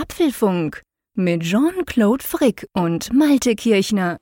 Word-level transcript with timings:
Apfelfunk 0.00 0.82
mit 1.14 1.42
Jean-Claude 1.42 2.22
Frick 2.22 2.68
und 2.72 3.12
Malte 3.12 3.56
Kirchner. 3.56 4.18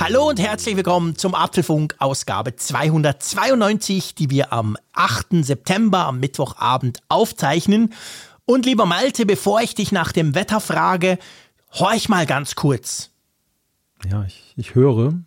Hallo 0.00 0.30
und 0.30 0.40
herzlich 0.40 0.74
willkommen 0.74 1.14
zum 1.14 1.36
Apfelfunk 1.36 1.94
Ausgabe 2.00 2.56
292, 2.56 4.16
die 4.16 4.30
wir 4.30 4.52
am 4.52 4.76
8. 4.94 5.44
September 5.44 6.06
am 6.06 6.18
Mittwochabend 6.18 6.98
aufzeichnen. 7.08 7.94
Und 8.46 8.66
lieber 8.66 8.86
Malte, 8.86 9.26
bevor 9.26 9.60
ich 9.60 9.76
dich 9.76 9.92
nach 9.92 10.10
dem 10.10 10.34
Wetter 10.34 10.58
frage, 10.58 11.18
horch 11.72 12.08
mal 12.08 12.26
ganz 12.26 12.56
kurz. 12.56 13.10
Ja, 14.10 14.24
ich, 14.24 14.54
ich 14.56 14.74
höre 14.74 15.22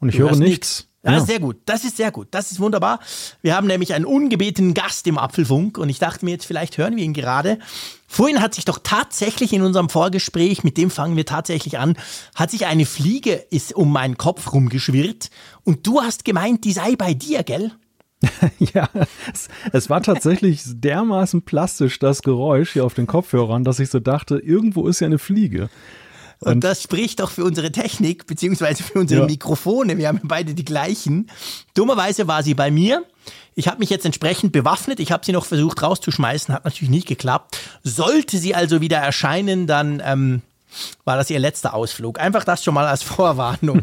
und 0.00 0.08
ich 0.08 0.16
Du 0.16 0.22
höre 0.22 0.36
nichts. 0.36 0.86
Ja, 1.02 1.12
Ja. 1.12 1.20
sehr 1.20 1.40
gut. 1.40 1.56
Das 1.64 1.84
ist 1.84 1.96
sehr 1.96 2.10
gut. 2.10 2.28
Das 2.32 2.52
ist 2.52 2.60
wunderbar. 2.60 3.00
Wir 3.40 3.56
haben 3.56 3.66
nämlich 3.66 3.94
einen 3.94 4.04
ungebetenen 4.04 4.74
Gast 4.74 5.06
im 5.06 5.16
Apfelfunk 5.16 5.78
und 5.78 5.88
ich 5.88 5.98
dachte 5.98 6.26
mir 6.26 6.32
jetzt, 6.32 6.44
vielleicht 6.44 6.76
hören 6.76 6.94
wir 6.96 7.04
ihn 7.04 7.14
gerade. 7.14 7.58
Vorhin 8.06 8.42
hat 8.42 8.54
sich 8.54 8.66
doch 8.66 8.80
tatsächlich 8.82 9.54
in 9.54 9.62
unserem 9.62 9.88
Vorgespräch, 9.88 10.62
mit 10.62 10.76
dem 10.76 10.90
fangen 10.90 11.16
wir 11.16 11.24
tatsächlich 11.24 11.78
an, 11.78 11.96
hat 12.34 12.50
sich 12.50 12.66
eine 12.66 12.84
Fliege 12.84 13.32
ist 13.50 13.72
um 13.74 13.92
meinen 13.92 14.18
Kopf 14.18 14.52
rumgeschwirrt 14.52 15.30
und 15.64 15.86
du 15.86 16.02
hast 16.02 16.26
gemeint, 16.26 16.64
die 16.64 16.72
sei 16.72 16.96
bei 16.96 17.14
dir, 17.14 17.44
gell? 17.44 17.72
ja, 18.58 18.90
es, 19.32 19.48
es 19.72 19.88
war 19.88 20.02
tatsächlich 20.02 20.60
dermaßen 20.66 21.40
plastisch, 21.42 21.98
das 21.98 22.20
Geräusch 22.20 22.74
hier 22.74 22.84
auf 22.84 22.92
den 22.92 23.06
Kopfhörern, 23.06 23.64
dass 23.64 23.78
ich 23.78 23.88
so 23.88 24.00
dachte, 24.00 24.36
irgendwo 24.36 24.86
ist 24.86 25.00
ja 25.00 25.06
eine 25.06 25.18
Fliege. 25.18 25.70
Und, 26.40 26.52
Und- 26.52 26.64
das 26.64 26.82
spricht 26.82 27.20
doch 27.20 27.30
für 27.30 27.44
unsere 27.44 27.70
Technik, 27.70 28.26
beziehungsweise 28.26 28.82
für 28.82 28.98
unsere 28.98 29.20
Ja. 29.22 29.26
Mikrofone. 29.26 29.98
Wir 29.98 30.08
haben 30.08 30.20
beide 30.24 30.54
die 30.54 30.64
gleichen. 30.64 31.30
Dummerweise 31.74 32.28
war 32.28 32.42
sie 32.42 32.54
bei 32.54 32.70
mir. 32.70 33.04
Ich 33.54 33.68
habe 33.68 33.78
mich 33.78 33.90
jetzt 33.90 34.06
entsprechend 34.06 34.52
bewaffnet. 34.52 35.00
Ich 35.00 35.12
habe 35.12 35.24
sie 35.26 35.32
noch 35.32 35.44
versucht 35.44 35.82
rauszuschmeißen, 35.82 36.54
hat 36.54 36.64
natürlich 36.64 36.88
nicht 36.90 37.06
geklappt. 37.06 37.58
Sollte 37.82 38.38
sie 38.38 38.54
also 38.54 38.80
wieder 38.80 38.96
erscheinen, 38.96 39.66
dann 39.66 40.00
ähm, 40.04 40.40
war 41.04 41.16
das 41.16 41.28
ihr 41.28 41.38
letzter 41.38 41.74
Ausflug. 41.74 42.18
Einfach 42.18 42.44
das 42.44 42.64
schon 42.64 42.72
mal 42.72 42.86
als 42.86 43.02
Vorwarnung. 43.04 43.82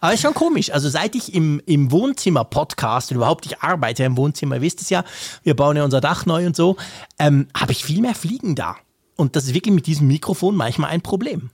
Aber 0.00 0.12
ist 0.12 0.20
schon 0.20 0.34
komisch. 0.34 0.70
Also 0.72 0.88
seit 0.90 1.14
ich 1.14 1.32
im, 1.34 1.60
im 1.64 1.90
Wohnzimmer 1.90 2.44
podcast 2.44 3.10
und 3.10 3.16
überhaupt 3.16 3.46
ich 3.46 3.60
arbeite 3.60 4.04
im 4.04 4.16
Wohnzimmer, 4.16 4.56
ihr 4.56 4.62
wisst 4.62 4.82
es 4.82 4.90
ja, 4.90 5.04
wir 5.42 5.56
bauen 5.56 5.76
ja 5.76 5.84
unser 5.84 6.00
Dach 6.02 6.26
neu 6.26 6.46
und 6.46 6.54
so, 6.54 6.76
ähm, 7.18 7.48
habe 7.56 7.72
ich 7.72 7.84
viel 7.84 8.00
mehr 8.02 8.14
Fliegen 8.14 8.54
da. 8.54 8.76
Und 9.16 9.34
das 9.34 9.44
ist 9.44 9.54
wirklich 9.54 9.74
mit 9.74 9.86
diesem 9.86 10.06
Mikrofon 10.06 10.54
manchmal 10.54 10.90
ein 10.90 11.00
Problem. 11.00 11.50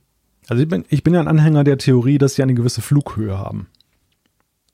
Also 0.47 0.61
ich 0.61 0.69
bin, 0.69 0.85
ich 0.89 1.03
bin 1.03 1.13
ja 1.13 1.21
ein 1.21 1.27
Anhänger 1.27 1.63
der 1.63 1.77
Theorie, 1.77 2.17
dass 2.17 2.35
sie 2.35 2.43
eine 2.43 2.53
gewisse 2.53 2.81
Flughöhe 2.81 3.37
haben. 3.37 3.67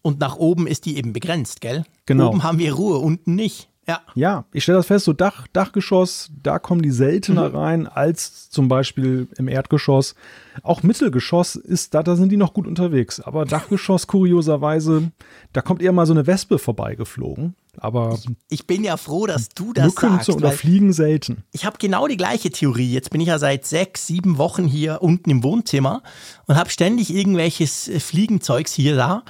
Und 0.01 0.19
nach 0.19 0.37
oben 0.37 0.65
ist 0.65 0.85
die 0.85 0.97
eben 0.97 1.13
begrenzt, 1.13 1.61
gell? 1.61 1.83
Genau. 2.05 2.29
Oben 2.29 2.43
haben 2.43 2.57
wir 2.57 2.73
Ruhe, 2.73 2.97
unten 2.97 3.35
nicht. 3.35 3.69
Ja. 3.89 4.01
Ja, 4.13 4.45
ich 4.53 4.61
stelle 4.63 4.77
das 4.77 4.85
fest, 4.85 5.05
so 5.05 5.13
Dach, 5.13 5.47
Dachgeschoss, 5.51 6.31
da 6.43 6.59
kommen 6.59 6.83
die 6.83 6.91
seltener 6.91 7.51
rein 7.51 7.87
als 7.87 8.47
zum 8.51 8.67
Beispiel 8.67 9.27
im 9.35 9.47
Erdgeschoss. 9.47 10.13
Auch 10.61 10.83
Mittelgeschoss 10.83 11.55
ist 11.55 11.95
da, 11.95 12.03
da 12.03 12.15
sind 12.15 12.31
die 12.31 12.37
noch 12.37 12.53
gut 12.53 12.67
unterwegs. 12.67 13.19
Aber 13.19 13.45
Dachgeschoss, 13.45 14.05
kurioserweise, 14.05 15.11
da 15.53 15.61
kommt 15.61 15.81
eher 15.81 15.91
mal 15.91 16.05
so 16.05 16.13
eine 16.13 16.27
Wespe 16.27 16.59
vorbeigeflogen. 16.59 17.55
Aber 17.79 18.17
Ich 18.49 18.67
bin 18.67 18.83
ja 18.83 18.97
froh, 18.97 19.25
dass 19.25 19.49
du 19.49 19.73
das 19.73 19.93
sagst. 19.93 20.25
zu 20.25 20.33
weil 20.33 20.37
unterfliegen 20.37 20.93
selten. 20.93 21.43
ich 21.51 21.65
habe 21.65 21.77
genau 21.79 22.07
die 22.07 22.17
gleiche 22.17 22.51
Theorie. 22.51 22.91
Jetzt 22.91 23.09
bin 23.09 23.21
ich 23.21 23.27
ja 23.27 23.39
seit 23.39 23.65
sechs, 23.65 24.07
sieben 24.07 24.37
Wochen 24.37 24.65
hier 24.65 25.01
unten 25.01 25.29
im 25.29 25.43
Wohnzimmer 25.43 26.03
und 26.47 26.55
habe 26.55 26.69
ständig 26.69 27.13
irgendwelches 27.13 27.87
äh, 27.87 27.99
Fliegenzeugs 27.99 28.73
hier 28.73 28.95
da. 28.95 29.23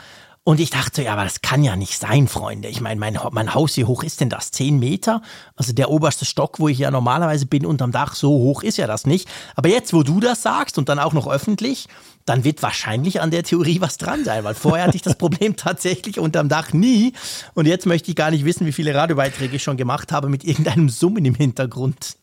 Und 0.45 0.59
ich 0.59 0.72
dachte 0.72 1.02
so, 1.02 1.02
ja, 1.03 1.14
aber 1.14 1.25
das 1.25 1.42
kann 1.42 1.64
ja 1.64 1.75
nicht 1.75 2.00
sein, 2.00 2.27
Freunde. 2.27 2.70
Ich 2.70 2.81
meine, 2.81 3.00
mein, 3.00 3.20
mein 3.33 3.53
Haus, 3.53 3.77
wie 3.77 3.86
hoch 3.86 4.02
ist 4.02 4.20
denn 4.20 4.30
das? 4.30 4.50
Zehn 4.50 4.80
Meter? 4.80 5.22
Also 5.55 5.73
der 5.73 5.92
oberste 5.92 6.25
Stock, 6.25 6.59
wo 6.59 6.67
ich 6.67 6.80
ja 6.80 6.89
normalerweise 6.89 7.45
bin, 7.45 7.67
unterm 7.67 7.92
Dach, 7.92 8.15
so 8.15 8.30
hoch 8.30 8.64
ist 8.64 8.77
ja 8.77 8.88
das 8.88 9.05
nicht. 9.05 9.30
Aber 9.55 9.70
jetzt, 9.70 9.93
wo 9.93 10.02
du 10.02 10.20
das 10.20 10.42
sagst 10.42 10.80
und 10.80 10.89
dann 10.89 10.98
auch 10.98 11.14
noch 11.14 11.27
öffentlich, 11.27 11.88
dann 12.29 12.43
wird 12.43 12.61
wahrscheinlich 12.61 13.21
an 13.21 13.31
der 13.31 13.41
Theorie 13.43 13.81
was 13.81 13.97
dran 13.97 14.23
sein, 14.23 14.43
weil 14.43 14.53
vorher 14.53 14.85
hatte 14.85 14.95
ich 14.95 15.01
das 15.01 15.17
Problem 15.17 15.55
tatsächlich 15.57 16.19
unterm 16.19 16.47
Dach 16.47 16.73
nie. 16.73 17.13
Und 17.55 17.65
jetzt 17.65 17.87
möchte 17.87 18.11
ich 18.11 18.15
gar 18.15 18.29
nicht 18.29 18.45
wissen, 18.45 18.67
wie 18.67 18.71
viele 18.71 18.93
Radiobeiträge 18.93 19.55
ich 19.55 19.63
schon 19.63 19.77
gemacht 19.77 20.11
habe 20.11 20.29
mit 20.29 20.43
irgendeinem 20.43 20.89
Summen 20.89 21.25
im 21.25 21.33
Hintergrund. 21.33 22.17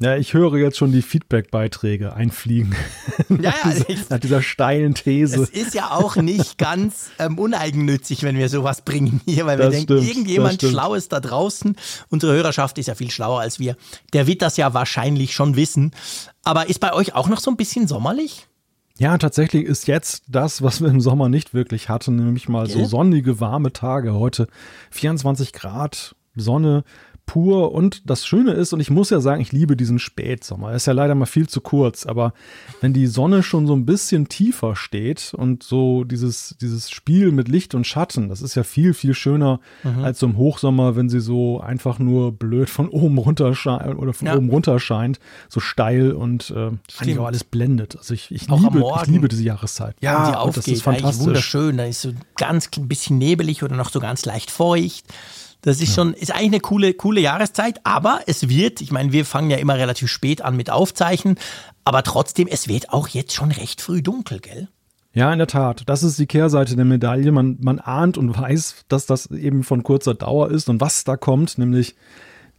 Ja, 0.00 0.16
ich 0.16 0.32
höre 0.32 0.56
jetzt 0.58 0.76
schon 0.76 0.92
die 0.92 1.02
Feedback-Beiträge 1.02 2.14
einfliegen. 2.14 2.74
Ja, 3.28 3.52
ja, 3.64 3.74
ich, 3.88 4.08
Nach 4.08 4.18
dieser 4.18 4.42
steilen 4.42 4.94
These. 4.94 5.42
es 5.42 5.50
ist 5.50 5.74
ja 5.74 5.90
auch 5.90 6.16
nicht 6.16 6.56
ganz 6.56 7.10
ähm, 7.18 7.38
uneigennützig, 7.38 8.22
wenn 8.22 8.36
wir 8.36 8.48
sowas 8.48 8.82
bringen 8.82 9.20
hier, 9.26 9.44
weil 9.44 9.58
wir 9.58 9.66
Das 9.66 9.74
denken, 9.74 9.98
stimmt, 9.98 10.08
irgendjemand 10.08 10.52
das 10.52 10.54
stimmt. 10.56 10.72
Schlaues 10.72 11.08
da 11.08 11.20
draußen, 11.20 11.76
unsere 12.10 12.32
Hörerschaft 12.32 12.78
ist 12.78 12.86
ja 12.86 12.94
viel 12.94 13.10
schlauer 13.10 13.40
als 13.40 13.58
wir, 13.58 13.76
der 14.12 14.26
wird 14.26 14.40
das 14.42 14.56
ja 14.56 14.72
wahrscheinlich 14.72 15.34
schon 15.34 15.56
wissen. 15.56 15.92
Aber 16.44 16.68
ist 16.68 16.78
bei 16.80 16.92
euch 16.92 17.14
auch 17.14 17.28
noch 17.28 17.40
so 17.40 17.50
ein 17.50 17.56
bisschen 17.56 17.86
sommerlich? 17.86 18.48
Ja, 18.98 19.16
tatsächlich 19.16 19.64
ist 19.64 19.86
jetzt 19.86 20.24
das, 20.26 20.60
was 20.60 20.80
wir 20.80 20.88
im 20.88 21.00
Sommer 21.00 21.28
nicht 21.28 21.54
wirklich 21.54 21.88
hatten, 21.88 22.16
nämlich 22.16 22.48
mal 22.48 22.68
so 22.68 22.80
Gell? 22.80 22.88
sonnige, 22.88 23.38
warme 23.38 23.72
Tage. 23.72 24.14
Heute 24.14 24.48
24 24.90 25.52
Grad, 25.52 26.16
Sonne 26.34 26.82
pur. 27.28 27.70
Und 27.72 28.02
das 28.10 28.26
Schöne 28.26 28.52
ist, 28.52 28.72
und 28.72 28.80
ich 28.80 28.90
muss 28.90 29.10
ja 29.10 29.20
sagen, 29.20 29.40
ich 29.40 29.52
liebe 29.52 29.76
diesen 29.76 30.00
Spätsommer. 30.00 30.70
Er 30.70 30.76
ist 30.76 30.86
ja 30.86 30.92
leider 30.94 31.14
mal 31.14 31.26
viel 31.26 31.48
zu 31.48 31.60
kurz, 31.60 32.06
aber 32.06 32.32
wenn 32.80 32.92
die 32.92 33.06
Sonne 33.06 33.44
schon 33.44 33.68
so 33.68 33.74
ein 33.74 33.86
bisschen 33.86 34.28
tiefer 34.28 34.74
steht 34.74 35.32
und 35.36 35.62
so 35.62 36.02
dieses, 36.02 36.56
dieses 36.60 36.90
Spiel 36.90 37.30
mit 37.30 37.46
Licht 37.46 37.76
und 37.76 37.86
Schatten, 37.86 38.28
das 38.28 38.42
ist 38.42 38.56
ja 38.56 38.64
viel, 38.64 38.94
viel 38.94 39.14
schöner 39.14 39.60
Mhm. 39.84 40.02
als 40.04 40.18
so 40.18 40.26
im 40.26 40.36
Hochsommer, 40.36 40.96
wenn 40.96 41.08
sie 41.08 41.20
so 41.20 41.60
einfach 41.60 41.98
nur 42.00 42.32
blöd 42.32 42.68
von 42.70 42.88
oben 42.88 43.18
runter 43.18 43.54
scheint 43.54 43.96
oder 43.98 44.12
von 44.12 44.26
Ja. 44.26 44.36
oben 44.36 44.48
runter 44.50 44.80
scheint, 44.80 45.20
so 45.48 45.60
steil 45.60 46.12
und 46.12 46.50
äh, 46.50 46.70
eigentlich 46.98 47.18
auch 47.18 47.26
alles 47.26 47.44
blendet. 47.44 47.96
Also 47.96 48.14
ich, 48.14 48.30
ich, 48.32 48.50
Auch 48.50 48.58
liebe, 48.60 48.82
ich 49.02 49.06
liebe 49.06 49.28
diese 49.28 49.42
Jahreszeit. 49.44 49.94
Wenn 50.00 50.08
sie 50.24 50.30
und 50.30 50.34
aufgeht, 50.36 50.56
das 50.56 50.66
ist 50.68 50.82
fantastisch. 50.82 51.26
wunderschön. 51.26 51.76
Da 51.76 51.84
ist 51.84 52.00
so 52.00 52.12
ganz 52.36 52.70
ein 52.78 52.88
bisschen 52.88 53.18
nebelig 53.18 53.62
oder 53.62 53.76
noch 53.76 53.90
so 53.90 54.00
ganz 54.00 54.24
leicht 54.24 54.50
feucht. 54.50 55.04
Das 55.62 55.80
ist 55.80 55.94
schon, 55.94 56.14
ist 56.14 56.32
eigentlich 56.32 56.52
eine 56.52 56.60
coole, 56.60 56.94
coole 56.94 57.20
Jahreszeit, 57.20 57.80
aber 57.84 58.20
es 58.26 58.48
wird, 58.48 58.80
ich 58.80 58.92
meine, 58.92 59.12
wir 59.12 59.24
fangen 59.24 59.50
ja 59.50 59.56
immer 59.56 59.76
relativ 59.76 60.10
spät 60.10 60.42
an 60.42 60.56
mit 60.56 60.70
Aufzeichnen, 60.70 61.36
aber 61.84 62.02
trotzdem, 62.02 62.46
es 62.48 62.68
wird 62.68 62.92
auch 62.92 63.08
jetzt 63.08 63.34
schon 63.34 63.50
recht 63.50 63.80
früh 63.80 64.02
dunkel, 64.02 64.40
gell? 64.40 64.68
Ja, 65.14 65.32
in 65.32 65.38
der 65.38 65.48
Tat. 65.48 65.82
Das 65.86 66.02
ist 66.02 66.18
die 66.18 66.26
Kehrseite 66.26 66.76
der 66.76 66.84
Medaille. 66.84 67.32
Man, 67.32 67.56
man 67.60 67.80
ahnt 67.80 68.18
und 68.18 68.38
weiß, 68.38 68.84
dass 68.88 69.06
das 69.06 69.26
eben 69.30 69.64
von 69.64 69.82
kurzer 69.82 70.14
Dauer 70.14 70.50
ist 70.50 70.68
und 70.68 70.80
was 70.80 71.02
da 71.02 71.16
kommt, 71.16 71.58
nämlich 71.58 71.96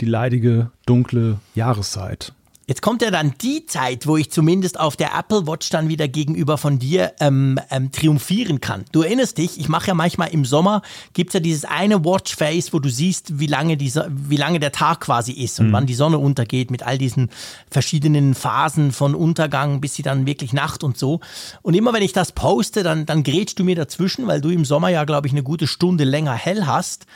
die 0.01 0.05
leidige, 0.05 0.71
dunkle 0.85 1.39
Jahreszeit. 1.55 2.33
Jetzt 2.69 2.83
kommt 2.83 3.01
ja 3.01 3.09
dann 3.09 3.33
die 3.41 3.65
Zeit, 3.65 4.05
wo 4.05 4.15
ich 4.15 4.29
zumindest 4.29 4.79
auf 4.79 4.95
der 4.95 5.15
Apple 5.17 5.47
Watch 5.47 5.69
dann 5.71 5.89
wieder 5.89 6.07
gegenüber 6.07 6.59
von 6.59 6.77
dir 6.77 7.13
ähm, 7.19 7.59
ähm, 7.71 7.91
triumphieren 7.91 8.61
kann. 8.61 8.85
Du 8.91 9.01
erinnerst 9.01 9.39
dich, 9.39 9.59
ich 9.59 9.69
mache 9.69 9.87
ja 9.87 9.95
manchmal 9.95 10.29
im 10.29 10.45
Sommer, 10.45 10.83
gibt's 11.13 11.33
ja 11.33 11.39
dieses 11.39 11.65
eine 11.65 12.05
Watchface, 12.05 12.71
wo 12.71 12.77
du 12.77 12.87
siehst, 12.89 13.39
wie 13.39 13.47
lange, 13.47 13.75
die, 13.75 13.89
So- 13.89 14.03
wie 14.07 14.37
lange 14.37 14.59
der 14.59 14.71
Tag 14.71 14.99
quasi 14.99 15.31
ist 15.31 15.59
und 15.59 15.71
wann 15.73 15.87
die 15.87 15.95
Sonne 15.95 16.19
untergeht 16.19 16.69
mit 16.69 16.83
all 16.83 16.99
diesen 16.99 17.31
verschiedenen 17.71 18.35
Phasen 18.35 18.91
von 18.91 19.15
Untergang 19.15 19.81
bis 19.81 19.95
sie 19.95 20.03
dann 20.03 20.27
wirklich 20.27 20.53
Nacht 20.53 20.83
und 20.83 20.95
so. 20.95 21.21
Und 21.63 21.73
immer 21.73 21.91
wenn 21.91 22.03
ich 22.03 22.13
das 22.13 22.31
poste, 22.33 22.83
dann, 22.83 23.07
dann 23.07 23.23
grätschst 23.23 23.57
du 23.57 23.63
mir 23.63 23.75
dazwischen, 23.75 24.27
weil 24.27 24.41
du 24.41 24.49
im 24.49 24.63
Sommer 24.63 24.89
ja, 24.89 25.05
glaube 25.05 25.25
ich, 25.25 25.33
eine 25.33 25.41
gute 25.41 25.65
Stunde 25.65 26.03
länger 26.03 26.33
hell 26.33 26.67
hast. 26.67 27.07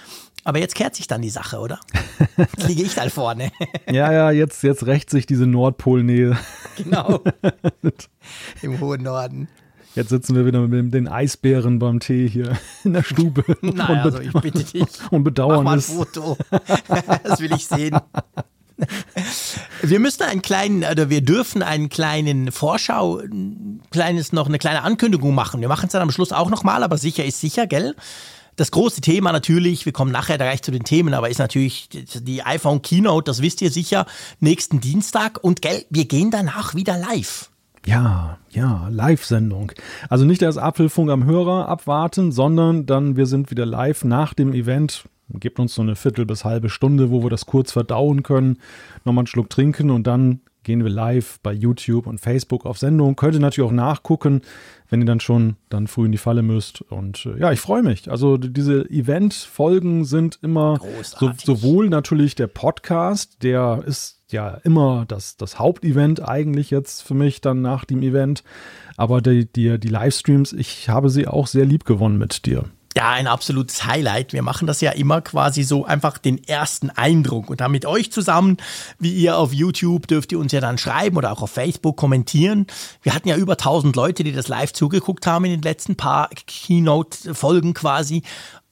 Aber 0.45 0.59
jetzt 0.59 0.75
kehrt 0.75 0.95
sich 0.95 1.07
dann 1.07 1.21
die 1.21 1.29
Sache, 1.29 1.59
oder? 1.59 1.79
Jetzt 2.37 2.67
liege 2.67 2.83
ich 2.83 2.95
da 2.95 3.07
vorne. 3.09 3.51
Ja, 3.89 4.11
ja, 4.11 4.31
jetzt, 4.31 4.63
jetzt 4.63 4.85
rächt 4.87 5.09
sich 5.09 5.25
diese 5.25 5.45
Nordpolnähe. 5.47 6.37
Genau. 6.77 7.21
Im 8.61 8.79
hohen 8.81 9.03
Norden. 9.03 9.47
Jetzt 9.95 10.09
sitzen 10.09 10.35
wir 10.35 10.45
wieder 10.45 10.59
mit 10.67 10.93
den 10.93 11.07
Eisbären 11.07 11.77
beim 11.79 11.99
Tee 11.99 12.27
hier 12.27 12.57
in 12.83 12.93
der 12.93 13.03
Stube 13.03 13.43
be- 13.61 13.83
also 13.87 14.19
ich 14.19 14.33
bitte 14.33 14.63
dich. 14.63 14.81
und 15.11 15.19
Mach 15.19 15.23
bedauern 15.25 15.63
mal 15.63 15.73
ein. 15.75 15.81
Foto. 15.81 16.35
Das 17.23 17.39
will 17.39 17.53
ich 17.53 17.67
sehen. 17.67 17.95
Wir 19.83 19.99
müssen 19.99 20.23
einen 20.23 20.41
kleinen, 20.41 20.83
oder 20.83 21.09
wir 21.09 21.21
dürfen 21.21 21.61
einen 21.61 21.89
kleinen 21.89 22.51
Vorschau, 22.51 23.19
ein 23.19 23.81
kleines 23.91 24.33
noch 24.33 24.47
eine 24.47 24.57
kleine 24.57 24.81
Ankündigung 24.81 25.35
machen. 25.35 25.61
Wir 25.61 25.67
machen 25.67 25.85
es 25.85 25.91
dann 25.91 26.01
am 26.01 26.11
Schluss 26.11 26.31
auch 26.31 26.49
nochmal, 26.49 26.83
aber 26.83 26.97
sicher 26.97 27.23
ist 27.23 27.39
sicher, 27.39 27.67
gell? 27.67 27.95
Das 28.55 28.71
große 28.71 29.01
Thema 29.01 29.31
natürlich, 29.31 29.85
wir 29.85 29.93
kommen 29.93 30.11
nachher 30.11 30.37
gleich 30.37 30.61
zu 30.61 30.71
den 30.71 30.83
Themen, 30.83 31.13
aber 31.13 31.29
ist 31.29 31.39
natürlich 31.39 31.89
die 31.89 32.43
iPhone 32.43 32.81
Keynote, 32.81 33.25
das 33.25 33.41
wisst 33.41 33.61
ihr 33.61 33.71
sicher, 33.71 34.05
nächsten 34.39 34.79
Dienstag. 34.79 35.43
Und 35.43 35.61
gell, 35.61 35.85
wir 35.89 36.05
gehen 36.05 36.29
danach 36.29 36.75
wieder 36.75 36.97
live. 36.97 37.49
Ja, 37.85 38.37
ja, 38.51 38.87
Live-Sendung. 38.89 39.73
Also 40.07 40.23
nicht 40.23 40.41
erst 40.41 40.57
Apfelfunk 40.57 41.09
am 41.09 41.25
Hörer 41.25 41.67
abwarten, 41.67 42.31
sondern 42.31 42.85
dann 42.85 43.17
wir 43.17 43.25
sind 43.25 43.51
wieder 43.51 43.65
live 43.65 44.05
nach 44.05 44.33
dem 44.33 44.53
Event. 44.53 45.03
Gebt 45.29 45.59
uns 45.59 45.73
so 45.73 45.81
eine 45.81 45.95
Viertel 45.95 46.25
bis 46.25 46.45
halbe 46.45 46.69
Stunde, 46.69 47.09
wo 47.09 47.23
wir 47.23 47.29
das 47.29 47.45
kurz 47.45 47.71
verdauen 47.71 48.23
können, 48.23 48.59
nochmal 49.03 49.23
einen 49.23 49.27
Schluck 49.27 49.49
trinken 49.49 49.89
und 49.89 50.05
dann 50.05 50.41
gehen 50.63 50.83
wir 50.83 50.89
live 50.89 51.39
bei 51.41 51.53
YouTube 51.53 52.07
und 52.07 52.19
Facebook 52.19 52.65
auf 52.65 52.77
Sendung. 52.77 53.15
Könnt 53.15 53.35
ihr 53.35 53.39
natürlich 53.39 53.69
auch 53.69 53.73
nachgucken, 53.73 54.41
wenn 54.89 55.01
ihr 55.01 55.05
dann 55.05 55.19
schon 55.19 55.55
dann 55.69 55.87
früh 55.87 56.05
in 56.05 56.11
die 56.11 56.17
Falle 56.17 56.41
müsst. 56.41 56.81
Und 56.81 57.25
äh, 57.25 57.39
ja, 57.39 57.51
ich 57.51 57.59
freue 57.59 57.83
mich. 57.83 58.09
Also 58.09 58.37
diese 58.37 58.89
Event-Folgen 58.89 60.05
sind 60.05 60.39
immer 60.41 60.79
so, 61.03 61.31
sowohl 61.37 61.89
natürlich 61.89 62.35
der 62.35 62.47
Podcast, 62.47 63.43
der 63.43 63.83
ist 63.85 64.21
ja 64.29 64.59
immer 64.63 65.05
das, 65.07 65.37
das 65.37 65.59
Hauptevent 65.59 66.27
eigentlich 66.27 66.71
jetzt 66.71 67.03
für 67.03 67.13
mich 67.13 67.41
dann 67.41 67.61
nach 67.61 67.85
dem 67.85 68.01
Event. 68.01 68.43
Aber 68.97 69.21
die, 69.21 69.51
die, 69.51 69.79
die 69.79 69.87
Livestreams, 69.87 70.53
ich 70.53 70.89
habe 70.89 71.09
sie 71.09 71.27
auch 71.27 71.47
sehr 71.47 71.65
lieb 71.65 71.85
gewonnen 71.85 72.17
mit 72.17 72.45
dir. 72.45 72.65
Ja, 72.95 73.09
ein 73.09 73.25
absolutes 73.25 73.85
Highlight. 73.85 74.33
Wir 74.33 74.43
machen 74.43 74.67
das 74.67 74.79
ja 74.79 74.91
immer 74.91 75.21
quasi 75.21 75.63
so 75.63 75.83
einfach 75.85 76.19
den 76.19 76.43
ersten 76.43 76.91
Eindruck 76.91 77.49
und 77.49 77.59
dann 77.59 77.71
mit 77.71 77.87
euch 77.87 78.11
zusammen, 78.11 78.57
wie 78.99 79.13
ihr 79.13 79.37
auf 79.37 79.51
YouTube 79.51 80.07
dürft 80.07 80.31
ihr 80.31 80.37
uns 80.37 80.51
ja 80.51 80.61
dann 80.61 80.77
schreiben 80.77 81.17
oder 81.17 81.31
auch 81.31 81.41
auf 81.41 81.49
Facebook 81.49 81.97
kommentieren. 81.97 82.67
Wir 83.01 83.15
hatten 83.15 83.29
ja 83.29 83.35
über 83.35 83.53
1000 83.53 83.95
Leute, 83.95 84.23
die 84.23 84.31
das 84.31 84.47
live 84.47 84.73
zugeguckt 84.73 85.25
haben 85.25 85.45
in 85.45 85.51
den 85.51 85.61
letzten 85.63 85.95
paar 85.95 86.29
Keynote-Folgen 86.45 87.73
quasi 87.73 88.21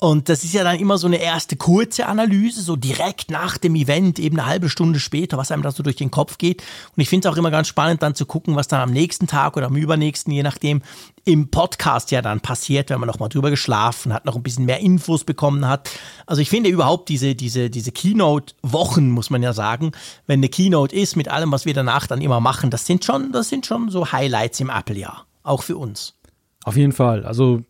und 0.04 0.30
das 0.30 0.44
ist 0.44 0.54
ja 0.54 0.64
dann 0.64 0.80
immer 0.80 0.98
so 0.98 1.06
eine 1.06 1.18
erste 1.18 1.56
kurze 1.56 2.08
Analyse, 2.08 2.64
so 2.64 2.76
direkt 2.76 3.30
nach 3.30 3.60
dem 3.60 3.76
Event, 3.76 4.18
eben 4.18 4.40
eine 4.40 4.48
halbe 4.48 4.68
Stunde 4.68 5.00
später, 5.00 5.38
was 5.38 5.52
einem 5.52 5.62
da 5.62 5.70
so 5.70 5.84
durch 5.84 5.96
den 5.96 6.10
Kopf 6.10 6.40
geht. 6.40 6.64
Und 6.96 7.02
ich 7.02 7.08
finde 7.08 7.28
es 7.28 7.32
auch 7.32 7.38
immer 7.38 7.52
ganz 7.52 7.68
spannend, 7.68 8.02
dann 8.02 8.16
zu 8.16 8.26
gucken, 8.26 8.56
was 8.56 8.68
dann 8.68 8.82
am 8.82 8.90
nächsten 8.90 9.28
Tag 9.28 9.58
oder 9.58 9.68
am 9.68 9.76
übernächsten, 9.76 10.34
je 10.34 10.42
nachdem, 10.42 10.82
im 11.24 11.52
Podcast 11.52 12.10
ja 12.10 12.24
dann 12.24 12.42
passiert, 12.42 12.90
wenn 12.90 13.00
man 13.00 13.06
noch 13.06 13.20
mal 13.20 13.30
drüber 13.30 13.52
geschlafen 13.52 14.12
hat, 14.12 14.26
noch 14.26 14.36
ein 14.36 14.42
bisschen 14.42 14.66
mehr 14.66 14.80
Infos 14.80 15.24
bekommen 15.24 15.68
hat. 15.68 15.92
Also 16.26 16.42
ich 16.42 16.50
finde 16.50 16.72
überhaupt 16.72 17.08
diese, 17.08 17.36
diese, 17.36 17.70
diese 17.70 17.92
Keynote-Wochen, 17.92 19.08
muss 19.08 19.30
man 19.30 19.44
ja 19.44 19.54
sagen, 19.54 19.92
wenn 20.26 20.40
eine 20.40 20.50
Keynote 20.50 20.96
ist, 20.96 21.16
mit 21.16 21.28
allem, 21.28 21.52
was 21.52 21.66
wir 21.66 21.76
danach 21.76 22.08
dann 22.08 22.22
immer 22.22 22.40
machen, 22.40 22.72
das 22.72 22.88
sind 22.88 23.06
schon, 23.06 23.32
das 23.32 23.50
sind 23.50 23.68
schon 23.68 23.92
so 23.92 24.12
Highlights 24.12 24.60
im 24.62 24.72
Apple-Jahr. 24.72 25.28
Auch 25.44 25.62
für 25.62 25.78
uns. 25.78 26.16
Auf 26.64 26.78
jeden 26.78 26.92
Fall. 26.92 27.26
Also 27.26 27.62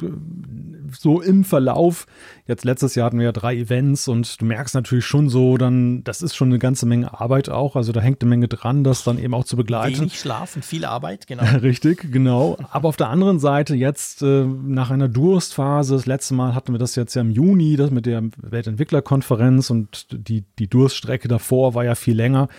so 1.00 1.22
im 1.22 1.44
Verlauf, 1.44 2.06
jetzt 2.48 2.66
letztes 2.66 2.96
Jahr 2.96 3.06
hatten 3.06 3.18
wir 3.18 3.26
ja 3.26 3.32
drei 3.32 3.56
Events 3.56 4.10
und 4.10 4.42
du 4.42 4.46
merkst 4.46 4.76
natürlich 4.76 5.06
schon 5.06 5.30
so, 5.30 5.58
dann, 5.58 6.04
das 6.04 6.22
ist 6.22 6.36
schon 6.36 6.50
eine 6.50 6.60
ganze 6.60 6.86
Menge 6.86 7.20
Arbeit 7.20 7.50
auch. 7.50 7.76
Also 7.76 7.92
da 7.92 8.02
hängt 8.02 8.22
eine 8.22 8.30
Menge 8.30 8.48
dran, 8.48 8.84
das 8.84 9.04
dann 9.04 9.18
eben 9.18 9.34
auch 9.34 9.46
zu 9.46 9.56
begleiten. 9.56 10.02
Wenig 10.02 10.20
schlafen, 10.20 10.62
viel 10.62 10.86
Arbeit, 10.86 11.28
genau. 11.28 11.44
Richtig, 11.62 12.12
genau. 12.12 12.58
Aber 12.72 12.90
auf 12.90 12.98
der 12.98 13.10
anderen 13.10 13.40
Seite 13.40 13.76
jetzt 13.76 14.22
äh, 14.22 14.44
nach 14.46 14.92
einer 14.92 15.08
Durstphase, 15.08 15.96
das 15.96 16.06
letzte 16.06 16.34
Mal 16.34 16.56
hatten 16.56 16.74
wir 16.74 16.80
das 16.80 16.96
jetzt 16.96 17.16
ja 17.16 17.22
im 17.22 17.32
Juni, 17.32 17.78
das 17.78 17.92
mit 17.92 18.06
der 18.06 18.24
Weltentwicklerkonferenz 18.38 19.70
und 19.70 20.08
die, 20.12 20.44
die 20.60 20.68
Durststrecke 20.68 21.28
davor 21.28 21.74
war 21.74 21.86
ja 21.86 21.96
viel 21.96 22.16
länger 22.16 22.50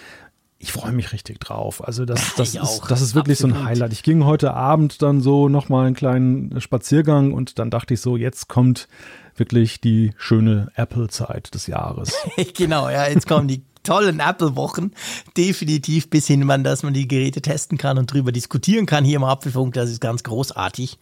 ich 0.62 0.70
freue 0.70 0.92
mich 0.92 1.12
richtig 1.12 1.40
drauf. 1.40 1.84
Also 1.84 2.04
das, 2.04 2.36
das, 2.36 2.54
ist, 2.54 2.82
das 2.88 3.00
ist 3.00 3.16
wirklich 3.16 3.38
Absolut. 3.38 3.56
so 3.56 3.62
ein 3.62 3.66
Highlight. 3.66 3.92
Ich 3.92 4.04
ging 4.04 4.24
heute 4.24 4.54
Abend 4.54 5.02
dann 5.02 5.20
so 5.20 5.48
nochmal 5.48 5.86
einen 5.86 5.96
kleinen 5.96 6.60
Spaziergang 6.60 7.32
und 7.32 7.58
dann 7.58 7.68
dachte 7.68 7.94
ich 7.94 8.00
so, 8.00 8.16
jetzt 8.16 8.48
kommt 8.48 8.86
wirklich 9.34 9.80
die 9.80 10.12
schöne 10.16 10.70
Apple-Zeit 10.76 11.52
des 11.52 11.66
Jahres. 11.66 12.14
genau, 12.54 12.88
ja, 12.88 13.08
jetzt 13.08 13.26
kommen 13.26 13.48
die 13.48 13.64
tollen 13.82 14.20
Apple-Wochen. 14.20 14.92
Definitiv 15.36 16.08
bis 16.08 16.28
hin, 16.28 16.46
dass 16.62 16.84
man 16.84 16.94
die 16.94 17.08
Geräte 17.08 17.42
testen 17.42 17.76
kann 17.76 17.98
und 17.98 18.12
drüber 18.12 18.30
diskutieren 18.30 18.86
kann 18.86 19.04
hier 19.04 19.16
im 19.16 19.24
Apfelfunk. 19.24 19.74
Das 19.74 19.90
ist 19.90 20.00
ganz 20.00 20.22
großartig. 20.22 20.96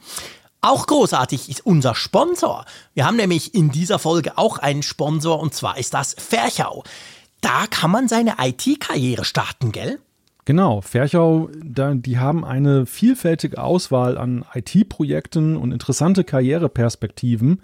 Auch 0.62 0.86
großartig 0.86 1.50
ist 1.50 1.66
unser 1.66 1.94
Sponsor. 1.94 2.64
Wir 2.94 3.04
haben 3.04 3.16
nämlich 3.16 3.54
in 3.54 3.70
dieser 3.70 3.98
Folge 3.98 4.38
auch 4.38 4.56
einen 4.56 4.82
Sponsor 4.82 5.38
und 5.38 5.52
zwar 5.52 5.76
ist 5.76 5.92
das 5.92 6.16
Ferchau 6.18 6.82
da 7.40 7.66
kann 7.68 7.90
man 7.90 8.08
seine 8.08 8.34
IT-Karriere 8.40 9.24
starten, 9.24 9.72
gell? 9.72 9.98
Genau, 10.44 10.80
Ferchau, 10.80 11.48
die 11.52 12.18
haben 12.18 12.44
eine 12.44 12.86
vielfältige 12.86 13.62
Auswahl 13.62 14.18
an 14.18 14.44
IT-Projekten 14.54 15.56
und 15.56 15.70
interessante 15.72 16.24
Karriereperspektiven. 16.24 17.60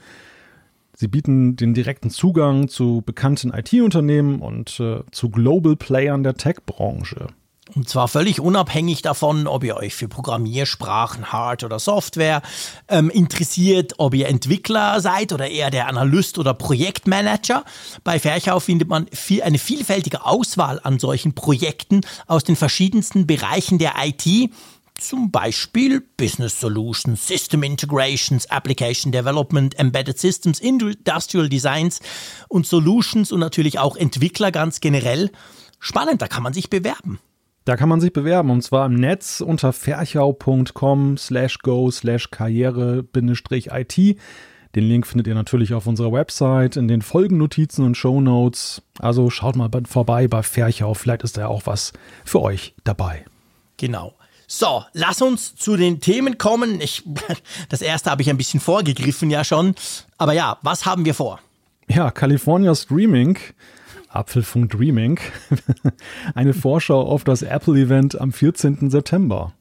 Sie 0.94 1.08
bieten 1.08 1.56
den 1.56 1.75
direkten 1.75 2.11
Zugang 2.11 2.69
zu 2.69 3.02
bekannten 3.05 3.52
IT-Unternehmen 3.52 4.40
und 4.40 4.81
äh, 4.81 5.00
zu 5.11 5.31
Global 5.31 5.76
Playern 5.76 6.22
der 6.22 6.34
Tech-Branche. 6.34 7.26
Und 7.74 7.88
zwar 7.88 8.06
völlig 8.06 8.40
unabhängig 8.40 9.02
davon, 9.02 9.48
ob 9.48 9.64
ihr 9.64 9.76
euch 9.76 9.94
für 9.94 10.06
Programmiersprachen, 10.06 11.32
Hard- 11.32 11.64
oder 11.64 11.80
Software 11.80 12.42
ähm, 12.88 13.10
interessiert, 13.10 13.94
ob 13.98 14.14
ihr 14.14 14.28
Entwickler 14.28 15.00
seid 15.00 15.32
oder 15.32 15.48
eher 15.48 15.70
der 15.70 15.88
Analyst 15.88 16.38
oder 16.38 16.54
Projektmanager. 16.54 17.64
Bei 18.04 18.20
Ferchau 18.20 18.60
findet 18.60 18.88
man 18.88 19.08
viel, 19.12 19.42
eine 19.42 19.58
vielfältige 19.58 20.24
Auswahl 20.24 20.80
an 20.84 21.00
solchen 21.00 21.34
Projekten 21.34 22.02
aus 22.28 22.44
den 22.44 22.54
verschiedensten 22.54 23.26
Bereichen 23.26 23.78
der 23.78 23.94
IT. 23.98 24.50
Zum 24.98 25.30
Beispiel 25.30 26.02
Business 26.16 26.58
Solutions, 26.60 27.26
System 27.26 27.64
Integrations, 27.64 28.48
Application 28.48 29.12
Development, 29.12 29.78
Embedded 29.78 30.19
Systems, 30.19 30.60
Industrial 30.60 31.48
Designs 31.48 32.00
und 32.48 32.66
Solutions 32.66 33.32
und 33.32 33.40
natürlich 33.40 33.78
auch 33.78 33.96
Entwickler 33.96 34.52
ganz 34.52 34.80
generell. 34.80 35.30
Spannend, 35.80 36.22
da 36.22 36.28
kann 36.28 36.42
man 36.42 36.54
sich 36.54 36.70
bewerben. 36.70 37.19
Da 37.66 37.76
kann 37.76 37.88
man 37.88 38.00
sich 38.00 38.12
bewerben 38.12 38.50
und 38.50 38.62
zwar 38.62 38.86
im 38.86 38.94
Netz 38.94 39.40
unter 39.40 39.72
ferchau.com 39.72 41.18
slash 41.18 41.58
go 41.58 41.90
slash 41.90 42.30
karriere-it. 42.30 44.18
Den 44.76 44.84
Link 44.84 45.04
findet 45.04 45.26
ihr 45.26 45.34
natürlich 45.34 45.74
auf 45.74 45.88
unserer 45.88 46.12
Website, 46.12 46.76
in 46.76 46.86
den 46.86 47.02
Folgennotizen 47.02 47.84
und 47.84 47.96
Shownotes. 47.96 48.82
Also 49.00 49.30
schaut 49.30 49.56
mal 49.56 49.68
vorbei 49.88 50.28
bei 50.28 50.44
Ferchau, 50.44 50.94
vielleicht 50.94 51.24
ist 51.24 51.38
da 51.38 51.40
ja 51.40 51.48
auch 51.48 51.62
was 51.64 51.92
für 52.24 52.40
euch 52.40 52.72
dabei. 52.84 53.24
Genau. 53.78 54.14
So, 54.46 54.84
lass 54.92 55.20
uns 55.20 55.56
zu 55.56 55.76
den 55.76 56.00
Themen 56.00 56.38
kommen. 56.38 56.80
Ich, 56.80 57.02
das 57.69 57.82
erste 57.82 58.12
habe 58.12 58.22
ich 58.22 58.30
ein 58.30 58.36
bisschen 58.36 58.60
vorgegriffen 58.60 59.28
ja 59.28 59.42
schon. 59.42 59.74
Aber 60.19 60.34
ja, 60.34 60.58
was 60.62 60.86
haben 60.86 61.04
wir 61.04 61.14
vor? 61.14 61.40
Ja, 61.88 62.12
California 62.12 62.76
Streaming 62.76 63.38
Apfelfunk 64.16 64.70
Dreaming, 64.70 65.20
eine 66.34 66.54
Vorschau 66.54 67.02
auf 67.02 67.24
das 67.24 67.42
Apple-Event 67.42 68.20
am 68.20 68.32
14. 68.32 68.90
September. 68.90 69.52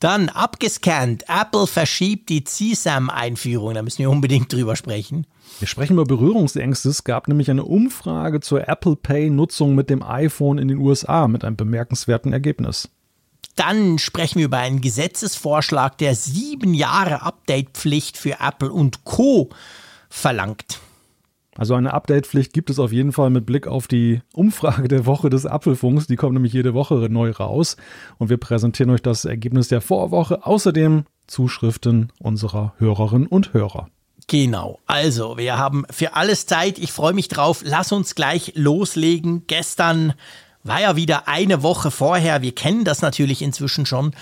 Dann 0.00 0.30
abgescannt. 0.30 1.24
Apple 1.28 1.66
verschiebt 1.66 2.30
die 2.30 2.42
CSAM-Einführung. 2.42 3.74
Da 3.74 3.82
müssen 3.82 3.98
wir 3.98 4.10
unbedingt 4.10 4.50
drüber 4.50 4.74
sprechen. 4.74 5.26
Wir 5.58 5.68
sprechen 5.68 5.92
über 5.92 6.06
Berührungsängste. 6.06 6.88
Es 6.88 7.04
gab 7.04 7.28
nämlich 7.28 7.50
eine 7.50 7.64
Umfrage 7.64 8.40
zur 8.40 8.66
Apple 8.66 8.96
Pay-Nutzung 8.96 9.74
mit 9.74 9.90
dem 9.90 10.02
iPhone 10.02 10.56
in 10.56 10.68
den 10.68 10.78
USA 10.78 11.28
mit 11.28 11.44
einem 11.44 11.56
bemerkenswerten 11.56 12.32
Ergebnis. 12.32 12.88
Dann 13.56 13.98
sprechen 13.98 14.38
wir 14.38 14.46
über 14.46 14.56
einen 14.56 14.80
Gesetzesvorschlag, 14.80 15.98
der 15.98 16.14
sieben 16.14 16.72
Jahre 16.72 17.20
Update-Pflicht 17.20 18.16
für 18.16 18.40
Apple 18.40 18.72
und 18.72 19.04
Co. 19.04 19.50
verlangt. 20.08 20.80
Also 21.56 21.74
eine 21.74 21.92
Update-Pflicht 21.92 22.52
gibt 22.52 22.70
es 22.70 22.78
auf 22.78 22.92
jeden 22.92 23.12
Fall 23.12 23.30
mit 23.30 23.44
Blick 23.44 23.66
auf 23.66 23.88
die 23.88 24.20
Umfrage 24.32 24.88
der 24.88 25.06
Woche 25.06 25.30
des 25.30 25.46
Apfelfunks. 25.46 26.06
Die 26.06 26.16
kommt 26.16 26.34
nämlich 26.34 26.52
jede 26.52 26.74
Woche 26.74 27.08
neu 27.10 27.30
raus. 27.30 27.76
Und 28.18 28.30
wir 28.30 28.36
präsentieren 28.36 28.90
euch 28.90 29.02
das 29.02 29.24
Ergebnis 29.24 29.68
der 29.68 29.80
Vorwoche. 29.80 30.46
Außerdem 30.46 31.04
Zuschriften 31.26 32.12
unserer 32.18 32.74
Hörerinnen 32.78 33.26
und 33.26 33.52
Hörer. 33.52 33.88
Genau. 34.26 34.78
Also, 34.86 35.38
wir 35.38 35.58
haben 35.58 35.84
für 35.90 36.14
alles 36.14 36.46
Zeit. 36.46 36.78
Ich 36.78 36.92
freue 36.92 37.14
mich 37.14 37.26
drauf. 37.26 37.62
Lass 37.64 37.90
uns 37.90 38.14
gleich 38.14 38.52
loslegen. 38.54 39.44
Gestern 39.48 40.14
war 40.62 40.80
ja 40.80 40.96
wieder 40.96 41.26
eine 41.26 41.62
Woche 41.62 41.90
vorher, 41.90 42.42
wir 42.42 42.54
kennen 42.54 42.84
das 42.84 43.00
natürlich 43.00 43.42
inzwischen 43.42 43.86
schon, 43.86 44.12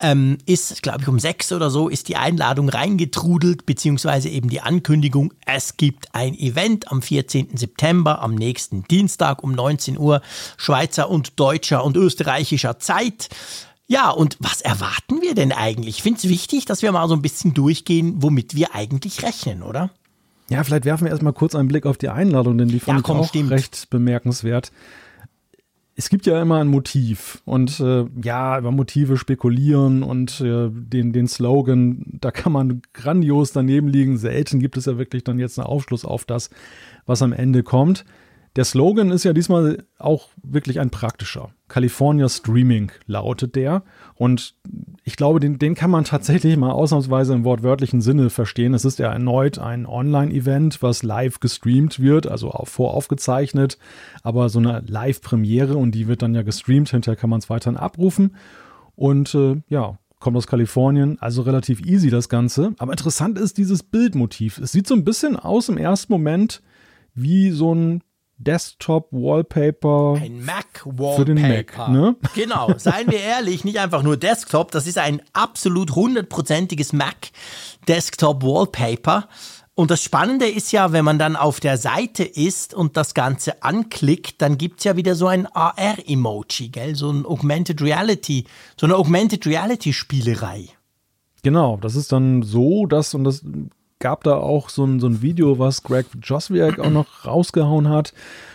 ähm, 0.00 0.38
ist, 0.44 0.82
glaube 0.82 1.02
ich, 1.02 1.08
um 1.08 1.18
sechs 1.18 1.52
oder 1.52 1.70
so, 1.70 1.88
ist 1.88 2.08
die 2.08 2.16
Einladung 2.16 2.68
reingetrudelt, 2.68 3.64
beziehungsweise 3.64 4.28
eben 4.28 4.50
die 4.50 4.60
Ankündigung, 4.60 5.32
es 5.46 5.76
gibt 5.76 6.14
ein 6.14 6.34
Event 6.34 6.92
am 6.92 7.00
14. 7.00 7.56
September, 7.56 8.20
am 8.20 8.34
nächsten 8.34 8.84
Dienstag 8.84 9.42
um 9.42 9.52
19 9.52 9.98
Uhr, 9.98 10.20
Schweizer 10.56 11.08
und 11.08 11.40
deutscher 11.40 11.82
und 11.84 11.96
österreichischer 11.96 12.78
Zeit. 12.78 13.28
Ja, 13.88 14.10
und 14.10 14.36
was 14.40 14.60
erwarten 14.60 15.22
wir 15.22 15.34
denn 15.34 15.52
eigentlich? 15.52 15.96
Ich 15.96 16.02
finde 16.02 16.18
es 16.18 16.28
wichtig, 16.28 16.64
dass 16.66 16.82
wir 16.82 16.92
mal 16.92 17.08
so 17.08 17.14
ein 17.14 17.22
bisschen 17.22 17.54
durchgehen, 17.54 18.16
womit 18.18 18.54
wir 18.54 18.74
eigentlich 18.74 19.22
rechnen, 19.22 19.62
oder? 19.62 19.90
Ja, 20.48 20.62
vielleicht 20.62 20.84
werfen 20.84 21.04
wir 21.04 21.10
erstmal 21.10 21.32
kurz 21.32 21.54
einen 21.54 21.68
Blick 21.68 21.86
auf 21.86 21.96
die 21.96 22.08
Einladung, 22.08 22.58
denn 22.58 22.68
die 22.68 22.80
fand 22.80 22.98
ja, 22.98 23.02
komm, 23.02 23.18
ich 23.18 23.24
auch 23.24 23.28
stimmt. 23.28 23.50
recht 23.50 23.88
bemerkenswert 23.90 24.72
es 25.98 26.10
gibt 26.10 26.26
ja 26.26 26.40
immer 26.42 26.60
ein 26.60 26.68
Motiv 26.68 27.40
und 27.46 27.80
äh, 27.80 28.04
ja, 28.22 28.58
über 28.58 28.70
Motive 28.70 29.16
spekulieren 29.16 30.02
und 30.02 30.42
äh, 30.42 30.68
den, 30.70 31.14
den 31.14 31.26
Slogan, 31.26 32.18
da 32.20 32.30
kann 32.30 32.52
man 32.52 32.82
grandios 32.92 33.52
daneben 33.52 33.88
liegen. 33.88 34.18
Selten 34.18 34.60
gibt 34.60 34.76
es 34.76 34.84
ja 34.84 34.98
wirklich 34.98 35.24
dann 35.24 35.38
jetzt 35.38 35.58
einen 35.58 35.66
Aufschluss 35.66 36.04
auf 36.04 36.26
das, 36.26 36.50
was 37.06 37.22
am 37.22 37.32
Ende 37.32 37.62
kommt. 37.62 38.04
Der 38.56 38.64
Slogan 38.64 39.10
ist 39.10 39.24
ja 39.24 39.32
diesmal 39.32 39.84
auch 39.98 40.28
wirklich 40.42 40.80
ein 40.80 40.90
praktischer. 40.90 41.50
California 41.68 42.28
Streaming 42.28 42.92
lautet 43.06 43.56
der. 43.56 43.82
Und 44.14 44.54
ich 45.08 45.14
glaube, 45.14 45.38
den, 45.38 45.60
den 45.60 45.76
kann 45.76 45.92
man 45.92 46.02
tatsächlich 46.02 46.56
mal 46.56 46.72
ausnahmsweise 46.72 47.32
im 47.32 47.44
wortwörtlichen 47.44 48.00
Sinne 48.00 48.28
verstehen. 48.28 48.74
Es 48.74 48.84
ist 48.84 48.98
ja 48.98 49.12
erneut 49.12 49.56
ein 49.56 49.86
Online-Event, 49.86 50.82
was 50.82 51.04
live 51.04 51.38
gestreamt 51.38 52.00
wird, 52.00 52.26
also 52.26 52.50
auch 52.50 52.66
voraufgezeichnet, 52.66 53.78
aber 54.24 54.48
so 54.48 54.58
eine 54.58 54.82
Live-Premiere 54.84 55.76
und 55.76 55.92
die 55.92 56.08
wird 56.08 56.22
dann 56.22 56.34
ja 56.34 56.42
gestreamt, 56.42 56.90
hinterher 56.90 57.14
kann 57.14 57.30
man 57.30 57.38
es 57.38 57.48
weiterhin 57.48 57.76
abrufen. 57.76 58.34
Und 58.96 59.32
äh, 59.36 59.62
ja, 59.68 59.96
kommt 60.18 60.36
aus 60.36 60.48
Kalifornien, 60.48 61.18
also 61.20 61.42
relativ 61.42 61.86
easy 61.86 62.10
das 62.10 62.28
Ganze. 62.28 62.74
Aber 62.78 62.90
interessant 62.90 63.38
ist 63.38 63.58
dieses 63.58 63.84
Bildmotiv. 63.84 64.58
Es 64.58 64.72
sieht 64.72 64.88
so 64.88 64.94
ein 64.94 65.04
bisschen 65.04 65.36
aus 65.36 65.68
im 65.68 65.78
ersten 65.78 66.12
Moment 66.12 66.62
wie 67.14 67.50
so 67.52 67.72
ein 67.72 68.02
Desktop-Wallpaper. 68.38 70.20
Ein 70.22 70.44
Mac-Wallpaper. 70.44 71.16
Für 71.16 71.24
den 71.24 71.40
Mac, 71.40 71.88
ne? 71.88 72.14
Genau, 72.34 72.74
seien 72.76 73.10
wir 73.10 73.20
ehrlich, 73.20 73.64
nicht 73.64 73.80
einfach 73.80 74.02
nur 74.02 74.16
Desktop, 74.16 74.70
das 74.72 74.86
ist 74.86 74.98
ein 74.98 75.22
absolut 75.32 75.94
hundertprozentiges 75.94 76.92
Mac-Desktop-Wallpaper. 76.92 79.28
Und 79.78 79.90
das 79.90 80.02
Spannende 80.02 80.46
ist 80.46 80.72
ja, 80.72 80.92
wenn 80.92 81.04
man 81.04 81.18
dann 81.18 81.36
auf 81.36 81.60
der 81.60 81.76
Seite 81.76 82.24
ist 82.24 82.72
und 82.72 82.96
das 82.96 83.12
Ganze 83.12 83.62
anklickt, 83.62 84.40
dann 84.40 84.56
gibt 84.56 84.78
es 84.78 84.84
ja 84.84 84.96
wieder 84.96 85.14
so 85.14 85.26
ein 85.26 85.46
AR-Emoji, 85.46 86.70
gell? 86.70 86.94
So 86.94 87.10
ein 87.10 87.26
Augmented 87.26 87.82
Reality, 87.82 88.46
so 88.80 88.86
eine 88.86 88.96
Augmented 88.96 89.46
Reality-Spielerei. 89.46 90.70
Genau, 91.42 91.76
das 91.76 91.94
ist 91.94 92.10
dann 92.10 92.42
so, 92.42 92.86
dass, 92.86 93.12
und 93.12 93.24
das 93.24 93.44
gab 93.98 94.24
da 94.24 94.36
auch 94.36 94.68
so 94.68 94.84
ein, 94.84 95.00
so 95.00 95.06
ein 95.06 95.22
Video, 95.22 95.58
was 95.58 95.82
Greg 95.82 96.06
Joswiak 96.22 96.78
auch 96.78 96.90
noch 96.90 97.24
rausgehauen 97.26 97.88
hat 97.88 98.12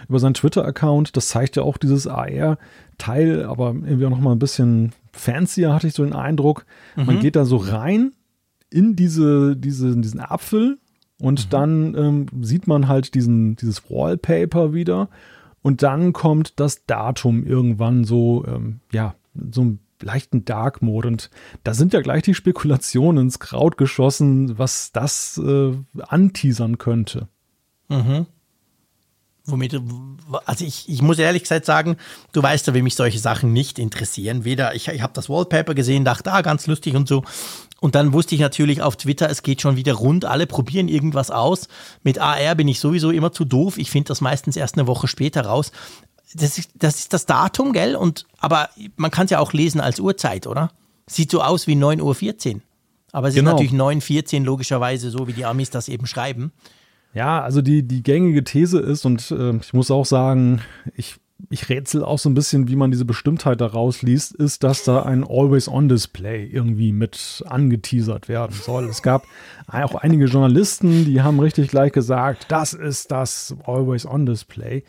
über 0.08 0.20
seinen 0.20 0.36
Twitter-Account. 0.36 1.18
Das 1.18 1.30
zeigt 1.30 1.56
ja 1.56 1.64
auch 1.64 1.78
dieses 1.78 2.08
AR-Teil, 2.08 3.46
aber 3.46 3.70
irgendwie 3.70 4.06
auch 4.06 4.12
noch 4.12 4.20
mal 4.20 4.34
ein 4.34 4.40
bisschen 4.40 4.94
fancier, 5.12 5.74
hatte 5.74 5.88
ich 5.88 5.94
so 5.94 6.04
den 6.04 6.14
Eindruck. 6.14 6.66
Mhm. 6.96 7.06
Man 7.06 7.20
geht 7.20 7.36
da 7.36 7.46
so 7.46 7.58
rein 7.58 8.14
in 8.70 8.96
diese, 8.96 9.56
diese, 9.58 9.98
diesen 9.98 10.20
Apfel 10.20 10.78
und 11.20 11.46
mhm. 11.46 11.50
dann 11.50 11.96
ähm, 11.96 12.26
sieht 12.42 12.68
man 12.68 12.88
halt 12.88 13.14
diesen, 13.16 13.56
dieses 13.56 13.90
Wallpaper 13.90 14.74
wieder. 14.74 15.10
Und 15.64 15.84
dann 15.84 16.14
kommt 16.14 16.60
das 16.60 16.86
Datum 16.86 17.46
irgendwann 17.46 18.04
so, 18.04 18.44
ähm, 18.48 18.80
ja, 18.92 19.16
so 19.52 19.62
ein 19.62 19.80
leichten 20.02 20.46
Dark 20.46 20.82
Mode. 20.82 21.08
Und 21.08 21.30
da 21.64 21.74
sind 21.74 21.94
ja 21.94 22.02
gleich 22.02 22.24
die 22.24 22.34
Spekulationen 22.34 23.26
ins 23.26 23.40
Kraut 23.40 23.78
geschossen, 23.78 24.58
was 24.58 24.92
das 24.92 25.40
äh, 25.44 25.74
anteasern 26.08 26.78
könnte. 26.78 27.28
Mhm. 27.90 28.26
Womit, 29.46 29.82
also 30.46 30.64
ich, 30.64 30.88
ich 30.88 31.02
muss 31.02 31.18
ehrlich 31.18 31.42
gesagt 31.42 31.66
sagen, 31.66 31.98
du 32.32 32.44
weißt 32.44 32.68
ja, 32.68 32.76
wie 32.76 32.84
mich 32.84 32.94
solche 32.94 33.18
Sachen 33.18 33.54
nicht 33.54 33.80
interessieren. 33.80 34.46
Weder, 34.46 34.76
ich, 34.76 34.88
ich 34.88 35.02
habe 35.02 35.14
das 35.14 35.30
Wallpaper 35.30 35.74
gesehen, 35.74 36.06
dachte, 36.06 36.32
ah, 36.32 36.42
ganz 36.42 36.68
lustig 36.68 36.96
und 36.96 37.08
so. 37.08 37.24
Und 37.80 37.96
dann 37.96 38.14
wusste 38.14 38.36
ich 38.36 38.42
natürlich 38.42 38.84
auf 38.84 38.96
Twitter, 38.96 39.28
es 39.32 39.42
geht 39.42 39.60
schon 39.60 39.76
wieder 39.76 39.94
rund, 39.94 40.26
alle 40.26 40.46
probieren 40.46 40.88
irgendwas 40.88 41.32
aus. 41.32 41.68
Mit 42.04 42.20
AR 42.20 42.54
bin 42.54 42.68
ich 42.68 42.80
sowieso 42.80 43.10
immer 43.10 43.32
zu 43.32 43.44
doof. 43.44 43.80
Ich 43.80 43.90
finde 43.90 44.10
das 44.10 44.22
meistens 44.22 44.56
erst 44.56 44.78
eine 44.78 44.86
Woche 44.86 45.08
später 45.08 45.42
raus 45.42 45.72
das 46.36 46.58
ist, 46.58 46.72
das 46.76 47.00
ist 47.00 47.14
das 47.14 47.26
Datum, 47.26 47.74
gell? 47.74 47.96
Und, 47.96 48.26
aber 48.40 48.70
man 48.96 49.12
kann 49.12 49.26
es 49.26 49.32
ja 49.32 49.40
auch 49.40 49.54
lesen 49.54 49.82
als 49.82 50.00
Uhrzeit, 50.00 50.48
oder? 50.48 50.72
Sieht 51.08 51.32
so 51.32 51.42
aus 51.42 51.68
wie 51.68 51.76
9.14 51.76 52.56
Uhr. 52.56 52.62
Aber 53.12 53.28
es 53.28 53.36
genau. 53.36 53.52
ist 53.52 53.54
natürlich 53.54 53.74
9.14 53.74 54.40
Uhr 54.40 54.46
logischerweise, 54.46 55.10
so 55.10 55.28
wie 55.28 55.34
die 55.34 55.46
Amis 55.46 55.70
das 55.70 55.90
eben 55.90 56.08
schreiben. 56.08 56.52
Ja, 57.14 57.42
also 57.42 57.62
die, 57.62 57.84
die 57.84 58.04
gängige 58.04 58.44
These 58.44 58.80
ist, 58.80 59.06
und 59.06 59.32
äh, 59.32 59.58
ich 59.58 59.74
muss 59.74 59.92
auch 59.92 60.06
sagen, 60.06 60.62
ich, 60.96 61.18
ich 61.50 61.68
rätsel 61.68 62.06
auch 62.06 62.20
so 62.20 62.30
ein 62.30 62.34
bisschen, 62.34 62.70
wie 62.70 62.78
man 62.78 62.92
diese 62.92 63.04
Bestimmtheit 63.04 63.60
daraus 63.60 64.02
liest, 64.02 64.34
ist, 64.34 64.64
dass 64.64 64.86
da 64.86 65.04
ein 65.04 65.26
Always-On-Display 65.28 66.46
irgendwie 66.46 66.94
mit 66.94 67.44
angeteasert 67.46 68.30
werden 68.30 68.56
soll. 68.56 68.86
Es 68.86 69.02
gab 69.02 69.26
auch 69.68 69.96
einige 69.96 70.26
Journalisten, 70.26 71.04
die 71.04 71.22
haben 71.22 71.42
richtig 71.42 71.70
gleich 71.70 71.92
gesagt, 71.92 72.46
das 72.48 72.74
ist 72.74 73.12
das 73.12 73.56
Always-On-Display 73.66 74.84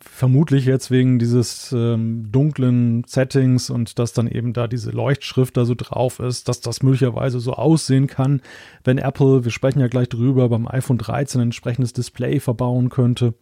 vermutlich 0.00 0.64
jetzt 0.64 0.90
wegen 0.90 1.18
dieses 1.18 1.72
ähm, 1.72 2.30
dunklen 2.30 3.04
Settings 3.06 3.70
und 3.70 3.98
dass 3.98 4.12
dann 4.12 4.28
eben 4.28 4.52
da 4.52 4.66
diese 4.68 4.90
Leuchtschrift 4.90 5.56
da 5.56 5.64
so 5.64 5.74
drauf 5.74 6.18
ist, 6.20 6.48
dass 6.48 6.60
das 6.60 6.82
möglicherweise 6.82 7.40
so 7.40 7.54
aussehen 7.54 8.06
kann, 8.06 8.42
wenn 8.84 8.98
Apple, 8.98 9.44
wir 9.44 9.50
sprechen 9.50 9.80
ja 9.80 9.88
gleich 9.88 10.08
drüber, 10.08 10.48
beim 10.48 10.68
iPhone 10.68 10.98
13 10.98 11.40
ein 11.40 11.48
entsprechendes 11.48 11.92
Display 11.92 12.40
verbauen 12.40 12.90
könnte. 12.90 13.34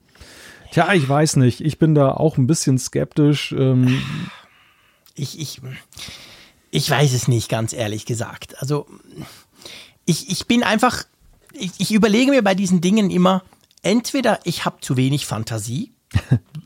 Tja, 0.72 0.92
ich 0.94 1.08
weiß 1.08 1.36
nicht. 1.36 1.60
Ich 1.60 1.78
bin 1.78 1.94
da 1.94 2.12
auch 2.12 2.38
ein 2.38 2.46
bisschen 2.46 2.78
skeptisch. 2.78 3.52
Ähm 3.52 4.00
ich, 5.14 5.38
ich, 5.40 5.60
ich 6.70 6.90
weiß 6.90 7.12
es 7.12 7.28
nicht, 7.28 7.48
ganz 7.48 7.72
ehrlich 7.72 8.06
gesagt. 8.06 8.60
Also, 8.60 8.86
ich, 10.04 10.30
ich 10.30 10.46
bin 10.46 10.62
einfach, 10.62 11.04
ich, 11.52 11.72
ich 11.78 11.92
überlege 11.92 12.30
mir 12.30 12.42
bei 12.42 12.54
diesen 12.54 12.80
Dingen 12.80 13.10
immer, 13.10 13.42
entweder 13.82 14.40
ich 14.44 14.64
habe 14.64 14.80
zu 14.80 14.96
wenig 14.96 15.26
Fantasie, 15.26 15.92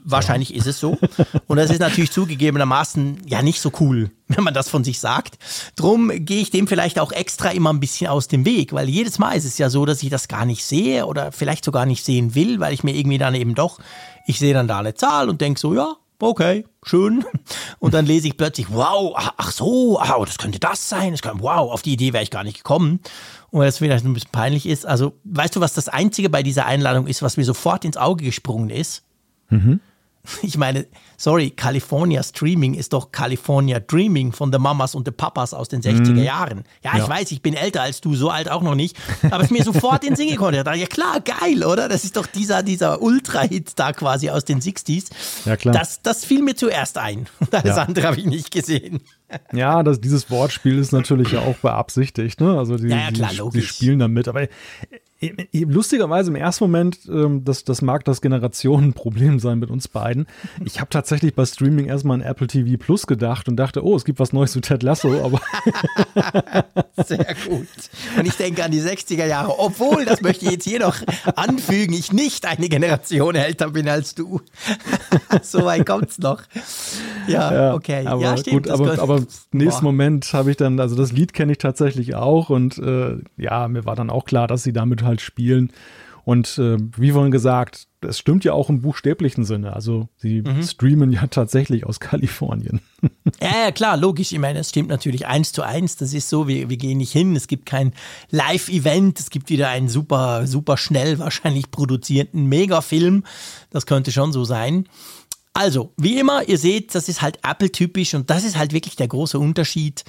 Wahrscheinlich 0.04 0.54
ist 0.54 0.66
es 0.66 0.80
so. 0.80 0.98
Und 1.46 1.56
das 1.56 1.70
ist 1.70 1.80
natürlich 1.80 2.10
zugegebenermaßen 2.10 3.18
ja 3.26 3.42
nicht 3.42 3.60
so 3.60 3.70
cool, 3.80 4.10
wenn 4.28 4.44
man 4.44 4.54
das 4.54 4.68
von 4.68 4.82
sich 4.82 4.98
sagt. 4.98 5.38
Drum 5.76 6.10
gehe 6.14 6.40
ich 6.40 6.50
dem 6.50 6.66
vielleicht 6.66 6.98
auch 6.98 7.12
extra 7.12 7.50
immer 7.50 7.72
ein 7.72 7.80
bisschen 7.80 8.08
aus 8.08 8.28
dem 8.28 8.44
Weg, 8.44 8.72
weil 8.72 8.88
jedes 8.88 9.18
Mal 9.18 9.32
ist 9.32 9.44
es 9.44 9.58
ja 9.58 9.70
so, 9.70 9.84
dass 9.86 10.02
ich 10.02 10.10
das 10.10 10.28
gar 10.28 10.44
nicht 10.44 10.64
sehe 10.64 11.06
oder 11.06 11.32
vielleicht 11.32 11.64
sogar 11.64 11.86
nicht 11.86 12.04
sehen 12.04 12.34
will, 12.34 12.60
weil 12.60 12.72
ich 12.72 12.82
mir 12.82 12.94
irgendwie 12.94 13.18
dann 13.18 13.34
eben 13.34 13.54
doch, 13.54 13.78
ich 14.26 14.38
sehe 14.38 14.54
dann 14.54 14.68
da 14.68 14.78
eine 14.78 14.94
Zahl 14.94 15.28
und 15.28 15.40
denke 15.40 15.60
so, 15.60 15.74
ja, 15.74 15.96
okay, 16.20 16.64
schön. 16.82 17.24
Und 17.78 17.94
dann 17.94 18.06
lese 18.06 18.28
ich 18.28 18.36
plötzlich, 18.36 18.66
wow, 18.70 19.14
ach 19.16 19.50
so, 19.50 19.98
ah, 19.98 20.22
das 20.24 20.38
könnte 20.38 20.58
das 20.58 20.88
sein. 20.88 21.12
Das 21.12 21.22
kann, 21.22 21.40
wow, 21.40 21.70
auf 21.70 21.82
die 21.82 21.92
Idee 21.92 22.12
wäre 22.12 22.22
ich 22.22 22.30
gar 22.30 22.44
nicht 22.44 22.58
gekommen. 22.58 23.00
Und 23.50 23.60
weil 23.60 23.66
das 23.66 23.78
vielleicht 23.78 24.04
ein 24.04 24.14
bisschen 24.14 24.30
peinlich 24.30 24.66
ist. 24.66 24.86
Also, 24.86 25.14
weißt 25.24 25.56
du, 25.56 25.60
was 25.60 25.74
das 25.74 25.88
Einzige 25.88 26.30
bei 26.30 26.42
dieser 26.42 26.66
Einladung 26.66 27.06
ist, 27.06 27.22
was 27.22 27.36
mir 27.36 27.44
sofort 27.44 27.84
ins 27.84 27.96
Auge 27.96 28.24
gesprungen 28.24 28.70
ist? 28.70 29.02
Mhm. 29.50 29.80
Ich 30.42 30.56
meine, 30.56 30.86
sorry, 31.16 31.50
California 31.50 32.22
Streaming 32.22 32.74
ist 32.74 32.92
doch 32.92 33.12
California 33.12 33.80
Dreaming 33.80 34.32
von 34.32 34.50
den 34.50 34.60
Mamas 34.60 34.94
und 34.94 35.06
den 35.06 35.14
Papas 35.14 35.54
aus 35.54 35.68
den 35.68 35.82
60er 35.82 36.10
mhm. 36.10 36.22
Jahren. 36.22 36.64
Ja, 36.82 36.96
ja, 36.96 37.02
ich 37.02 37.08
weiß, 37.08 37.30
ich 37.32 37.42
bin 37.42 37.54
älter 37.54 37.82
als 37.82 38.00
du, 38.00 38.14
so 38.14 38.30
alt 38.30 38.50
auch 38.50 38.62
noch 38.62 38.74
nicht, 38.74 38.96
aber 39.30 39.44
es 39.44 39.50
mir 39.50 39.62
sofort 39.64 40.04
in 40.04 40.10
den 40.10 40.16
Sinn 40.16 40.28
gekommen. 40.28 40.54
Ja 40.54 40.86
klar, 40.86 41.20
geil, 41.20 41.64
oder? 41.64 41.88
Das 41.88 42.04
ist 42.04 42.16
doch 42.16 42.26
dieser, 42.26 42.62
dieser 42.62 43.02
Ultra-Hit 43.02 43.72
da 43.76 43.92
quasi 43.92 44.30
aus 44.30 44.44
den 44.44 44.60
60s. 44.60 45.10
Ja, 45.44 45.56
klar. 45.56 45.74
Das, 45.74 46.02
das 46.02 46.24
fiel 46.24 46.42
mir 46.42 46.54
zuerst 46.54 46.98
ein. 46.98 47.26
Alles 47.50 47.76
ja. 47.76 47.82
andere 47.82 48.06
habe 48.06 48.18
ich 48.18 48.26
nicht 48.26 48.50
gesehen. 48.50 49.00
Ja, 49.52 49.82
das, 49.82 50.00
dieses 50.00 50.30
Wortspiel 50.30 50.78
ist 50.78 50.92
natürlich 50.92 51.32
ja 51.32 51.40
auch 51.40 51.56
beabsichtigt, 51.56 52.40
ne? 52.40 52.58
Also 52.58 52.76
die, 52.76 52.88
ja, 52.88 52.96
ja, 52.96 53.10
klar, 53.12 53.30
die, 53.30 53.60
die 53.60 53.62
spielen 53.62 54.00
damit. 54.00 54.26
Aber 54.26 54.48
Lustigerweise 55.52 56.30
im 56.30 56.36
ersten 56.36 56.64
Moment, 56.64 57.00
ähm, 57.06 57.44
das, 57.44 57.64
das 57.64 57.82
mag 57.82 58.04
das 58.06 58.22
Generationenproblem 58.22 59.38
sein 59.38 59.58
mit 59.58 59.70
uns 59.70 59.86
beiden. 59.86 60.26
Ich 60.64 60.80
habe 60.80 60.88
tatsächlich 60.88 61.34
bei 61.34 61.44
Streaming 61.44 61.86
erstmal 61.86 62.20
an 62.20 62.26
Apple 62.26 62.46
TV 62.46 62.78
Plus 62.82 63.06
gedacht 63.06 63.46
und 63.46 63.56
dachte, 63.56 63.84
oh, 63.84 63.94
es 63.96 64.06
gibt 64.06 64.18
was 64.18 64.32
Neues 64.32 64.52
zu 64.52 64.60
Ted 64.60 64.82
Lasso, 64.82 65.22
aber. 65.22 65.40
Sehr 67.04 67.34
gut. 67.46 67.68
Und 68.18 68.26
ich 68.26 68.34
denke 68.36 68.64
an 68.64 68.70
die 68.70 68.80
60er 68.80 69.26
Jahre, 69.26 69.58
obwohl, 69.58 70.06
das 70.06 70.22
möchte 70.22 70.46
ich 70.46 70.52
jetzt 70.52 70.64
hier 70.64 70.80
noch 70.80 70.96
anfügen, 71.36 71.92
ich 71.92 72.12
nicht 72.12 72.46
eine 72.46 72.70
Generation 72.70 73.34
älter 73.34 73.70
bin 73.70 73.90
als 73.90 74.14
du. 74.14 74.40
so 75.42 75.66
weit 75.66 75.84
kommt's 75.84 76.18
noch. 76.18 76.42
Ja, 77.28 77.52
ja 77.52 77.74
okay. 77.74 78.06
Aber 78.06 78.22
ja, 78.22 78.36
stimmt. 78.38 78.64
Gut, 78.64 78.68
aber, 78.68 78.98
aber 78.98 79.22
nächsten 79.52 79.84
Moment 79.84 80.32
habe 80.32 80.50
ich 80.50 80.56
dann, 80.56 80.80
also 80.80 80.96
das 80.96 81.12
Lied 81.12 81.34
kenne 81.34 81.52
ich 81.52 81.58
tatsächlich 81.58 82.14
auch 82.14 82.48
und 82.48 82.78
äh, 82.78 83.18
ja, 83.36 83.68
mir 83.68 83.84
war 83.84 83.96
dann 83.96 84.08
auch 84.08 84.24
klar, 84.24 84.46
dass 84.46 84.62
sie 84.62 84.72
damit 84.72 85.02
halt 85.02 85.09
halt 85.10 85.20
spielen. 85.20 85.72
Und 86.24 86.58
äh, 86.58 86.76
wie 86.96 87.12
vorhin 87.12 87.30
gesagt, 87.30 87.88
es 88.02 88.18
stimmt 88.18 88.44
ja 88.44 88.52
auch 88.52 88.68
im 88.68 88.82
buchstäblichen 88.82 89.44
Sinne. 89.44 89.72
Also 89.74 90.08
sie 90.16 90.42
mhm. 90.42 90.62
streamen 90.62 91.10
ja 91.10 91.26
tatsächlich 91.26 91.86
aus 91.86 92.00
Kalifornien. 92.00 92.80
Ja, 93.40 93.64
ja, 93.64 93.70
klar, 93.70 93.96
logisch. 93.96 94.32
Ich 94.32 94.38
meine, 94.38 94.58
es 94.58 94.70
stimmt 94.70 94.88
natürlich 94.88 95.26
eins 95.26 95.52
zu 95.52 95.62
eins. 95.62 95.96
Das 95.96 96.12
ist 96.12 96.28
so, 96.28 96.48
wir, 96.48 96.68
wir 96.68 96.76
gehen 96.76 96.98
nicht 96.98 97.12
hin. 97.12 97.36
Es 97.36 97.48
gibt 97.48 97.64
kein 97.64 97.92
Live-Event. 98.30 99.20
Es 99.20 99.30
gibt 99.30 99.50
wieder 99.50 99.68
einen 99.68 99.88
super, 99.88 100.46
super 100.46 100.76
schnell 100.76 101.18
wahrscheinlich 101.18 101.70
produzierten 101.70 102.46
Megafilm. 102.46 103.24
Das 103.70 103.86
könnte 103.86 104.10
schon 104.10 104.32
so 104.32 104.44
sein. 104.44 104.88
Also, 105.52 105.92
wie 105.96 106.18
immer, 106.18 106.48
ihr 106.48 106.58
seht, 106.58 106.94
das 106.94 107.08
ist 107.08 107.22
halt 107.22 107.38
Apple-typisch 107.42 108.14
und 108.14 108.30
das 108.30 108.44
ist 108.44 108.58
halt 108.58 108.72
wirklich 108.72 108.96
der 108.96 109.08
große 109.08 109.38
Unterschied 109.38 110.04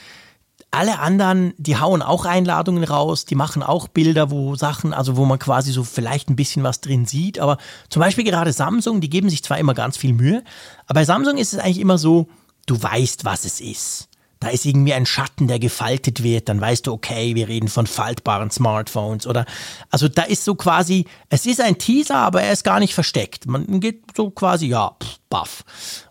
alle 0.72 1.00
anderen, 1.00 1.54
die 1.58 1.78
hauen 1.78 2.02
auch 2.02 2.24
Einladungen 2.24 2.86
raus, 2.86 3.26
die 3.26 3.36
machen 3.36 3.62
auch 3.62 3.90
Bilder, 3.90 4.32
wo 4.32 4.56
Sachen, 4.56 4.94
also 4.94 5.18
wo 5.18 5.26
man 5.26 5.38
quasi 5.38 5.74
so 5.74 5.84
vielleicht 5.84 6.30
ein 6.30 6.38
bisschen 6.38 6.64
was 6.64 6.80
drin 6.80 7.06
sieht. 7.06 7.40
Aber 7.40 7.58
zum 7.90 8.00
Beispiel 8.00 8.24
gerade 8.24 8.54
Samsung, 8.54 9.02
die 9.02 9.10
geben 9.10 9.30
sich 9.30 9.44
zwar 9.44 9.60
immer 9.60 9.74
ganz 9.74 9.98
viel 9.98 10.14
Mühe, 10.14 10.44
aber 10.88 11.02
bei 11.02 11.06
Samsung 11.06 11.38
ist 11.38 11.54
es 11.54 11.60
eigentlich 11.60 11.80
immer 11.80 11.98
so, 11.98 12.30
du 12.66 12.82
weißt, 12.82 13.26
was 13.26 13.44
es 13.44 13.60
ist. 13.60 14.08
Da 14.40 14.48
ist 14.48 14.66
irgendwie 14.66 14.94
ein 14.94 15.06
Schatten, 15.06 15.48
der 15.48 15.60
gefaltet 15.60 16.24
wird, 16.24 16.50
dann 16.50 16.60
weißt 16.60 16.88
du, 16.88 16.94
okay, 16.94 17.36
wir 17.36 17.48
reden 17.48 17.68
von 17.68 17.86
faltbaren 17.86 18.50
Smartphones 18.50 19.28
oder, 19.28 19.46
also 19.92 20.08
da 20.08 20.24
ist 20.24 20.46
so 20.46 20.56
quasi, 20.56 21.06
es 21.30 21.46
ist 21.46 21.62
ein 21.62 21.78
Teaser, 21.78 22.16
aber 22.16 22.42
er 22.42 22.54
ist 22.54 22.64
gar 22.64 22.80
nicht 22.80 22.96
versteckt. 22.96 23.46
Man 23.46 23.80
geht 23.82 24.04
so 24.16 24.32
quasi, 24.32 24.68
ja, 24.68 24.96
pff, 25.04 25.20
baff. 25.30 25.64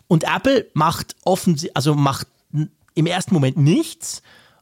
Und 0.07 0.23
Apple 0.23 0.67
macht 0.75 1.15
offensichtlich, 1.25 1.75
also 1.75 1.93
macht 1.95 2.27
im 2.93 3.05
ersten 3.05 3.33
Moment 3.33 3.57
nichts, 3.57 4.21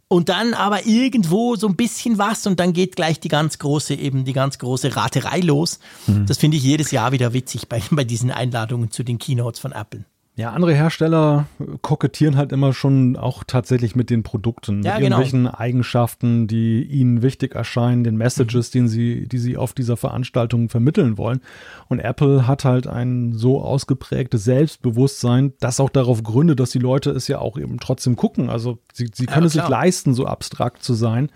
und 0.09 0.27
dann 0.27 0.55
aber 0.55 0.87
irgendwo 0.87 1.55
so 1.55 1.67
ein 1.67 1.75
bisschen 1.75 2.17
was 2.17 2.45
und 2.47 2.59
dann 2.59 2.73
geht 2.73 2.95
gleich 2.95 3.19
die 3.19 3.27
ganz 3.29 3.59
große, 3.59 3.93
eben 3.93 4.25
die 4.25 4.33
ganz 4.33 4.57
große 4.57 4.95
Raterei 4.95 5.39
los. 5.39 5.79
Mhm. 6.07 6.25
Das 6.25 6.39
finde 6.39 6.57
ich 6.57 6.63
jedes 6.63 6.91
Jahr 6.91 7.11
wieder 7.11 7.31
witzig 7.33 7.69
bei, 7.69 7.81
bei 7.91 8.03
diesen 8.03 8.31
Einladungen 8.31 8.91
zu 8.91 9.03
den 9.03 9.19
Keynotes 9.19 9.59
von 9.59 9.71
Apple. 9.71 10.03
Ja, 10.39 10.51
andere 10.51 10.73
Hersteller 10.73 11.47
kokettieren 11.81 12.37
halt 12.37 12.53
immer 12.53 12.71
schon 12.71 13.17
auch 13.17 13.43
tatsächlich 13.45 13.97
mit 13.97 14.09
den 14.09 14.23
Produkten, 14.23 14.83
ja, 14.83 14.93
mit 14.93 15.03
genau. 15.03 15.17
irgendwelchen 15.19 15.47
Eigenschaften, 15.47 16.47
die 16.47 16.81
ihnen 16.81 17.21
wichtig 17.21 17.55
erscheinen, 17.55 18.05
den 18.05 18.15
Messages, 18.15 18.73
mhm. 18.73 18.87
sie, 18.87 19.27
die 19.27 19.37
sie 19.37 19.57
auf 19.57 19.73
dieser 19.73 19.97
Veranstaltung 19.97 20.69
vermitteln 20.69 21.17
wollen. 21.17 21.41
Und 21.89 21.99
Apple 21.99 22.47
hat 22.47 22.63
halt 22.63 22.87
ein 22.87 23.33
so 23.33 23.61
ausgeprägtes 23.61 24.45
Selbstbewusstsein, 24.45 25.51
das 25.59 25.81
auch 25.81 25.89
darauf 25.89 26.23
gründet, 26.23 26.61
dass 26.61 26.69
die 26.69 26.79
Leute 26.79 27.11
es 27.11 27.27
ja 27.27 27.39
auch 27.39 27.57
eben 27.57 27.77
trotzdem 27.77 28.15
gucken. 28.15 28.49
Also 28.49 28.79
sie, 28.93 29.09
sie 29.13 29.25
können 29.25 29.41
ja, 29.41 29.47
es 29.47 29.53
sich 29.53 29.67
leisten, 29.67 30.13
so 30.13 30.25
abstrakt 30.25 30.83
zu 30.83 30.93
sein. 30.93 31.33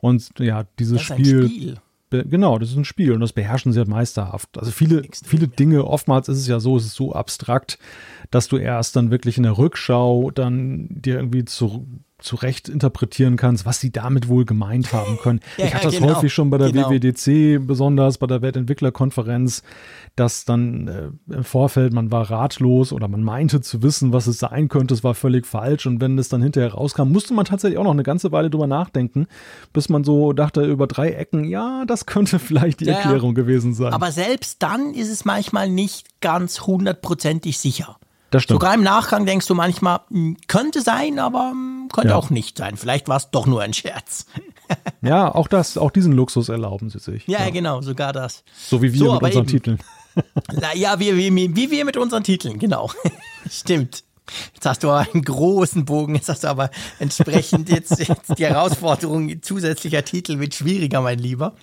Und 0.00 0.38
ja, 0.38 0.66
dieses 0.78 1.02
Spiel, 1.02 1.48
Spiel. 1.48 1.78
Genau, 2.10 2.58
das 2.58 2.70
ist 2.70 2.76
ein 2.76 2.84
Spiel 2.84 3.12
und 3.12 3.20
das 3.20 3.32
beherrschen 3.32 3.72
sie 3.72 3.78
halt 3.80 3.88
meisterhaft. 3.88 4.58
Also 4.58 4.70
viele, 4.70 5.02
viele 5.24 5.48
Dinge, 5.48 5.84
oftmals 5.84 6.28
ist 6.28 6.38
es 6.38 6.46
ja 6.46 6.60
so, 6.60 6.76
es 6.76 6.86
ist 6.86 6.94
so 6.94 7.12
abstrakt, 7.12 7.78
dass 8.30 8.46
du 8.46 8.58
erst 8.58 8.94
dann 8.94 9.10
wirklich 9.10 9.36
in 9.38 9.42
der 9.42 9.58
Rückschau 9.58 10.30
dann 10.30 10.86
dir 10.90 11.16
irgendwie 11.16 11.44
zu, 11.44 11.86
zurecht 12.18 12.68
interpretieren 12.70 13.36
kannst, 13.36 13.66
was 13.66 13.78
sie 13.78 13.90
damit 13.90 14.28
wohl 14.28 14.44
gemeint 14.44 14.92
haben 14.92 15.18
können. 15.22 15.40
ja, 15.58 15.66
ich 15.66 15.74
hatte 15.74 15.88
das 15.88 15.98
genau, 15.98 16.14
häufig 16.14 16.32
schon 16.32 16.48
bei 16.48 16.58
der 16.58 16.72
genau. 16.72 16.90
WWDC, 16.90 17.66
besonders 17.66 18.18
bei 18.18 18.26
der 18.26 18.40
Weltentwicklerkonferenz, 18.40 19.62
dass 20.16 20.46
dann 20.46 20.88
äh, 20.88 21.34
im 21.34 21.44
Vorfeld 21.44 21.92
man 21.92 22.10
war 22.10 22.30
ratlos 22.30 22.92
oder 22.92 23.06
man 23.08 23.22
meinte 23.22 23.60
zu 23.60 23.82
wissen, 23.82 24.12
was 24.12 24.26
es 24.26 24.38
sein 24.38 24.68
könnte, 24.68 24.94
es 24.94 25.04
war 25.04 25.14
völlig 25.14 25.46
falsch 25.46 25.86
und 25.86 26.00
wenn 26.00 26.18
es 26.18 26.30
dann 26.30 26.42
hinterher 26.42 26.72
rauskam, 26.72 27.08
musste 27.08 27.34
man 27.34 27.44
tatsächlich 27.44 27.78
auch 27.78 27.84
noch 27.84 27.90
eine 27.90 28.02
ganze 28.02 28.32
Weile 28.32 28.48
drüber 28.48 28.66
nachdenken, 28.66 29.26
bis 29.74 29.90
man 29.90 30.02
so 30.02 30.32
dachte 30.32 30.64
über 30.64 30.86
drei 30.86 31.10
Ecken, 31.10 31.44
ja, 31.44 31.84
das 31.86 32.06
könnte 32.06 32.38
vielleicht 32.38 32.80
die 32.80 32.86
ja, 32.86 32.94
Erklärung 32.94 33.34
gewesen 33.34 33.74
sein. 33.74 33.92
Aber 33.92 34.10
selbst 34.10 34.62
dann 34.62 34.94
ist 34.94 35.10
es 35.10 35.26
manchmal 35.26 35.68
nicht 35.68 36.20
ganz 36.20 36.62
hundertprozentig 36.62 37.58
sicher. 37.58 37.98
Das 38.30 38.42
stimmt. 38.42 38.60
Sogar 38.60 38.74
im 38.74 38.82
Nachgang 38.82 39.24
denkst 39.24 39.46
du 39.46 39.54
manchmal, 39.54 40.00
hm, 40.10 40.36
könnte 40.48 40.82
sein, 40.82 41.18
aber 41.18 41.50
hm, 41.50 41.88
könnte 41.92 42.10
ja. 42.10 42.16
auch 42.16 42.30
nicht 42.30 42.58
sein. 42.58 42.76
Vielleicht 42.76 43.08
war 43.08 43.16
es 43.16 43.30
doch 43.30 43.46
nur 43.46 43.62
ein 43.62 43.72
Scherz. 43.72 44.26
ja, 45.02 45.32
auch 45.32 45.48
das, 45.48 45.78
auch 45.78 45.90
diesen 45.90 46.12
Luxus 46.12 46.48
erlauben 46.48 46.90
sie 46.90 46.98
sich. 46.98 47.26
Ja, 47.26 47.44
ja. 47.44 47.50
genau, 47.50 47.82
sogar 47.82 48.12
das. 48.12 48.42
So 48.54 48.82
wie 48.82 48.92
wir 48.92 48.98
so, 48.98 49.14
mit 49.14 49.22
unseren 49.22 49.44
eben, 49.44 49.48
Titeln. 49.48 49.78
ja, 50.74 50.98
wie, 50.98 51.16
wie, 51.16 51.56
wie 51.56 51.70
wir 51.70 51.84
mit 51.84 51.96
unseren 51.96 52.24
Titeln, 52.24 52.58
genau. 52.58 52.90
Stimmt. 53.50 54.02
Jetzt 54.54 54.66
hast 54.66 54.82
du 54.82 54.90
aber 54.90 55.08
einen 55.12 55.22
großen 55.22 55.84
Bogen, 55.84 56.16
jetzt 56.16 56.28
hast 56.28 56.42
du 56.42 56.48
aber 56.48 56.70
entsprechend 56.98 57.68
jetzt, 57.68 57.96
jetzt 58.00 58.36
die 58.36 58.44
Herausforderung 58.44 59.40
zusätzlicher 59.40 60.04
Titel 60.04 60.40
wird 60.40 60.54
schwieriger, 60.54 61.00
mein 61.00 61.20
Lieber. 61.20 61.54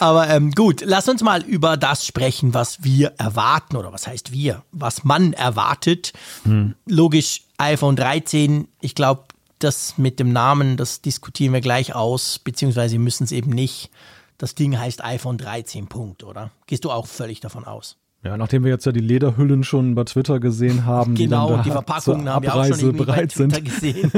Aber 0.00 0.30
ähm, 0.30 0.52
gut, 0.52 0.82
lass 0.84 1.08
uns 1.08 1.22
mal 1.22 1.42
über 1.42 1.76
das 1.76 2.06
sprechen, 2.06 2.54
was 2.54 2.82
wir 2.82 3.12
erwarten 3.18 3.76
oder 3.76 3.92
was 3.92 4.06
heißt 4.06 4.32
wir, 4.32 4.64
was 4.72 5.04
man 5.04 5.34
erwartet. 5.34 6.14
Hm. 6.44 6.74
Logisch, 6.86 7.42
iPhone 7.58 7.96
13, 7.96 8.66
ich 8.80 8.94
glaube, 8.94 9.24
das 9.58 9.98
mit 9.98 10.18
dem 10.18 10.32
Namen, 10.32 10.78
das 10.78 11.02
diskutieren 11.02 11.52
wir 11.52 11.60
gleich 11.60 11.94
aus, 11.94 12.38
beziehungsweise 12.38 12.98
müssen 12.98 13.24
es 13.24 13.32
eben 13.32 13.50
nicht. 13.50 13.90
Das 14.38 14.54
Ding 14.54 14.78
heißt 14.78 15.04
iPhone 15.04 15.36
13, 15.36 15.86
Punkt, 15.86 16.24
oder? 16.24 16.50
Gehst 16.66 16.86
du 16.86 16.90
auch 16.90 17.06
völlig 17.06 17.40
davon 17.40 17.66
aus? 17.66 17.98
Ja, 18.24 18.38
nachdem 18.38 18.64
wir 18.64 18.70
jetzt 18.70 18.86
ja 18.86 18.92
die 18.92 19.00
Lederhüllen 19.00 19.64
schon 19.64 19.94
bei 19.94 20.04
Twitter 20.04 20.40
gesehen 20.40 20.86
haben, 20.86 21.14
genau, 21.14 21.46
die 21.46 21.50
dann 21.50 21.56
da 21.58 21.62
die 21.62 21.70
Verpackungen 21.70 22.28
haben 22.28 22.42
wir 22.42 22.54
auch 22.54 22.74
schon 22.74 22.96
bereit 22.96 23.32
sind, 23.32 23.64
gesehen. 23.64 24.12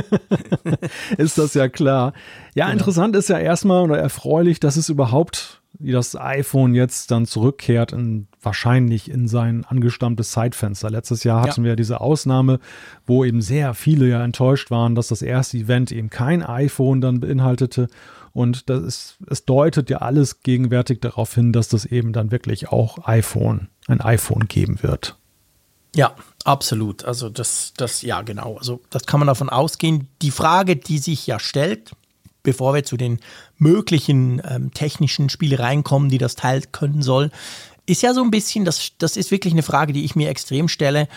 ist 1.18 1.38
das 1.38 1.54
ja 1.54 1.68
klar. 1.68 2.12
Ja, 2.54 2.66
genau. 2.66 2.78
interessant 2.78 3.16
ist 3.16 3.28
ja 3.28 3.38
erstmal 3.38 3.82
oder 3.82 3.98
erfreulich, 3.98 4.60
dass 4.60 4.76
es 4.76 4.88
überhaupt 4.88 5.61
wie 5.78 5.92
das 5.92 6.16
iPhone 6.16 6.74
jetzt 6.74 7.10
dann 7.10 7.26
zurückkehrt, 7.26 7.92
in, 7.92 8.28
wahrscheinlich 8.40 9.10
in 9.10 9.28
sein 9.28 9.64
angestammtes 9.64 10.30
Zeitfenster. 10.30 10.90
Letztes 10.90 11.24
Jahr 11.24 11.42
hatten 11.42 11.62
ja. 11.62 11.70
wir 11.70 11.76
diese 11.76 12.00
Ausnahme, 12.00 12.60
wo 13.06 13.24
eben 13.24 13.40
sehr 13.40 13.74
viele 13.74 14.08
ja 14.08 14.24
enttäuscht 14.24 14.70
waren, 14.70 14.94
dass 14.94 15.08
das 15.08 15.22
erste 15.22 15.56
Event 15.56 15.90
eben 15.92 16.10
kein 16.10 16.42
iPhone 16.42 17.00
dann 17.00 17.20
beinhaltete. 17.20 17.88
Und 18.32 18.70
das 18.70 18.82
ist, 18.82 19.18
es 19.28 19.44
deutet 19.44 19.90
ja 19.90 19.98
alles 19.98 20.42
gegenwärtig 20.42 21.00
darauf 21.00 21.34
hin, 21.34 21.52
dass 21.52 21.68
das 21.68 21.84
eben 21.84 22.12
dann 22.12 22.30
wirklich 22.30 22.68
auch 22.68 23.06
iPhone, 23.06 23.68
ein 23.88 24.00
iPhone 24.00 24.48
geben 24.48 24.82
wird. 24.82 25.16
Ja, 25.94 26.14
absolut. 26.44 27.04
Also 27.04 27.28
das, 27.28 27.74
das, 27.76 28.02
ja, 28.02 28.22
genau. 28.22 28.56
Also 28.56 28.80
das 28.88 29.04
kann 29.04 29.20
man 29.20 29.26
davon 29.26 29.50
ausgehen. 29.50 30.08
Die 30.22 30.30
Frage, 30.30 30.76
die 30.76 30.98
sich 30.98 31.26
ja 31.26 31.38
stellt, 31.38 31.92
bevor 32.42 32.74
wir 32.74 32.84
zu 32.84 32.96
den 32.96 33.20
möglichen 33.58 34.42
ähm, 34.48 34.72
technischen 34.72 35.28
Spielereien 35.28 35.84
kommen, 35.84 36.08
die 36.08 36.18
das 36.18 36.34
Teil 36.34 36.62
können 36.72 37.02
soll, 37.02 37.30
ist 37.86 38.02
ja 38.02 38.14
so 38.14 38.22
ein 38.22 38.30
bisschen, 38.30 38.64
das, 38.64 38.92
das 38.98 39.16
ist 39.16 39.30
wirklich 39.30 39.52
eine 39.52 39.62
Frage, 39.62 39.92
die 39.92 40.04
ich 40.04 40.16
mir 40.16 40.28
extrem 40.28 40.68
stelle. 40.68 41.08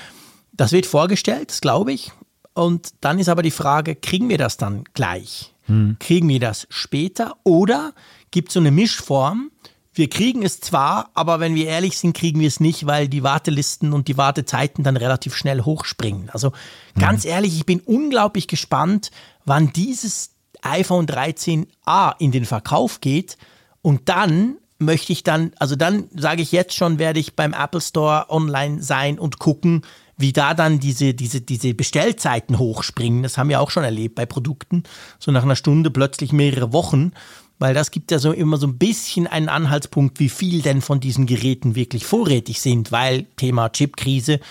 Das 0.53 0.71
wird 0.71 0.85
vorgestellt, 0.85 1.49
das 1.49 1.61
glaube 1.61 1.93
ich. 1.93 2.11
Und 2.53 2.93
dann 3.01 3.19
ist 3.19 3.29
aber 3.29 3.43
die 3.43 3.51
Frage, 3.51 3.95
kriegen 3.95 4.29
wir 4.29 4.37
das 4.37 4.57
dann 4.57 4.85
gleich? 4.93 5.53
Hm. 5.65 5.97
Kriegen 5.99 6.29
wir 6.29 6.39
das 6.39 6.67
später? 6.69 7.35
Oder 7.43 7.93
gibt 8.31 8.49
es 8.49 8.53
so 8.53 8.59
eine 8.59 8.71
Mischform? 8.71 9.51
Wir 9.93 10.09
kriegen 10.09 10.43
es 10.43 10.59
zwar, 10.59 11.09
aber 11.13 11.39
wenn 11.39 11.55
wir 11.55 11.67
ehrlich 11.67 11.97
sind, 11.97 12.15
kriegen 12.15 12.39
wir 12.39 12.47
es 12.47 12.59
nicht, 12.59 12.85
weil 12.85 13.07
die 13.07 13.23
Wartelisten 13.23 13.93
und 13.93 14.07
die 14.09 14.17
Wartezeiten 14.17 14.83
dann 14.83 14.97
relativ 14.97 15.35
schnell 15.35 15.61
hochspringen. 15.61 16.29
Also 16.29 16.51
ganz 16.99 17.23
hm. 17.23 17.31
ehrlich, 17.31 17.55
ich 17.55 17.65
bin 17.65 17.79
unglaublich 17.79 18.47
gespannt, 18.47 19.11
wann 19.45 19.71
dieses 19.71 20.34
iPhone 20.63 21.05
13a 21.05 22.15
in 22.19 22.31
den 22.31 22.45
Verkauf 22.45 23.01
geht 23.01 23.37
und 23.81 24.09
dann 24.09 24.57
möchte 24.77 25.13
ich 25.13 25.23
dann, 25.23 25.51
also 25.59 25.75
dann 25.75 26.09
sage 26.15 26.41
ich 26.41 26.51
jetzt 26.51 26.75
schon, 26.75 26.99
werde 26.99 27.19
ich 27.19 27.35
beim 27.35 27.53
Apple 27.53 27.81
Store 27.81 28.25
online 28.29 28.81
sein 28.81 29.19
und 29.19 29.39
gucken, 29.39 29.83
wie 30.17 30.33
da 30.33 30.53
dann 30.53 30.79
diese, 30.79 31.13
diese, 31.13 31.41
diese 31.41 31.73
Bestellzeiten 31.73 32.57
hochspringen. 32.57 33.23
Das 33.23 33.37
haben 33.37 33.49
wir 33.49 33.61
auch 33.61 33.69
schon 33.69 33.83
erlebt 33.83 34.15
bei 34.15 34.25
Produkten. 34.25 34.83
So 35.19 35.31
nach 35.31 35.43
einer 35.43 35.55
Stunde 35.55 35.91
plötzlich 35.91 36.31
mehrere 36.31 36.73
Wochen. 36.73 37.11
Weil 37.57 37.73
das 37.73 37.91
gibt 37.91 38.11
ja 38.11 38.19
so 38.19 38.33
immer 38.33 38.57
so 38.57 38.67
ein 38.67 38.77
bisschen 38.77 39.27
einen 39.27 39.47
Anhaltspunkt, 39.47 40.19
wie 40.19 40.29
viel 40.29 40.61
denn 40.61 40.81
von 40.81 40.99
diesen 40.99 41.25
Geräten 41.25 41.75
wirklich 41.75 42.05
vorrätig 42.05 42.59
sind, 42.59 42.91
weil 42.91 43.23
Thema 43.37 43.69
Chipkrise 43.69 44.41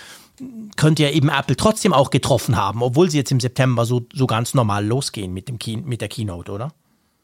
könnte 0.77 1.05
ja 1.05 1.11
eben 1.11 1.29
Apple 1.29 1.57
trotzdem 1.57 1.93
auch 1.93 2.11
getroffen 2.11 2.57
haben, 2.57 2.83
obwohl 2.83 3.11
sie 3.11 3.19
jetzt 3.19 3.33
im 3.33 3.41
September 3.41 3.87
so, 3.87 4.07
so 4.13 4.27
ganz 4.27 4.55
normal 4.55 4.85
losgehen 4.85 5.33
mit, 5.33 5.49
dem 5.49 5.59
Key, 5.59 5.77
mit 5.77 6.01
der 6.01 6.09
Keynote, 6.09 6.51
oder? 6.51 6.73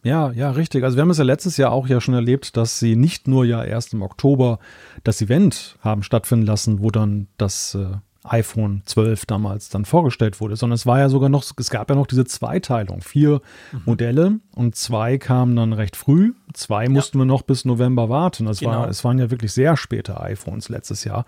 Ja, 0.03 0.31
ja, 0.31 0.51
richtig. 0.51 0.83
Also 0.85 0.96
wir 0.96 1.03
haben 1.03 1.11
es 1.11 1.18
ja 1.18 1.25
letztes 1.25 1.57
Jahr 1.57 1.73
auch 1.73 1.87
ja 1.87 2.01
schon 2.01 2.14
erlebt, 2.14 2.57
dass 2.57 2.79
sie 2.79 2.96
nicht 2.96 3.29
nur 3.29 3.44
ja 3.44 3.62
erst 3.62 3.92
im 3.92 4.03
Oktober 4.03 4.59
das 5.05 5.20
Event 5.20 5.77
haben 5.83 6.03
stattfinden 6.03 6.46
lassen, 6.46 6.81
wo 6.81 6.90
dann 6.90 7.27
das 7.37 7.75
äh, 7.75 7.96
iPhone 8.23 8.83
12 8.87 9.27
damals 9.27 9.68
dann 9.68 9.85
vorgestellt 9.85 10.40
wurde, 10.40 10.57
sondern 10.57 10.75
es 10.75 10.87
war 10.87 10.99
ja 10.99 11.09
sogar 11.09 11.29
noch, 11.29 11.44
es 11.57 11.70
gab 11.70 11.90
ja 11.90 11.96
noch 11.96 12.07
diese 12.07 12.25
Zweiteilung. 12.25 13.03
Vier 13.03 13.40
mhm. 13.73 13.83
Modelle 13.87 14.40
und 14.55 14.75
zwei 14.75 15.18
kamen 15.18 15.57
dann 15.57 15.73
recht 15.73 15.96
früh. 15.96 16.33
Zwei 16.53 16.88
mussten 16.88 17.18
ja. 17.18 17.23
wir 17.23 17.27
noch 17.27 17.42
bis 17.42 17.64
November 17.64 18.09
warten. 18.09 18.46
Es, 18.46 18.61
genau. 18.61 18.73
war, 18.73 18.88
es 18.88 19.05
waren 19.05 19.18
ja 19.18 19.31
wirklich 19.31 19.53
sehr 19.53 19.77
späte 19.77 20.20
iPhones 20.20 20.68
letztes 20.68 21.05
Jahr. 21.05 21.25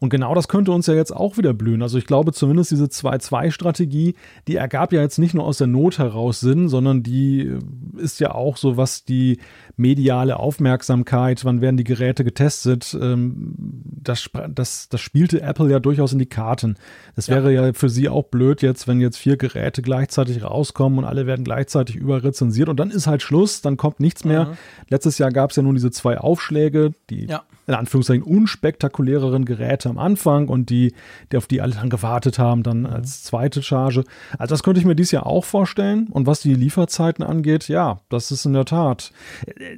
Und 0.00 0.08
genau 0.08 0.34
das 0.34 0.48
könnte 0.48 0.72
uns 0.72 0.86
ja 0.86 0.94
jetzt 0.94 1.14
auch 1.14 1.36
wieder 1.36 1.52
blühen. 1.52 1.82
Also 1.82 1.98
ich 1.98 2.06
glaube 2.06 2.32
zumindest 2.32 2.70
diese 2.70 2.86
2-2-Strategie, 2.86 4.14
die 4.48 4.56
ergab 4.56 4.94
ja 4.94 5.02
jetzt 5.02 5.18
nicht 5.18 5.34
nur 5.34 5.44
aus 5.44 5.58
der 5.58 5.66
Not 5.66 5.98
heraus 5.98 6.40
Sinn, 6.40 6.70
sondern 6.70 7.02
die 7.02 7.42
äh, 7.42 7.58
ist 7.98 8.18
ja 8.18 8.34
auch 8.34 8.56
so, 8.56 8.78
was 8.78 9.04
die 9.04 9.38
mediale 9.76 10.38
Aufmerksamkeit, 10.38 11.44
wann 11.44 11.60
werden 11.60 11.76
die 11.76 11.84
Geräte 11.84 12.24
getestet, 12.24 12.96
ähm, 13.00 13.54
das, 14.02 14.30
das, 14.48 14.88
das 14.88 15.00
spielte 15.02 15.42
Apple 15.42 15.70
ja 15.70 15.80
durchaus 15.80 16.14
in 16.14 16.18
die 16.18 16.26
Karten. 16.26 16.76
Das 17.14 17.28
wäre 17.28 17.52
ja. 17.52 17.66
ja 17.66 17.72
für 17.74 17.90
sie 17.90 18.08
auch 18.08 18.24
blöd 18.24 18.62
jetzt, 18.62 18.88
wenn 18.88 19.00
jetzt 19.00 19.18
vier 19.18 19.36
Geräte 19.36 19.82
gleichzeitig 19.82 20.42
rauskommen 20.42 20.98
und 20.98 21.04
alle 21.04 21.26
werden 21.26 21.44
gleichzeitig 21.44 21.96
überrezensiert 21.96 22.70
und 22.70 22.80
dann 22.80 22.90
ist 22.90 23.06
halt 23.06 23.20
Schluss, 23.20 23.60
dann 23.60 23.76
kommt 23.76 24.00
nichts 24.00 24.24
mehr. 24.24 24.46
Mhm. 24.46 24.56
Letztes 24.88 25.18
Jahr 25.18 25.30
gab 25.30 25.50
es 25.50 25.56
ja 25.56 25.62
nun 25.62 25.74
diese 25.74 25.90
zwei 25.90 26.16
Aufschläge, 26.16 26.94
die 27.10 27.26
ja 27.26 27.42
in 27.70 27.76
Anführungszeichen 27.76 28.22
unspektakuläreren 28.22 29.44
Geräte 29.44 29.88
am 29.88 29.98
Anfang 29.98 30.48
und 30.48 30.70
die, 30.70 30.92
die 31.30 31.36
auf 31.36 31.46
die 31.46 31.60
alle 31.60 31.74
dann 31.74 31.88
gewartet 31.88 32.38
haben, 32.38 32.62
dann 32.62 32.84
als 32.84 33.22
zweite 33.22 33.62
Charge. 33.62 34.04
Also 34.38 34.52
das 34.52 34.62
könnte 34.62 34.80
ich 34.80 34.86
mir 34.86 34.96
dieses 34.96 35.12
Jahr 35.12 35.26
auch 35.26 35.44
vorstellen. 35.44 36.08
Und 36.08 36.26
was 36.26 36.40
die 36.40 36.54
Lieferzeiten 36.54 37.24
angeht, 37.24 37.68
ja, 37.68 38.00
das 38.08 38.30
ist 38.30 38.44
in 38.44 38.52
der 38.52 38.64
Tat. 38.64 39.12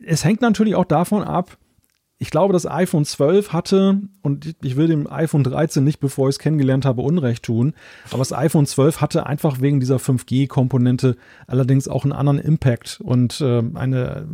Es 0.06 0.24
hängt 0.24 0.40
natürlich 0.40 0.74
auch 0.74 0.86
davon 0.86 1.22
ab, 1.22 1.58
ich 2.22 2.30
glaube, 2.30 2.52
das 2.52 2.70
iPhone 2.70 3.04
12 3.04 3.52
hatte, 3.52 4.00
und 4.22 4.54
ich 4.62 4.76
will 4.76 4.86
dem 4.86 5.10
iPhone 5.10 5.42
13 5.42 5.82
nicht, 5.82 5.98
bevor 5.98 6.28
ich 6.28 6.36
es 6.36 6.38
kennengelernt 6.38 6.84
habe, 6.84 7.02
Unrecht 7.02 7.42
tun, 7.42 7.74
aber 8.10 8.18
das 8.18 8.32
iPhone 8.32 8.64
12 8.64 9.00
hatte 9.00 9.26
einfach 9.26 9.60
wegen 9.60 9.80
dieser 9.80 9.96
5G-Komponente 9.96 11.16
allerdings 11.48 11.88
auch 11.88 12.04
einen 12.04 12.12
anderen 12.12 12.38
Impact 12.38 13.00
und 13.02 13.40
äh, 13.40 13.64
eine 13.74 14.28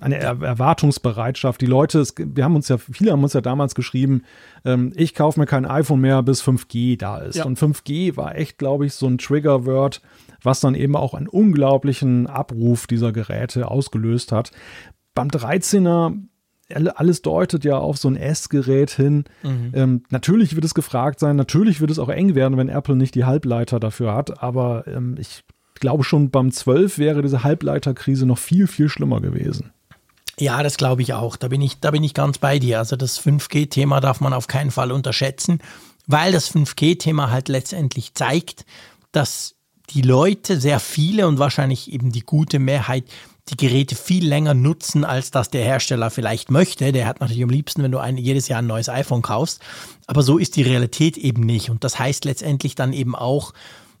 eine 0.00 0.18
er 0.18 0.40
Erwartungsbereitschaft. 0.40 1.60
Die 1.60 1.66
Leute, 1.66 2.00
es, 2.00 2.14
wir 2.16 2.44
haben 2.44 2.56
uns 2.56 2.68
ja, 2.68 2.78
viele 2.78 3.12
haben 3.12 3.22
uns 3.22 3.32
ja 3.32 3.40
damals 3.40 3.74
geschrieben, 3.74 4.22
ähm, 4.64 4.92
ich 4.96 5.14
kaufe 5.14 5.40
mir 5.40 5.46
kein 5.46 5.66
iPhone 5.66 6.00
mehr, 6.00 6.22
bis 6.22 6.42
5G 6.42 6.98
da 6.98 7.18
ist. 7.18 7.36
Ja. 7.36 7.44
Und 7.44 7.58
5G 7.58 8.16
war 8.16 8.36
echt, 8.36 8.58
glaube 8.58 8.86
ich, 8.86 8.94
so 8.94 9.06
ein 9.06 9.18
Triggerword, 9.18 10.00
was 10.42 10.60
dann 10.60 10.74
eben 10.74 10.96
auch 10.96 11.14
einen 11.14 11.28
unglaublichen 11.28 12.26
Abruf 12.26 12.86
dieser 12.86 13.12
Geräte 13.12 13.68
ausgelöst 13.68 14.32
hat. 14.32 14.52
Beim 15.14 15.28
13er 15.28 16.14
alles 16.94 17.22
deutet 17.22 17.64
ja 17.64 17.78
auf 17.78 17.96
so 17.96 18.08
ein 18.08 18.16
S-Gerät 18.16 18.90
hin. 18.90 19.24
Mhm. 19.42 19.72
Ähm, 19.72 20.02
natürlich 20.10 20.54
wird 20.54 20.64
es 20.64 20.74
gefragt 20.74 21.18
sein, 21.18 21.36
natürlich 21.36 21.80
wird 21.80 21.90
es 21.90 21.98
auch 21.98 22.10
eng 22.10 22.34
werden, 22.34 22.58
wenn 22.58 22.68
Apple 22.68 22.94
nicht 22.94 23.14
die 23.14 23.24
Halbleiter 23.24 23.80
dafür 23.80 24.14
hat, 24.14 24.42
aber 24.42 24.86
ähm, 24.86 25.16
ich 25.18 25.44
glaube 25.80 26.04
schon 26.04 26.30
beim 26.30 26.50
12 26.50 26.98
wäre 26.98 27.22
diese 27.22 27.42
Halbleiterkrise 27.42 28.26
noch 28.26 28.38
viel, 28.38 28.66
viel 28.66 28.88
schlimmer 28.88 29.20
gewesen. 29.20 29.72
Ja, 30.40 30.62
das 30.62 30.76
glaube 30.76 31.02
ich 31.02 31.14
auch. 31.14 31.36
Da 31.36 31.48
bin 31.48 31.60
ich, 31.62 31.80
da 31.80 31.90
bin 31.90 32.04
ich 32.04 32.14
ganz 32.14 32.38
bei 32.38 32.58
dir. 32.58 32.78
Also 32.78 32.96
das 32.96 33.20
5G-Thema 33.20 34.00
darf 34.00 34.20
man 34.20 34.32
auf 34.32 34.46
keinen 34.46 34.70
Fall 34.70 34.92
unterschätzen, 34.92 35.60
weil 36.06 36.32
das 36.32 36.54
5G-Thema 36.54 37.30
halt 37.30 37.48
letztendlich 37.48 38.14
zeigt, 38.14 38.64
dass 39.12 39.56
die 39.90 40.02
Leute, 40.02 40.60
sehr 40.60 40.80
viele 40.80 41.26
und 41.26 41.38
wahrscheinlich 41.38 41.90
eben 41.92 42.12
die 42.12 42.20
gute 42.20 42.58
Mehrheit, 42.58 43.04
die 43.48 43.56
Geräte 43.56 43.96
viel 43.96 44.26
länger 44.26 44.54
nutzen, 44.54 45.04
als 45.04 45.30
das 45.30 45.50
der 45.50 45.64
Hersteller 45.64 46.10
vielleicht 46.10 46.50
möchte. 46.50 46.92
Der 46.92 47.06
hat 47.06 47.20
natürlich 47.20 47.42
am 47.42 47.50
liebsten, 47.50 47.82
wenn 47.82 47.92
du 47.92 47.98
ein, 47.98 48.18
jedes 48.18 48.48
Jahr 48.48 48.60
ein 48.60 48.66
neues 48.66 48.88
iPhone 48.88 49.22
kaufst. 49.22 49.60
Aber 50.06 50.22
so 50.22 50.38
ist 50.38 50.56
die 50.56 50.62
Realität 50.62 51.16
eben 51.16 51.42
nicht. 51.42 51.70
Und 51.70 51.84
das 51.84 51.98
heißt 51.98 52.24
letztendlich 52.26 52.74
dann 52.74 52.92
eben 52.92 53.14
auch, 53.14 53.54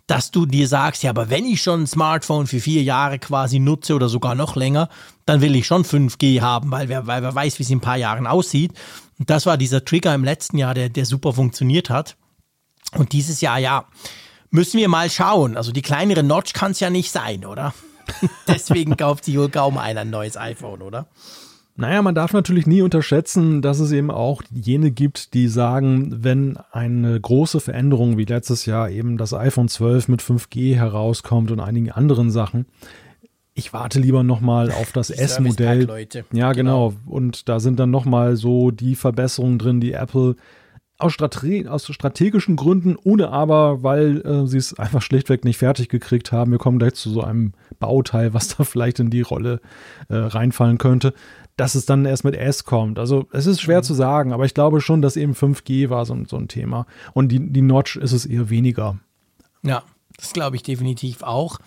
dass 0.08 0.30
du 0.30 0.46
dir 0.46 0.66
sagst, 0.66 1.02
ja, 1.02 1.10
aber 1.10 1.28
wenn 1.28 1.44
ich 1.44 1.62
schon 1.62 1.82
ein 1.82 1.86
Smartphone 1.86 2.46
für 2.46 2.60
vier 2.60 2.82
Jahre 2.82 3.18
quasi 3.18 3.58
nutze 3.58 3.94
oder 3.94 4.08
sogar 4.08 4.34
noch 4.34 4.56
länger, 4.56 4.88
dann 5.26 5.42
will 5.42 5.54
ich 5.54 5.66
schon 5.66 5.84
5G 5.84 6.40
haben, 6.40 6.70
weil 6.70 6.88
wer, 6.88 7.06
weil 7.06 7.22
wer 7.22 7.34
weiß, 7.34 7.58
wie 7.58 7.62
es 7.62 7.70
in 7.70 7.76
ein 7.76 7.82
paar 7.82 7.98
Jahren 7.98 8.26
aussieht. 8.26 8.72
Und 9.18 9.28
das 9.28 9.44
war 9.44 9.58
dieser 9.58 9.84
Trigger 9.84 10.14
im 10.14 10.24
letzten 10.24 10.56
Jahr, 10.56 10.72
der, 10.72 10.88
der 10.88 11.04
super 11.04 11.34
funktioniert 11.34 11.90
hat. 11.90 12.16
Und 12.94 13.12
dieses 13.12 13.42
Jahr, 13.42 13.58
ja, 13.58 13.84
müssen 14.50 14.78
wir 14.78 14.88
mal 14.88 15.10
schauen. 15.10 15.58
Also 15.58 15.72
die 15.72 15.82
kleinere 15.82 16.22
Notch 16.22 16.54
kann 16.54 16.70
es 16.70 16.80
ja 16.80 16.88
nicht 16.88 17.12
sein, 17.12 17.44
oder? 17.44 17.74
Deswegen 18.48 18.96
kauft 18.96 19.26
sich 19.26 19.36
wohl 19.36 19.50
kaum 19.50 19.76
einer 19.76 20.00
ein 20.00 20.10
neues 20.10 20.38
iPhone, 20.38 20.80
oder? 20.80 21.06
Naja, 21.80 22.02
man 22.02 22.16
darf 22.16 22.32
natürlich 22.32 22.66
nie 22.66 22.82
unterschätzen, 22.82 23.62
dass 23.62 23.78
es 23.78 23.92
eben 23.92 24.10
auch 24.10 24.42
jene 24.50 24.90
gibt, 24.90 25.32
die 25.32 25.46
sagen, 25.46 26.24
wenn 26.24 26.56
eine 26.72 27.20
große 27.20 27.60
Veränderung 27.60 28.18
wie 28.18 28.24
letztes 28.24 28.66
Jahr 28.66 28.90
eben 28.90 29.16
das 29.16 29.32
iPhone 29.32 29.68
12 29.68 30.08
mit 30.08 30.20
5G 30.20 30.74
herauskommt 30.74 31.52
und 31.52 31.60
einigen 31.60 31.92
anderen 31.92 32.32
Sachen, 32.32 32.66
ich 33.54 33.72
warte 33.72 34.00
lieber 34.00 34.24
nochmal 34.24 34.72
auf 34.80 34.90
das 34.90 35.10
S-Modell. 35.10 35.86
Ja, 36.32 36.52
genau. 36.52 36.90
genau. 36.90 36.94
Und 37.06 37.48
da 37.48 37.60
sind 37.60 37.78
dann 37.78 37.92
nochmal 37.92 38.34
so 38.34 38.72
die 38.72 38.96
Verbesserungen 38.96 39.60
drin, 39.60 39.80
die 39.80 39.92
Apple 39.92 40.34
aus, 40.98 41.12
Strate 41.12 41.70
aus 41.70 41.86
strategischen 41.86 42.56
Gründen, 42.56 42.96
ohne 43.04 43.28
aber, 43.28 43.84
weil 43.84 44.20
äh, 44.22 44.46
sie 44.48 44.58
es 44.58 44.76
einfach 44.76 45.00
schlichtweg 45.00 45.44
nicht 45.44 45.58
fertig 45.58 45.88
gekriegt 45.88 46.32
haben. 46.32 46.50
Wir 46.50 46.58
kommen 46.58 46.80
gleich 46.80 46.94
zu 46.94 47.08
so 47.08 47.22
einem 47.22 47.52
Bauteil, 47.78 48.34
was 48.34 48.56
da 48.56 48.64
vielleicht 48.64 48.98
in 48.98 49.10
die 49.10 49.20
Rolle 49.20 49.60
äh, 50.08 50.16
reinfallen 50.16 50.78
könnte 50.78 51.14
dass 51.58 51.74
es 51.74 51.86
dann 51.86 52.06
erst 52.06 52.24
mit 52.24 52.36
S 52.36 52.64
kommt. 52.64 52.98
Also 52.98 53.26
es 53.32 53.46
ist 53.46 53.60
schwer 53.60 53.78
mhm. 53.78 53.82
zu 53.82 53.94
sagen, 53.94 54.32
aber 54.32 54.44
ich 54.44 54.54
glaube 54.54 54.80
schon, 54.80 55.02
dass 55.02 55.16
eben 55.16 55.34
5G 55.34 55.90
war 55.90 56.06
so, 56.06 56.16
so 56.26 56.36
ein 56.36 56.48
Thema. 56.48 56.86
Und 57.12 57.30
die, 57.30 57.40
die 57.40 57.62
Notch 57.62 57.96
ist 57.96 58.12
es 58.12 58.24
eher 58.24 58.48
weniger. 58.48 58.96
Ja, 59.62 59.82
das 60.16 60.32
glaube 60.32 60.56
ich 60.56 60.62
definitiv 60.62 61.22
auch. 61.22 61.58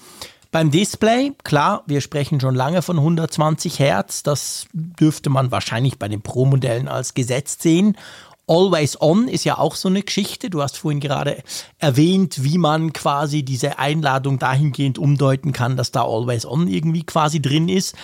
Beim 0.49 0.71
Display, 0.71 1.33
klar, 1.43 1.83
wir 1.87 1.99
sprechen 1.99 2.39
schon 2.39 2.55
lange 2.55 2.81
von 2.81 2.97
120 2.97 3.79
Hertz. 3.79 4.23
Das 4.23 4.67
dürfte 4.73 5.29
man 5.29 5.51
wahrscheinlich 5.51 5.99
bei 5.99 6.07
den 6.07 6.21
Pro-Modellen 6.21 6.87
als 6.87 7.13
gesetzt 7.13 7.61
sehen. 7.61 7.97
Always 8.47 8.99
On 9.01 9.27
ist 9.27 9.43
ja 9.43 9.57
auch 9.57 9.75
so 9.75 9.89
eine 9.89 10.03
Geschichte. 10.03 10.49
Du 10.49 10.61
hast 10.61 10.77
vorhin 10.77 11.01
gerade 11.01 11.43
erwähnt, 11.79 12.43
wie 12.43 12.57
man 12.57 12.93
quasi 12.93 13.43
diese 13.43 13.77
Einladung 13.77 14.39
dahingehend 14.39 14.97
umdeuten 14.97 15.51
kann, 15.51 15.75
dass 15.75 15.91
da 15.91 16.03
Always 16.03 16.45
On 16.45 16.67
irgendwie 16.67 17.03
quasi 17.03 17.41
drin 17.41 17.67
ist. 17.67 17.95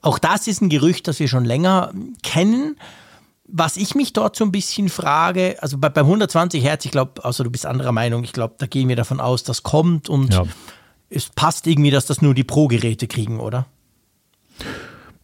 Auch 0.00 0.18
das 0.18 0.46
ist 0.46 0.60
ein 0.60 0.68
Gerücht, 0.68 1.08
das 1.08 1.20
wir 1.20 1.28
schon 1.28 1.44
länger 1.44 1.92
kennen. 2.22 2.76
Was 3.46 3.76
ich 3.76 3.94
mich 3.94 4.12
dort 4.12 4.36
so 4.36 4.44
ein 4.44 4.52
bisschen 4.52 4.88
frage, 4.88 5.56
also 5.60 5.78
bei, 5.78 5.88
beim 5.88 6.06
120 6.06 6.62
Hertz, 6.62 6.84
ich 6.84 6.90
glaube, 6.90 7.24
außer 7.24 7.44
du 7.44 7.50
bist 7.50 7.64
anderer 7.64 7.92
Meinung, 7.92 8.22
ich 8.22 8.32
glaube, 8.32 8.56
da 8.58 8.66
gehen 8.66 8.88
wir 8.88 8.96
davon 8.96 9.20
aus, 9.20 9.42
das 9.42 9.62
kommt 9.62 10.08
und 10.08 10.34
ja. 10.34 10.44
es 11.08 11.30
passt 11.30 11.66
irgendwie, 11.66 11.90
dass 11.90 12.04
das 12.04 12.20
nur 12.20 12.34
die 12.34 12.44
Pro-Geräte 12.44 13.06
kriegen, 13.06 13.40
oder? 13.40 13.66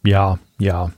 Ja, 0.03 0.39
ja. 0.59 0.91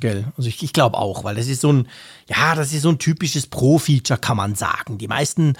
Gell, 0.00 0.26
also 0.36 0.48
ich, 0.48 0.62
ich 0.62 0.72
glaube 0.72 0.98
auch, 0.98 1.24
weil 1.24 1.36
das 1.36 1.46
ist 1.46 1.60
so 1.60 1.72
ein, 1.72 1.88
ja, 2.28 2.54
das 2.54 2.72
ist 2.72 2.82
so 2.82 2.90
ein 2.90 2.98
typisches 2.98 3.46
Pro-Feature, 3.46 4.18
kann 4.18 4.36
man 4.36 4.54
sagen. 4.54 4.98
Die 4.98 5.08
meisten 5.08 5.54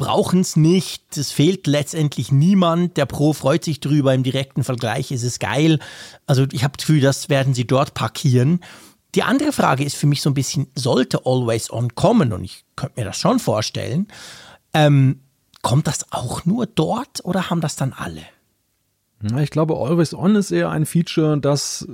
brauchen 0.00 0.40
es 0.40 0.56
nicht. 0.56 1.18
Es 1.18 1.30
fehlt 1.30 1.66
letztendlich 1.66 2.32
niemand. 2.32 2.96
Der 2.96 3.04
Pro 3.04 3.34
freut 3.34 3.64
sich 3.64 3.80
drüber. 3.80 4.14
Im 4.14 4.22
direkten 4.22 4.64
Vergleich 4.64 5.10
ist 5.10 5.22
es 5.22 5.38
geil. 5.38 5.78
Also 6.26 6.46
ich 6.52 6.64
habe 6.64 6.74
das 6.74 6.86
Gefühl, 6.86 7.02
das 7.02 7.28
werden 7.28 7.52
sie 7.52 7.66
dort 7.66 7.92
parkieren. 7.92 8.60
Die 9.14 9.22
andere 9.22 9.52
Frage 9.52 9.84
ist 9.84 9.96
für 9.96 10.06
mich 10.06 10.22
so 10.22 10.30
ein 10.30 10.34
bisschen, 10.34 10.68
sollte 10.74 11.26
Always 11.26 11.70
On 11.70 11.94
kommen? 11.94 12.32
Und 12.32 12.44
ich 12.44 12.64
könnte 12.76 12.98
mir 12.98 13.04
das 13.04 13.18
schon 13.18 13.40
vorstellen. 13.40 14.08
Ähm, 14.72 15.20
kommt 15.60 15.86
das 15.86 16.10
auch 16.12 16.46
nur 16.46 16.64
dort 16.64 17.22
oder 17.22 17.50
haben 17.50 17.60
das 17.60 17.76
dann 17.76 17.92
alle? 17.92 18.22
Ich 19.42 19.50
glaube, 19.50 19.76
Always 19.76 20.14
On 20.14 20.34
ist 20.34 20.50
eher 20.50 20.70
ein 20.70 20.86
Feature, 20.86 21.38
das 21.38 21.86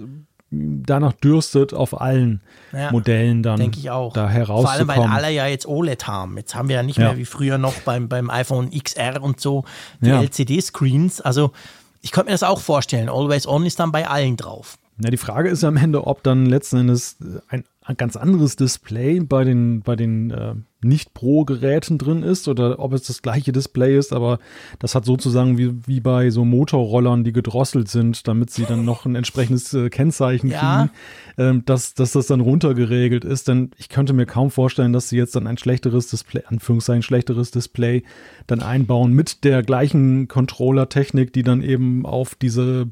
danach 0.51 1.13
dürstet, 1.13 1.75
auf 1.75 2.01
allen 2.01 2.41
ja, 2.73 2.91
Modellen 2.93 3.43
dann 3.43 3.59
denke 3.59 3.79
ich 3.79 3.91
auch. 3.91 4.13
da 4.13 4.29
herauszukommen. 4.29 4.87
Vor 4.87 5.05
allem, 5.05 5.13
weil 5.13 5.25
alle 5.25 5.33
ja 5.33 5.47
jetzt 5.47 5.67
OLED 5.67 6.07
haben. 6.07 6.37
Jetzt 6.37 6.55
haben 6.55 6.69
wir 6.69 6.77
ja 6.77 6.83
nicht 6.83 6.99
ja. 6.99 7.09
mehr 7.09 7.19
wie 7.19 7.25
früher 7.25 7.59
noch 7.59 7.75
beim, 7.81 8.09
beim 8.09 8.31
iPhone 8.31 8.71
XR 8.71 9.23
und 9.23 9.41
so 9.41 9.65
die 10.01 10.11
ja. 10.11 10.23
LCD-Screens. 10.23 11.21
Also 11.21 11.53
ich 12.01 12.13
könnte 12.13 12.31
mir 12.31 12.35
das 12.35 12.43
auch 12.43 12.61
vorstellen. 12.61 13.09
Always 13.09 13.47
On 13.47 13.67
ist 13.67 13.81
dann 13.81 13.93
bei 13.93 14.09
allen 14.09 14.37
drauf. 14.37 14.79
Ja, 15.03 15.11
die 15.11 15.17
Frage 15.17 15.51
ist 15.51 15.63
am 15.65 15.77
Ende, 15.77 16.07
ob 16.07 16.23
dann 16.23 16.47
letzten 16.47 16.79
Endes 16.79 17.17
ein 17.49 17.65
ein 17.87 17.97
ganz 17.97 18.17
anderes 18.17 18.57
Display 18.57 19.21
bei 19.21 19.45
den, 19.45 19.81
bei 19.83 19.95
den 19.95 20.31
äh, 20.31 20.55
Nicht-Pro-Geräten 20.87 21.99
drin 21.99 22.23
ist 22.23 22.49
oder 22.49 22.79
ob 22.79 22.93
es 22.93 23.03
das 23.03 23.23
gleiche 23.23 23.53
Display 23.53 23.97
ist, 23.97 24.13
aber 24.13 24.39
das 24.79 24.95
hat 24.95 25.05
sozusagen 25.05 25.59
wie, 25.59 25.75
wie 25.87 26.01
bei 26.01 26.31
so 26.31 26.45
Motorrollern, 26.45 27.25
die 27.25 27.33
gedrosselt 27.33 27.89
sind, 27.89 28.27
damit 28.29 28.51
sie 28.51 28.65
dann 28.65 28.85
noch 28.85 29.05
ein 29.05 29.15
entsprechendes 29.15 29.73
äh, 29.75 29.91
Kennzeichen 29.91 30.51
ja. 30.51 30.89
kriegen, 30.89 30.91
ähm, 31.39 31.65
dass, 31.65 31.95
dass 31.95 32.13
das 32.13 32.27
dann 32.27 32.41
runtergeregelt 32.41 33.25
ist. 33.25 33.49
Denn 33.49 33.71
ich 33.77 33.89
könnte 33.89 34.13
mir 34.13 34.27
kaum 34.27 34.51
vorstellen, 34.51 34.93
dass 34.93 35.09
sie 35.09 35.17
jetzt 35.17 35.37
dann 35.37 35.47
ein 35.47 35.59
schlechteres 35.59 36.09
Display, 36.09 36.43
Anführungszeichen 36.47 37.03
schlechteres 37.03 37.51
Display, 37.51 38.03
dann 38.47 38.61
einbauen 38.61 39.13
mit 39.13 39.45
der 39.45 39.63
gleichen 39.63 40.29
Controller-Technik, 40.29 41.33
die 41.33 41.43
dann 41.43 41.63
eben 41.63 42.07
auf 42.07 42.35
diese 42.35 42.89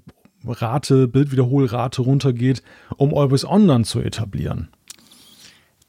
Rate, 0.46 1.08
Bildwiederholrate 1.08 2.02
runtergeht, 2.02 2.62
um 2.96 3.14
Always 3.14 3.44
On 3.44 3.66
dann 3.66 3.84
zu 3.84 4.00
etablieren. 4.00 4.68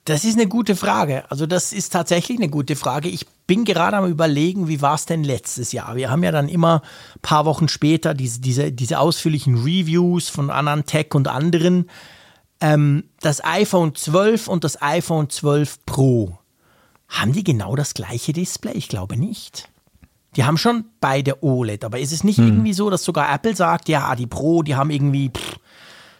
Das 0.05 0.23
ist 0.23 0.37
eine 0.37 0.47
gute 0.47 0.75
Frage. 0.75 1.29
Also 1.31 1.47
das 1.47 1.73
ist 1.73 1.91
tatsächlich 1.91 2.37
eine 2.37 2.47
gute 2.47 2.75
Frage. 2.75 3.09
Ich 3.09 3.27
bin 3.47 3.65
gerade 3.65 3.97
am 3.97 4.05
überlegen, 4.05 4.67
wie 4.67 4.81
war 4.81 4.93
es 4.93 5.07
denn 5.07 5.23
letztes 5.23 5.71
Jahr? 5.71 5.95
Wir 5.95 6.11
haben 6.11 6.23
ja 6.23 6.31
dann 6.31 6.47
immer 6.47 6.83
ein 7.15 7.21
paar 7.23 7.45
Wochen 7.45 7.67
später 7.67 8.13
diese, 8.13 8.39
diese, 8.39 8.71
diese 8.71 8.99
ausführlichen 8.99 9.55
Reviews 9.63 10.29
von 10.29 10.51
Anantech 10.51 11.15
und 11.15 11.27
anderen. 11.27 11.89
Ähm, 12.61 13.05
das 13.19 13.43
iPhone 13.43 13.95
12 13.95 14.47
und 14.47 14.63
das 14.63 14.79
iPhone 14.79 15.31
12 15.31 15.85
Pro. 15.87 16.37
Haben 17.09 17.33
die 17.33 17.43
genau 17.43 17.75
das 17.75 17.95
gleiche 17.95 18.31
Display? 18.31 18.73
Ich 18.73 18.89
glaube 18.89 19.17
nicht. 19.17 19.69
Die 20.35 20.43
haben 20.43 20.59
schon 20.59 20.85
beide 21.01 21.43
OLED, 21.43 21.83
aber 21.83 21.99
ist 21.99 22.11
es 22.11 22.23
nicht 22.23 22.37
hm. 22.37 22.47
irgendwie 22.47 22.73
so, 22.73 22.91
dass 22.91 23.03
sogar 23.03 23.33
Apple 23.33 23.55
sagt, 23.55 23.89
ja, 23.89 24.15
die 24.15 24.27
Pro, 24.27 24.61
die 24.61 24.75
haben 24.75 24.91
irgendwie, 24.91 25.29
pff, 25.29 25.57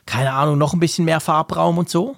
keine 0.08 0.34
Ahnung, 0.34 0.58
noch 0.58 0.74
ein 0.74 0.80
bisschen 0.80 1.06
mehr 1.06 1.20
Farbraum 1.20 1.78
und 1.78 1.90
so? 1.90 2.16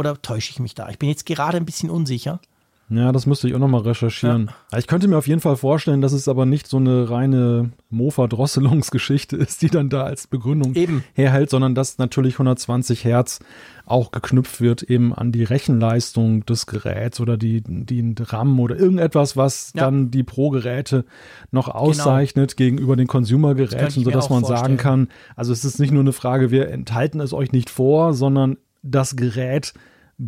Oder 0.00 0.22
täusche 0.22 0.50
ich 0.50 0.60
mich 0.60 0.74
da? 0.74 0.88
Ich 0.88 0.98
bin 0.98 1.10
jetzt 1.10 1.26
gerade 1.26 1.58
ein 1.58 1.66
bisschen 1.66 1.90
unsicher. 1.90 2.40
Ja, 2.88 3.12
das 3.12 3.26
müsste 3.26 3.46
ich 3.46 3.54
auch 3.54 3.58
nochmal 3.58 3.82
recherchieren. 3.82 4.50
Ja. 4.72 4.78
Ich 4.78 4.86
könnte 4.86 5.08
mir 5.08 5.18
auf 5.18 5.28
jeden 5.28 5.42
Fall 5.42 5.56
vorstellen, 5.56 6.00
dass 6.00 6.12
es 6.12 6.26
aber 6.26 6.46
nicht 6.46 6.66
so 6.66 6.78
eine 6.78 7.10
reine 7.10 7.70
Mofa-Drosselungsgeschichte 7.90 9.36
ist, 9.36 9.60
die 9.60 9.68
dann 9.68 9.90
da 9.90 10.04
als 10.04 10.26
Begründung 10.26 10.74
eben. 10.74 11.04
herhält, 11.12 11.50
sondern 11.50 11.74
dass 11.74 11.98
natürlich 11.98 12.34
120 12.34 13.04
Hertz 13.04 13.40
auch 13.84 14.10
geknüpft 14.10 14.62
wird 14.62 14.82
eben 14.82 15.14
an 15.14 15.32
die 15.32 15.44
Rechenleistung 15.44 16.46
des 16.46 16.64
Geräts 16.64 17.20
oder 17.20 17.36
die, 17.36 17.62
die 17.62 18.14
RAM 18.18 18.58
oder 18.58 18.76
irgendetwas, 18.76 19.36
was 19.36 19.74
ja. 19.76 19.84
dann 19.84 20.10
die 20.10 20.22
Pro-Geräte 20.22 21.04
noch 21.50 21.66
genau. 21.66 21.78
auszeichnet 21.78 22.56
genau. 22.56 22.70
gegenüber 22.70 22.96
den 22.96 23.06
Consumer-Geräten, 23.06 24.02
sodass 24.02 24.30
man 24.30 24.40
vorstellen. 24.40 24.60
sagen 24.62 24.76
kann, 24.78 25.08
also 25.36 25.52
es 25.52 25.66
ist 25.66 25.78
nicht 25.78 25.92
nur 25.92 26.02
eine 26.02 26.14
Frage, 26.14 26.50
wir 26.50 26.70
enthalten 26.70 27.20
es 27.20 27.34
euch 27.34 27.52
nicht 27.52 27.68
vor, 27.68 28.14
sondern 28.14 28.56
das 28.82 29.14
Gerät 29.14 29.74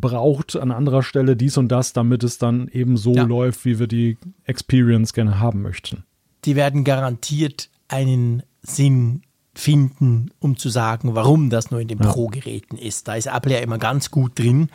braucht 0.01 0.57
an 0.57 0.73
anderer 0.73 1.03
Stelle 1.03 1.37
dies 1.37 1.57
und 1.59 1.69
das, 1.69 1.93
damit 1.93 2.25
es 2.25 2.39
dann 2.39 2.69
eben 2.69 2.97
so 2.97 3.15
ja. 3.15 3.25
läuft, 3.25 3.65
wie 3.65 3.79
wir 3.79 3.87
die 3.87 4.17
Experience 4.45 5.13
gerne 5.13 5.39
haben 5.39 5.63
möchten. 5.63 6.05
Die 6.45 6.57
werden 6.57 6.83
garantiert 6.83 7.69
einen 7.89 8.43
Sinn 8.63 9.23
finden, 9.55 10.31
um 10.39 10.57
zu 10.57 10.71
sagen, 10.71 11.15
warum 11.15 11.51
das 11.51 11.71
nur 11.71 11.81
in 11.81 11.89
den 11.89 11.99
ja. 11.99 12.11
Pro-Geräten 12.11 12.79
ist. 12.79 13.07
Da 13.07 13.15
ist 13.17 13.27
Apple 13.27 13.53
ja 13.53 13.59
immer 13.59 13.79
ganz 13.79 14.11
gut 14.11 14.39
drin 14.39 14.71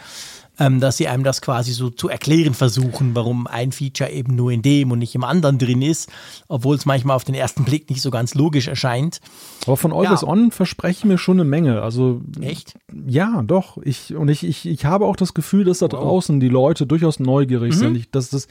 ähm, 0.59 0.79
dass 0.79 0.97
sie 0.97 1.07
einem 1.07 1.23
das 1.23 1.41
quasi 1.41 1.71
so 1.71 1.89
zu 1.89 2.09
erklären 2.09 2.53
versuchen, 2.53 3.15
warum 3.15 3.47
ein 3.47 3.71
Feature 3.71 4.11
eben 4.11 4.35
nur 4.35 4.51
in 4.51 4.61
dem 4.61 4.91
und 4.91 4.99
nicht 4.99 5.15
im 5.15 5.23
anderen 5.23 5.57
drin 5.57 5.81
ist, 5.81 6.09
obwohl 6.47 6.75
es 6.75 6.85
manchmal 6.85 7.15
auf 7.15 7.23
den 7.23 7.35
ersten 7.35 7.63
Blick 7.63 7.89
nicht 7.89 8.01
so 8.01 8.11
ganz 8.11 8.35
logisch 8.35 8.67
erscheint. 8.67 9.19
Aber 9.65 9.77
von 9.77 9.93
Always 9.93 10.21
ja. 10.21 10.27
On 10.27 10.51
verspreche 10.51 10.99
ich 10.99 11.05
mir 11.05 11.17
schon 11.17 11.39
eine 11.39 11.49
Menge. 11.49 11.81
Also 11.81 12.21
echt? 12.41 12.77
Ja, 13.05 13.43
doch. 13.45 13.77
Ich 13.83 14.15
und 14.15 14.29
ich, 14.29 14.45
ich, 14.45 14.65
ich 14.65 14.85
habe 14.85 15.05
auch 15.05 15.15
das 15.15 15.33
Gefühl, 15.33 15.65
dass 15.65 15.79
da 15.79 15.91
wow. 15.91 15.99
draußen 15.99 16.39
die 16.39 16.49
Leute 16.49 16.87
durchaus 16.87 17.19
neugierig 17.19 17.75
mhm. 17.75 17.79
sind. 17.79 17.95
Ich, 17.97 18.11
dass 18.11 18.29
das, 18.29 18.47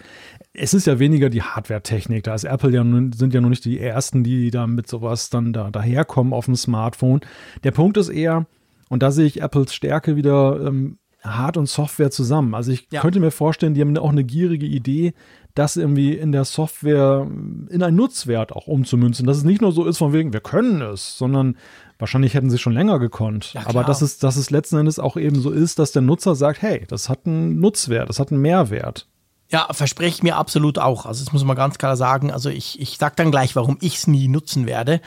es 0.53 0.75
ist 0.75 0.87
ja 0.87 0.99
weniger 0.99 1.31
die 1.31 1.42
Hardware-Technik. 1.42 2.25
Da 2.25 2.35
ist 2.35 2.45
Apple 2.45 2.73
ja 2.73 2.85
sind 3.14 3.35
ja 3.35 3.40
noch 3.40 3.49
nicht 3.49 3.64
die 3.64 3.81
ersten, 3.81 4.23
die 4.23 4.51
da 4.51 4.66
mit 4.66 4.88
sowas 4.88 5.31
dann 5.31 5.53
da 5.53 5.71
daherkommen 5.71 6.33
auf 6.33 6.45
dem 6.45 6.57
Smartphone. 6.57 7.21
Der 7.64 7.73
Punkt 7.73 7.97
ist 7.97 8.09
eher, 8.09 8.47
und 8.88 9.03
da 9.03 9.11
sehe 9.11 9.27
ich 9.27 9.42
Apples 9.42 9.75
Stärke 9.75 10.16
wieder. 10.16 10.61
Ähm, 10.66 10.99
Hard- 11.27 11.57
und 11.57 11.69
Software 11.69 12.11
zusammen. 12.11 12.55
Also 12.55 12.73
ich 12.73 12.87
ja. 12.91 13.01
könnte 13.01 13.21
mir 13.21 13.31
vorstellen, 13.31 13.75
die 13.75 13.81
haben 13.81 13.97
auch 13.99 14.11
eine 14.11 14.25
gierige 14.25 14.67
Idee, 14.67 15.15
das 15.55 15.77
irgendwie 15.77 16.12
in 16.12 16.33
der 16.33 16.45
Software 16.45 17.27
in 17.71 17.83
einen 17.83 17.97
Nutzwert 17.97 18.53
auch 18.53 18.67
umzumünzen. 18.67 19.27
Dass 19.27 19.39
es 19.39 19.45
nicht 19.45 19.62
nur 19.62 19.73
so 19.73 19.87
ist 19.87 19.99
von 19.99 20.12
wegen, 20.12 20.33
wir 20.33 20.41
können 20.41 20.83
es, 20.83 21.17
sondern 21.17 21.57
wahrscheinlich 21.99 22.35
hätten 22.35 22.51
sie 22.51 22.59
schon 22.59 22.75
länger 22.75 22.99
gekonnt. 22.99 23.55
Ja, 23.55 23.62
Aber 23.67 23.83
dass 23.83 24.03
es, 24.03 24.19
dass 24.19 24.37
es 24.37 24.51
letzten 24.51 24.77
Endes 24.77 24.99
auch 24.99 25.17
eben 25.17 25.41
so 25.41 25.51
ist, 25.51 25.79
dass 25.79 25.93
der 25.93 26.03
Nutzer 26.03 26.35
sagt, 26.35 26.61
hey, 26.61 26.85
das 26.89 27.09
hat 27.09 27.21
einen 27.25 27.59
Nutzwert, 27.59 28.09
das 28.09 28.19
hat 28.19 28.31
einen 28.31 28.43
Mehrwert. 28.43 29.07
Ja, 29.49 29.69
verspreche 29.71 30.17
ich 30.17 30.23
mir 30.23 30.37
absolut 30.37 30.79
auch. 30.79 31.07
Also 31.07 31.25
das 31.25 31.33
muss 31.33 31.45
man 31.45 31.57
ganz 31.57 31.79
klar 31.79 31.97
sagen. 31.97 32.33
Also 32.33 32.51
ich, 32.51 32.81
ich 32.81 32.99
sage 32.99 33.15
dann 33.17 33.31
gleich, 33.31 33.57
warum 33.57 33.79
ich 33.81 33.97
es 33.97 34.07
nie 34.07 34.29
nutzen 34.29 34.67
werde. 34.67 35.01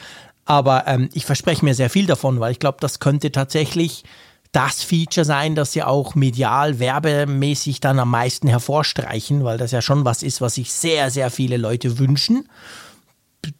Aber 0.45 0.87
ähm, 0.87 1.09
ich 1.13 1.25
verspreche 1.25 1.63
mir 1.63 1.75
sehr 1.75 1.91
viel 1.91 2.07
davon, 2.07 2.39
weil 2.39 2.51
ich 2.51 2.59
glaube, 2.59 2.77
das 2.81 2.99
könnte 2.99 3.31
tatsächlich 3.31 4.03
das 4.51 4.81
Feature 4.81 5.25
sein, 5.25 5.55
das 5.55 5.73
sie 5.73 5.83
auch 5.83 6.15
medial, 6.15 6.79
werbemäßig 6.79 7.81
dann 7.81 7.99
am 7.99 8.09
meisten 8.09 8.47
hervorstreichen, 8.47 9.43
weil 9.43 9.57
das 9.57 9.71
ja 9.71 9.81
schon 9.81 10.05
was 10.05 10.23
ist, 10.23 10.41
was 10.41 10.55
sich 10.55 10.73
sehr, 10.73 11.11
sehr 11.11 11.29
viele 11.29 11.57
Leute 11.57 11.99
wünschen. 11.99 12.49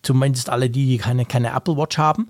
Zumindest 0.02 0.50
alle 0.50 0.70
die, 0.70 0.98
keine, 0.98 1.26
keine 1.26 1.54
Apple 1.54 1.78
Watch 1.78 1.98
haben. 1.98 2.30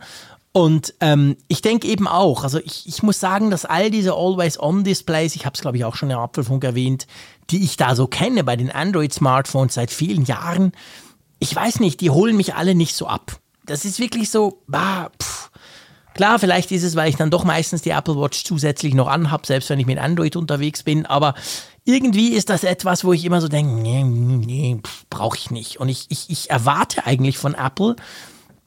Und 0.51 0.93
ähm, 0.99 1.37
ich 1.47 1.61
denke 1.61 1.87
eben 1.87 2.07
auch, 2.07 2.43
also 2.43 2.59
ich, 2.59 2.87
ich 2.87 3.03
muss 3.03 3.19
sagen, 3.19 3.51
dass 3.51 3.65
all 3.65 3.91
diese 3.91 4.13
Always-On-Displays, 4.13 5.35
ich 5.35 5.45
habe 5.45 5.53
es 5.53 5.61
glaube 5.61 5.77
ich 5.77 5.85
auch 5.85 5.95
schon 5.95 6.09
im 6.09 6.17
Apfelfunk 6.17 6.63
erwähnt, 6.63 7.07
die 7.51 7.63
ich 7.63 7.77
da 7.77 7.95
so 7.95 8.07
kenne 8.07 8.43
bei 8.43 8.55
den 8.55 8.71
Android-Smartphones 8.71 9.75
seit 9.75 9.91
vielen 9.91 10.25
Jahren, 10.25 10.73
ich 11.39 11.55
weiß 11.55 11.79
nicht, 11.79 12.01
die 12.01 12.09
holen 12.09 12.35
mich 12.35 12.55
alle 12.55 12.75
nicht 12.75 12.95
so 12.95 13.07
ab. 13.07 13.39
Das 13.65 13.85
ist 13.85 13.99
wirklich 13.99 14.29
so, 14.29 14.61
bah, 14.67 15.11
pff, 15.21 15.51
Klar, 16.13 16.39
vielleicht 16.39 16.71
ist 16.71 16.83
es, 16.83 16.95
weil 16.95 17.09
ich 17.09 17.15
dann 17.15 17.31
doch 17.31 17.43
meistens 17.43 17.81
die 17.81 17.91
Apple 17.91 18.15
Watch 18.15 18.43
zusätzlich 18.43 18.93
noch 18.93 19.07
anhabe, 19.07 19.45
selbst 19.45 19.69
wenn 19.69 19.79
ich 19.79 19.85
mit 19.85 19.99
Android 19.99 20.35
unterwegs 20.35 20.83
bin. 20.83 21.05
Aber 21.05 21.33
irgendwie 21.85 22.29
ist 22.29 22.49
das 22.49 22.63
etwas, 22.63 23.03
wo 23.03 23.13
ich 23.13 23.25
immer 23.25 23.41
so 23.41 23.47
denke, 23.47 23.73
nee, 23.73 24.03
nee, 24.03 24.81
brauche 25.09 25.37
ich 25.37 25.51
nicht. 25.51 25.79
Und 25.79 25.89
ich, 25.89 26.07
ich, 26.09 26.29
ich 26.29 26.49
erwarte 26.49 27.05
eigentlich 27.05 27.37
von 27.37 27.53
Apple, 27.53 27.95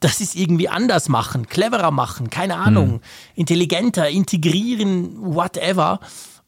dass 0.00 0.18
sie 0.18 0.24
es 0.24 0.34
irgendwie 0.34 0.68
anders 0.68 1.08
machen, 1.08 1.46
cleverer 1.46 1.90
machen, 1.90 2.30
keine 2.30 2.56
Ahnung, 2.56 2.90
hm. 2.94 3.00
intelligenter, 3.34 4.08
integrieren, 4.08 5.34
whatever. 5.34 6.00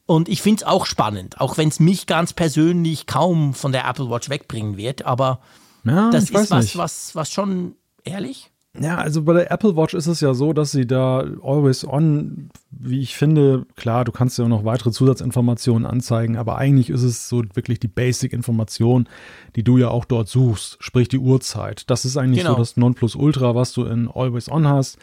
Und 0.05 0.29
ich 0.29 0.41
finde 0.41 0.63
es 0.63 0.67
auch 0.67 0.85
spannend, 0.85 1.39
auch 1.39 1.57
wenn 1.57 1.69
es 1.69 1.79
mich 1.79 2.05
ganz 2.05 2.33
persönlich 2.33 3.07
kaum 3.07 3.53
von 3.53 3.71
der 3.71 3.87
Apple 3.87 4.09
Watch 4.09 4.29
wegbringen 4.29 4.77
wird. 4.77 5.05
Aber 5.05 5.39
ja, 5.83 6.09
das 6.11 6.25
ist 6.29 6.51
was, 6.51 6.77
was, 6.77 7.15
was 7.15 7.31
schon 7.31 7.75
ehrlich 8.03 8.51
ja, 8.79 8.97
also 8.97 9.23
bei 9.23 9.33
der 9.33 9.51
Apple 9.51 9.75
Watch 9.75 9.93
ist 9.93 10.07
es 10.07 10.21
ja 10.21 10.33
so, 10.33 10.53
dass 10.53 10.71
sie 10.71 10.85
da 10.85 11.25
always 11.43 11.87
on, 11.87 12.49
wie 12.71 12.99
ich 12.99 13.15
finde, 13.15 13.65
klar, 13.75 14.05
du 14.05 14.11
kannst 14.11 14.37
ja 14.37 14.47
noch 14.47 14.65
weitere 14.65 14.91
Zusatzinformationen 14.91 15.85
anzeigen, 15.85 16.37
aber 16.37 16.57
eigentlich 16.57 16.89
ist 16.89 17.03
es 17.03 17.29
so 17.29 17.43
wirklich 17.53 17.79
die 17.79 17.87
Basic-Information, 17.87 19.07
die 19.55 19.63
du 19.63 19.77
ja 19.77 19.89
auch 19.89 20.05
dort 20.05 20.27
suchst, 20.27 20.77
sprich 20.79 21.07
die 21.07 21.19
Uhrzeit. 21.19 21.89
Das 21.89 22.05
ist 22.05 22.17
eigentlich 22.17 22.43
genau. 22.43 22.53
so 22.53 22.59
das 22.59 22.77
Nonplusultra, 22.77 23.55
was 23.55 23.73
du 23.73 23.85
in 23.85 24.09
always 24.13 24.49
on 24.49 24.67
hast. 24.67 24.97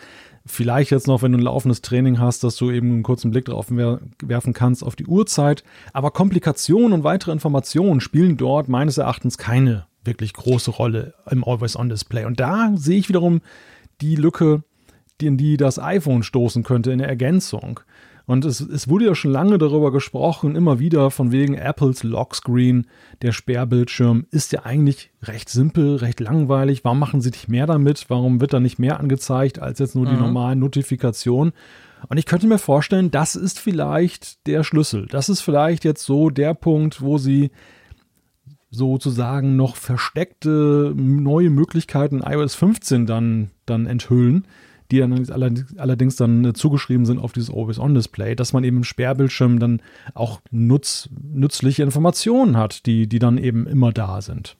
Vielleicht 0.44 0.90
jetzt 0.90 1.06
noch, 1.06 1.22
wenn 1.22 1.32
du 1.32 1.38
ein 1.38 1.42
laufendes 1.42 1.82
Training 1.82 2.18
hast, 2.18 2.42
dass 2.42 2.56
du 2.56 2.70
eben 2.70 2.90
einen 2.90 3.02
kurzen 3.02 3.30
Blick 3.30 3.44
drauf 3.44 3.66
werfen 3.70 4.52
kannst 4.52 4.82
auf 4.82 4.96
die 4.96 5.06
Uhrzeit. 5.06 5.62
Aber 5.92 6.10
Komplikationen 6.10 6.92
und 6.92 7.04
weitere 7.04 7.32
Informationen 7.32 8.00
spielen 8.00 8.36
dort 8.36 8.68
meines 8.68 8.98
Erachtens 8.98 9.38
keine 9.38 9.86
wirklich 10.04 10.32
große 10.32 10.72
Rolle 10.72 11.14
im 11.30 11.44
Always-On-Display. 11.44 12.24
Und 12.24 12.40
da 12.40 12.72
sehe 12.74 12.98
ich 12.98 13.08
wiederum 13.08 13.40
die 14.00 14.16
Lücke, 14.16 14.64
in 15.20 15.36
die 15.36 15.56
das 15.56 15.78
iPhone 15.78 16.24
stoßen 16.24 16.64
könnte 16.64 16.90
in 16.90 16.98
der 16.98 17.08
Ergänzung. 17.08 17.78
Und 18.32 18.46
es, 18.46 18.60
es 18.60 18.88
wurde 18.88 19.04
ja 19.04 19.14
schon 19.14 19.30
lange 19.30 19.58
darüber 19.58 19.92
gesprochen, 19.92 20.56
immer 20.56 20.78
wieder 20.78 21.10
von 21.10 21.32
wegen 21.32 21.52
Apples 21.52 22.02
Lockscreen, 22.02 22.86
der 23.20 23.32
Sperrbildschirm, 23.32 24.24
ist 24.30 24.52
ja 24.52 24.62
eigentlich 24.62 25.10
recht 25.22 25.50
simpel, 25.50 25.96
recht 25.96 26.18
langweilig. 26.18 26.82
Warum 26.82 26.98
machen 26.98 27.20
sie 27.20 27.28
nicht 27.28 27.50
mehr 27.50 27.66
damit? 27.66 28.06
Warum 28.08 28.40
wird 28.40 28.54
da 28.54 28.58
nicht 28.58 28.78
mehr 28.78 28.98
angezeigt 28.98 29.58
als 29.58 29.80
jetzt 29.80 29.94
nur 29.94 30.06
die 30.06 30.14
mhm. 30.14 30.20
normalen 30.20 30.60
Notifikationen? 30.60 31.52
Und 32.08 32.16
ich 32.16 32.24
könnte 32.24 32.46
mir 32.46 32.56
vorstellen, 32.56 33.10
das 33.10 33.36
ist 33.36 33.58
vielleicht 33.58 34.46
der 34.46 34.64
Schlüssel. 34.64 35.08
Das 35.08 35.28
ist 35.28 35.42
vielleicht 35.42 35.84
jetzt 35.84 36.02
so 36.02 36.30
der 36.30 36.54
Punkt, 36.54 37.02
wo 37.02 37.18
sie 37.18 37.50
sozusagen 38.70 39.56
noch 39.56 39.76
versteckte 39.76 40.94
neue 40.96 41.50
Möglichkeiten 41.50 42.22
iOS 42.24 42.54
15 42.54 43.04
dann, 43.04 43.50
dann 43.66 43.84
enthüllen, 43.84 44.46
die 44.92 44.98
dann 44.98 45.26
allerdings 45.78 46.16
dann 46.16 46.44
äh, 46.44 46.52
zugeschrieben 46.52 47.06
sind 47.06 47.18
auf 47.18 47.32
dieses 47.32 47.50
Always-On-Display, 47.50 48.36
dass 48.36 48.52
man 48.52 48.62
eben 48.62 48.78
im 48.78 48.84
Sperrbildschirm 48.84 49.58
dann 49.58 49.82
auch 50.14 50.40
nutz, 50.50 51.08
nützliche 51.10 51.82
Informationen 51.82 52.56
hat, 52.56 52.86
die, 52.86 53.08
die 53.08 53.18
dann 53.18 53.38
eben 53.38 53.66
immer 53.66 53.92
da 53.92 54.20
sind. 54.20 54.56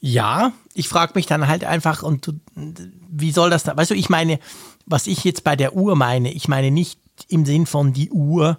Ja, 0.00 0.52
ich 0.74 0.88
frage 0.88 1.12
mich 1.14 1.26
dann 1.26 1.46
halt 1.48 1.64
einfach, 1.64 2.02
und 2.02 2.34
wie 2.54 3.32
soll 3.32 3.50
das 3.50 3.64
da, 3.64 3.76
weißt 3.76 3.90
du, 3.90 3.94
ich 3.94 4.08
meine, 4.08 4.38
was 4.86 5.06
ich 5.06 5.24
jetzt 5.24 5.44
bei 5.44 5.56
der 5.56 5.74
Uhr 5.74 5.96
meine, 5.96 6.32
ich 6.32 6.48
meine 6.48 6.70
nicht 6.70 7.00
im 7.28 7.44
Sinn 7.44 7.66
von 7.66 7.92
die 7.92 8.10
Uhr, 8.10 8.58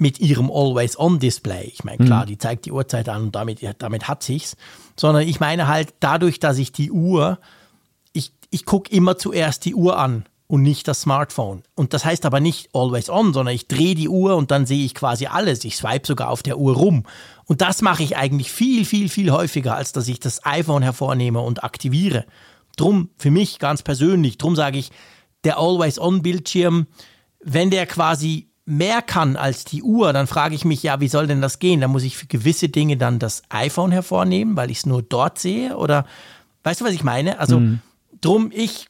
mit 0.00 0.20
ihrem 0.20 0.48
Always-On-Display. 0.48 1.64
Ich 1.74 1.82
meine, 1.82 2.04
klar, 2.04 2.22
mhm. 2.22 2.28
die 2.28 2.38
zeigt 2.38 2.66
die 2.66 2.72
Uhrzeit 2.72 3.08
an 3.08 3.24
und 3.24 3.34
damit, 3.34 3.60
damit 3.78 4.06
hat 4.06 4.22
sich's. 4.22 4.56
Sondern 4.96 5.26
ich 5.26 5.40
meine 5.40 5.66
halt 5.66 5.92
dadurch, 5.98 6.38
dass 6.38 6.58
ich 6.58 6.70
die 6.70 6.92
Uhr, 6.92 7.40
ich, 8.50 8.64
gucke 8.64 8.90
immer 8.90 9.18
zuerst 9.18 9.64
die 9.64 9.74
Uhr 9.74 9.98
an 9.98 10.24
und 10.48 10.62
nicht 10.62 10.88
das 10.88 11.02
Smartphone. 11.02 11.62
Und 11.74 11.92
das 11.92 12.04
heißt 12.04 12.24
aber 12.24 12.40
nicht 12.40 12.70
Always 12.72 13.10
On, 13.10 13.32
sondern 13.32 13.54
ich 13.54 13.68
drehe 13.68 13.94
die 13.94 14.08
Uhr 14.08 14.36
und 14.36 14.50
dann 14.50 14.66
sehe 14.66 14.84
ich 14.84 14.94
quasi 14.94 15.26
alles. 15.26 15.62
Ich 15.64 15.76
swipe 15.76 16.06
sogar 16.06 16.30
auf 16.30 16.42
der 16.42 16.58
Uhr 16.58 16.74
rum. 16.74 17.04
Und 17.44 17.60
das 17.60 17.82
mache 17.82 18.02
ich 18.02 18.16
eigentlich 18.16 18.50
viel, 18.50 18.84
viel, 18.84 19.08
viel 19.08 19.30
häufiger, 19.30 19.76
als 19.76 19.92
dass 19.92 20.08
ich 20.08 20.20
das 20.20 20.44
iPhone 20.46 20.82
hervornehme 20.82 21.40
und 21.40 21.62
aktiviere. 21.62 22.24
Drum, 22.76 23.10
für 23.18 23.30
mich 23.30 23.58
ganz 23.58 23.82
persönlich, 23.82 24.38
drum 24.38 24.56
sage 24.56 24.78
ich, 24.78 24.90
der 25.44 25.58
Always 25.58 25.98
On 25.98 26.22
Bildschirm, 26.22 26.86
wenn 27.44 27.70
der 27.70 27.86
quasi 27.86 28.48
mehr 28.64 29.02
kann 29.02 29.36
als 29.36 29.64
die 29.64 29.82
Uhr, 29.82 30.12
dann 30.12 30.26
frage 30.26 30.54
ich 30.54 30.64
mich, 30.64 30.82
ja, 30.82 31.00
wie 31.00 31.08
soll 31.08 31.26
denn 31.26 31.40
das 31.40 31.58
gehen? 31.58 31.80
Da 31.80 31.88
muss 31.88 32.02
ich 32.02 32.16
für 32.16 32.26
gewisse 32.26 32.68
Dinge 32.68 32.96
dann 32.96 33.18
das 33.18 33.42
iPhone 33.48 33.92
hervornehmen, 33.92 34.56
weil 34.56 34.70
ich 34.70 34.78
es 34.78 34.86
nur 34.86 35.02
dort 35.02 35.38
sehe? 35.38 35.76
Oder 35.76 36.06
weißt 36.64 36.80
du, 36.80 36.84
was 36.84 36.92
ich 36.92 37.02
meine? 37.02 37.38
Also 37.38 37.60
mhm. 37.60 37.80
Drum, 38.20 38.50
ich, 38.52 38.86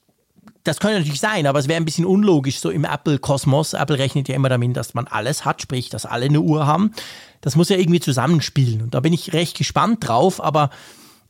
das 0.65 0.81
könnte 0.81 0.99
natürlich 0.99 1.21
sein, 1.21 1.47
aber 1.47 1.59
es 1.59 1.69
wäre 1.69 1.81
ein 1.81 1.85
bisschen 1.85 2.07
unlogisch, 2.07 2.61
so 2.61 2.71
im 2.71 2.85
Apple-Kosmos. 2.85 3.75
Apple 3.75 3.99
rechnet 3.99 4.29
ja 4.29 4.35
immer 4.35 4.49
damit, 4.49 4.77
dass 4.77 4.95
man 4.95 5.07
alles 5.07 5.45
hat, 5.45 5.63
sprich, 5.63 5.91
dass 5.91 6.07
alle 6.07 6.27
eine 6.27 6.41
Uhr 6.41 6.67
haben. 6.67 6.93
Das 7.41 7.57
muss 7.57 7.69
ja 7.69 7.77
irgendwie 7.77 8.01
zusammenspielen. 8.01 8.83
Und 8.83 8.95
da 8.95 9.01
bin 9.01 9.13
ich 9.13 9.33
recht 9.33 9.57
gespannt 9.57 10.09
drauf, 10.09 10.43
aber 10.43 10.71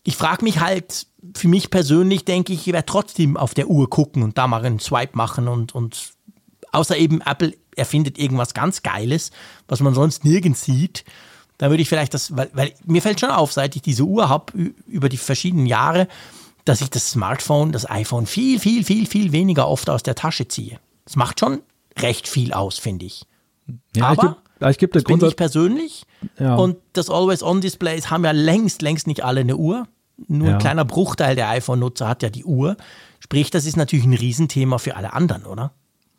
ich 0.05 0.17
frage 0.17 0.45
mich 0.45 0.61
halt, 0.61 1.07
für 1.37 1.49
mich 1.49 1.71
persönlich 1.71 2.25
denke 2.25 2.53
ich, 2.53 2.67
ich 2.67 2.73
werde 2.73 2.87
trotzdem 2.87 3.37
auf 3.37 3.55
der 3.55 3.69
Uhr 3.69 3.91
gucken 3.91 4.23
und 4.23 4.39
da 4.39 4.47
mal 4.47 4.65
einen 4.65 4.79
Swipe 4.79 5.17
machen 5.17 5.49
und, 5.49 5.75
und 5.75 6.13
außer 6.73 6.97
eben 6.97 7.21
Apple 7.21 7.55
erfindet 7.77 8.19
irgendwas 8.19 8.55
ganz 8.55 8.83
Geiles, 8.83 9.31
was 9.67 9.81
man 9.81 9.95
sonst 9.95 10.25
nirgends 10.25 10.65
sieht, 10.65 11.05
dann 11.59 11.71
würde 11.71 11.83
ich 11.83 11.89
vielleicht 11.89 12.15
das, 12.15 12.37
weil, 12.37 12.51
weil 12.53 12.73
mir 12.85 13.03
fällt 13.03 13.21
schon 13.21 13.31
auf, 13.31 13.53
seit 13.53 13.75
ich 13.77 13.83
diese 13.83 14.05
Uhr 14.05 14.29
habe, 14.29 14.53
über 14.87 15.09
die 15.09 15.17
verschiedenen 15.17 15.67
Jahre, 15.67 16.09
dass 16.69 16.81
ich 16.81 16.91
das 16.91 17.11
Smartphone, 17.11 17.73
das 17.73 17.89
iPhone 17.89 18.27
viel, 18.27 18.61
viel, 18.61 18.85
viel, 18.85 19.07
viel 19.07 19.33
weniger 19.33 19.69
oft 19.69 19.89
aus 19.89 20.03
der 20.03 20.15
Tasche 20.15 20.49
ziehe. 20.49 20.79
Das 21.05 21.17
macht 21.17 21.41
schon 21.41 21.63
recht 21.99 22.29
viel 22.29 22.53
aus, 22.53 22.79
finde 22.79 23.07
ich. 23.07 23.25
Ja, 23.97 24.09
Aber 24.09 24.37
ich, 24.61 24.83
ich, 24.83 24.91
das 24.91 25.05
bin 25.05 25.25
ich 25.25 25.37
persönlich 25.37 26.05
ja. 26.39 26.57
und 26.57 26.77
das 26.93 27.11
Always-On-Displays 27.11 28.11
haben 28.11 28.25
ja 28.25 28.33
längst, 28.33 28.83
längst 28.83 29.07
nicht 29.07 29.25
alle 29.25 29.41
eine 29.41 29.57
Uhr. 29.57 29.87
Nur 30.27 30.49
ja. 30.49 30.55
ein 30.55 30.59
kleiner 30.59 30.85
Bruchteil 30.85 31.37
der 31.37 31.49
iPhone-Nutzer 31.51 32.09
hat 32.09 32.23
ja 32.23 32.31
die 32.31 32.45
Uhr. 32.45 32.77
Sprich, 33.21 33.51
das 33.51 33.67
ist 33.67 33.77
natürlich 33.77 34.05
ein 34.05 34.15
Riesenthema 34.15 34.79
für 34.79 34.97
alle 34.97 35.13
anderen, 35.13 35.47
oder? 35.47 35.73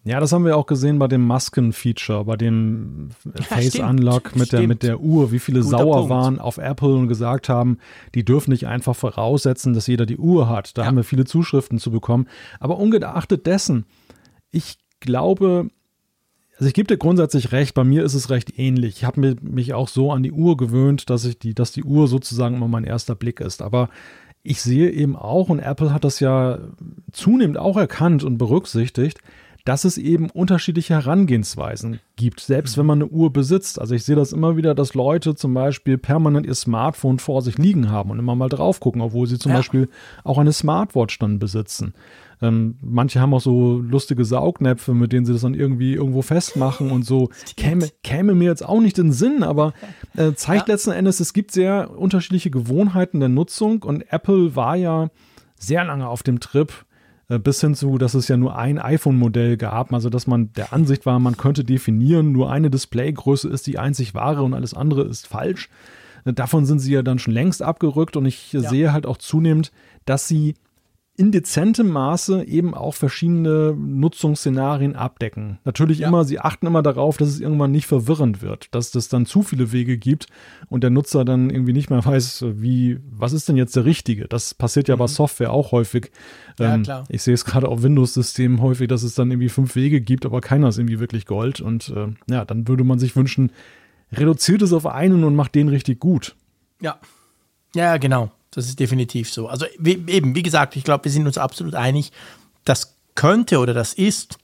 Ja, 0.05 0.19
das 0.21 0.31
haben 0.31 0.45
wir 0.45 0.55
auch 0.55 0.65
gesehen 0.65 0.97
bei 0.97 1.07
dem 1.07 1.27
Masken-Feature, 1.27 2.23
bei 2.23 2.37
dem 2.37 3.09
Face 3.35 3.73
stimmt, 3.73 3.89
Unlock 3.89 4.35
mit 4.35 4.51
der, 4.53 4.65
mit 4.67 4.81
der 4.81 5.01
Uhr, 5.01 5.31
wie 5.31 5.39
viele 5.39 5.59
Guter 5.59 5.77
sauer 5.77 5.95
Punkt. 5.97 6.09
waren 6.09 6.39
auf 6.39 6.57
Apple 6.57 6.95
und 6.95 7.07
gesagt 7.09 7.49
haben, 7.49 7.77
die 8.15 8.23
dürfen 8.23 8.51
nicht 8.51 8.65
einfach 8.65 8.95
voraussetzen, 8.95 9.73
dass 9.73 9.87
jeder 9.87 10.05
die 10.05 10.17
Uhr 10.17 10.47
hat. 10.47 10.77
Da 10.77 10.83
Ja. 10.83 10.87
haben 10.87 10.95
wir 10.95 11.03
viele 11.03 11.25
Zuschriften 11.25 11.79
zu 11.79 11.91
bekommen. 11.91 12.27
Aber 12.61 12.77
ungeachtet 12.79 13.45
dessen, 13.45 13.85
ich 14.51 14.77
glaube, 15.01 15.67
also 16.57 16.67
ich 16.67 16.73
gebe 16.73 16.87
dir 16.87 16.97
grundsätzlich 16.97 17.51
recht, 17.51 17.73
bei 17.73 17.83
mir 17.83 18.03
ist 18.03 18.13
es 18.13 18.29
recht 18.29 18.57
ähnlich. 18.57 18.97
Ich 18.97 19.03
habe 19.05 19.35
mich 19.41 19.73
auch 19.73 19.89
so 19.89 20.11
an 20.13 20.23
die 20.23 20.31
Uhr 20.31 20.55
gewöhnt, 20.57 21.09
dass 21.09 21.25
ich 21.25 21.39
die, 21.39 21.53
dass 21.53 21.71
die 21.73 21.83
Uhr 21.83 22.07
sozusagen 22.07 22.55
immer 22.55 22.67
mein 22.69 22.85
erster 22.85 23.15
Blick 23.15 23.41
ist. 23.41 23.61
Aber 23.61 23.89
ich 24.43 24.61
sehe 24.61 24.89
eben 24.91 25.17
auch, 25.17 25.49
und 25.49 25.59
Apple 25.59 25.93
hat 25.93 26.05
das 26.05 26.21
ja 26.21 26.57
zunehmend 27.11 27.57
auch 27.57 27.75
erkannt 27.77 28.23
und 28.23 28.37
berücksichtigt, 28.37 29.19
dass 29.69 29.83
es 29.83 29.99
eben 29.99 30.31
unterschiedliche 30.31 30.95
Herangehensweisen 30.95 31.99
gibt, 32.15 32.39
selbst 32.39 32.75
wenn 32.79 32.87
man 32.87 33.03
eine 33.03 33.07
Uhr 33.11 33.31
besitzt. 33.31 33.79
Also 33.79 33.93
ich 33.93 34.03
sehe 34.03 34.15
das 34.15 34.33
immer 34.33 34.57
wieder, 34.57 34.73
dass 34.73 34.95
Leute 34.95 35.35
zum 35.35 35.53
Beispiel 35.53 35.99
permanent 35.99 36.47
ihr 36.47 36.55
Smartphone 36.55 37.19
vor 37.19 37.43
sich 37.43 37.59
liegen 37.59 37.91
haben 37.91 38.09
und 38.09 38.17
immer 38.17 38.35
mal 38.35 38.49
drauf 38.49 38.79
gucken, 38.79 38.99
obwohl 39.01 39.27
sie 39.27 39.37
zum 39.37 39.51
Ja. 39.51 39.57
Beispiel 39.59 39.87
auch 40.23 40.39
eine 40.39 40.53
Smartwatch 40.53 41.19
dann 41.19 41.37
besitzen. 41.37 41.93
Ähm, 42.41 42.77
manche 42.81 43.19
haben 43.21 43.31
auch 43.33 43.41
so 43.41 43.77
lustige 43.77 44.25
Saugnäpfe, 44.25 44.95
mit 44.95 45.13
denen 45.13 45.27
sie 45.27 45.33
das 45.33 45.43
dann 45.43 45.53
irgendwie 45.53 45.93
irgendwo 45.93 46.23
festmachen 46.23 46.89
und 46.89 47.05
so. 47.05 47.29
Käme, 47.55 47.89
käme 48.03 48.33
mir 48.33 48.45
jetzt 48.45 48.65
auch 48.67 48.79
nicht 48.81 48.97
in 48.97 49.07
den 49.07 49.13
Sinn, 49.13 49.43
aber 49.43 49.73
äh, 50.17 50.33
zeigt 50.33 50.67
Ja. 50.67 50.73
letzten 50.73 50.91
Endes, 50.93 51.19
es 51.19 51.31
gibt 51.33 51.51
sehr 51.51 51.91
unterschiedliche 51.95 52.49
Gewohnheiten 52.49 53.19
der 53.19 53.29
Nutzung 53.29 53.83
und 53.83 54.11
Apple 54.11 54.55
war 54.55 54.75
ja 54.75 55.09
sehr 55.59 55.83
lange 55.83 56.07
auf 56.07 56.23
dem 56.23 56.39
Trip, 56.39 56.73
bis 57.37 57.61
hin 57.61 57.75
zu, 57.75 57.99
dass 57.99 58.15
es 58.15 58.27
ja 58.27 58.37
nur 58.37 58.57
ein 58.57 58.79
iPhone-Modell 58.79 59.55
gab, 59.57 59.93
also 59.93 60.09
dass 60.09 60.25
man 60.25 60.51
der 60.53 60.73
Ansicht 60.73 61.05
war, 61.05 61.19
man 61.19 61.37
könnte 61.37 61.63
definieren, 61.63 62.31
nur 62.31 62.51
eine 62.51 62.71
Displaygröße 62.71 63.47
ist 63.49 63.67
die 63.67 63.77
einzig 63.77 64.15
wahre 64.15 64.41
und 64.41 64.55
alles 64.55 64.73
andere 64.73 65.03
ist 65.03 65.27
falsch. 65.27 65.69
Äh, 66.25 66.33
Davon 66.33 66.65
sind 66.65 66.79
sie 66.79 66.93
ja 66.93 67.03
dann 67.03 67.19
schon 67.19 67.33
längst 67.33 67.61
abgerückt 67.61 68.17
und 68.17 68.25
ich 68.25 68.53
äh, 68.55 68.59
Ja. 68.61 68.69
sehe 68.69 68.93
halt 68.93 69.05
auch 69.05 69.17
zunehmend, 69.17 69.71
dass 70.05 70.27
sie 70.27 70.55
in 71.19 71.33
dezentem 71.33 71.89
Maße 71.89 72.45
eben 72.45 72.73
auch 72.73 72.93
verschiedene 72.93 73.75
Nutzungsszenarien 73.77 74.95
abdecken. 74.95 75.59
Natürlich 75.65 75.99
Ja. 75.99 76.07
immer, 76.07 76.23
sie 76.23 76.39
achten 76.39 76.65
immer 76.65 76.81
darauf, 76.81 77.17
dass 77.17 77.27
es 77.27 77.41
irgendwann 77.41 77.71
nicht 77.71 77.87
verwirrend 77.87 78.41
wird, 78.41 78.73
dass 78.73 78.95
es 78.95 79.09
dann 79.09 79.25
zu 79.25 79.43
viele 79.43 79.73
Wege 79.73 79.97
gibt 79.97 80.27
und 80.69 80.81
der 80.81 80.91
Nutzer 80.91 81.25
dann 81.25 81.49
irgendwie 81.49 81.73
nicht 81.73 81.89
mehr 81.89 82.05
weiß, 82.05 82.45
wie, 82.53 82.99
was 83.11 83.33
ist 83.33 83.49
denn 83.49 83.57
jetzt 83.57 83.75
der 83.75 83.83
richtige? 83.83 84.29
Das 84.29 84.53
passiert 84.53 84.87
ja 84.87 84.95
bei 84.95 85.07
Software 85.07 85.51
auch 85.51 85.73
häufig. 85.73 86.09
Mhm. 86.57 86.63
Ja, 86.63 86.75
Ähm, 86.75 86.83
klar. 86.83 87.03
Ich 87.09 87.21
sehe 87.21 87.33
es 87.33 87.43
gerade 87.43 87.67
auf 87.67 87.83
Windows-Systemen 87.83 88.61
häufig, 88.61 88.87
dass 88.87 89.03
es 89.03 89.13
dann 89.15 89.29
irgendwie 89.29 89.49
fünf 89.49 89.75
Wege 89.75 89.99
gibt, 89.99 90.25
aber 90.25 90.39
keiner 90.39 90.69
ist 90.69 90.77
irgendwie 90.77 91.01
wirklich 91.01 91.25
Gold. 91.25 91.59
Und 91.59 91.89
äh, 91.89 92.07
ja, 92.33 92.45
dann 92.45 92.67
würde 92.69 92.85
man 92.85 92.97
sich 92.97 93.15
wünschen, 93.17 93.51
reduziert 94.13 94.61
es 94.61 94.71
auf 94.71 94.85
einen 94.85 95.23
und 95.25 95.35
macht 95.35 95.53
den 95.53 95.67
richtig 95.67 95.99
gut. 95.99 96.35
Ja. 96.81 96.97
Ja, 97.75 97.97
genau. 97.97 98.31
Das 98.51 98.65
ist 98.65 98.79
definitiv 98.79 99.31
so. 99.31 99.47
Also 99.47 99.65
wie, 99.77 100.03
eben, 100.07 100.35
wie 100.35 100.43
gesagt, 100.43 100.75
ich 100.75 100.83
glaube, 100.83 101.05
wir 101.05 101.11
sind 101.11 101.27
uns 101.27 101.37
absolut 101.37 101.75
einig, 101.75 102.11
das 102.65 102.95
könnte 103.15 103.59
oder 103.59 103.73
das 103.73 103.93
ist, 103.93 104.37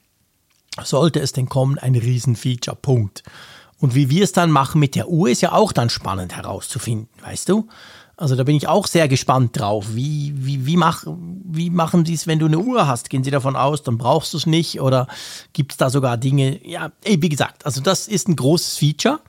sollte 0.83 1.19
es 1.19 1.31
denn 1.31 1.47
kommen, 1.47 1.77
ein 1.77 1.95
Riesenfeature. 1.95 2.75
Punkt. 2.75 3.23
Und 3.79 3.95
wie 3.95 4.09
wir 4.09 4.23
es 4.23 4.31
dann 4.31 4.51
machen 4.51 4.79
mit 4.79 4.95
der 4.95 5.09
Uhr, 5.09 5.29
ist 5.29 5.41
ja 5.41 5.51
auch 5.51 5.71
dann 5.71 5.89
spannend 5.89 6.35
herauszufinden, 6.35 7.09
weißt 7.23 7.49
du? 7.49 7.67
Also 8.17 8.37
da 8.37 8.43
bin 8.43 8.55
ich 8.55 8.67
auch 8.67 8.87
sehr 8.87 9.09
gespannt 9.09 9.59
drauf. 9.59 9.87
Wie, 9.93 10.33
wie, 10.35 10.65
wie, 10.65 10.77
mach, 10.77 11.05
wie 11.05 11.69
machen 11.69 12.05
Sie 12.05 12.13
es, 12.13 12.27
wenn 12.27 12.39
du 12.39 12.45
eine 12.45 12.59
Uhr 12.59 12.87
hast? 12.87 13.09
Gehen 13.09 13.25
Sie 13.25 13.31
davon 13.31 13.57
aus, 13.57 13.83
dann 13.83 13.97
brauchst 13.97 14.33
du 14.33 14.37
es 14.37 14.45
nicht? 14.45 14.79
Oder 14.79 15.07
gibt 15.51 15.73
es 15.73 15.77
da 15.77 15.89
sogar 15.89 16.15
Dinge? 16.15 16.65
Ja, 16.65 16.91
ey, 17.03 17.21
wie 17.21 17.29
gesagt, 17.29 17.65
also 17.65 17.81
das 17.81 18.07
ist 18.07 18.29
ein 18.29 18.37
großes 18.37 18.77
Feature. 18.77 19.19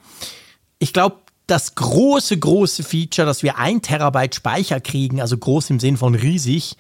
Ich 0.79 0.93
glaube, 0.93 1.17
das 1.47 1.75
große, 1.75 2.39
große 2.39 2.83
Feature, 2.83 3.27
dass 3.27 3.43
wir 3.43 3.59
ein 3.59 3.83
Terabyte 3.83 4.35
Speicher 4.35 4.81
kriegen, 4.81 5.21
also 5.21 5.37
groß 5.39 5.71
im 5.71 5.81
Sinn 5.81 5.97
von 5.97 6.15
riesig, 6.15 6.77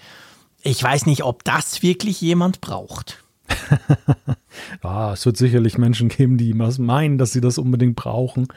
ich 0.62 0.82
weiß 0.82 1.06
nicht, 1.06 1.22
ob 1.22 1.44
das 1.44 1.82
wirklich 1.82 2.20
jemand 2.20 2.60
braucht. 2.60 3.22
Ja, 4.82 5.12
es 5.12 5.26
wird 5.26 5.36
sicherlich 5.36 5.76
Menschen 5.76 6.08
geben, 6.08 6.38
die 6.38 6.58
was 6.58 6.78
meinen, 6.78 7.18
dass 7.18 7.32
sie 7.32 7.42
das 7.42 7.58
unbedingt 7.58 7.94
brauchen. 7.96 8.48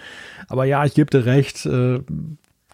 Aber 0.47 0.63
ja, 0.63 0.85
ich 0.85 0.93
gebe 0.93 1.09
dir 1.09 1.25
recht, 1.25 1.65
äh, 1.65 1.99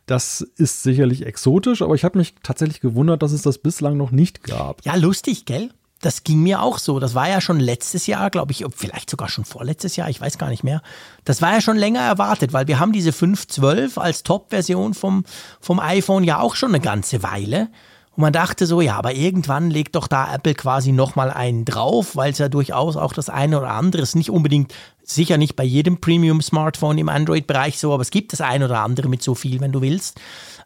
das 0.05 0.41
ist 0.41 0.83
sicherlich 0.83 1.25
exotisch, 1.25 1.81
aber 1.81 1.95
ich 1.95 2.03
habe 2.03 2.19
mich 2.19 2.35
tatsächlich 2.43 2.81
gewundert, 2.81 3.23
dass 3.23 3.31
es 3.31 3.41
das 3.41 3.57
bislang 3.57 3.97
noch 3.97 4.11
nicht 4.11 4.43
gab. 4.43 4.85
Ja, 4.85 4.95
lustig, 4.95 5.45
gell? 5.45 5.71
Das 6.01 6.23
ging 6.23 6.43
mir 6.43 6.61
auch 6.61 6.77
so. 6.77 6.99
Das 6.99 7.15
war 7.15 7.29
ja 7.29 7.41
schon 7.41 7.59
letztes 7.59 8.05
Jahr, 8.05 8.29
glaube 8.29 8.51
ich, 8.51 8.65
vielleicht 8.75 9.09
sogar 9.09 9.29
schon 9.29 9.45
vorletztes 9.45 9.95
Jahr, 9.95 10.09
ich 10.09 10.21
weiß 10.21 10.37
gar 10.37 10.49
nicht 10.49 10.63
mehr. 10.63 10.81
Das 11.23 11.41
war 11.41 11.53
ja 11.53 11.61
schon 11.61 11.77
länger 11.77 12.01
erwartet, 12.01 12.53
weil 12.53 12.67
wir 12.67 12.79
haben 12.79 12.91
diese 12.91 13.11
512 13.11 13.97
als 13.97 14.23
Top-Version 14.23 14.93
vom, 14.93 15.23
vom 15.59 15.79
iPhone 15.79 16.23
ja 16.23 16.39
auch 16.39 16.55
schon 16.55 16.69
eine 16.69 16.81
ganze 16.81 17.23
Weile. 17.23 17.69
Und 18.15 18.21
man 18.21 18.33
dachte 18.33 18.65
so, 18.65 18.79
ja, 18.79 18.95
aber 18.95 19.13
irgendwann 19.13 19.69
legt 19.69 19.95
doch 19.95 20.07
da 20.07 20.33
Apple 20.33 20.53
quasi 20.53 20.93
nochmal 20.93 21.31
einen 21.31 21.65
drauf, 21.65 22.15
weil 22.15 22.31
es 22.31 22.37
ja 22.37 22.47
durchaus 22.47 22.95
auch 22.95 23.11
das 23.11 23.29
eine 23.29 23.57
oder 23.57 23.71
andere 23.71 24.01
ist. 24.01 24.15
Nicht 24.15 24.29
unbedingt, 24.29 24.73
sicher 25.03 25.37
nicht 25.37 25.55
bei 25.55 25.65
jedem 25.65 25.99
Premium-Smartphone 25.99 26.97
im 26.97 27.09
Android-Bereich 27.09 27.77
so, 27.77 27.93
aber 27.93 28.01
es 28.01 28.11
gibt 28.11 28.31
das 28.31 28.41
eine 28.41 28.65
oder 28.65 28.79
andere 28.79 29.09
mit 29.09 29.21
so 29.21 29.35
viel, 29.35 29.59
wenn 29.59 29.73
du 29.73 29.81
willst. 29.81 30.19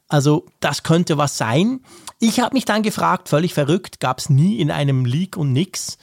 Also 0.07 0.45
das 0.59 0.83
könnte 0.83 1.17
was 1.17 1.37
sein. 1.37 1.81
Ich 2.19 2.39
habe 2.41 2.53
mich 2.53 2.65
dann 2.65 2.83
gefragt, 2.83 3.29
völlig 3.29 3.53
verrückt, 3.53 3.99
gab 3.99 4.19
es 4.19 4.29
nie 4.29 4.59
in 4.59 4.71
einem 4.71 5.05
Leak 5.05 5.37
und 5.37 5.53
nix, 5.53 5.97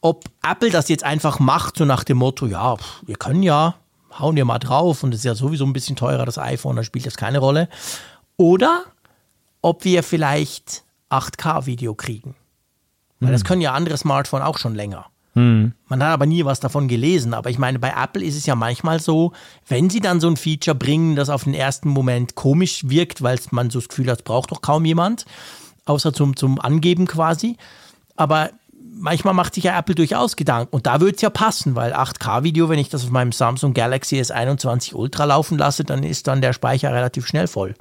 ob 0.00 0.24
Apple 0.42 0.70
das 0.70 0.88
jetzt 0.88 1.04
einfach 1.04 1.40
macht, 1.40 1.76
so 1.76 1.84
nach 1.84 2.04
dem 2.04 2.18
Motto, 2.18 2.46
ja, 2.46 2.76
wir 3.02 3.16
können 3.16 3.42
ja, 3.42 3.74
hauen 4.18 4.36
wir 4.36 4.44
mal 4.44 4.58
drauf 4.58 5.02
und 5.02 5.12
es 5.12 5.20
ist 5.20 5.24
ja 5.24 5.34
sowieso 5.34 5.64
ein 5.64 5.72
bisschen 5.72 5.96
teurer, 5.96 6.24
das 6.24 6.38
iPhone, 6.38 6.76
da 6.76 6.84
spielt 6.84 7.06
das 7.06 7.16
keine 7.16 7.38
Rolle. 7.38 7.68
Oder 8.36 8.84
ob 9.62 9.84
wir 9.84 10.02
vielleicht 10.02 10.84
8K-Video 11.10 11.94
kriegen. 11.94 12.36
Weil 13.18 13.32
das 13.32 13.44
können 13.44 13.60
ja 13.60 13.74
andere 13.74 13.98
Smartphones 13.98 14.46
auch 14.46 14.56
schon 14.56 14.74
länger. 14.74 15.09
Man 15.88 16.02
hat 16.02 16.10
aber 16.10 16.26
nie 16.26 16.44
was 16.44 16.60
davon 16.60 16.88
gelesen. 16.88 17.34
Aber 17.34 17.50
ich 17.50 17.58
meine, 17.58 17.78
bei 17.78 17.94
Apple 17.96 18.24
ist 18.24 18.36
es 18.36 18.46
ja 18.46 18.54
manchmal 18.54 19.00
so, 19.00 19.32
wenn 19.68 19.90
sie 19.90 20.00
dann 20.00 20.20
so 20.20 20.28
ein 20.28 20.36
Feature 20.36 20.74
bringen, 20.74 21.16
das 21.16 21.30
auf 21.30 21.44
den 21.44 21.54
ersten 21.54 21.88
Moment 21.88 22.34
komisch 22.34 22.88
wirkt, 22.88 23.22
weil 23.22 23.38
man 23.50 23.70
so 23.70 23.78
das 23.78 23.88
Gefühl 23.88 24.10
hat, 24.10 24.24
braucht 24.24 24.50
doch 24.50 24.62
kaum 24.62 24.84
jemand, 24.84 25.24
außer 25.84 26.12
zum, 26.12 26.36
zum 26.36 26.60
Angeben 26.60 27.06
quasi. 27.06 27.56
Aber 28.16 28.50
manchmal 29.00 29.34
macht 29.34 29.54
sich 29.54 29.64
ja 29.64 29.78
Apple 29.78 29.94
durchaus 29.94 30.36
Gedanken. 30.36 30.74
Und 30.74 30.86
da 30.86 31.00
würde 31.00 31.16
es 31.16 31.22
ja 31.22 31.30
passen, 31.30 31.74
weil 31.74 31.94
8K-Video, 31.94 32.68
wenn 32.68 32.78
ich 32.78 32.88
das 32.88 33.04
auf 33.04 33.10
meinem 33.10 33.32
Samsung 33.32 33.72
Galaxy 33.72 34.20
S21 34.20 34.94
Ultra 34.94 35.24
laufen 35.24 35.58
lasse, 35.58 35.84
dann 35.84 36.02
ist 36.02 36.26
dann 36.26 36.42
der 36.42 36.52
Speicher 36.52 36.92
relativ 36.92 37.26
schnell 37.26 37.46
voll. 37.46 37.74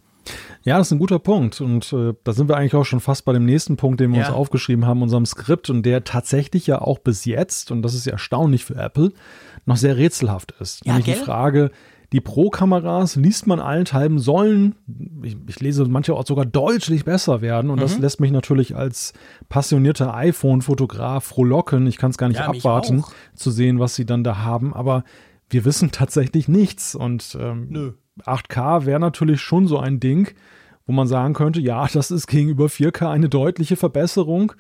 Ja, 0.65 0.77
das 0.77 0.87
ist 0.87 0.91
ein 0.93 0.99
guter 0.99 1.19
Punkt. 1.19 1.61
Und 1.61 1.91
äh, 1.93 2.13
da 2.23 2.33
sind 2.33 2.49
wir 2.49 2.57
eigentlich 2.57 2.75
auch 2.75 2.83
schon 2.85 2.99
fast 2.99 3.25
bei 3.25 3.33
dem 3.33 3.45
nächsten 3.45 3.77
Punkt, 3.77 3.99
den 3.99 4.11
wir 4.11 4.19
Ja. 4.19 4.27
uns 4.27 4.35
aufgeschrieben 4.35 4.85
haben, 4.85 5.01
unserem 5.01 5.25
Skript, 5.25 5.69
und 5.69 5.83
der 5.83 6.03
tatsächlich 6.03 6.67
ja 6.67 6.81
auch 6.81 6.99
bis 6.99 7.25
jetzt, 7.25 7.71
und 7.71 7.81
das 7.81 7.93
ist 7.93 8.05
ja 8.05 8.13
erstaunlich 8.13 8.65
für 8.65 8.75
Apple, 8.75 9.11
noch 9.65 9.77
sehr 9.77 9.97
rätselhaft 9.97 10.53
ist. 10.59 10.85
Ja, 10.85 10.93
Nämlich 10.93 11.05
die 11.05 11.11
gell? 11.13 11.23
Frage, 11.23 11.71
die 12.11 12.21
Pro-Kameras 12.21 13.15
liest 13.17 13.45
man 13.45 13.59
allenthalben 13.59 14.17
sollen, 14.17 14.75
ich, 15.21 15.37
ich 15.47 15.59
lese 15.59 15.85
manche 15.85 16.15
auch 16.15 16.25
sogar 16.25 16.45
deutlich 16.45 17.05
besser 17.05 17.41
werden. 17.41 17.69
Und 17.69 17.79
das 17.79 17.95
Mhm. 17.97 18.01
lässt 18.01 18.19
mich 18.19 18.31
natürlich 18.31 18.75
als 18.75 19.13
passionierter 19.47 20.13
iPhone-Fotograf 20.15 21.23
frohlocken. 21.23 21.85
Ich 21.87 21.97
kann 21.97 22.09
es 22.11 22.17
gar 22.17 22.27
nicht 22.27 22.39
Ja, 22.39 22.47
abwarten, 22.47 23.03
zu 23.35 23.51
sehen, 23.51 23.79
was 23.79 23.95
sie 23.95 24.05
dann 24.05 24.23
da 24.23 24.39
haben. 24.39 24.73
Aber 24.73 25.03
wir 25.51 25.65
wissen 25.65 25.91
tatsächlich 25.91 26.47
nichts. 26.47 26.95
Und 26.95 27.37
ähm, 27.39 27.67
Nö. 27.69 27.91
8K 28.21 28.85
wäre 28.85 28.99
natürlich 28.99 29.41
schon 29.41 29.67
so 29.67 29.79
ein 29.79 29.99
Ding, 29.99 30.33
wo 30.85 30.93
man 30.93 31.07
sagen 31.07 31.33
könnte, 31.33 31.59
ja, 31.59 31.87
das 31.93 32.11
ist 32.11 32.27
gegenüber 32.27 32.65
4K 32.65 33.09
eine 33.09 33.29
deutliche 33.29 33.75
Verbesserung. 33.75 34.53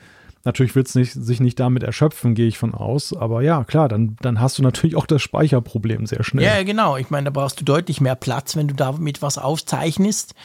Natürlich 0.45 0.73
wird 0.73 0.87
es 0.87 0.95
nicht, 0.95 1.11
sich 1.11 1.41
nicht 1.41 1.59
damit 1.59 1.83
erschöpfen, 1.83 2.33
gehe 2.33 2.47
ich 2.47 2.57
von 2.57 2.73
aus. 2.73 3.13
Aber 3.13 3.41
ja, 3.41 3.65
klar, 3.65 3.89
dann, 3.89 4.15
dann 4.21 4.39
hast 4.39 4.57
du 4.57 4.63
natürlich 4.63 4.95
auch 4.95 5.05
das 5.05 5.21
Speicherproblem 5.21 6.05
sehr 6.05 6.23
schnell. 6.23 6.45
Ja, 6.45 6.63
genau. 6.63 6.95
Ich 6.95 7.09
meine, 7.09 7.25
da 7.25 7.31
brauchst 7.31 7.59
du 7.59 7.65
deutlich 7.65 7.99
mehr 7.99 8.15
Platz, 8.15 8.55
wenn 8.55 8.69
du 8.69 8.73
damit 8.73 9.21
was 9.21 9.37
aufzeichnest. 9.37 10.35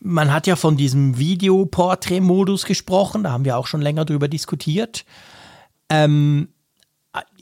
Man 0.00 0.32
hat 0.32 0.46
ja 0.46 0.56
von 0.56 0.76
diesem 0.76 1.18
Video-Portrait-Modus 1.18 2.64
gesprochen, 2.64 3.24
da 3.24 3.30
haben 3.32 3.44
wir 3.44 3.58
auch 3.58 3.66
schon 3.66 3.82
länger 3.82 4.04
drüber 4.04 4.26
diskutiert. 4.26 5.04
Ähm, 5.90 6.48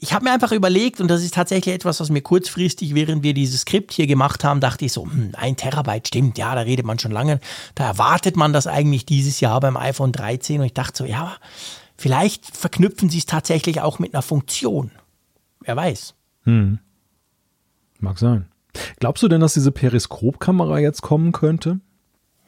ich 0.01 0.13
habe 0.13 0.25
mir 0.25 0.33
einfach 0.33 0.51
überlegt, 0.51 1.01
und 1.01 1.09
das 1.09 1.23
ist 1.23 1.35
tatsächlich 1.35 1.75
etwas, 1.75 2.01
was 2.01 2.11
mir 2.11 2.23
kurzfristig, 2.23 2.95
während 2.95 3.23
wir 3.23 3.35
dieses 3.35 3.63
Skript 3.63 3.93
hier 3.93 4.09
gemacht 4.09 4.43
haben, 4.43 4.61
dachte 4.61 4.85
ich 4.85 4.93
so, 4.93 5.05
hm, 5.05 5.33
ein 5.37 5.57
Terabyte 5.57 6.09
stimmt, 6.09 6.39
ja, 6.39 6.55
da 6.55 6.63
redet 6.63 6.85
man 6.85 6.99
schon 6.99 7.13
lange. 7.13 7.39
Da 7.77 7.87
erwartet 7.87 8.37
man 8.37 8.53
das 8.53 8.67
eigentlich 8.67 9.07
dieses 9.07 9.39
Jahr 9.41 9.61
beim 9.61 9.77
iPhone 9.77 10.11
13 10.11 10.61
und 10.61 10.67
ich 10.67 10.75
dachte 10.75 10.99
so, 10.99 11.05
ja, 11.05 11.37
vielleicht 11.97 12.57
verknüpfen 12.57 13.11
sie 13.11 13.19
es 13.19 13.27
tatsächlich 13.27 13.81
auch 13.81 14.01
mit 14.01 14.13
einer 14.13 14.23
Funktion. 14.23 14.91
Wer 15.61 15.77
weiß. 15.77 16.15
Mag 18.01 18.19
sein. 18.19 18.47
Glaubst 18.99 19.23
du 19.23 19.29
denn, 19.29 19.41
dass 19.41 19.55
diese 19.55 19.73
Periskopkamera 19.73 20.79
jetzt 20.79 21.03
kommen 21.03 21.33
könnte? 21.33 21.81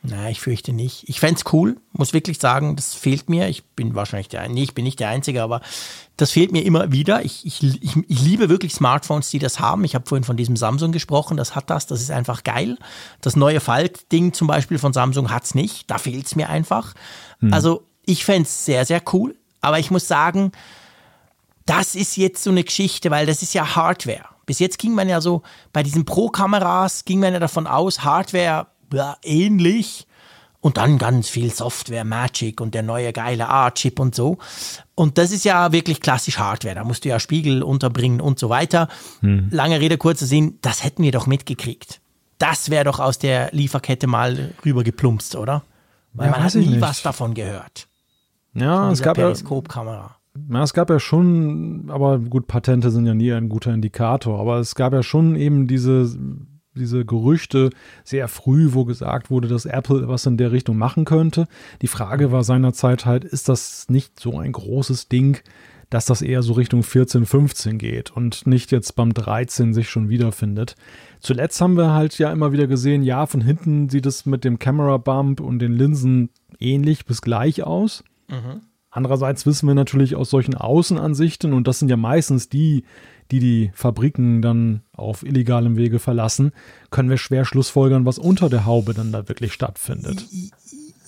Na, 0.05 0.29
ich 0.29 0.41
fürchte 0.41 0.73
nicht. 0.73 1.09
Ich 1.09 1.21
fände 1.21 1.41
cool, 1.53 1.77
muss 1.93 2.13
wirklich 2.13 2.41
sagen, 2.41 2.75
das 2.75 2.93
fehlt 2.93 3.31
mir. 3.31 3.49
Ich 3.49 3.65
bin 3.65 3.95
wahrscheinlich 3.95 4.29
der, 4.29 4.49
nee, 4.49 4.65
ich 4.65 4.75
bin 4.75 4.85
nicht 4.85 4.99
der 4.99 5.09
Einzige, 5.09 5.45
aber 5.45 5.61
das 6.17 6.33
fehlt 6.33 6.51
mir 6.51 6.65
immer 6.65 6.91
wieder. 6.91 7.25
Ich, 7.25 7.47
ich, 7.47 7.63
ich, 7.63 7.97
ich 8.09 8.21
liebe 8.21 8.49
wirklich 8.49 8.75
Smartphones, 8.75 9.31
die 9.31 9.39
das 9.39 9.61
haben. 9.61 9.85
Ich 9.85 9.95
habe 9.95 10.05
vorhin 10.09 10.25
von 10.25 10.37
diesem 10.37 10.57
Samsung 10.57 10.91
gesprochen, 10.91 11.37
das 11.37 11.55
hat 11.55 11.71
das, 11.71 11.87
das 11.87 12.01
ist 12.01 12.11
einfach 12.11 12.43
geil. 12.43 12.79
Das 13.21 13.37
neue 13.37 13.61
Faltding 13.61 14.33
zum 14.33 14.49
Beispiel 14.49 14.79
von 14.79 14.93
Samsung 14.93 15.31
hat's 15.31 15.55
nicht, 15.55 15.89
da 15.89 15.99
fehlt's 15.99 16.35
mir 16.35 16.49
einfach. 16.49 16.95
Hm. 17.39 17.55
Also 17.55 17.87
ich 18.05 18.25
fände 18.25 18.49
es 18.49 18.65
sehr, 18.65 18.85
sehr 18.85 19.03
cool, 19.13 19.37
aber 19.61 19.79
ich 19.79 19.93
muss 19.93 20.09
sagen, 20.09 20.51
das 21.65 21.95
ist 21.95 22.17
jetzt 22.17 22.43
so 22.43 22.51
eine 22.51 22.65
Geschichte, 22.65 23.13
weil 23.13 23.27
das 23.27 23.41
ist 23.43 23.55
ja 23.55 23.77
Hardware. 23.77 24.25
Bis 24.47 24.59
jetzt 24.59 24.79
ging 24.79 24.95
man 24.95 25.09
ja 25.09 25.21
so, 25.21 25.43
bei 25.73 25.85
diesen 25.85 26.05
Pro-Kameras 26.05 27.05
ging 27.05 27.21
man 27.21 27.33
ja 27.33 27.39
davon 27.39 27.69
aus, 27.69 28.03
Hardware 28.03 28.67
ja, 28.93 29.17
ähnlich. 29.23 30.07
Und 30.61 30.77
dann 30.77 30.97
ganz 30.97 31.29
viel 31.29 31.51
Software, 31.53 32.05
Magic 32.05 32.61
und 32.61 32.73
der 32.73 32.85
neue 32.85 33.13
geile 33.13 33.49
A-Chip 33.49 33.99
und 33.99 34.15
so. 34.15 34.39
Und 34.95 35.19
das 35.19 35.33
ist 35.33 35.45
ja 35.45 35.73
wirklich 35.73 36.01
klassisch 36.01 36.39
Hardware. 36.39 36.77
Da 36.77 36.85
musst 36.85 37.05
du 37.05 37.09
ja 37.09 37.19
Spiegel 37.19 37.65
unterbringen 37.65 38.21
und 38.21 38.39
so 38.39 38.49
weiter. 38.49 38.87
Hm. 39.21 39.49
Lange 39.51 39.81
Rede, 39.81 39.99
kurzer 39.99 40.27
Sinn, 40.27 40.59
das 40.63 40.85
hätten 40.85 41.03
wir 41.03 41.11
doch 41.11 41.27
mitgekriegt. 41.27 42.01
Das 42.39 42.71
wäre 42.71 42.85
doch 42.85 43.01
aus 43.01 43.19
der 43.19 43.51
Lieferkette 43.53 44.07
mal 44.07 44.53
rübergeplumpst, 44.65 45.35
oder? 45.35 45.63
Weil 46.13 46.27
ja, 46.27 46.33
man 46.33 46.45
hat 46.45 46.55
nie 46.55 46.67
nicht. 46.67 46.81
was 46.81 47.03
davon 47.03 47.35
gehört. 47.35 47.89
Ja, 48.55 48.91
es 48.93 49.03
gab 49.03 49.17
Periskopkamera. 49.17 50.17
Ja, 50.51 50.63
es 50.63 50.73
gab 50.73 50.91
ja 50.91 50.99
schon, 50.99 51.91
aber 51.91 52.19
gut, 52.19 52.47
Patente 52.47 52.91
sind 52.91 53.07
ja 53.07 53.15
nie 53.15 53.33
ein 53.33 53.49
guter 53.49 53.73
Indikator, 53.73 54.41
aber 54.41 54.59
es 54.59 54.75
gab 54.75 54.93
ja 54.93 55.03
schon 55.03 55.37
eben 55.37 55.67
diese 55.67 56.17
diese 56.75 57.05
Gerüchte 57.05 57.71
sehr 58.05 58.29
früh, 58.29 58.73
wo 58.73 58.85
gesagt 58.85 59.31
wurde, 59.31 59.49
dass 59.49 59.67
Apple 59.67 60.09
was 60.09 60.27
in 60.27 60.37
der 60.37 60.53
Richtung 60.53 60.79
machen 60.79 61.05
könnte. 61.05 61.47
Die 61.83 61.89
Frage 61.89 62.33
war 62.33 62.45
seinerzeit 62.45 63.07
halt, 63.07 63.25
ist 63.25 63.49
das 63.49 63.89
nicht 63.89 64.19
so 64.19 64.39
ein 64.39 64.53
großes 64.53 65.09
Ding, 65.09 65.39
dass 65.91 66.07
das 66.07 66.23
eher 66.23 66.43
so 66.43 66.55
Richtung 66.55 66.83
14, 66.83 67.27
15 67.27 67.77
geht 67.77 68.11
und 68.11 68.47
nicht 68.47 68.73
jetzt 68.73 68.97
beim 68.97 69.13
13 69.13 69.75
sich 69.75 69.91
schon 69.91 70.09
wiederfindet. 70.09 70.75
Zuletzt 71.21 71.61
haben 71.61 71.77
wir 71.77 71.93
halt 71.93 72.19
ja 72.19 72.33
immer 72.33 72.53
wieder 72.53 72.67
gesehen, 72.67 73.03
ja, 73.03 73.27
von 73.27 73.43
hinten 73.43 73.91
sieht 73.91 74.07
es 74.07 74.25
mit 74.25 74.43
dem 74.45 74.59
Camera 74.59 74.97
Bump 74.97 75.41
und 75.41 75.59
den 75.59 75.73
Linsen 75.73 76.31
ähnlich 76.59 77.05
bis 77.05 77.21
gleich 77.21 77.63
aus. 77.63 78.05
Mhm. 78.29 78.63
Andererseits 78.91 79.45
wissen 79.45 79.67
wir 79.67 79.75
natürlich 79.75 80.17
aus 80.17 80.31
solchen 80.31 80.55
Außenansichten, 80.55 81.53
und 81.53 81.67
das 81.67 81.79
sind 81.79 81.89
ja 81.89 81.97
meistens 81.97 82.49
die, 82.49 82.85
die 83.33 83.41
die 83.41 83.73
Fabriken 83.75 84.43
dann 84.43 84.83
auf 84.93 85.25
illegalem 85.25 85.77
Wege 85.77 85.99
verlassen, 85.99 86.53
können 86.91 87.11
wir 87.11 87.17
schwer 87.17 87.45
schlussfolgern, 87.45 88.05
was 88.05 88.19
unter 88.19 88.49
der 88.49 88.67
Haube 88.67 88.95
dann 88.95 89.11
da 89.11 89.29
wirklich 89.29 89.53
stattfindet. 89.53 90.27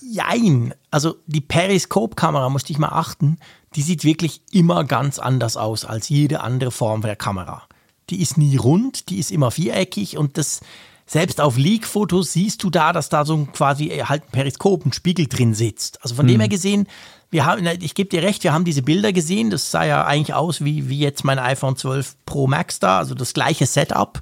Jein. 0.01 0.73
Also 0.91 1.15
die 1.27 1.41
Periskop-Kamera, 1.41 2.49
musste 2.49 2.73
ich 2.73 2.79
mal 2.79 2.89
achten, 2.89 3.37
die 3.75 3.81
sieht 3.81 4.03
wirklich 4.03 4.41
immer 4.51 4.83
ganz 4.83 5.19
anders 5.19 5.55
aus 5.55 5.85
als 5.85 6.09
jede 6.09 6.41
andere 6.41 6.71
Form 6.71 7.01
der 7.01 7.15
Kamera. 7.15 7.63
Die 8.09 8.21
ist 8.21 8.37
nie 8.37 8.57
rund, 8.57 9.09
die 9.09 9.19
ist 9.19 9.31
immer 9.31 9.51
viereckig 9.51 10.17
und 10.17 10.37
das 10.37 10.61
selbst 11.07 11.39
auf 11.39 11.57
Leak-Fotos 11.57 12.33
siehst 12.33 12.63
du 12.63 12.71
da, 12.71 12.91
dass 12.91 13.09
da 13.09 13.25
so 13.25 13.45
quasi 13.53 13.89
halt 13.89 14.23
ein 14.23 14.31
Periskop, 14.31 14.85
ein 14.85 14.93
Spiegel 14.93 15.27
drin 15.27 15.53
sitzt. 15.53 16.01
Also 16.01 16.15
von 16.15 16.25
hm. 16.25 16.33
dem 16.33 16.39
her 16.39 16.49
gesehen, 16.49 16.87
wir 17.35 17.45
haben, 17.45 17.67
ich 17.81 17.95
gebe 17.95 18.09
dir 18.09 18.23
recht, 18.23 18.45
wir 18.45 18.53
haben 18.53 18.63
diese 18.63 18.81
Bilder 18.81 19.11
gesehen. 19.11 19.49
Das 19.49 19.69
sah 19.69 19.83
ja 19.83 20.05
eigentlich 20.05 20.33
aus 20.33 20.63
wie, 20.63 20.87
wie 20.87 20.99
jetzt 20.99 21.25
mein 21.25 21.37
iPhone 21.37 21.75
12 21.75 22.15
Pro 22.25 22.47
Max 22.47 22.79
da, 22.79 22.97
also 22.97 23.13
das 23.13 23.33
gleiche 23.33 23.65
Setup. 23.65 24.21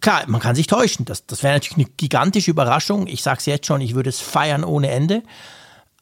Klar, 0.00 0.24
man 0.26 0.40
kann 0.40 0.56
sich 0.56 0.66
täuschen. 0.66 1.04
Das, 1.04 1.26
das 1.26 1.44
wäre 1.44 1.54
natürlich 1.54 1.86
eine 1.86 1.94
gigantische 1.96 2.50
Überraschung. 2.50 3.06
Ich 3.06 3.22
sage 3.22 3.38
es 3.38 3.46
jetzt 3.46 3.66
schon, 3.68 3.80
ich 3.80 3.94
würde 3.94 4.10
es 4.10 4.18
feiern 4.18 4.64
ohne 4.64 4.90
Ende. 4.90 5.22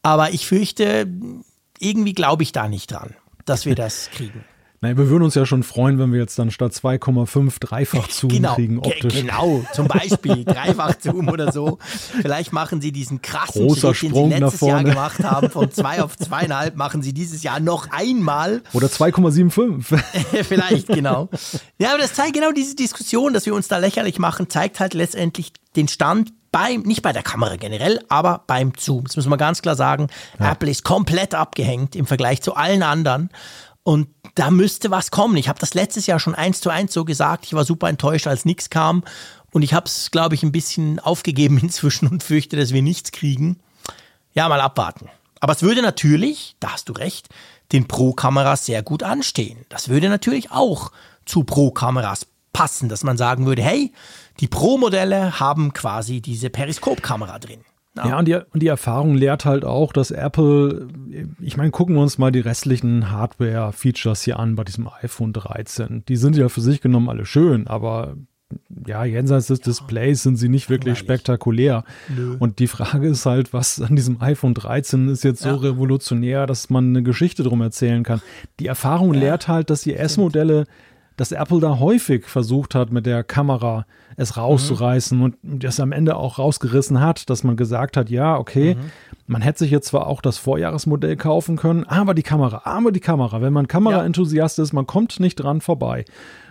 Aber 0.03 0.31
ich 0.31 0.47
fürchte, 0.47 1.07
irgendwie 1.79 2.15
glaube 2.15 2.45
ich 2.45 2.53
da 2.53 2.67
nicht 2.67 2.91
dran, 2.91 3.15
dass 3.45 3.67
wir 3.67 3.75
das 3.75 4.09
kriegen. 4.15 4.43
Nein, 4.85 4.97
wir 4.97 5.09
würden 5.09 5.23
uns 5.23 5.37
ja 5.37 5.47
schon 5.47 5.63
freuen, 5.63 6.01
wenn 6.01 6.13
wir 6.13 6.19
jetzt 6.19 6.37
dann 6.41 6.51
statt 6.51 6.73
2,5 6.73 7.61
Dreifach 7.61 8.11
Zoom 8.11 8.31
genau, 8.31 8.57
kriegen 8.57 8.79
optisch. 8.81 9.15
Genau, 9.15 9.65
zum 9.73 9.87
Beispiel 9.87 10.45
Dreifach 10.45 10.97
Zoom 11.01 11.29
oder 11.29 11.53
so. 11.53 11.79
Vielleicht 11.81 12.53
machen 12.53 12.81
sie 12.81 12.91
diesen 12.91 13.23
krassen 13.23 13.65
Großer 13.65 13.95
Schritt, 13.95 14.11
Sprung 14.11 14.31
den 14.31 14.39
sie 14.39 14.45
letztes 14.45 14.61
Jahr 14.69 14.83
gemacht 14.83 15.23
haben, 15.23 15.51
von 15.51 15.71
2 15.73 16.03
auf 16.03 16.17
2,5, 16.17 16.75
machen 16.75 17.01
sie 17.01 17.13
dieses 17.13 17.45
Jahr 17.45 17.61
noch 17.61 17.93
einmal. 17.93 18.63
Oder 18.73 18.89
2,75. 18.89 20.43
Vielleicht, 20.43 20.89
genau. 20.89 21.29
Ja, 21.79 21.91
aber 21.91 21.99
das 21.99 22.15
zeigt 22.15 22.35
genau 22.35 22.51
diese 22.51 22.75
Diskussion, 22.75 23.35
dass 23.35 23.47
wir 23.47 23.55
uns 23.55 23.69
da 23.69 23.79
lächerlich 23.79 24.19
machen, 24.19 24.51
zeigt 24.51 24.81
halt 24.81 24.95
letztendlich 24.95 25.53
den 25.77 25.87
Stand 25.87 26.33
beim, 26.51 26.83
nicht 26.83 27.03
bei 27.03 27.13
der 27.13 27.23
Kamera 27.23 27.55
generell, 27.55 28.01
aber 28.09 28.43
beim 28.49 28.73
Zoom. 28.77 29.05
Das 29.05 29.15
müssen 29.15 29.31
wir 29.31 29.37
ganz 29.37 29.63
klar 29.63 29.77
sagen. 29.77 30.09
Ja. 30.41 30.51
Apple 30.53 30.71
ist 30.71 30.83
komplett 30.83 31.37
abgehängt 31.37 31.95
im 31.95 32.05
Vergleich 32.07 32.43
zu 32.43 32.57
allen 32.57 32.83
anderen. 32.83 33.31
Und 33.85 34.09
da 34.35 34.51
müsste 34.51 34.91
was 34.91 35.11
kommen. 35.11 35.37
Ich 35.37 35.49
habe 35.49 35.59
das 35.59 35.75
letztes 35.75 36.07
Jahr 36.07 36.21
schon 36.21 36.35
eins 36.35 36.61
zu 36.61 36.71
eins 36.71 36.93
so 36.93 37.05
gesagt. 37.05 37.45
Ich 37.47 37.55
war 37.55 37.65
super 37.65 37.89
enttäuscht, 37.89 38.27
als 38.27 38.45
nichts 38.45 38.71
kam. 38.71 39.03
Und 39.51 39.63
ich 39.63 39.75
habe 39.75 39.87
es, 39.87 40.11
glaube 40.11 40.35
ich, 40.35 40.43
ein 40.43 40.53
bisschen 40.53 40.99
aufgegeben 40.99 41.59
inzwischen 41.63 42.09
und 42.09 42.23
fürchte, 42.23 42.57
dass 42.57 42.73
wir 42.73 42.83
nichts 42.83 43.13
kriegen. 43.13 43.59
Ja, 44.35 44.49
mal 44.49 44.61
abwarten. 44.61 45.09
Aber 45.41 45.53
es 45.53 45.63
würde 45.63 45.83
natürlich, 45.83 46.57
da 46.61 46.73
hast 46.73 46.89
du 46.89 46.93
recht, 46.93 47.29
den 47.73 47.89
Pro-Kameras 47.89 48.67
sehr 48.67 48.83
gut 48.83 49.03
anstehen. 49.03 49.65
Das 49.69 49.89
würde 49.89 50.09
natürlich 50.09 50.53
auch 50.53 50.93
zu 51.27 51.43
Pro-Kameras 51.43 52.27
passen, 52.53 52.89
dass 52.89 53.03
man 53.03 53.17
sagen 53.17 53.47
würde, 53.47 53.63
hey, 53.63 53.93
die 54.41 54.49
Pro-Modelle 54.49 55.41
haben 55.41 55.73
quasi 55.73 56.21
diese 56.21 56.51
Periskopkamera 56.51 57.39
drin. 57.39 57.65
Ja, 57.97 58.09
ja 58.09 58.19
und, 58.19 58.27
die, 58.27 58.35
und 58.35 58.63
die 58.63 58.69
Erfahrung 58.69 59.15
lehrt 59.15 59.45
halt 59.45 59.65
auch, 59.65 59.93
dass 59.93 60.11
Apple, 60.11 60.89
ich 61.41 61.57
meine, 61.57 61.71
gucken 61.71 61.95
wir 61.95 62.03
uns 62.03 62.19
mal 62.19 62.33
die 62.33 62.41
restlichen 62.41 63.11
Hardware-Features 63.11 64.23
hier 64.23 64.39
an 64.39 64.57
bei 64.57 64.65
diesem 64.65 64.89
iPhone 65.03 65.33
13. 65.33 66.05
Die 66.07 66.17
sind 66.17 66.37
ja 66.37 66.49
für 66.49 66.61
sich 66.61 66.81
genommen 66.81 67.09
alle 67.09 67.27
schön, 67.27 67.67
aber 67.67 68.17
ja, 68.87 69.05
jenseits 69.05 69.47
des 69.47 69.61
Displays 69.61 70.23
sind 70.23 70.37
sie 70.37 70.49
nicht 70.49 70.71
wirklich 70.71 70.99
spektakulär. 70.99 71.85
Nö. 72.15 72.37
Und 72.39 72.59
die 72.59 72.67
Frage 72.67 73.09
ist 73.09 73.27
halt, 73.27 73.53
was 73.53 73.81
an 73.81 73.97
diesem 73.97 74.21
iPhone 74.21 74.55
13 74.55 75.09
ist 75.09 75.25
jetzt 75.25 75.43
so 75.43 75.49
ja. 75.49 75.55
revolutionär, 75.57 76.47
dass 76.47 76.71
man 76.71 76.89
eine 76.89 77.03
Geschichte 77.03 77.43
drum 77.43 77.61
erzählen 77.61 78.03
kann. 78.03 78.21
Die 78.61 78.67
Erfahrung 78.67 79.15
ja. 79.15 79.21
lehrt 79.21 79.49
halt, 79.49 79.71
dass 79.71 79.83
die 79.83 79.95
S-Modelle 79.95 80.67
dass 81.17 81.33
Apple 81.33 81.61
da 81.61 81.79
häufig 81.79 82.27
versucht 82.27 82.75
hat, 82.75 82.91
mit 82.91 83.07
der 83.07 83.25
Kamera 83.25 83.87
es 84.17 84.37
rauszureißen 84.37 85.19
mhm. 85.19 85.25
und 85.25 85.37
das 85.43 85.81
am 85.81 85.93
Ende 85.93 86.17
auch 86.17 86.39
rausgerissen 86.39 87.01
hat, 87.01 87.29
dass 87.31 87.45
man 87.45 87.57
gesagt 87.57 87.97
hat, 87.97 88.11
ja, 88.11 88.37
okay, 88.39 88.75
mhm. 88.75 88.91
man 89.27 89.43
hätte 89.43 89.61
sich 89.61 89.71
jetzt 89.71 89.89
zwar 89.89 90.07
auch 90.07 90.21
das 90.21 90.39
Vorjahresmodell 90.39 91.17
kaufen 91.17 91.57
können, 91.57 91.85
aber 91.85 92.15
die 92.15 92.23
Kamera, 92.23 92.63
aber 92.65 92.93
die 92.93 93.01
Kamera, 93.01 93.41
wenn 93.41 93.53
man 93.53 93.69
Kameraenthusiast 93.69 94.59
ist, 94.59 94.73
man 94.73 94.87
kommt 94.87 95.21
nicht 95.21 95.37
dran 95.37 95.61
vorbei. 95.61 96.05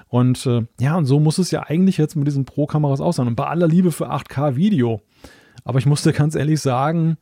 Und 0.07 0.45
äh, 0.45 0.65
ja, 0.79 0.97
und 0.97 1.05
so 1.05 1.21
muss 1.21 1.37
es 1.37 1.51
ja 1.51 1.63
eigentlich 1.63 1.97
jetzt 1.97 2.15
mit 2.17 2.27
diesen 2.27 2.43
Pro-Kameras 2.43 2.99
auch 2.99 3.13
sein. 3.13 3.27
Und 3.27 3.35
bei 3.35 3.47
aller 3.47 3.67
Liebe 3.67 3.93
für 3.93 4.11
8K-Video. 4.11 5.01
Aber 5.63 5.79
ich 5.79 5.85
musste 5.85 6.11
ganz 6.11 6.35
ehrlich 6.35 6.59
sagen, 6.59 7.17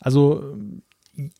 also 0.00 0.54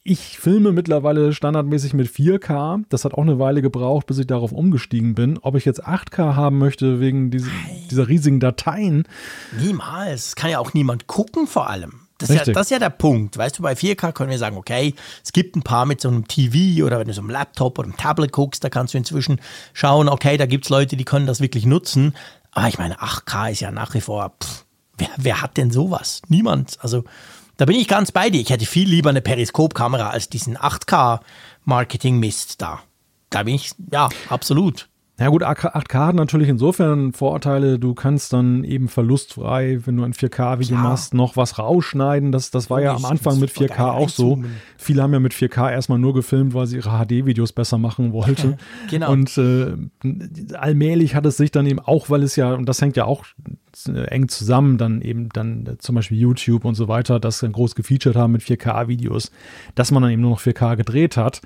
ich 0.03 0.39
filme 0.39 0.73
mittlerweile 0.73 1.33
standardmäßig 1.33 1.95
mit 1.95 2.09
4K. 2.09 2.85
Das 2.89 3.05
hat 3.05 3.15
auch 3.15 3.23
eine 3.23 3.39
Weile 3.39 3.63
gebraucht, 3.63 4.07
bis 4.07 4.19
ich 4.19 4.27
darauf 4.27 4.53
umgestiegen 4.53 5.15
bin. 5.15 5.39
Ob 5.39 5.55
ich 5.55 5.65
jetzt 5.65 5.87
8K 5.87 6.35
haben 6.35 6.59
möchte 6.59 7.01
wegen 7.01 7.31
diese, 7.31 7.51
dieser 7.91 8.09
riesigen 8.09 8.41
Dateien. 8.41 9.07
Niemals. 9.61 10.35
Kann 10.35 10.51
ja 10.51 10.59
auch 10.59 10.75
niemand 10.75 11.07
gucken, 11.07 11.47
vor 11.47 11.69
allem. 11.69 12.01
Das 12.19 12.31
ist, 12.31 12.47
ja, 12.47 12.53
das 12.53 12.67
ist, 12.67 12.71
ja, 12.71 12.79
der 12.79 12.91
Punkt. 12.91 13.37
Weißt 13.37 13.59
du, 13.59 13.63
bei 13.63 13.75
4K 13.75 14.13
können 14.13 14.31
wir 14.31 14.39
sagen, 14.39 14.57
okay, 14.57 14.95
es 15.23 15.33
gibt 15.33 15.55
ein 15.55 15.63
paar 15.63 15.85
mit 15.85 16.01
so 16.01 16.09
einem 16.09 16.27
TV 16.27 16.85
oder 16.85 16.99
wenn 16.99 17.09
du 17.09 17.13
so 17.13 17.21
einem 17.21 17.29
Laptop 17.29 17.79
oder 17.79 17.89
einem 17.89 17.99
Tablet 17.99 18.33
guckst, 18.33 18.65
da 18.65 18.71
kannst 18.71 18.95
du 18.95 18.99
inzwischen 18.99 19.41
schauen, 19.75 20.09
okay, 20.09 20.39
da 20.39 20.47
gibt 20.47 20.65
es 20.65 20.71
Leute, 20.71 20.97
die 20.97 21.05
können 21.05 21.27
das 21.27 21.41
wirklich 21.41 21.67
nutzen. 21.67 22.15
Aber 22.53 22.69
ich 22.69 22.79
meine, 22.79 23.01
8K 23.01 23.53
ist 23.53 23.61
ja 23.61 23.71
nach 23.71 23.93
wie 23.93 24.01
vor, 24.01 24.33
pff, 24.43 24.65
wer, 24.97 25.11
wer 25.19 25.43
hat 25.43 25.59
denn 25.59 25.71
sowas? 25.71 26.23
Niemand. 26.29 26.79
Also 26.81 27.05
da 27.57 27.65
bin 27.65 27.77
ich 27.77 27.89
ganz 27.89 28.13
bei 28.13 28.31
dir. 28.31 28.41
Ich 28.41 28.51
hätte 28.51 28.67
viel 28.67 28.89
lieber 28.89 29.11
eine 29.11 29.23
Periskopkamera 29.23 30.11
als 30.11 30.29
diesen 30.29 30.59
8K-Marketing-Mist 30.59 32.61
da. 32.61 32.83
Da 33.31 33.43
bin 33.43 33.55
ich, 33.55 33.73
ja, 33.91 34.09
absolut. 34.29 34.89
Ja 35.19 35.29
gut, 35.31 35.43
8K 35.43 36.09
hat 36.09 36.15
natürlich 36.15 36.51
insofern 36.51 37.15
Vorteile, 37.15 37.79
du 37.79 37.95
kannst 37.95 38.35
dann 38.35 38.65
eben 38.65 38.89
verlustfrei, 38.89 39.79
wenn 39.87 39.97
du 39.97 40.03
ein 40.03 40.13
4K-Video 40.13 40.77
machst, 40.77 41.15
noch 41.15 41.39
was 41.39 41.59
rausschneiden. 41.59 42.33
Das, 42.33 42.51
das 42.51 42.69
war 42.69 42.83
ja 42.83 42.95
am 42.95 43.07
Anfang 43.07 43.41
mit 43.41 43.51
4K 43.51 43.93
auch 43.93 44.11
so. 44.11 44.43
Viele 44.77 45.03
haben 45.03 45.15
ja 45.15 45.21
mit 45.21 45.33
4K 45.33 45.73
erstmal 45.73 45.99
nur 45.99 46.13
gefilmt, 46.13 46.53
weil 46.53 46.67
sie 46.67 46.77
ihre 46.77 46.91
HD-Videos 46.91 47.53
besser 47.53 47.79
machen 47.79 48.13
wollten. 48.13 48.59
genau. 48.91 49.11
Und 49.11 49.39
äh, 49.39 49.75
allmählich 50.55 51.15
hat 51.15 51.25
es 51.25 51.39
sich 51.39 51.51
dann 51.51 51.65
eben 51.65 51.81
auch, 51.81 52.11
weil 52.11 52.23
es 52.23 52.37
ja, 52.37 52.53
und 52.53 52.69
das 52.69 52.83
hängt 52.83 52.99
ja 52.99 53.07
auch 53.07 53.25
eng 53.87 54.29
zusammen, 54.29 54.77
dann 54.77 55.01
eben 55.01 55.31
dann 55.31 55.77
zum 55.79 55.95
Beispiel 55.95 56.19
YouTube 56.19 56.67
und 56.67 56.75
so 56.75 56.89
weiter, 56.89 57.21
das 57.21 57.41
dann 57.41 57.53
groß 57.53 57.75
gefeatured 57.75 58.17
haben 58.17 58.33
mit 58.33 58.43
4K-Videos, 58.43 59.31
dass 59.75 59.91
man 59.91 60.03
dann 60.03 60.13
eben 60.13 60.21
nur 60.21 60.33
noch 60.33 60.41
4K 60.41 60.77
gedreht 60.77 61.17
hat. 61.17 61.41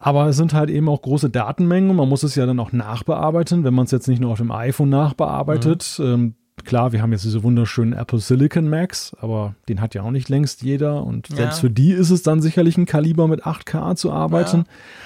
Aber 0.00 0.26
es 0.28 0.36
sind 0.36 0.54
halt 0.54 0.70
eben 0.70 0.88
auch 0.88 1.02
große 1.02 1.28
Datenmengen. 1.30 1.94
Man 1.94 2.08
muss 2.08 2.22
es 2.22 2.34
ja 2.34 2.46
dann 2.46 2.58
auch 2.58 2.72
nachbearbeiten, 2.72 3.64
wenn 3.64 3.74
man 3.74 3.84
es 3.84 3.90
jetzt 3.90 4.08
nicht 4.08 4.18
nur 4.20 4.32
auf 4.32 4.38
dem 4.38 4.50
iPhone 4.50 4.88
nachbearbeitet. 4.88 5.96
Mhm. 5.98 6.04
Ähm, 6.06 6.34
klar, 6.64 6.92
wir 6.92 7.02
haben 7.02 7.12
jetzt 7.12 7.24
diese 7.24 7.42
wunderschönen 7.42 7.92
Apple 7.92 8.18
Silicon 8.18 8.68
Macs, 8.68 9.14
aber 9.20 9.54
den 9.68 9.80
hat 9.82 9.94
ja 9.94 10.02
auch 10.02 10.10
nicht 10.10 10.30
längst 10.30 10.62
jeder. 10.62 11.04
Und 11.04 11.26
selbst 11.26 11.58
Ja. 11.58 11.60
für 11.60 11.70
die 11.70 11.92
ist 11.92 12.08
es 12.08 12.22
dann 12.22 12.40
sicherlich 12.40 12.78
ein 12.78 12.86
Kaliber 12.86 13.28
mit 13.28 13.44
8K 13.46 13.94
zu 13.94 14.10
arbeiten. 14.10 14.64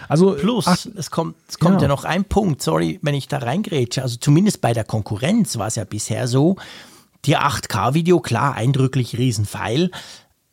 Also 0.09 0.37
Plus, 0.39 0.67
ach, 0.69 0.87
es 0.97 1.11
kommt, 1.11 1.35
es 1.49 1.59
kommt 1.59 1.77
ja. 1.77 1.83
Ja. 1.83 1.89
noch 1.89 2.05
ein 2.05 2.25
Punkt, 2.25 2.63
sorry, 2.63 3.01
wenn 3.03 3.15
ich 3.15 3.27
da 3.27 3.39
reingrätsche. 3.39 4.01
Also 4.03 4.17
zumindest 4.21 4.61
bei 4.61 4.73
der 4.73 4.85
Konkurrenz 4.85 5.59
war 5.59 5.67
es 5.67 5.75
ja 5.75 5.83
bisher 5.85 6.29
so, 6.29 6.55
die 7.25 7.37
8K-Video, 7.37 8.21
klar, 8.21 8.55
eindrücklich, 8.55 9.17
Riesenpfeil. 9.19 9.91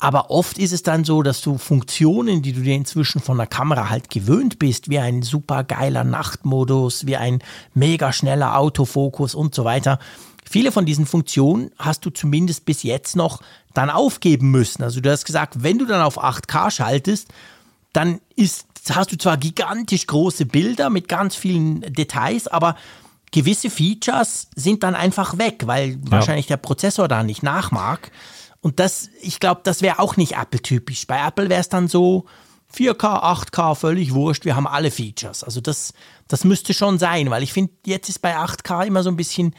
Aber 0.04 0.32
oft 0.32 0.58
ist 0.58 0.72
es 0.74 0.82
dann 0.82 1.04
so, 1.04 1.22
dass 1.22 1.42
du 1.42 1.60
Funktionen, 1.60 2.42
die 2.42 2.54
du 2.54 2.62
dir 2.62 2.74
inzwischen 2.74 3.22
von 3.22 3.38
der 3.38 3.46
Kamera 3.46 3.92
halt 3.92 4.10
gewöhnt 4.10 4.58
bist, 4.58 4.90
wie 4.90 4.98
ein 4.98 5.22
super 5.22 5.64
geiler 5.64 6.04
Nachtmodus, 6.04 7.06
wie 7.06 7.18
ein 7.18 7.38
mega 7.76 8.12
schneller 8.12 8.58
Autofokus 8.58 9.36
und 9.36 9.54
so 9.54 9.64
weiter, 9.64 10.00
viele 10.44 10.72
von 10.72 10.88
diesen 10.88 11.06
Funktionen 11.06 11.70
hast 11.78 12.04
du 12.04 12.10
zumindest 12.10 12.66
bis 12.66 12.82
jetzt 12.82 13.16
noch 13.16 13.42
dann 13.76 13.92
aufgeben 13.92 14.50
müssen. 14.50 14.82
Also 14.82 15.02
du 15.02 15.12
hast 15.12 15.24
gesagt, 15.24 15.62
wenn 15.62 15.78
du 15.78 15.86
dann 15.86 16.02
auf 16.02 16.18
8K 16.18 16.72
schaltest, 16.72 17.28
dann 17.94 18.22
ist, 18.36 18.66
hast 18.90 19.12
du 19.12 19.20
zwar 19.20 19.38
gigantisch 19.38 20.08
große 20.08 20.48
Bilder 20.48 20.90
mit 20.90 21.10
ganz 21.10 21.36
vielen 21.36 21.82
Details, 21.94 22.48
aber 22.48 22.76
gewisse 23.32 23.70
Features 23.70 24.48
sind 24.56 24.82
dann 24.82 24.96
einfach 24.96 25.38
weg, 25.38 25.68
weil 25.68 26.00
wahrscheinlich 26.02 26.48
der 26.48 26.58
Prozessor 26.58 27.08
da 27.08 27.22
nicht 27.22 27.44
nachmag. 27.44 28.10
Und 28.62 28.80
das, 28.80 29.10
ich 29.22 29.40
glaube, 29.40 29.62
das 29.64 29.82
wäre 29.82 30.00
auch 30.00 30.18
nicht 30.18 30.34
Apple-typisch. 30.34 31.08
Bei 31.08 31.26
Apple 31.26 31.50
wäre 31.50 31.62
es 31.62 31.70
dann 31.70 31.88
so 31.88 32.26
4K, 32.76 33.50
8K, 33.52 33.76
völlig 33.76 34.14
wurscht, 34.14 34.46
wir 34.46 34.56
haben 34.56 34.68
alle 34.68 34.92
Features. 34.92 35.44
Also 35.44 35.62
das, 35.62 35.94
das 36.28 36.44
müsste 36.44 36.74
schon 36.74 37.00
sein, 37.00 37.30
weil 37.30 37.44
ich 37.44 37.54
finde, 37.54 37.74
jetzt 37.86 38.08
ist 38.08 38.22
bei 38.22 38.38
8K 38.38 38.86
immer 38.86 39.04
so 39.04 39.10
ein 39.10 39.18
bisschen, 39.18 39.56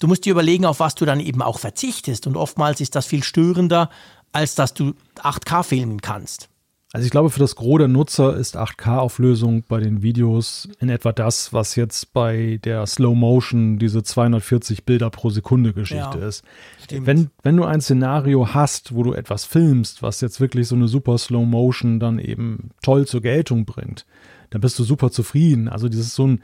du 0.00 0.08
musst 0.08 0.24
dir 0.24 0.32
überlegen, 0.32 0.64
auf 0.64 0.80
was 0.80 0.94
du 0.94 1.04
dann 1.04 1.20
eben 1.20 1.42
auch 1.42 1.58
verzichtest. 1.58 2.26
Und 2.26 2.36
oftmals 2.36 2.80
ist 2.80 2.94
das 2.94 3.06
viel 3.06 3.22
störender, 3.22 3.90
als 4.32 4.54
dass 4.54 4.74
du 4.74 4.94
8K 5.16 5.62
filmen 5.62 6.00
kannst. 6.00 6.48
Also 6.96 7.04
ich 7.04 7.10
glaube, 7.10 7.28
für 7.28 7.40
das 7.40 7.56
Gros 7.56 7.76
der 7.76 7.88
Nutzer 7.88 8.34
ist 8.38 8.56
8K-Auflösung 8.56 9.64
bei 9.68 9.80
den 9.80 10.00
Videos 10.00 10.66
in 10.80 10.88
etwa 10.88 11.12
das, 11.12 11.52
was 11.52 11.76
jetzt 11.76 12.14
bei 12.14 12.58
der 12.64 12.86
Slow 12.86 13.14
Motion 13.14 13.78
diese 13.78 14.02
240 14.02 14.86
Bilder 14.86 15.10
pro 15.10 15.28
Sekunde 15.28 15.74
Geschichte 15.74 16.18
Ja, 16.18 16.26
ist. 16.26 16.42
stimmt. 16.82 17.06
Wenn, 17.06 17.30
wenn 17.42 17.58
du 17.58 17.64
ein 17.64 17.82
Szenario 17.82 18.54
hast, 18.54 18.94
wo 18.94 19.02
du 19.02 19.12
etwas 19.12 19.44
filmst, 19.44 20.02
was 20.02 20.22
jetzt 20.22 20.40
wirklich 20.40 20.68
so 20.68 20.74
eine 20.74 20.88
super 20.88 21.18
Slow 21.18 21.44
Motion 21.44 22.00
dann 22.00 22.18
eben 22.18 22.70
toll 22.82 23.06
zur 23.06 23.20
Geltung 23.20 23.66
bringt, 23.66 24.06
dann 24.48 24.62
bist 24.62 24.78
du 24.78 24.82
super 24.84 25.10
zufrieden. 25.10 25.68
Also 25.68 25.90
dieses 25.90 26.14
so 26.14 26.26
ein 26.26 26.40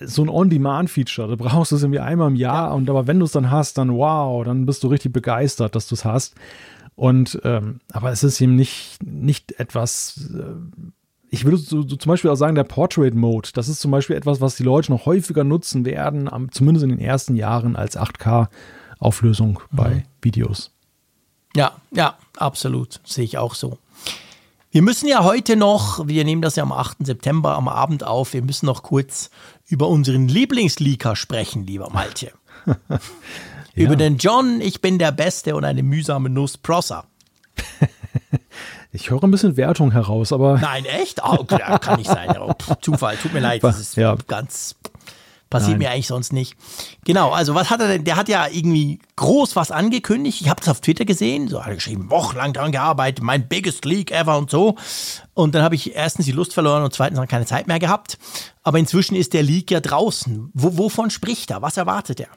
so 0.00 0.22
ein 0.22 0.28
On-Demand-Feature. 0.28 1.28
Du 1.28 1.36
brauchst 1.36 1.72
es 1.72 1.82
irgendwie 1.82 2.00
einmal 2.00 2.28
im 2.28 2.36
Jahr 2.36 2.74
und 2.74 2.90
aber 2.90 3.06
wenn 3.06 3.20
du 3.20 3.24
es 3.24 3.32
dann 3.32 3.50
hast, 3.50 3.78
dann 3.78 3.96
wow, 3.96 4.44
dann 4.44 4.66
bist 4.66 4.82
du 4.82 4.88
richtig 4.88 5.12
begeistert, 5.12 5.74
dass 5.74 5.88
du 5.88 5.94
es 5.94 6.04
hast. 6.04 6.34
Und 6.96 7.40
ähm, 7.44 7.80
aber 7.92 8.12
es 8.12 8.22
ist 8.22 8.40
eben 8.40 8.54
nicht, 8.54 8.98
nicht 9.02 9.58
etwas, 9.58 10.30
äh, 10.32 10.80
ich 11.30 11.44
würde 11.44 11.56
so, 11.56 11.82
so 11.82 11.96
zum 11.96 12.10
Beispiel 12.10 12.30
auch 12.30 12.36
sagen, 12.36 12.54
der 12.54 12.64
Portrait 12.64 13.14
Mode, 13.14 13.48
das 13.54 13.68
ist 13.68 13.80
zum 13.80 13.90
Beispiel 13.90 14.16
etwas, 14.16 14.40
was 14.40 14.56
die 14.56 14.62
Leute 14.62 14.92
noch 14.92 15.06
häufiger 15.06 15.42
nutzen 15.42 15.84
werden, 15.84 16.32
am, 16.32 16.52
zumindest 16.52 16.84
in 16.84 16.90
den 16.90 17.00
ersten 17.00 17.34
Jahren 17.34 17.74
als 17.74 17.98
8K-Auflösung 17.98 19.60
bei 19.72 20.04
Videos. 20.22 20.70
Ja, 21.56 21.72
ja, 21.90 22.16
absolut. 22.36 23.00
Sehe 23.04 23.24
ich 23.24 23.38
auch 23.38 23.54
so. 23.54 23.78
Wir 24.70 24.82
müssen 24.82 25.08
ja 25.08 25.22
heute 25.22 25.54
noch, 25.56 26.08
wir 26.08 26.24
nehmen 26.24 26.42
das 26.42 26.56
ja 26.56 26.64
am 26.64 26.72
8. 26.72 27.06
September 27.06 27.54
am 27.54 27.68
Abend 27.68 28.04
auf, 28.04 28.32
wir 28.32 28.42
müssen 28.42 28.66
noch 28.66 28.82
kurz 28.82 29.30
über 29.68 29.88
unseren 29.88 30.26
Lieblingsleaker 30.26 31.14
sprechen, 31.14 31.64
lieber 31.64 31.90
Malte. 31.90 32.32
Über 33.74 33.96
den 33.96 34.18
John, 34.18 34.60
ich 34.60 34.80
bin 34.80 34.98
der 34.98 35.12
Beste 35.12 35.56
und 35.56 35.64
eine 35.64 35.82
mühsame 35.82 36.30
Nuss 36.30 36.56
Prosser. 36.58 37.04
Ich 38.96 39.10
höre 39.10 39.24
ein 39.24 39.32
bisschen 39.32 39.56
Wertung 39.56 39.90
heraus, 39.90 40.32
aber 40.32 40.56
Nein, 40.60 40.84
echt? 40.84 41.24
Ah, 41.24 41.32
okay, 41.40 41.58
ja, 41.58 41.78
kann 41.80 41.98
nicht 41.98 42.08
sein. 42.08 42.32
Oh, 42.38 42.52
pff, 42.52 42.76
Zufall, 42.80 43.16
tut 43.16 43.32
mir 43.32 43.40
leid. 43.40 43.64
Das 43.64 43.80
ist 43.80 43.96
Ja. 43.96 44.16
ganz. 44.28 44.76
Passiert 45.50 45.72
Nein. 45.72 45.78
mir 45.80 45.90
eigentlich 45.90 46.06
sonst 46.06 46.32
nicht. 46.32 46.56
Genau, 47.04 47.32
also 47.32 47.56
was 47.56 47.70
hat 47.70 47.80
er 47.80 47.88
denn? 47.88 48.04
Der 48.04 48.14
hat 48.14 48.28
ja 48.28 48.46
irgendwie 48.46 49.00
groß 49.16 49.56
was 49.56 49.72
angekündigt. 49.72 50.40
Ich 50.42 50.48
habe 50.48 50.60
das 50.60 50.68
auf 50.68 50.80
Twitter 50.80 51.04
gesehen. 51.04 51.48
So 51.48 51.60
hat 51.60 51.70
er 51.70 51.74
geschrieben, 51.74 52.08
wochenlang 52.08 52.52
daran 52.52 52.70
gearbeitet, 52.70 53.24
mein 53.24 53.48
biggest 53.48 53.84
leak 53.84 54.12
ever 54.12 54.38
und 54.38 54.48
so. 54.48 54.76
Und 55.34 55.56
dann 55.56 55.64
habe 55.64 55.74
ich 55.74 55.96
erstens 55.96 56.26
die 56.26 56.32
Lust 56.32 56.54
verloren 56.54 56.84
und 56.84 56.94
zweitens 56.94 57.18
dann 57.18 57.26
keine 57.26 57.46
Zeit 57.46 57.66
mehr 57.66 57.80
gehabt. 57.80 58.16
Aber 58.62 58.78
inzwischen 58.78 59.16
ist 59.16 59.32
der 59.32 59.42
Leak 59.42 59.72
ja 59.72 59.80
draußen. 59.80 60.50
Wo, 60.54 60.78
wovon 60.78 61.10
spricht 61.10 61.50
er? 61.50 61.62
Was 61.62 61.76
erwartet 61.76 62.20
er? 62.20 62.28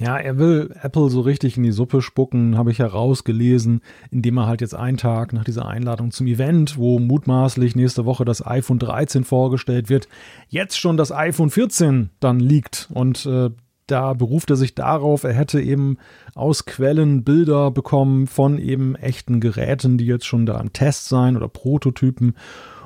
Ja, 0.00 0.16
er 0.16 0.38
will 0.38 0.72
Apple 0.80 1.10
so 1.10 1.20
richtig 1.22 1.56
in 1.56 1.64
die 1.64 1.72
Suppe 1.72 2.02
spucken, 2.02 2.56
habe 2.56 2.70
ich 2.70 2.78
herausgelesen, 2.78 3.80
indem 4.12 4.36
er 4.38 4.46
halt 4.46 4.60
jetzt 4.60 4.74
einen 4.74 4.96
Tag 4.96 5.32
nach 5.32 5.42
dieser 5.42 5.66
Einladung 5.66 6.12
zum 6.12 6.28
Event, 6.28 6.78
wo 6.78 7.00
mutmaßlich 7.00 7.74
nächste 7.74 8.04
Woche 8.04 8.24
das 8.24 8.46
iPhone 8.46 8.78
13 8.78 9.24
vorgestellt 9.24 9.88
wird, 9.88 10.06
jetzt 10.48 10.78
schon 10.78 10.96
das 10.96 11.10
iPhone 11.10 11.50
14 11.50 12.10
dann 12.20 12.38
liegt. 12.38 12.88
Und 12.94 13.26
äh, 13.26 13.50
da 13.88 14.12
beruft 14.12 14.50
er 14.50 14.56
sich 14.56 14.76
darauf, 14.76 15.24
er 15.24 15.32
hätte 15.32 15.60
eben 15.60 15.96
aus 16.34 16.64
Quellen 16.64 17.24
Bilder 17.24 17.72
bekommen 17.72 18.28
von 18.28 18.58
eben 18.58 18.94
echten 18.94 19.40
Geräten, 19.40 19.98
die 19.98 20.06
jetzt 20.06 20.26
schon 20.26 20.46
da 20.46 20.60
im 20.60 20.72
Test 20.72 21.08
sein 21.08 21.36
oder 21.36 21.48
Prototypen 21.48 22.34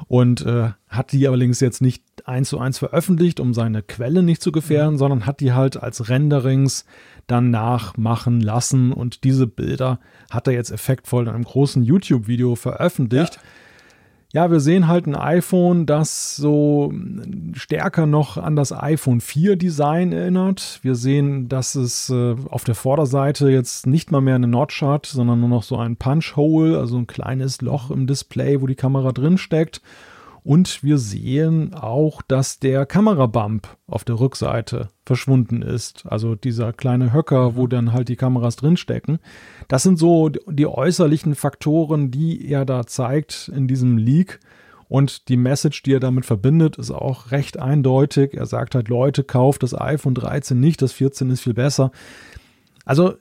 und 0.09 0.45
äh, 0.45 0.71
hat 0.89 1.13
die 1.13 1.27
allerdings 1.27 1.61
jetzt 1.61 1.81
nicht 1.81 2.03
eins 2.25 2.51
zu 2.51 2.59
eins 2.59 2.79
veröffentlicht, 2.79 3.41
um 3.41 3.55
seine 3.55 3.83
Quelle 3.83 4.23
nicht 4.23 4.43
zu 4.43 4.53
gefährden, 4.53 4.99
sondern 4.99 5.27
hat 5.27 5.41
die 5.41 5.53
halt 5.53 5.83
als 5.83 6.09
Renderings 6.09 6.85
dann 7.27 7.51
nachmachen 7.51 8.41
lassen 8.41 8.93
und 8.93 9.25
diese 9.25 9.47
Bilder 9.47 10.01
hat 10.31 10.47
er 10.47 10.55
jetzt 10.55 10.71
effektvoll 10.71 11.25
in 11.25 11.35
einem 11.35 11.45
großen 11.45 11.83
YouTube-Video 11.83 12.57
veröffentlicht. 12.57 13.37
Ja. 13.37 13.41
Wir 14.51 14.61
sehen 14.61 14.89
halt 14.89 15.07
ein 15.07 15.15
iPhone, 15.15 15.85
das 15.85 16.37
so 16.37 16.91
stärker 17.53 18.07
noch 18.07 18.39
an 18.39 18.57
das 18.57 18.73
iPhone 18.73 19.21
4 19.21 19.57
Design 19.57 20.13
erinnert. 20.13 20.79
Wir 20.81 20.95
sehen, 20.95 21.51
dass 21.51 21.75
es 21.75 22.09
äh, 22.09 22.35
auf 22.49 22.65
der 22.65 22.75
Vorderseite 22.75 23.51
jetzt 23.51 23.87
nicht 23.87 24.11
mal 24.11 24.23
mehr 24.23 24.37
eine 24.37 24.47
Notch 24.49 24.81
hat, 24.81 25.05
sondern 25.05 25.41
nur 25.41 25.51
noch 25.51 25.63
so 25.63 25.77
ein 25.77 25.97
Punch-Hole, 25.97 26.79
also 26.79 26.97
ein 26.97 27.07
kleines 27.07 27.61
Loch 27.61 27.91
im 27.91 28.07
Display, 28.07 28.63
wo 28.63 28.67
die 28.67 28.75
Kamera 28.75 29.13
drin 29.13 29.37
steckt. 29.37 29.83
Und 30.45 30.83
wir 30.83 30.99
sehen 30.99 31.73
auch, 31.73 32.21
dass 32.21 32.59
der 32.59 32.85
Kamerabump 32.85 33.77
auf 33.87 34.03
der 34.03 34.19
Rückseite 34.19 34.89
verschwunden 35.07 35.63
ist. 35.63 36.05
Also 36.07 36.35
dieser 36.35 36.73
kleine 36.73 37.13
Höcker, 37.13 37.55
wo 37.55 37.69
dann 37.69 37.93
halt 37.93 38.09
die 38.09 38.17
Kameras 38.17 38.57
drinstecken. 38.57 39.21
Das 39.69 39.85
sind 39.85 39.99
so 39.99 40.31
die 40.31 40.67
äußerlichen 40.67 41.37
Faktoren, 41.37 42.11
die 42.11 42.49
er 42.49 42.65
da 42.65 42.87
zeigt 42.87 43.53
in 43.55 43.69
diesem 43.69 43.97
Leak. 43.97 44.41
Und 44.89 45.29
die 45.29 45.37
Message, 45.37 45.85
die 45.85 45.95
er 45.95 46.01
damit 46.01 46.27
verbindet, 46.27 46.77
ist 46.77 46.91
auch 46.91 47.31
recht 47.31 47.59
eindeutig. 47.59 48.35
Er 48.35 48.47
sagt 48.47 48.75
halt, 48.75 48.89
Leute, 48.89 49.23
kauft 49.23 49.63
das 49.63 49.81
iPhone 49.81 50.15
13 50.15 50.59
nicht, 50.59 50.83
das 50.83 50.93
14 50.93 51.31
ist 51.31 51.41
viel 51.41 51.55
besser. 51.55 51.93
Also 52.85 53.15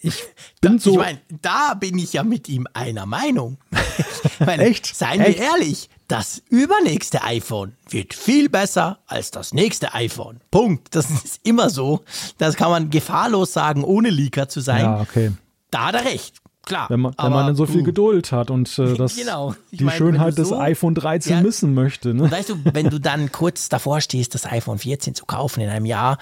ich 0.00 0.22
bin 0.60 0.78
so. 0.78 0.92
Ich 0.92 0.96
meine, 0.98 1.20
da 1.42 1.74
bin 1.74 1.98
ich 1.98 2.12
ja 2.12 2.22
mit 2.22 2.48
ihm 2.48 2.66
einer 2.74 3.06
Meinung. 3.06 3.58
Meine, 4.40 4.64
Echt? 4.64 4.86
Seien 4.94 5.20
Echt? 5.20 5.38
wir 5.38 5.44
ehrlich, 5.46 5.88
das 6.06 6.42
übernächste 6.48 7.22
iPhone 7.24 7.72
wird 7.90 8.14
viel 8.14 8.48
besser 8.48 8.98
als 9.06 9.30
das 9.32 9.52
nächste 9.52 9.94
iPhone. 9.94 10.40
Punkt. 10.50 10.94
Das 10.94 11.10
ist 11.10 11.40
immer 11.42 11.70
so. 11.70 12.04
Das 12.38 12.54
kann 12.56 12.70
man 12.70 12.90
gefahrlos 12.90 13.52
sagen, 13.52 13.82
ohne 13.84 14.10
Leaker 14.10 14.48
zu 14.48 14.60
sein. 14.60 14.82
ja, 14.84 15.00
okay. 15.00 15.32
Da 15.70 15.86
hat 15.86 15.94
er 15.96 16.04
recht. 16.04 16.36
Klar. 16.64 16.88
Wenn 16.90 17.00
man, 17.00 17.12
wenn 17.12 17.18
aber 17.18 17.34
man 17.36 17.46
dann 17.46 17.56
so 17.56 17.66
viel 17.66 17.78
du, 17.78 17.84
Geduld 17.84 18.30
hat 18.30 18.50
und 18.50 18.78
äh, 18.78 18.94
das, 18.96 19.16
Genau. 19.16 19.54
Die 19.72 19.82
meine, 19.84 19.90
wenn 19.90 19.98
Schönheit 19.98 20.32
du 20.34 20.42
des 20.42 20.48
so- 20.50 20.58
iPhone 20.58 20.94
13 20.94 21.32
Ja. 21.32 21.40
missen 21.40 21.74
möchte. 21.74 22.14
Ne? 22.14 22.30
Weißt 22.30 22.50
du, 22.50 22.56
wenn 22.72 22.90
du 22.90 23.00
dann 23.00 23.32
kurz 23.32 23.68
davor 23.68 24.00
stehst, 24.00 24.34
das 24.34 24.44
iPhone 24.46 24.78
14 24.78 25.14
zu 25.14 25.24
kaufen 25.26 25.60
in 25.62 25.68
einem 25.70 25.86
Jahr, 25.86 26.18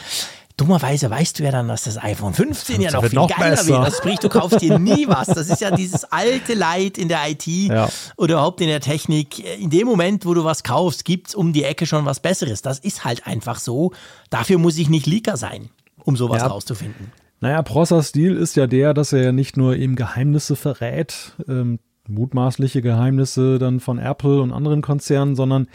dummerweise 0.57 1.11
weißt 1.11 1.39
du 1.39 1.45
ja 1.45 1.51
dann, 1.51 1.69
dass 1.69 1.85
das 1.85 2.03
iPhone 2.03 2.33
15 2.33 2.81
ja 2.81 2.91
noch 2.91 3.05
viel 3.05 3.15
noch 3.15 3.29
geiler 3.29 3.51
besser. 3.57 3.69
wird. 3.69 3.87
Das 3.87 3.97
sprich, 3.99 4.19
du 4.21 4.29
kaufst 4.29 4.61
dir 4.63 4.79
nie 4.79 5.07
was. 5.09 5.27
Das 5.29 5.49
ist 5.51 5.61
ja 5.61 5.71
dieses 5.71 6.05
alte 6.05 6.55
Leid 6.55 6.97
in 6.99 7.09
der 7.09 7.29
IT 7.29 7.47
Ja. 7.47 7.89
oder 8.17 8.35
überhaupt 8.35 8.61
in 8.61 8.69
der 8.69 8.81
Technik. 8.81 9.39
In 9.61 9.71
dem 9.71 9.87
Moment, 9.87 10.25
wo 10.25 10.33
du 10.35 10.45
was 10.45 10.63
kaufst, 10.63 11.05
gibt's 11.05 11.35
um 11.35 11.53
die 11.53 11.65
Ecke 11.65 11.85
schon 11.87 12.05
was 12.07 12.21
Besseres. 12.21 12.63
Das 12.63 12.79
ist 12.79 13.05
halt 13.05 13.27
einfach 13.27 13.59
so. 13.59 13.93
Dafür 14.31 14.59
muss 14.59 14.79
ich 14.79 14.89
nicht 14.89 15.07
Leaker 15.07 15.37
sein, 15.37 15.69
um 16.05 16.17
sowas 16.17 16.41
Ja. 16.43 16.49
rauszufinden. 16.49 17.13
Naja, 17.41 17.61
Prossers 17.63 18.09
Stil 18.09 18.35
ist 18.35 18.57
ja 18.57 18.67
der, 18.67 18.95
dass 18.95 19.13
er 19.13 19.23
ja 19.25 19.33
nicht 19.33 19.59
nur 19.59 19.77
eben 19.77 19.95
Geheimnisse 19.95 20.57
verrät, 20.57 21.33
ähm, 21.49 21.81
mutmaßliche 22.09 22.81
Geheimnisse 22.81 23.59
dann 23.59 23.81
von 23.81 23.99
Apple 23.99 24.41
und 24.41 24.53
anderen 24.53 24.81
Konzernen, 24.81 25.35
sondern 25.37 25.67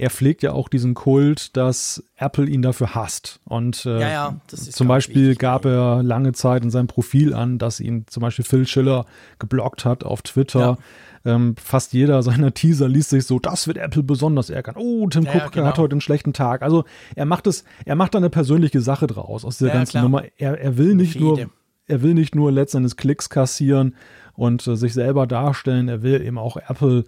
er 0.00 0.10
pflegt 0.10 0.42
ja 0.42 0.52
auch 0.52 0.68
diesen 0.68 0.94
Kult, 0.94 1.56
dass 1.56 2.02
Apple 2.16 2.46
ihn 2.46 2.62
dafür 2.62 2.94
hasst. 2.94 3.38
Und 3.44 3.84
äh, 3.86 4.00
Ja, 4.00 4.08
ja, 4.08 4.40
zum 4.48 4.88
Beispiel 4.88 5.36
gab 5.36 5.64
er 5.66 6.02
lange 6.02 6.32
Zeit 6.32 6.62
in 6.64 6.70
seinem 6.70 6.86
Profil 6.86 7.34
an, 7.34 7.58
dass 7.58 7.80
ihn 7.80 8.06
zum 8.08 8.22
Beispiel 8.22 8.44
Phil 8.44 8.66
Schiller 8.66 9.04
geblockt 9.38 9.84
hat 9.84 10.02
auf 10.04 10.22
Twitter. 10.22 10.78
Ähm, 11.24 11.54
fast 11.62 11.92
jeder 11.92 12.22
seiner 12.24 12.54
Teaser 12.54 12.88
liest 12.88 13.10
sich 13.10 13.26
so, 13.26 13.38
das 13.38 13.66
wird 13.66 13.76
Apple 13.76 14.02
besonders 14.02 14.48
ärgern. 14.48 14.76
Oh, 14.78 15.06
Tim 15.08 15.24
Ja, 15.24 15.34
ja, 15.34 15.44
Cook 15.44 15.52
genau. 15.52 15.66
hat 15.66 15.78
heute 15.78 15.92
einen 15.92 16.00
schlechten 16.00 16.32
Tag. 16.32 16.62
Also 16.62 16.84
er 17.14 17.26
macht 17.26 17.46
es, 17.46 17.64
er 17.84 17.94
macht 17.94 18.14
da 18.14 18.18
eine 18.18 18.30
persönliche 18.30 18.80
Sache 18.80 19.06
draus 19.06 19.44
aus 19.44 19.58
dieser 19.58 19.68
Ja, 19.68 19.74
ganzen 19.74 19.90
klar. 19.92 20.02
Nummer. 20.04 20.22
Er, 20.38 20.58
er 20.58 20.78
will 20.78 20.94
nicht 20.94 21.20
nur, 21.20 21.36
Fehde. 21.36 21.50
er 21.88 22.00
will 22.02 22.14
nicht 22.14 22.34
nur 22.34 22.50
letztendlich 22.50 22.96
Klicks 22.96 23.28
kassieren 23.28 23.94
und 24.32 24.66
äh, 24.66 24.76
sich 24.76 24.94
selber 24.94 25.26
darstellen, 25.26 25.88
er 25.88 26.02
will 26.02 26.22
eben 26.22 26.38
auch 26.38 26.56
Apple 26.56 27.04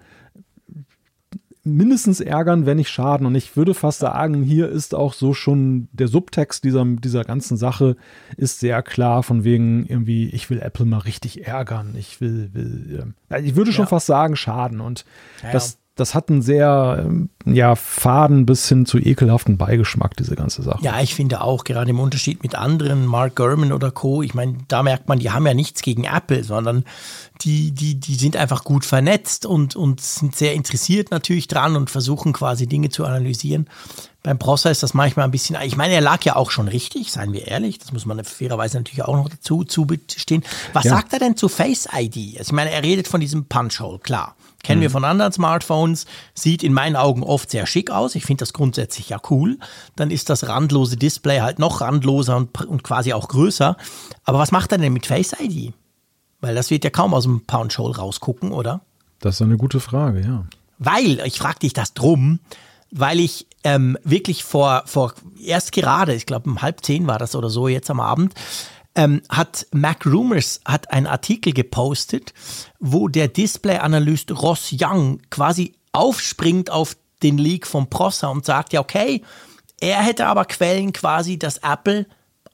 mindestens 1.65 2.21
ärgern, 2.21 2.67
wenn 2.67 2.79
nicht 2.79 2.91
schaden. 2.91 3.27
Und 3.27 3.35
ich 3.35 3.57
würde 3.57 3.75
fast 3.75 4.01
sagen, 4.01 4.43
hier 4.43 4.69
ist 4.69 4.95
auch 4.95 5.13
so 5.13 5.33
schon 5.33 5.89
der 5.93 6.09
Subtext 6.09 6.65
dieser, 6.65 6.85
dieser 6.85 7.25
ganzen 7.25 7.57
Sache 7.57 7.97
ist 8.37 8.61
sehr 8.61 8.83
klar 8.83 9.23
von 9.23 9.45
wegen 9.45 9.87
irgendwie, 9.87 10.29
ich 10.31 10.51
will 10.51 10.61
Apple 10.61 10.87
mal 10.87 10.99
richtig 10.99 11.47
ärgern. 11.47 11.95
Ich 11.97 12.21
will, 12.21 12.51
will 12.53 13.15
äh, 13.31 13.41
ich 13.43 13.55
würde 13.55 13.73
schon 13.73 13.85
ja. 13.85 13.91
fast 13.91 14.07
sagen, 14.07 14.35
schaden. 14.35 14.81
Und 14.81 15.05
ja, 15.43 15.53
das, 15.53 15.79
das 15.95 16.15
hat 16.15 16.31
einen 16.31 16.41
sehr 16.41 17.05
ähm, 17.05 17.29
ja, 17.45 17.75
faden 17.75 18.47
bis 18.47 18.67
hin 18.67 18.87
zu 18.87 18.99
ekelhaften 18.99 19.59
Beigeschmack, 19.59 20.17
diese 20.17 20.37
ganze 20.37 20.63
Sache. 20.63 20.83
Ja, 20.83 21.01
ich 21.03 21.15
finde 21.15 21.43
auch, 21.43 21.65
gerade 21.65 21.91
im 21.91 22.01
Unterschied 22.01 22.43
mit 22.43 22.55
anderen, 22.55 23.05
Mark 23.05 23.37
Gurman 23.37 23.73
oder 23.73 23.91
Co., 23.91 24.23
ich 24.23 24.33
meine, 24.33 24.57
da 24.69 24.83
merkt 24.83 25.09
man, 25.09 25.19
die 25.19 25.31
haben 25.31 25.47
ja 25.47 25.53
nichts 25.53 25.83
gegen 25.83 26.05
Apple, 26.05 26.45
sondern 26.45 26.85
die, 27.43 27.73
die, 27.73 27.97
die 27.97 28.15
sind 28.15 28.37
einfach 28.37 28.65
gut 28.65 28.87
vernetzt 28.87 29.45
und, 29.45 29.77
und 29.77 30.01
sind 30.01 30.35
sehr 30.35 30.55
interessiert 30.55 31.11
natürlich 31.11 31.47
dran 31.47 31.77
und 31.77 31.91
versuchen 31.91 32.33
quasi 32.33 32.67
Dinge 32.67 32.89
zu 32.89 33.05
analysieren. 33.05 33.69
Beim 34.23 34.39
Prosser 34.39 34.71
ist 34.71 34.83
das 34.83 34.95
manchmal 34.95 35.27
ein 35.27 35.31
bisschen, 35.31 35.59
ich 35.63 35.77
meine, 35.77 35.95
er 35.95 36.01
lag 36.01 36.25
ja 36.25 36.37
auch 36.37 36.51
schon 36.51 36.69
richtig, 36.69 37.13
seien 37.13 37.33
wir 37.35 37.49
ehrlich, 37.49 37.81
das 37.81 37.93
muss 37.93 38.07
man 38.07 38.23
fairerweise 38.25 38.79
natürlich 38.79 39.03
auch 39.05 39.17
noch 39.17 39.29
dazu 39.29 39.65
zustehen. 39.65 40.45
Was 40.73 40.85
ja. 40.85 40.93
sagt 40.93 41.13
er 41.13 41.19
denn 41.19 41.37
zu 41.37 41.49
Face 41.49 41.87
ID? 41.93 42.39
Also 42.39 42.51
ich 42.51 42.53
meine, 42.53 42.71
er 42.71 42.83
redet 42.83 43.09
von 43.09 43.21
diesem 43.21 43.45
Punch-Hole, 43.47 43.99
klar. 43.99 44.37
Kennen 44.63 44.81
mhm. 44.81 44.83
wir 44.83 44.91
von 44.91 45.05
anderen 45.05 45.33
Smartphones, 45.33 46.07
sieht 46.35 46.63
in 46.63 46.73
meinen 46.73 46.97
Augen 46.97 47.23
oft 47.23 47.51
sehr 47.51 47.67
schick 47.67 47.91
aus. 47.91 48.15
Ich 48.15 48.25
finde 48.25 48.43
das 48.43 48.53
grundsätzlich 48.53 49.09
ja 49.09 49.21
cool. 49.31 49.59
Dann 49.97 50.11
ist 50.11 50.31
das 50.31 50.49
randlose 50.49 50.97
Display 50.97 51.41
halt 51.41 51.59
noch 51.59 51.81
randloser 51.81 52.37
und, 52.37 52.61
und 52.63 52.85
quasi 52.85 53.13
auch 53.13 53.29
größer. 53.29 53.77
Aber 54.25 54.39
was 54.39 54.53
macht 54.53 54.73
er 54.73 54.79
denn 54.79 54.93
mit 54.93 55.07
Face 55.07 55.35
ID? 55.39 55.73
Weil 56.41 56.55
das 56.55 56.71
wird 56.71 56.85
ja 56.85 56.91
kaum 56.91 57.15
aus 57.15 57.25
dem 57.25 57.43
Pound 57.47 57.77
Hole 57.79 57.97
rausgucken, 57.97 58.53
oder? 58.53 58.83
Das 59.21 59.37
ist 59.37 59.43
eine 59.43 59.57
gute 59.57 59.81
Frage, 59.81 60.21
ja. 60.21 60.45
Weil, 60.79 61.21
ich 61.25 61.39
frage 61.39 61.61
dich 61.61 61.73
das 61.73 61.95
drum, 61.95 62.41
weil 62.91 63.21
ich 63.21 63.47
ähm, 63.65 63.97
wirklich 64.05 64.43
vor, 64.45 64.83
vor 64.87 65.15
erst 65.41 65.73
gerade, 65.73 66.15
ich 66.15 66.27
glaube 66.27 66.51
um 66.51 66.63
halb 66.63 66.85
zehn 66.85 67.07
war 67.07 67.19
das 67.19 67.37
oder 67.37 67.49
so 67.49 67.69
jetzt 67.69 67.91
am 67.91 68.01
Abend, 68.01 68.35
ähm, 68.95 69.23
hat 69.29 69.67
Mac 69.73 70.05
Rumors 70.07 70.61
hat 70.65 70.91
einen 70.91 71.07
Artikel 71.07 71.53
gepostet, 71.53 72.35
wo 72.79 73.09
der 73.09 73.29
Display-Analyst 73.29 74.31
Ross 74.31 74.75
Young 74.79 75.21
quasi 75.31 75.75
aufspringt 75.93 76.71
auf 76.71 76.97
den 77.23 77.39
Leak 77.39 77.67
von 77.67 77.89
Prosser 77.89 78.31
und 78.31 78.45
sagt, 78.45 78.73
ja, 78.73 78.81
okay, 78.81 79.23
er 79.81 80.03
hätte 80.03 80.27
aber 80.27 80.45
Quellen 80.45 80.93
quasi, 80.93 81.39
dass 81.39 81.59
Apple 81.59 82.07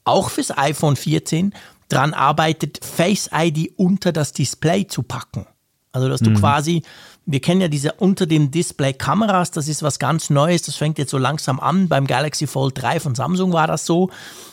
auch 0.05 0.31
fürs 0.31 0.57
iPhone 0.57 0.97
14 0.97 1.55
dran 1.89 2.15
arbeitet, 2.15 2.81
Face 2.85 3.31
ID 3.33 3.73
unter 3.77 4.13
das 4.13 4.33
Display 4.33 4.87
zu 4.87 5.03
packen. 5.03 5.47
Also, 5.93 6.09
dass 6.09 6.21
du 6.21 6.31
mhm. 6.31 6.37
quasi, 6.37 6.83
wir 7.31 7.41
kennen 7.41 7.61
ja 7.61 7.69
diese 7.69 7.93
unter 7.93 8.25
dem 8.25 8.51
Display 8.51 8.95
Kameras, 8.95 9.51
das 9.51 9.69
ist 9.69 9.83
was 9.83 9.99
ganz 9.99 10.31
Neues, 10.31 10.63
das 10.63 10.77
fängt 10.77 10.97
jetzt 10.97 11.11
so 11.11 11.19
langsam 11.19 11.61
an. 11.61 11.87
Beim 11.87 12.07
Galaxy 12.07 12.47
Fold 12.47 12.81
3 12.81 13.01
von 13.01 13.15
Samsung 13.15 13.53
war 13.53 13.67
das 13.67 13.85
so. 13.85 14.09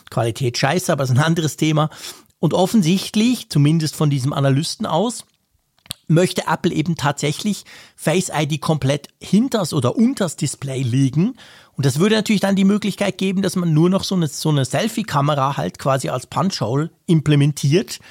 Qualität 0.10 0.58
scheiße, 0.58 0.92
aber 0.92 1.06
ist 1.06 1.12
ein 1.12 1.20
anderes 1.20 1.56
Thema. 1.56 1.90
Und 2.40 2.54
offensichtlich, 2.54 3.50
zumindest 3.50 3.96
von 3.96 4.10
diesem 4.10 4.34
Analysten 4.34 4.86
aus, 4.86 5.24
möchte 6.08 6.48
Apple 6.48 6.74
eben 6.74 6.98
tatsächlich 6.98 7.64
Face 7.96 8.30
ID 8.30 8.60
komplett 8.60 9.08
hinters 9.22 9.72
oder 9.72 9.96
unters 9.96 10.36
Display 10.36 10.82
legen. 10.82 11.38
Und 11.78 11.86
das 11.86 12.00
würde 12.00 12.16
natürlich 12.16 12.42
dann 12.42 12.58
die 12.58 12.66
Möglichkeit 12.66 13.18
geben, 13.18 13.42
dass 13.42 13.56
man 13.56 13.74
nur 13.74 13.90
noch 13.90 14.04
so 14.04 14.16
eine, 14.16 14.28
so 14.28 14.50
eine 14.50 14.66
Selfie-Kamera 14.66 15.56
halt 15.56 15.80
quasi 15.80 16.10
als 16.10 16.28
Punch-Hole 16.28 16.92
implementiert. 17.06 18.02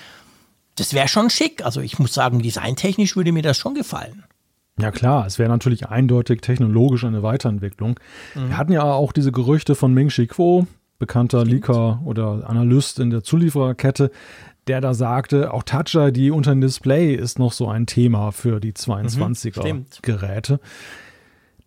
Das 0.77 0.95
wäre 0.95 1.09
schon 1.09 1.29
schick. 1.29 1.63
Also 1.67 1.83
ich 1.83 1.99
muss 1.99 2.15
sagen, 2.15 2.41
designtechnisch 2.41 3.15
würde 3.15 3.31
mir 3.31 3.43
das 3.43 3.59
schon 3.59 3.75
gefallen. 3.75 4.25
Ja 4.81 4.91
klar, 4.91 5.27
es 5.27 5.39
wäre 5.39 5.49
natürlich 5.49 5.89
eindeutig 5.89 6.41
technologisch 6.41 7.05
eine 7.05 7.23
Weiterentwicklung. 7.23 8.01
Mhm. 8.35 8.49
Wir 8.49 8.59
hatten 8.59 8.73
ja 8.73 8.83
auch 8.83 9.13
diese 9.13 9.31
Gerüchte 9.31 9.75
von 9.75 9.95
Ming 9.95 10.09
Chi 10.09 10.27
Kuo, 10.27 10.67
bekannter 10.99 11.41
Stimmt. 11.41 11.53
Leaker 11.53 12.01
oder 12.05 12.49
Analyst 12.49 12.99
in 12.99 13.11
der 13.11 13.23
Zuliefererkette, 13.23 14.11
der 14.67 14.81
da 14.81 14.95
sagte, 14.95 15.53
auch 15.53 15.63
Touch 15.63 15.95
ID 15.95 16.33
unter 16.33 16.51
dem 16.51 16.61
Display 16.61 17.15
ist 17.15 17.39
noch 17.39 17.53
so 17.53 17.69
ein 17.69 17.87
Thema 17.87 18.33
für 18.33 18.61
die 18.61 18.73
22er 18.73 19.75
mhm, 19.75 19.87
Geräte. 20.03 20.59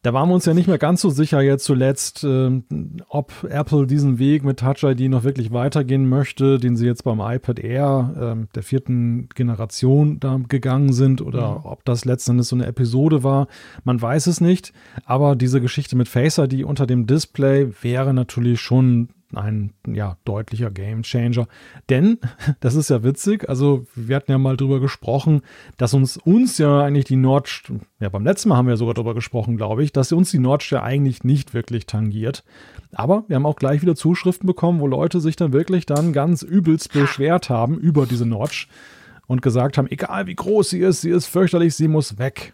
Da 0.07 0.13
waren 0.13 0.29
wir 0.29 0.35
uns 0.35 0.45
ja 0.45 0.53
nicht 0.53 0.69
mehr 0.69 0.77
ganz 0.77 1.01
so 1.01 1.09
sicher 1.09 1.41
jetzt 1.41 1.65
zuletzt, 1.65 2.23
äh, 2.23 2.61
ob 3.09 3.33
Apple 3.49 3.87
diesen 3.87 4.19
Weg 4.19 4.45
mit 4.45 4.59
Touch 4.59 4.83
ID 4.83 5.09
noch 5.09 5.25
wirklich 5.25 5.51
weitergehen 5.51 6.07
möchte, 6.07 6.59
den 6.59 6.77
sie 6.77 6.85
jetzt 6.85 7.03
beim 7.03 7.19
iPad 7.19 7.59
Air 7.59 8.37
äh, 8.39 8.47
der 8.55 8.63
vierten 8.63 9.27
Generation 9.35 10.21
da 10.21 10.39
gegangen 10.47 10.93
sind 10.93 11.21
oder 11.21 11.59
mhm. 11.59 11.65
ob 11.65 11.83
das 11.83 12.05
letztendlich 12.05 12.47
so 12.47 12.55
eine 12.55 12.67
Episode 12.67 13.25
war. 13.25 13.49
Man 13.83 14.01
weiß 14.01 14.27
es 14.27 14.39
nicht. 14.39 14.71
Aber 15.03 15.35
diese 15.35 15.59
Geschichte 15.59 15.97
mit 15.97 16.07
Face 16.07 16.37
ID 16.37 16.63
unter 16.63 16.87
dem 16.87 17.05
Display 17.05 17.67
wäre 17.81 18.13
natürlich 18.13 18.61
schon 18.61 19.09
ein 19.33 19.73
ja, 19.85 20.17
deutlicher 20.25 20.71
Gamechanger. 20.71 21.47
Denn, 21.89 22.19
das 22.59 22.75
ist 22.75 22.89
ja 22.89 23.03
witzig, 23.03 23.49
also 23.49 23.85
wir 23.95 24.15
hatten 24.15 24.31
ja 24.31 24.37
mal 24.37 24.57
drüber 24.57 24.79
gesprochen, 24.79 25.41
dass 25.77 25.93
uns 25.93 26.17
uns 26.17 26.57
ja 26.57 26.81
eigentlich 26.81 27.05
die 27.05 27.15
Notch, 27.15 27.71
ja 27.99 28.09
beim 28.09 28.23
letzten 28.23 28.49
Mal 28.49 28.57
haben 28.57 28.67
wir 28.67 28.77
sogar 28.77 28.93
drüber 28.93 29.13
gesprochen, 29.13 29.57
glaube 29.57 29.83
ich, 29.83 29.91
dass 29.91 30.11
uns 30.11 30.31
die 30.31 30.41
ja 30.71 30.83
eigentlich 30.83 31.23
nicht 31.23 31.53
wirklich 31.53 31.85
tangiert. 31.85 32.43
Aber 32.93 33.25
wir 33.27 33.35
haben 33.35 33.45
auch 33.45 33.57
gleich 33.57 33.81
wieder 33.81 33.95
Zuschriften 33.95 34.47
bekommen, 34.47 34.79
wo 34.79 34.87
Leute 34.87 35.19
sich 35.19 35.35
dann 35.35 35.53
wirklich 35.53 35.85
dann 35.85 36.13
ganz 36.13 36.41
übelst 36.41 36.93
beschwert 36.93 37.49
haben 37.49 37.77
über 37.77 38.05
diese 38.05 38.25
Notch 38.25 38.69
und 39.27 39.41
gesagt 39.41 39.77
haben, 39.77 39.87
egal 39.87 40.25
wie 40.27 40.35
groß 40.35 40.69
sie 40.69 40.79
ist, 40.79 41.01
sie 41.01 41.09
ist 41.09 41.27
fürchterlich, 41.27 41.75
sie 41.75 41.87
muss 41.87 42.17
weg. 42.17 42.53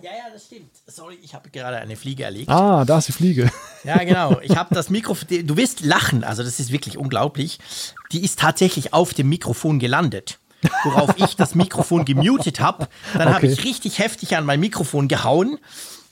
Ja, 0.00 0.10
ja, 0.10 0.32
das 0.32 0.46
stimmt. 0.46 0.70
Sorry, 0.98 1.16
ich 1.22 1.32
habe 1.32 1.48
gerade 1.50 1.76
eine 1.76 1.94
Fliege 1.94 2.24
erlegt. 2.24 2.48
Ah, 2.48 2.84
da 2.84 2.98
ist 2.98 3.06
die 3.06 3.12
Fliege. 3.12 3.48
Ja, 3.84 3.98
genau. 3.98 4.40
Ich 4.42 4.56
habe 4.56 4.74
das 4.74 4.90
Mikrofon. 4.90 5.46
Du 5.46 5.56
wirst 5.56 5.84
lachen, 5.84 6.24
also 6.24 6.42
das 6.42 6.58
ist 6.58 6.72
wirklich 6.72 6.98
unglaublich. 6.98 7.60
Die 8.10 8.24
ist 8.24 8.40
tatsächlich 8.40 8.92
auf 8.92 9.14
dem 9.14 9.28
Mikrofon 9.28 9.78
gelandet. 9.78 10.40
Worauf 10.82 11.14
ich 11.16 11.36
das 11.36 11.54
Mikrofon 11.54 12.04
gemutet 12.04 12.58
habe. 12.58 12.88
Dann 13.12 13.28
okay. 13.28 13.32
habe 13.32 13.46
ich 13.46 13.62
richtig 13.62 14.00
heftig 14.00 14.36
an 14.36 14.44
mein 14.44 14.58
Mikrofon 14.58 15.06
gehauen. 15.06 15.58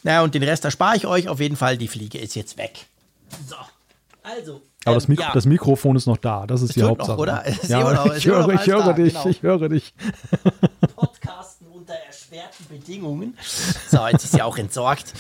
Naja, 0.05 0.23
und 0.23 0.37
den 0.37 0.45
Rest 0.45 0.65
erspare 0.65 0.97
ich 0.97 1.05
euch. 1.05 1.29
Auf 1.29 1.41
jeden 1.41 1.57
Fall, 1.57 1.77
die 1.79 1.89
Fliege 1.89 2.19
ist 2.19 2.37
jetzt 2.37 2.57
weg. 2.57 2.87
So. 3.49 3.57
Also. 4.23 4.63
Aber 4.85 4.95
das, 4.95 5.07
ähm, 5.07 5.11
Mikro 5.11 5.25
ja. 5.25 5.33
das, 5.35 5.47
Mikrofon 5.47 5.97
ist 5.97 6.07
noch 6.07 6.17
da. 6.17 6.47
Das 6.47 6.63
ist 6.63 6.71
es 6.71 6.75
die 6.77 6.85
Hauptsache. 6.85 7.11
Noch, 7.11 7.19
oder? 7.19 7.45
Ja, 7.69 8.15
ich, 8.15 8.25
höre, 8.25 8.55
ich 8.55 8.67
höre 8.69 8.93
dich. 8.93 9.15
Genau. 9.15 9.29
Ich 9.29 9.43
höre 9.43 9.69
dich. 9.69 9.95
Unter 11.77 11.93
erschwerten 11.93 12.65
Bedingungen. 12.71 13.37
So, 13.91 14.07
jetzt 14.07 14.25
ist 14.25 14.33
sie 14.33 14.41
auch 14.41 14.57
entsorgt. 14.57 15.13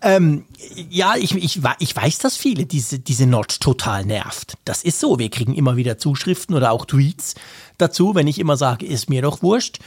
Ähm, 0.00 0.46
ja, 0.88 1.16
ich, 1.16 1.34
ich, 1.34 1.60
ich 1.80 1.96
weiß, 1.96 2.18
dass 2.20 2.34
viele 2.34 2.64
diese, 2.64 2.98
diese 2.98 3.26
Notch 3.26 3.58
total 3.58 4.06
nervt. 4.06 4.56
Das 4.64 4.84
ist 4.84 5.00
so. 5.00 5.18
Wir 5.18 5.28
kriegen 5.28 5.54
immer 5.54 5.76
wieder 5.76 5.98
Zuschriften 5.98 6.56
oder 6.56 6.72
auch 6.72 6.86
Tweets 6.86 7.34
dazu, 7.76 8.14
wenn 8.14 8.26
ich 8.26 8.38
immer 8.38 8.56
sage, 8.56 8.86
ist 8.86 9.10
mir 9.10 9.20
doch 9.20 9.42
wurscht. 9.42 9.80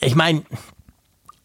Ich 0.00 0.14
meine, 0.14 0.44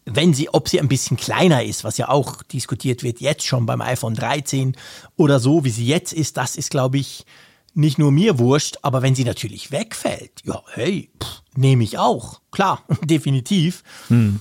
wenn 0.04 0.32
sie, 0.32 0.48
ob 0.48 0.68
sie 0.68 0.78
ein 0.78 0.88
bisschen 0.88 1.16
kleiner 1.16 1.64
ist, 1.64 1.82
was 1.82 1.98
ja 1.98 2.08
auch 2.08 2.44
diskutiert 2.44 3.02
wird, 3.02 3.20
jetzt 3.20 3.44
schon 3.44 3.66
beim 3.66 3.80
iPhone 3.80 4.14
13 4.14 4.76
oder 5.16 5.40
so, 5.40 5.64
wie 5.64 5.70
sie 5.70 5.86
jetzt 5.86 6.12
ist, 6.12 6.36
das 6.36 6.54
ist, 6.54 6.70
glaube 6.70 6.98
ich, 6.98 7.26
nicht 7.74 7.98
nur 7.98 8.12
mir 8.12 8.38
wurscht, 8.38 8.78
aber 8.82 9.02
wenn 9.02 9.14
sie 9.14 9.24
natürlich 9.24 9.70
wegfällt, 9.70 10.42
ja, 10.44 10.62
hey, 10.72 11.10
nehme 11.56 11.84
ich 11.84 11.98
auch. 11.98 12.40
Klar, 12.50 12.82
definitiv. 13.02 13.82
Hm. 14.08 14.40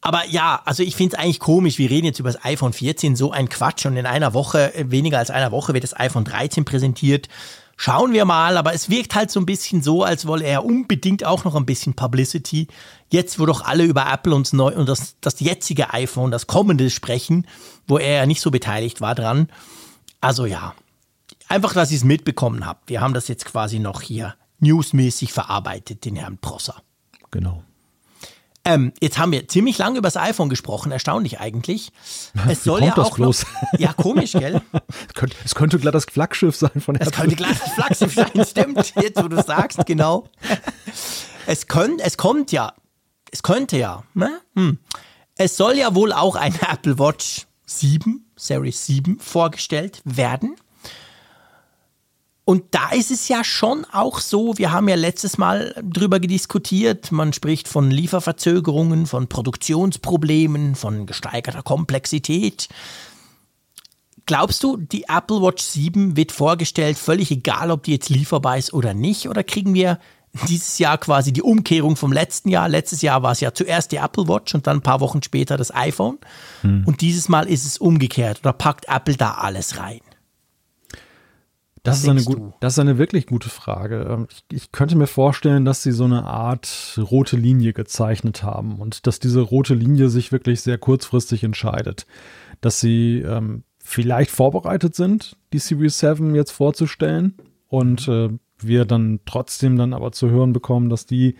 Aber 0.00 0.26
ja, 0.26 0.60
also 0.64 0.82
ich 0.82 0.96
finde 0.96 1.14
es 1.14 1.22
eigentlich 1.22 1.38
komisch. 1.38 1.78
Wir 1.78 1.88
reden 1.88 2.06
jetzt 2.06 2.18
über 2.18 2.30
das 2.30 2.44
iPhone 2.44 2.72
14, 2.72 3.14
so 3.14 3.30
ein 3.30 3.48
Quatsch. 3.48 3.86
Und 3.86 3.96
in 3.96 4.04
einer 4.04 4.34
Woche, 4.34 4.74
äh, 4.74 4.90
weniger 4.90 5.18
als 5.18 5.30
einer 5.30 5.52
Woche, 5.52 5.74
wird 5.74 5.84
das 5.84 5.98
iPhone 5.98 6.24
13 6.24 6.64
präsentiert. 6.64 7.28
Schauen 7.76 8.12
wir 8.12 8.24
mal, 8.24 8.56
aber 8.56 8.74
es 8.74 8.90
wirkt 8.90 9.14
halt 9.14 9.30
so 9.30 9.40
ein 9.40 9.46
bisschen 9.46 9.82
so, 9.82 10.02
als 10.02 10.26
wolle 10.26 10.44
er 10.44 10.64
unbedingt 10.64 11.24
auch 11.24 11.44
noch 11.44 11.54
ein 11.54 11.66
bisschen 11.66 11.94
Publicity. 11.94 12.66
Jetzt, 13.10 13.38
wo 13.38 13.46
doch 13.46 13.64
alle 13.64 13.84
über 13.84 14.12
Apple 14.12 14.34
und, 14.34 14.52
neu, 14.52 14.74
und 14.74 14.88
das, 14.88 15.16
das 15.20 15.40
jetzige 15.40 15.92
iPhone, 15.94 16.30
das 16.30 16.46
kommende 16.46 16.90
sprechen, 16.90 17.46
wo 17.86 17.98
er 17.98 18.16
ja 18.16 18.26
nicht 18.26 18.40
so 18.40 18.50
beteiligt 18.50 19.00
war 19.00 19.14
dran. 19.14 19.48
Also 20.20 20.46
ja, 20.46 20.74
einfach, 21.52 21.74
dass 21.74 21.90
ich 21.90 21.98
es 21.98 22.04
mitbekommen 22.04 22.66
habe. 22.66 22.80
Wir 22.86 23.00
haben 23.00 23.14
das 23.14 23.28
jetzt 23.28 23.44
quasi 23.44 23.78
noch 23.78 24.00
hier 24.00 24.34
newsmäßig 24.60 25.32
verarbeitet, 25.32 26.04
den 26.04 26.16
Herrn 26.16 26.38
Prosser. 26.38 26.82
Genau. 27.30 27.62
Ähm, 28.64 28.92
jetzt 29.00 29.18
haben 29.18 29.32
wir 29.32 29.48
ziemlich 29.48 29.76
lange 29.78 29.98
über 29.98 30.06
das 30.06 30.16
iPhone 30.16 30.48
gesprochen, 30.48 30.92
erstaunlich 30.92 31.40
eigentlich. 31.40 31.90
Es 32.48 32.62
soll 32.62 32.84
ja 32.84 32.96
auch 32.96 33.14
bloß? 33.14 33.44
Noch, 33.44 33.80
ja 33.80 33.92
komisch, 33.92 34.32
gell? 34.32 34.62
es, 35.08 35.14
könnte, 35.14 35.36
es 35.44 35.54
könnte 35.54 35.78
glatt 35.80 35.94
das 35.94 36.04
Flaggschiff 36.04 36.54
sein 36.54 36.80
von 36.80 36.94
Apple. 36.94 37.08
Es 37.08 37.12
könnte 37.12 37.36
glatt 37.36 37.60
das 37.60 37.72
Flaggschiff 37.72 38.14
sein, 38.14 38.44
stimmt. 38.48 38.94
Jetzt, 39.02 39.22
wo 39.22 39.26
du 39.26 39.42
sagst, 39.42 39.84
genau. 39.84 40.28
Es, 41.46 41.66
könnt, 41.66 42.00
es 42.00 42.16
kommt 42.16 42.52
ja, 42.52 42.72
es 43.32 43.42
könnte 43.42 43.78
ja, 43.78 44.04
ne? 44.14 44.40
Hm. 44.54 44.78
Es 45.36 45.56
soll 45.56 45.76
ja 45.76 45.94
wohl 45.96 46.12
auch 46.12 46.36
eine 46.36 46.60
Apple 46.70 46.98
Watch 47.00 47.46
7, 47.66 48.30
Series 48.36 48.86
7 48.86 49.18
vorgestellt 49.18 50.02
werden. 50.04 50.54
Und 52.44 52.64
da 52.72 52.90
ist 52.90 53.12
es 53.12 53.28
ja 53.28 53.44
schon 53.44 53.84
auch 53.92 54.18
so, 54.18 54.58
wir 54.58 54.72
haben 54.72 54.88
ja 54.88 54.96
letztes 54.96 55.38
Mal 55.38 55.74
drüber 55.80 56.18
diskutiert, 56.18 57.12
man 57.12 57.32
spricht 57.32 57.68
von 57.68 57.90
Lieferverzögerungen, 57.90 59.06
von 59.06 59.28
Produktionsproblemen, 59.28 60.74
von 60.74 61.06
gesteigerter 61.06 61.62
Komplexität. 61.62 62.68
Glaubst 64.26 64.62
du, 64.64 64.76
die 64.76 65.04
Apple 65.08 65.40
Watch 65.40 65.62
7 65.62 66.16
wird 66.16 66.32
vorgestellt, 66.32 66.98
völlig 66.98 67.30
egal, 67.30 67.70
ob 67.70 67.84
die 67.84 67.92
jetzt 67.92 68.08
lieferbar 68.08 68.58
ist 68.58 68.72
oder 68.72 68.92
nicht? 68.92 69.28
Oder 69.28 69.44
kriegen 69.44 69.74
wir 69.74 70.00
dieses 70.48 70.78
Jahr 70.78 70.98
quasi 70.98 71.32
die 71.32 71.42
Umkehrung 71.42 71.94
vom 71.94 72.12
letzten 72.12 72.48
Jahr? 72.48 72.68
Letztes 72.68 73.02
Jahr 73.02 73.22
war 73.22 73.32
es 73.32 73.40
ja 73.40 73.54
zuerst 73.54 73.92
die 73.92 73.96
Apple 73.96 74.26
Watch 74.28 74.54
und 74.54 74.66
dann 74.66 74.78
ein 74.78 74.82
paar 74.82 75.00
Wochen 75.00 75.22
später 75.22 75.56
das 75.56 75.74
iPhone. 75.74 76.18
Hm. 76.62 76.84
Und 76.86 77.02
dieses 77.02 77.28
Mal 77.28 77.48
ist 77.48 77.64
es 77.64 77.78
umgekehrt. 77.78 78.40
Oder 78.40 78.52
packt 78.52 78.86
Apple 78.88 79.16
da 79.16 79.34
alles 79.34 79.78
rein? 79.78 80.00
Das 81.82 82.02
ist, 82.02 82.08
eine 82.08 82.22
gut, 82.22 82.52
das 82.60 82.74
ist 82.74 82.78
eine 82.78 82.96
wirklich 82.96 83.26
gute 83.26 83.48
Frage. 83.48 84.06
Ähm, 84.08 84.28
ich, 84.30 84.44
ich, 84.52 84.72
könnte 84.72 84.94
mir 84.94 85.08
vorstellen, 85.08 85.64
dass 85.64 85.82
sie 85.82 85.90
so 85.90 86.04
eine 86.04 86.24
Art 86.24 86.96
rote 87.10 87.36
Linie 87.36 87.72
gezeichnet 87.72 88.44
haben 88.44 88.76
und 88.76 89.06
dass 89.08 89.18
diese 89.18 89.40
rote 89.40 89.74
Linie 89.74 90.08
sich 90.08 90.30
wirklich 90.30 90.60
sehr 90.60 90.78
kurzfristig 90.78 91.42
entscheidet. 91.42 92.06
Dass 92.60 92.78
sie 92.78 93.20
ähm, 93.20 93.64
vielleicht 93.78 94.30
vorbereitet 94.30 94.94
sind, 94.94 95.36
die 95.52 95.58
Series 95.58 95.98
7 95.98 96.36
jetzt 96.36 96.52
vorzustellen 96.52 97.34
und 97.66 98.06
äh, 98.06 98.28
wir 98.58 98.84
dann 98.84 99.18
trotzdem 99.24 99.76
dann 99.76 99.92
aber 99.92 100.12
zu 100.12 100.30
hören 100.30 100.52
bekommen, 100.52 100.88
dass 100.88 101.04
die 101.04 101.36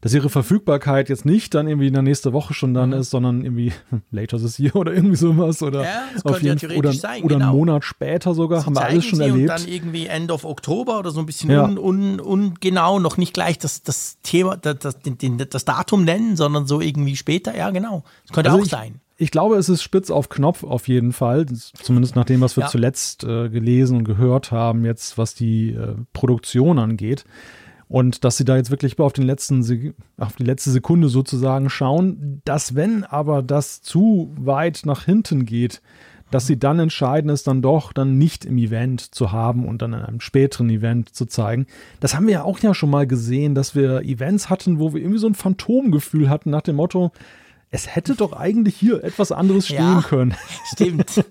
dass 0.00 0.14
ihre 0.14 0.30
Verfügbarkeit 0.30 1.08
jetzt 1.08 1.26
nicht 1.26 1.54
dann 1.54 1.68
irgendwie 1.68 1.88
in 1.88 1.92
der 1.92 2.02
nächsten 2.02 2.32
Woche 2.32 2.54
schon 2.54 2.72
dann 2.72 2.90
mhm. 2.90 2.96
ist, 2.96 3.10
sondern 3.10 3.44
irgendwie 3.44 3.72
later 4.10 4.38
this 4.38 4.58
year 4.58 4.74
oder 4.76 4.92
irgendwie 4.92 5.16
sowas 5.16 5.62
oder 5.62 5.84
ja, 5.84 6.04
auf 6.24 6.42
jeden 6.42 6.58
ja 6.58 6.76
oder, 6.76 6.92
sein, 6.92 7.22
oder 7.22 7.36
genau. 7.36 7.50
einen 7.50 7.58
Monat 7.58 7.84
später 7.84 8.34
sogar, 8.34 8.60
Sie 8.60 8.66
haben 8.66 8.76
wir 8.76 8.84
alles 8.84 9.04
schon 9.04 9.20
erlebt. 9.20 9.50
Und 9.50 9.60
dann 9.60 9.68
irgendwie 9.68 10.06
End 10.06 10.30
of 10.30 10.44
Oktober 10.44 10.98
oder 10.98 11.10
so 11.10 11.20
ein 11.20 11.26
bisschen 11.26 11.50
ja. 11.50 11.64
ungenau, 11.64 12.24
un, 12.24 12.54
un, 12.54 13.02
noch 13.02 13.16
nicht 13.16 13.34
gleich 13.34 13.58
das, 13.58 13.82
das 13.82 14.18
Thema, 14.22 14.56
das, 14.56 14.78
das, 14.78 14.96
das 15.50 15.64
Datum 15.64 16.04
nennen, 16.04 16.36
sondern 16.36 16.66
so 16.66 16.80
irgendwie 16.80 17.16
später, 17.16 17.56
ja 17.56 17.70
genau. 17.70 18.04
Das 18.26 18.34
könnte 18.34 18.50
also 18.50 18.62
auch 18.62 18.64
ich, 18.64 18.70
sein 18.70 19.00
ich 19.20 19.30
glaube, 19.30 19.56
es 19.56 19.68
ist 19.68 19.82
spitz 19.82 20.10
auf 20.10 20.30
Knopf 20.30 20.64
auf 20.64 20.88
jeden 20.88 21.12
Fall. 21.12 21.44
Zumindest 21.82 22.16
nach 22.16 22.24
dem, 22.24 22.40
was 22.40 22.56
wir 22.56 22.64
ja. 22.64 22.70
zuletzt 22.70 23.22
äh, 23.22 23.50
gelesen 23.50 23.98
und 23.98 24.04
gehört 24.04 24.50
haben, 24.50 24.86
jetzt 24.86 25.18
was 25.18 25.34
die 25.34 25.72
äh, 25.72 25.94
Produktion 26.14 26.78
angeht. 26.78 27.26
Und 27.90 28.22
dass 28.22 28.36
sie 28.36 28.44
da 28.44 28.56
jetzt 28.56 28.70
wirklich 28.70 28.96
auf, 29.00 29.12
den 29.12 29.24
letzten, 29.24 29.94
auf 30.16 30.36
die 30.36 30.44
letzte 30.44 30.70
Sekunde 30.70 31.08
sozusagen 31.08 31.68
schauen, 31.68 32.40
dass 32.44 32.76
wenn 32.76 33.02
aber 33.02 33.42
das 33.42 33.82
zu 33.82 34.32
weit 34.38 34.82
nach 34.84 35.04
hinten 35.04 35.44
geht, 35.44 35.82
dass 36.30 36.46
sie 36.46 36.56
dann 36.56 36.78
entscheiden, 36.78 37.32
es 37.32 37.42
dann 37.42 37.62
doch 37.62 37.92
dann 37.92 38.16
nicht 38.16 38.44
im 38.44 38.58
Event 38.58 39.12
zu 39.12 39.32
haben 39.32 39.66
und 39.66 39.82
dann 39.82 39.92
in 39.92 40.02
einem 40.02 40.20
späteren 40.20 40.70
Event 40.70 41.12
zu 41.12 41.26
zeigen. 41.26 41.66
Das 41.98 42.14
haben 42.14 42.28
wir 42.28 42.34
ja 42.34 42.44
auch 42.44 42.60
ja 42.60 42.74
schon 42.74 42.90
mal 42.90 43.08
gesehen, 43.08 43.56
dass 43.56 43.74
wir 43.74 44.02
Events 44.02 44.48
hatten, 44.48 44.78
wo 44.78 44.94
wir 44.94 45.00
irgendwie 45.00 45.18
so 45.18 45.26
ein 45.26 45.34
Phantomgefühl 45.34 46.30
hatten 46.30 46.50
nach 46.50 46.62
dem 46.62 46.76
Motto, 46.76 47.10
es 47.70 47.94
hätte 47.94 48.16
doch 48.16 48.32
eigentlich 48.32 48.76
hier 48.76 49.04
etwas 49.04 49.30
anderes 49.30 49.66
stehen 49.66 49.78
ja, 49.78 50.02
können. 50.02 50.34
Stimmt. 50.72 51.24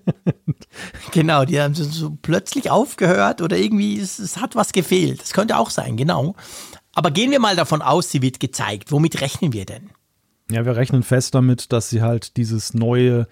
genau, 1.12 1.44
die 1.44 1.60
haben 1.60 1.74
so 1.74 2.16
plötzlich 2.22 2.70
aufgehört 2.70 3.42
oder 3.42 3.58
irgendwie, 3.58 3.98
es, 3.98 4.18
es 4.18 4.38
hat 4.38 4.56
was 4.56 4.72
gefehlt. 4.72 5.20
Das 5.20 5.32
könnte 5.32 5.58
auch 5.58 5.70
sein, 5.70 5.96
genau. 5.96 6.34
Aber 6.94 7.10
gehen 7.10 7.30
wir 7.30 7.40
mal 7.40 7.56
davon 7.56 7.82
aus, 7.82 8.10
sie 8.10 8.22
wird 8.22 8.40
gezeigt. 8.40 8.90
Womit 8.90 9.20
rechnen 9.20 9.52
wir 9.52 9.66
denn? 9.66 9.90
Ja, 10.50 10.64
wir 10.64 10.76
rechnen 10.76 11.02
fest 11.02 11.34
damit, 11.34 11.72
dass 11.72 11.90
sie 11.90 12.00
halt 12.00 12.36
dieses 12.38 12.72
neue, 12.72 13.28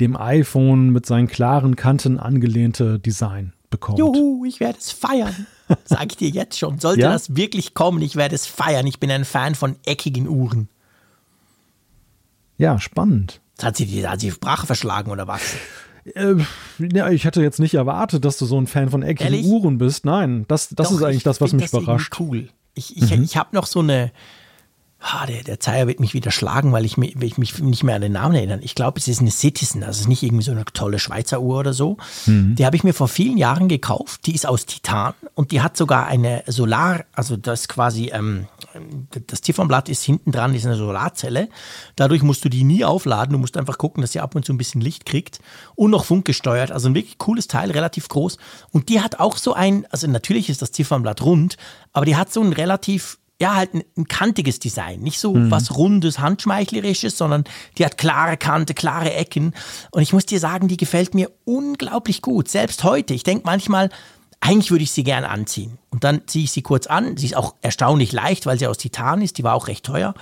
dem 0.00 0.16
iPhone 0.16 0.90
mit 0.90 1.04
seinen 1.04 1.28
klaren 1.28 1.76
Kanten 1.76 2.18
angelehnte 2.18 2.98
Design 2.98 3.52
bekommt. 3.68 3.98
Juhu, 3.98 4.44
ich 4.46 4.60
werde 4.60 4.78
es 4.78 4.90
feiern. 4.90 5.46
Sag 5.84 6.06
ich 6.06 6.16
dir 6.16 6.30
jetzt 6.30 6.58
schon. 6.58 6.78
Sollte 6.78 7.02
ja? 7.02 7.12
das 7.12 7.36
wirklich 7.36 7.74
kommen, 7.74 8.00
ich 8.00 8.16
werde 8.16 8.34
es 8.34 8.46
feiern. 8.46 8.86
Ich 8.86 8.98
bin 8.98 9.10
ein 9.10 9.24
Fan 9.26 9.54
von 9.54 9.76
eckigen 9.84 10.26
Uhren. 10.26 10.68
Ja, 12.58 12.78
spannend. 12.80 13.40
Hat 13.62 13.76
sie 13.76 13.86
die, 13.86 14.06
hat 14.06 14.20
sie 14.20 14.30
Sprache 14.30 14.66
verschlagen 14.66 15.10
oder 15.10 15.26
was? 15.26 15.42
Äh, 16.14 16.36
ja, 16.78 17.10
ich 17.10 17.24
hätte 17.24 17.42
jetzt 17.42 17.58
nicht 17.58 17.74
erwartet, 17.74 18.24
dass 18.24 18.38
du 18.38 18.46
so 18.46 18.60
ein 18.60 18.66
Fan 18.66 18.90
von 18.90 19.02
eckigen? 19.02 19.44
Uhren 19.44 19.78
bist. 19.78 20.04
Nein, 20.04 20.44
das, 20.48 20.68
das 20.68 20.88
Doch, 20.88 20.96
ist 20.96 21.02
eigentlich 21.02 21.22
das, 21.24 21.40
was 21.40 21.52
mich 21.52 21.70
das 21.70 21.82
überrascht. 21.82 22.14
Cool. 22.20 22.48
Ich, 22.74 22.96
ich, 22.96 23.16
mhm. 23.16 23.24
ich 23.24 23.36
habe 23.36 23.54
noch 23.56 23.66
so 23.66 23.80
eine, 23.80 24.12
Ah, 24.98 25.26
der, 25.26 25.42
der 25.44 25.60
Zeiger 25.60 25.86
wird 25.86 26.00
mich 26.00 26.14
wieder 26.14 26.30
schlagen, 26.30 26.72
weil 26.72 26.84
ich, 26.84 26.96
mich, 26.96 27.14
ich 27.20 27.38
mich 27.38 27.58
nicht 27.60 27.84
mehr 27.84 27.96
an 27.96 28.00
den 28.00 28.12
Namen 28.12 28.34
erinnere. 28.34 28.60
Ich 28.62 28.74
glaube, 28.74 28.98
es 28.98 29.06
ist 29.06 29.20
eine 29.20 29.30
Citizen, 29.30 29.82
also 29.82 29.92
es 29.92 30.00
ist 30.00 30.08
nicht 30.08 30.22
irgendwie 30.22 30.42
so 30.42 30.52
eine 30.52 30.64
tolle 30.64 30.98
Schweizer 30.98 31.40
Uhr 31.42 31.58
oder 31.58 31.74
so. 31.74 31.98
Mhm. 32.24 32.54
Die 32.56 32.64
habe 32.64 32.76
ich 32.76 32.82
mir 32.82 32.94
vor 32.94 33.06
vielen 33.06 33.36
Jahren 33.36 33.68
gekauft. 33.68 34.26
Die 34.26 34.34
ist 34.34 34.46
aus 34.46 34.64
Titan 34.64 35.12
und 35.34 35.52
die 35.52 35.60
hat 35.60 35.76
sogar 35.76 36.06
eine 36.06 36.42
Solar, 36.46 37.04
also 37.12 37.36
das 37.36 37.68
quasi, 37.68 38.10
ähm, 38.12 38.48
das 39.26 39.40
Ziffernblatt 39.40 39.88
ist 39.88 40.02
hinten 40.02 40.32
dran, 40.32 40.54
ist 40.54 40.66
eine 40.66 40.76
Solarzelle. 40.76 41.48
Dadurch 41.96 42.22
musst 42.22 42.44
du 42.44 42.48
die 42.48 42.64
nie 42.64 42.84
aufladen. 42.84 43.32
Du 43.32 43.38
musst 43.38 43.56
einfach 43.56 43.78
gucken, 43.78 44.00
dass 44.00 44.12
sie 44.12 44.20
ab 44.20 44.34
und 44.34 44.44
zu 44.44 44.52
ein 44.52 44.58
bisschen 44.58 44.80
Licht 44.80 45.06
kriegt 45.06 45.40
und 45.74 45.90
noch 45.90 46.04
funkgesteuert. 46.04 46.72
Also 46.72 46.88
ein 46.88 46.94
wirklich 46.94 47.18
cooles 47.18 47.48
Teil, 47.48 47.70
relativ 47.70 48.08
groß. 48.08 48.38
Und 48.72 48.88
die 48.88 49.00
hat 49.00 49.20
auch 49.20 49.36
so 49.36 49.54
ein, 49.54 49.86
also 49.90 50.06
natürlich 50.06 50.48
ist 50.50 50.62
das 50.62 50.72
Ziffernblatt 50.72 51.22
rund, 51.22 51.56
aber 51.92 52.06
die 52.06 52.16
hat 52.16 52.32
so 52.32 52.40
ein 52.40 52.52
relativ 52.52 53.18
ja, 53.40 53.54
halt 53.54 53.74
ein, 53.74 53.84
ein, 53.96 54.08
kantiges 54.08 54.58
Design. 54.58 55.00
Nicht 55.00 55.18
so 55.18 55.34
mhm. 55.34 55.50
was 55.50 55.76
rundes, 55.76 56.18
handschmeichlerisches, 56.18 57.18
sondern 57.18 57.44
die 57.76 57.84
hat 57.84 57.98
klare 57.98 58.36
Kante, 58.36 58.72
klare 58.72 59.12
Ecken. 59.12 59.52
Und 59.90 60.02
ich 60.02 60.12
muss 60.12 60.24
dir 60.24 60.40
sagen, 60.40 60.68
die 60.68 60.78
gefällt 60.78 61.14
mir 61.14 61.30
unglaublich 61.44 62.22
gut. 62.22 62.48
Selbst 62.48 62.82
heute. 62.82 63.12
Ich 63.12 63.24
denke 63.24 63.42
manchmal, 63.44 63.90
eigentlich 64.40 64.70
würde 64.70 64.84
ich 64.84 64.92
sie 64.92 65.04
gern 65.04 65.24
anziehen. 65.24 65.78
Und 65.90 66.04
dann 66.04 66.22
ziehe 66.26 66.44
ich 66.44 66.52
sie 66.52 66.62
kurz 66.62 66.86
an. 66.86 67.16
Sie 67.16 67.26
ist 67.26 67.36
auch 67.36 67.54
erstaunlich 67.62 68.12
leicht, 68.12 68.46
weil 68.46 68.58
sie 68.58 68.66
aus 68.66 68.78
Titan 68.78 69.22
ist. 69.22 69.38
Die 69.38 69.44
war 69.44 69.54
auch 69.54 69.66
recht 69.66 69.84
teuer. 69.84 70.14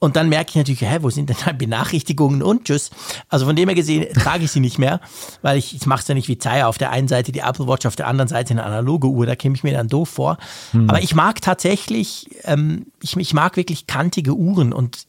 Und 0.00 0.16
dann 0.16 0.28
merke 0.28 0.50
ich 0.50 0.56
natürlich, 0.56 0.80
hä, 0.82 0.98
wo 1.00 1.10
sind 1.10 1.28
denn 1.28 1.36
da 1.44 1.52
Benachrichtigungen 1.58 2.42
und 2.42 2.64
tschüss. 2.64 2.90
Also 3.28 3.46
von 3.46 3.56
dem 3.56 3.68
her 3.68 3.74
gesehen 3.74 4.12
trage 4.14 4.44
ich 4.44 4.52
sie 4.52 4.60
nicht 4.60 4.78
mehr, 4.78 5.00
weil 5.42 5.58
ich, 5.58 5.74
ich 5.74 5.86
mache 5.86 6.02
es 6.02 6.08
ja 6.08 6.14
nicht 6.14 6.28
wie 6.28 6.38
Zeier. 6.38 6.68
Auf 6.68 6.78
der 6.78 6.90
einen 6.90 7.08
Seite 7.08 7.32
die 7.32 7.40
Apple 7.40 7.66
Watch, 7.66 7.84
auf 7.86 7.96
der 7.96 8.06
anderen 8.06 8.28
Seite 8.28 8.52
eine 8.52 8.64
analoge 8.64 9.08
Uhr. 9.08 9.26
Da 9.26 9.36
käme 9.36 9.54
ich 9.54 9.64
mir 9.64 9.72
dann 9.72 9.88
doof 9.88 10.08
vor. 10.08 10.38
Hm. 10.70 10.88
Aber 10.88 11.02
ich 11.02 11.14
mag 11.14 11.42
tatsächlich, 11.42 12.30
ähm, 12.44 12.86
ich, 13.02 13.16
ich 13.16 13.34
mag 13.34 13.56
wirklich 13.56 13.86
kantige 13.86 14.34
Uhren 14.34 14.72
und 14.72 15.06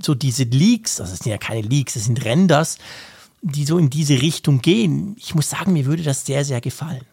so 0.00 0.14
diese 0.14 0.44
Leaks, 0.44 0.96
das 0.96 1.10
sind 1.16 1.30
ja 1.30 1.38
keine 1.38 1.62
Leaks, 1.62 1.94
das 1.94 2.04
sind 2.04 2.22
Renders, 2.24 2.78
die 3.40 3.64
so 3.64 3.78
in 3.78 3.88
diese 3.88 4.20
Richtung 4.20 4.60
gehen. 4.60 5.16
Ich 5.18 5.34
muss 5.34 5.48
sagen, 5.48 5.72
mir 5.72 5.86
würde 5.86 6.02
das 6.02 6.26
sehr, 6.26 6.44
sehr 6.44 6.60
gefallen. 6.60 7.04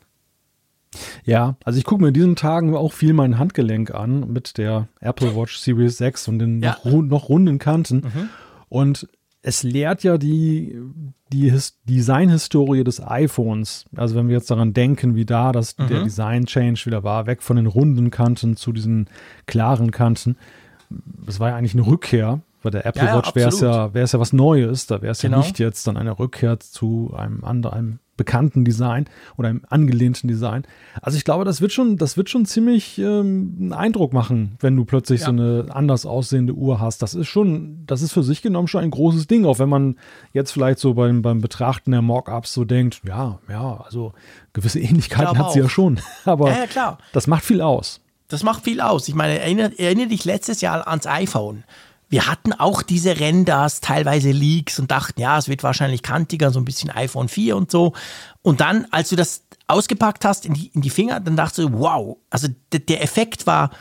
Ja, 1.26 1.56
also 1.64 1.80
ich 1.80 1.86
gucke 1.86 2.02
mir 2.02 2.10
in 2.10 2.14
diesen 2.14 2.36
Tagen 2.36 2.76
auch 2.76 2.94
viel 2.94 3.14
mein 3.14 3.38
Handgelenk 3.38 3.94
an 3.94 4.32
mit 4.32 4.58
der 4.58 4.88
Apple 5.00 5.36
Watch 5.36 5.58
Series 5.58 5.98
6 5.98 6.28
und 6.28 6.40
den 6.40 6.62
ja. 6.62 6.78
noch, 6.84 7.02
noch, 7.02 7.30
runden 7.30 7.60
Kanten. 7.60 7.98
Mhm. 7.98 8.30
Und 8.70 9.08
es 9.42 9.64
lehrt 9.64 10.04
ja 10.04 10.18
die, 10.18 10.80
die 11.32 11.52
His 11.52 11.80
Designhistorie 11.84 12.84
des 12.84 13.06
iPhones. 13.06 13.86
Also 13.96 14.16
wenn 14.16 14.30
wir 14.30 14.36
jetzt 14.36 14.50
daran 14.50 14.74
denken, 14.74 15.16
wie 15.16 15.26
da 15.26 15.52
das, 15.52 15.78
mhm. 15.78 15.88
der 15.88 16.04
Design-Change 16.04 16.86
wieder 16.86 17.04
war, 17.04 17.26
weg 17.26 17.44
von 17.44 17.58
den 17.58 17.66
runden 17.66 18.10
Kanten 18.10 18.56
zu 18.56 18.72
diesen 18.72 19.10
klaren 19.46 19.92
Kanten. 19.92 20.38
Das 20.90 21.40
war 21.40 21.50
ja 21.50 21.56
eigentlich 21.56 21.74
eine 21.74 21.86
Rückkehr. 21.86 22.42
Bei 22.64 22.70
der 22.70 22.86
Apple 22.86 23.04
ja, 23.04 23.18
Watch 23.18 23.36
wäre 23.36 23.50
es 23.50 23.60
ja, 23.60 23.94
wär's 23.94 24.14
ja 24.14 24.20
was 24.20 24.32
Neues. 24.32 24.88
Da 24.88 25.02
wäre 25.02 25.12
es 25.12 25.20
genau. 25.20 25.42
ja 25.42 25.44
nicht 25.44 25.60
jetzt 25.60 25.86
dann 25.86 25.98
eine 25.98 26.18
Rückkehr 26.18 26.60
zu 26.62 27.14
einem 27.16 27.44
anderen, 27.44 28.00
bekannten 28.16 28.64
Design 28.64 29.06
oder 29.38 29.50
einem 29.50 29.64
angelehnten 29.68 30.30
Design. 30.30 30.64
Also 31.02 31.18
ich 31.18 31.26
glaube, 31.26 31.44
das 31.44 31.60
wird 31.60 31.74
schon, 31.74 31.98
das 31.98 32.16
wird 32.16 32.30
schon 32.30 32.46
ziemlich 32.46 33.00
ähm, 33.00 33.58
einen 33.60 33.74
Eindruck 33.74 34.14
machen, 34.14 34.56
wenn 34.62 34.78
du 34.78 34.86
plötzlich 34.86 35.22
ja. 35.22 35.26
so 35.26 35.32
eine 35.32 35.66
anders 35.72 36.06
aussehende 36.06 36.54
Uhr 36.54 36.80
hast. 36.80 37.02
Das 37.02 37.16
ist 37.16 37.28
schon, 37.28 37.86
das 37.86 38.02
ist 38.02 38.14
für 38.14 38.24
sich 38.24 38.42
genommen 38.42 38.70
schon 38.70 38.82
ein 38.82 38.92
großes 38.92 39.28
Ding, 39.28 39.46
auch 39.46 39.60
wenn 39.60 39.70
man 39.70 39.98
jetzt 40.32 40.52
vielleicht 40.52 40.80
so 40.80 40.94
beim, 40.94 41.22
beim 41.22 41.42
Betrachten 41.42 41.92
der 41.92 42.02
Mockups 42.02 42.54
so 42.54 42.64
denkt, 42.64 43.02
ja, 43.06 43.40
ja, 43.50 43.82
also 43.84 44.14
gewisse 44.54 44.80
Ähnlichkeiten 44.80 45.38
hat 45.38 45.52
sie 45.52 45.60
ja 45.60 45.68
schon. 45.68 46.00
Aber 46.26 46.50
ja, 46.50 46.66
ja, 46.74 46.98
das 47.12 47.28
macht 47.28 47.44
viel 47.44 47.62
aus. 47.62 48.00
Das 48.30 48.44
macht 48.44 48.64
viel 48.64 48.80
aus. 48.80 49.10
Ich 49.10 49.16
meine, 49.16 49.40
erinnere, 49.40 49.78
erinnere 49.78 50.08
dich 50.08 50.24
letztes 50.24 50.62
Jahr 50.62 50.88
ans 50.88 51.08
iPhone 51.08 51.64
wir 52.14 52.28
hatten 52.28 52.54
auch 52.54 52.84
diese 52.84 53.20
Renders, 53.20 53.82
teilweise 53.82 54.30
Leaks 54.30 54.78
und 54.78 54.92
dachten, 54.92 55.20
ja, 55.20 55.36
es 55.40 55.48
wird 55.48 55.64
wahrscheinlich 55.64 56.04
kantiger, 56.04 56.52
so 56.52 56.60
ein 56.60 56.64
bisschen 56.64 56.92
iPhone 56.92 57.28
4 57.28 57.58
und 57.58 57.72
so. 57.72 57.94
Und 58.44 58.62
dann, 58.62 58.86
als 58.92 59.10
du 59.10 59.16
das 59.16 59.46
ausgepackt 59.66 60.24
hast 60.24 60.46
in 60.46 60.54
die, 60.54 60.68
in 60.68 60.82
die 60.82 60.92
Finger, 60.92 61.20
dann 61.20 61.36
dachtest 61.36 61.58
du, 61.58 61.74
wow, 61.74 62.18
also 62.30 62.50
der 62.72 63.02
Effekt 63.02 63.48
war, 63.48 63.72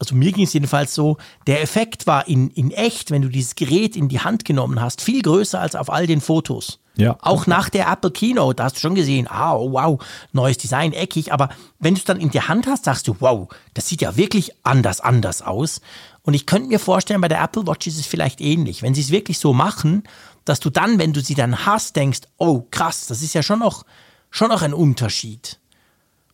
also 0.00 0.16
mir 0.16 0.32
ging 0.32 0.42
es 0.42 0.52
jedenfalls 0.52 0.96
so, 0.96 1.18
der 1.46 1.62
Effekt 1.62 2.08
war 2.08 2.26
in, 2.26 2.50
in 2.50 2.72
echt, 2.72 3.12
wenn 3.12 3.22
du 3.22 3.28
dieses 3.28 3.54
Gerät 3.54 3.94
in 3.94 4.08
die 4.08 4.18
Hand 4.18 4.44
genommen 4.44 4.80
hast, 4.80 5.00
viel 5.00 5.22
größer 5.22 5.60
als 5.60 5.76
auf 5.76 5.88
all 5.88 6.08
den 6.08 6.20
Fotos. 6.20 6.80
Ja. 6.96 7.18
Auch 7.20 7.46
nach 7.46 7.68
der 7.68 7.88
Apple 7.88 8.10
Keynote, 8.10 8.56
da 8.56 8.64
hast 8.64 8.76
du 8.76 8.80
schon 8.80 8.94
gesehen, 8.96 9.28
ah, 9.30 9.54
oh, 9.54 9.72
wow, 9.72 10.02
neues 10.32 10.58
Design, 10.58 10.92
eckig, 10.92 11.32
aber 11.32 11.50
wenn 11.78 11.94
du 11.94 11.98
es 11.98 12.04
dann 12.04 12.18
in 12.18 12.30
der 12.30 12.48
Hand 12.48 12.66
hast, 12.66 12.86
sagst 12.86 13.06
du, 13.06 13.16
wow, 13.20 13.48
das 13.74 13.86
sieht 13.86 14.00
ja 14.00 14.16
wirklich 14.16 14.52
anders, 14.64 15.00
anders 15.00 15.42
aus. 15.42 15.82
Und 16.26 16.34
ich 16.34 16.44
könnte 16.44 16.68
mir 16.68 16.80
vorstellen, 16.80 17.20
bei 17.20 17.28
der 17.28 17.40
Apple 17.40 17.68
Watch 17.68 17.86
ist 17.86 18.00
es 18.00 18.06
vielleicht 18.06 18.40
ähnlich. 18.40 18.82
Wenn 18.82 18.94
sie 18.94 19.00
es 19.00 19.12
wirklich 19.12 19.38
so 19.38 19.54
machen, 19.54 20.02
dass 20.44 20.58
du 20.58 20.70
dann, 20.70 20.98
wenn 20.98 21.12
du 21.12 21.20
sie 21.20 21.36
dann 21.36 21.64
hast, 21.64 21.94
denkst, 21.94 22.22
oh 22.36 22.66
krass, 22.70 23.06
das 23.06 23.22
ist 23.22 23.32
ja 23.32 23.44
schon 23.44 23.60
noch, 23.60 23.86
schon 24.30 24.48
noch 24.48 24.62
ein 24.62 24.74
Unterschied. 24.74 25.60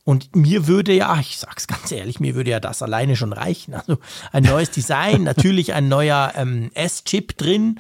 Und 0.05 0.35
mir 0.35 0.67
würde 0.67 0.95
ja, 0.95 1.21
ich 1.21 1.39
sag's 1.39 1.67
ganz 1.67 1.93
ehrlich, 1.93 2.21
mir 2.21 2.35
würde 2.35 2.51
ja 2.51 2.59
das 2.59 2.81
alleine 2.81 3.17
schon 3.17 3.35
reichen. 3.35 3.75
Also 3.75 3.99
ein 4.33 4.45
neues 4.45 4.71
Design, 4.71 5.23
natürlich 5.25 5.75
ein 5.75 5.89
neuer 5.89 6.33
ähm, 6.37 6.71
S-Chip 6.73 7.37
drin, 7.37 7.79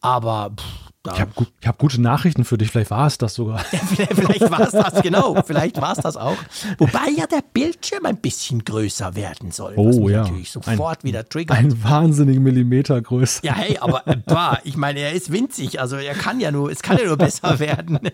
aber 0.00 0.54
pff, 0.56 0.89
ich 1.06 1.20
habe 1.20 1.30
gut, 1.34 1.48
hab 1.64 1.78
gute 1.78 1.98
Nachrichten 1.98 2.44
für 2.44 2.58
dich, 2.58 2.70
vielleicht 2.70 2.90
war 2.90 3.06
es 3.06 3.16
das 3.16 3.34
sogar. 3.34 3.64
Ja, 3.72 3.78
vielleicht, 3.88 4.14
vielleicht 4.14 4.50
war 4.50 4.60
es 4.60 4.72
das, 4.72 5.02
genau, 5.02 5.42
vielleicht 5.46 5.80
war 5.80 5.92
es 5.92 5.98
das 5.98 6.18
auch. 6.18 6.36
Wobei 6.76 7.08
ja 7.16 7.26
der 7.26 7.42
Bildschirm 7.54 8.04
ein 8.04 8.18
bisschen 8.18 8.62
größer 8.64 9.14
werden 9.14 9.50
soll. 9.50 9.72
Oh 9.76 9.88
was 9.88 9.96
mich 9.96 10.10
ja. 10.10 10.22
natürlich 10.22 10.50
sofort 10.50 11.02
ein, 11.02 11.08
wieder 11.08 11.26
triggert. 11.26 11.56
Ein 11.56 11.82
wahnsinnigen 11.82 12.42
Millimeter 12.42 13.00
größer. 13.00 13.42
Ja, 13.42 13.54
hey, 13.54 13.78
aber 13.78 14.06
äh, 14.06 14.16
bah, 14.26 14.58
ich 14.64 14.76
meine, 14.76 15.00
er 15.00 15.12
ist 15.12 15.32
winzig, 15.32 15.80
also 15.80 15.96
er 15.96 16.14
kann 16.14 16.38
ja 16.38 16.52
nur, 16.52 16.70
es 16.70 16.82
kann 16.82 16.98
ja 16.98 17.06
nur 17.06 17.16
besser 17.16 17.58
werden. 17.58 17.98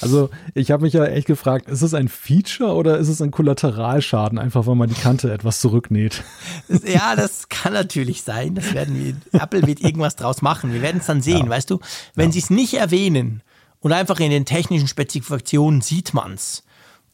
Also 0.00 0.30
ich 0.54 0.70
habe 0.70 0.82
mich 0.84 0.92
ja 0.92 1.04
echt 1.06 1.26
gefragt, 1.26 1.68
ist 1.68 1.82
es 1.82 1.94
ein 1.94 2.08
Feature 2.08 2.74
oder 2.74 2.98
ist 2.98 3.08
es 3.08 3.20
ein 3.22 3.30
Kollateralschaden, 3.30 4.38
einfach 4.38 4.66
weil 4.66 4.74
man 4.74 4.88
die 4.88 4.94
Kante 5.00 5.32
etwas 5.32 5.60
zurücknäht? 5.60 6.22
Ja, 6.84 7.16
das 7.16 7.48
kann 7.48 7.72
natürlich 7.72 8.22
sein. 8.22 8.54
Das 8.54 8.74
werden 8.74 8.96
wir, 9.32 9.40
Apple 9.40 9.66
wird 9.66 9.80
irgendwas 9.80 10.16
draus 10.16 10.42
machen. 10.42 10.72
Wir 10.72 10.82
werden 10.82 11.00
es 11.00 11.06
dann 11.06 11.22
sehen, 11.22 11.44
Ja. 11.44 11.48
weißt 11.48 11.70
du? 11.70 11.80
Wenn 12.14 12.26
Ja. 12.30 12.32
sie 12.32 12.38
es 12.40 12.50
nicht 12.50 12.74
erwähnen 12.74 13.42
und 13.80 13.92
einfach 13.92 14.20
in 14.20 14.30
den 14.30 14.44
technischen 14.44 14.88
Spezifikationen 14.88 15.80
sieht 15.80 16.14
man's, 16.14 16.62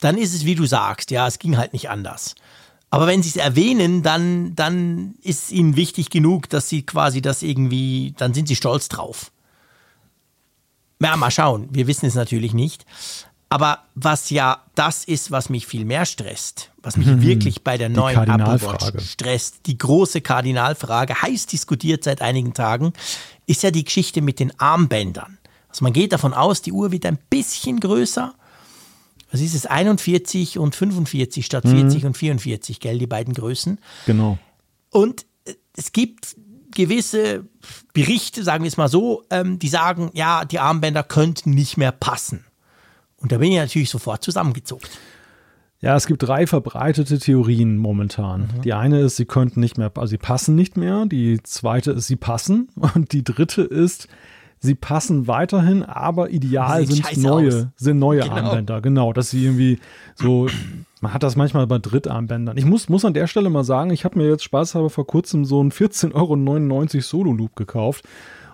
dann 0.01 0.16
ist 0.16 0.35
es 0.35 0.45
wie 0.45 0.55
du 0.55 0.66
sagst, 0.66 1.11
ja, 1.11 1.26
es 1.26 1.39
ging 1.39 1.57
halt 1.59 1.72
nicht 1.72 1.91
anders. 1.91 2.35
Aber 2.91 3.07
wenn 3.07 3.22
sie 3.22 3.28
es 3.28 3.37
erwähnen, 3.37 4.03
dann, 4.03 4.55
dann 4.57 5.14
ist 5.22 5.45
es 5.45 5.51
ihnen 5.53 5.76
wichtig 5.76 6.11
genug, 6.11 6.49
dass 6.49 6.68
sie 6.68 6.83
quasi 6.83 7.20
das 7.22 7.43
irgendwie, 7.43 8.14
dann 8.16 8.35
sind 8.35 8.49
sie 8.49 8.57
stolz 8.57 8.89
drauf. 8.89 9.31
Ja, 11.01 11.16
mal 11.16 11.30
schauen. 11.30 11.68
Wir 11.70 11.86
wissen 11.86 12.07
es 12.07 12.14
natürlich 12.14 12.55
nicht. 12.55 12.84
Aber 13.53 13.80
was 13.96 14.30
ja 14.30 14.62
das 14.76 15.05
ist, 15.05 15.32
was 15.32 15.51
mich 15.51 15.66
viel 15.66 15.84
mehr 15.84 16.07
stresst, 16.07 16.70
was 16.82 16.96
mich 16.96 17.20
wirklich 17.20 17.64
bei 17.64 17.76
der 17.76 17.88
neuen 17.88 18.16
Apple. 18.16 18.62
Watch 18.62 19.11
stresst, 19.11 19.66
die 19.66 19.76
große 19.76 20.20
Kardinalfrage, 20.20 21.20
heiß 21.20 21.46
diskutiert 21.46 22.05
seit 22.05 22.22
einigen 22.22 22.55
Tagen, 22.55 22.92
ist 23.46 23.64
ja 23.64 23.72
die 23.72 23.82
Geschichte 23.82 24.22
mit 24.22 24.38
den 24.38 24.59
Armbändern. 24.61 25.38
Also 25.68 25.84
man 25.84 25.92
geht 25.92 26.12
davon 26.12 26.32
aus, 26.32 26.62
die 26.62 26.70
Uhr 26.70 26.92
wird 26.92 27.05
ein 27.07 27.18
bisschen 27.28 27.80
größer. 27.80 28.34
Was 29.32 29.40
ist 29.40 29.55
es? 29.55 29.66
41 29.66 30.59
und 30.59 30.76
45 30.76 31.44
statt 31.44 31.64
40 31.66 32.05
und 32.05 32.16
44, 32.16 32.78
gell, 32.78 32.98
die 32.98 33.07
beiden 33.07 33.34
Größen. 33.34 33.78
Genau. 34.07 34.38
Und 34.90 35.26
äh, 35.44 35.55
es 35.76 35.92
gibt 35.92 36.36
gewisse 36.71 37.45
Berichte, 37.93 38.43
sagen 38.45 38.64
wir 38.64 38.68
es 38.68 38.77
mal 38.77 38.89
so, 38.89 39.25
ähm, 39.31 39.59
die 39.59 39.68
sagen, 39.68 40.11
ja, 40.14 40.45
die 40.45 40.59
Armbänder 40.59 41.03
könnten 41.03 41.51
nicht 41.51 41.77
mehr 41.77 41.93
passen. 41.93 42.45
Und 43.16 43.33
da 43.33 43.39
bin 43.39 43.53
ich 43.53 43.59
natürlich 43.59 43.91
sofort 43.91 44.23
zusammengezogen. 44.25 44.87
Ja, 45.83 45.97
es 45.97 46.07
gibt 46.07 46.23
drei 46.23 46.47
verbreitete 46.47 47.18
Theorien 47.18 47.79
momentan. 47.79 48.51
Mhm. 48.57 48.62
Die 48.62 48.75
eine 48.75 49.01
ist, 49.01 49.16
sie 49.16 49.25
könnten 49.25 49.61
nicht 49.61 49.79
mehr, 49.79 49.91
also 49.97 50.11
sie 50.11 50.18
passen 50.18 50.55
nicht 50.55 50.77
mehr. 50.77 51.07
Die 51.07 51.43
zweite 51.43 51.93
ist, 51.93 52.07
sie 52.07 52.16
passen. 52.16 52.68
Und 52.95 53.12
die 53.12 53.25
dritte 53.25 53.62
ist, 53.62 54.07
sie 54.59 54.75
passen 54.75 55.27
weiterhin, 55.27 55.83
aber 55.83 56.31
ideal 56.31 56.87
sind 56.87 57.16
neue, 57.23 57.49
aus. 57.49 57.66
sind 57.77 57.99
neue 57.99 58.21
Genau. 58.21 58.35
Armbänder. 58.37 58.81
Genau, 58.83 59.12
dass 59.14 59.31
sie 59.31 59.45
irgendwie 59.45 59.79
so, 60.16 60.49
man 61.01 61.14
hat 61.14 61.22
das 61.22 61.36
manchmal 61.36 61.66
bei 61.66 61.78
Drittarmbändern. 61.78 62.57
Ich 62.57 62.64
muss, 62.64 62.88
muss 62.88 63.05
an 63.05 63.14
der 63.14 63.26
Stelle 63.26 63.51
mal 63.51 63.64
sagen, 63.64 63.90
ich 63.90 64.05
habe 64.05 64.18
mir 64.18 64.28
jetzt 64.28 64.44
spaßhalber 64.44 64.90
vor 64.90 65.07
kurzem 65.07 65.44
so 65.44 65.61
einen 65.61 65.72
14,99 65.72 66.14
Euro 66.14 67.03
Solo-Loop 67.03 67.57
gekauft 67.57 68.05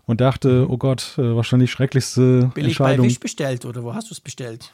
und 0.07 0.21
dachte, 0.21 0.67
oh 0.71 0.79
Gott, 0.79 1.15
äh, 1.19 1.35
wahrscheinlich 1.35 1.71
schrecklichste 1.71 2.51
Billig 2.55 2.79
bei 2.79 2.85
Entscheidung. 2.91 3.07
Wish 3.07 3.21
bestellt 3.21 3.65
oder 3.65 3.83
wo 3.83 3.95
hast 3.95 4.11
du 4.11 4.15
es 4.15 4.21
bestellt? 4.21 4.73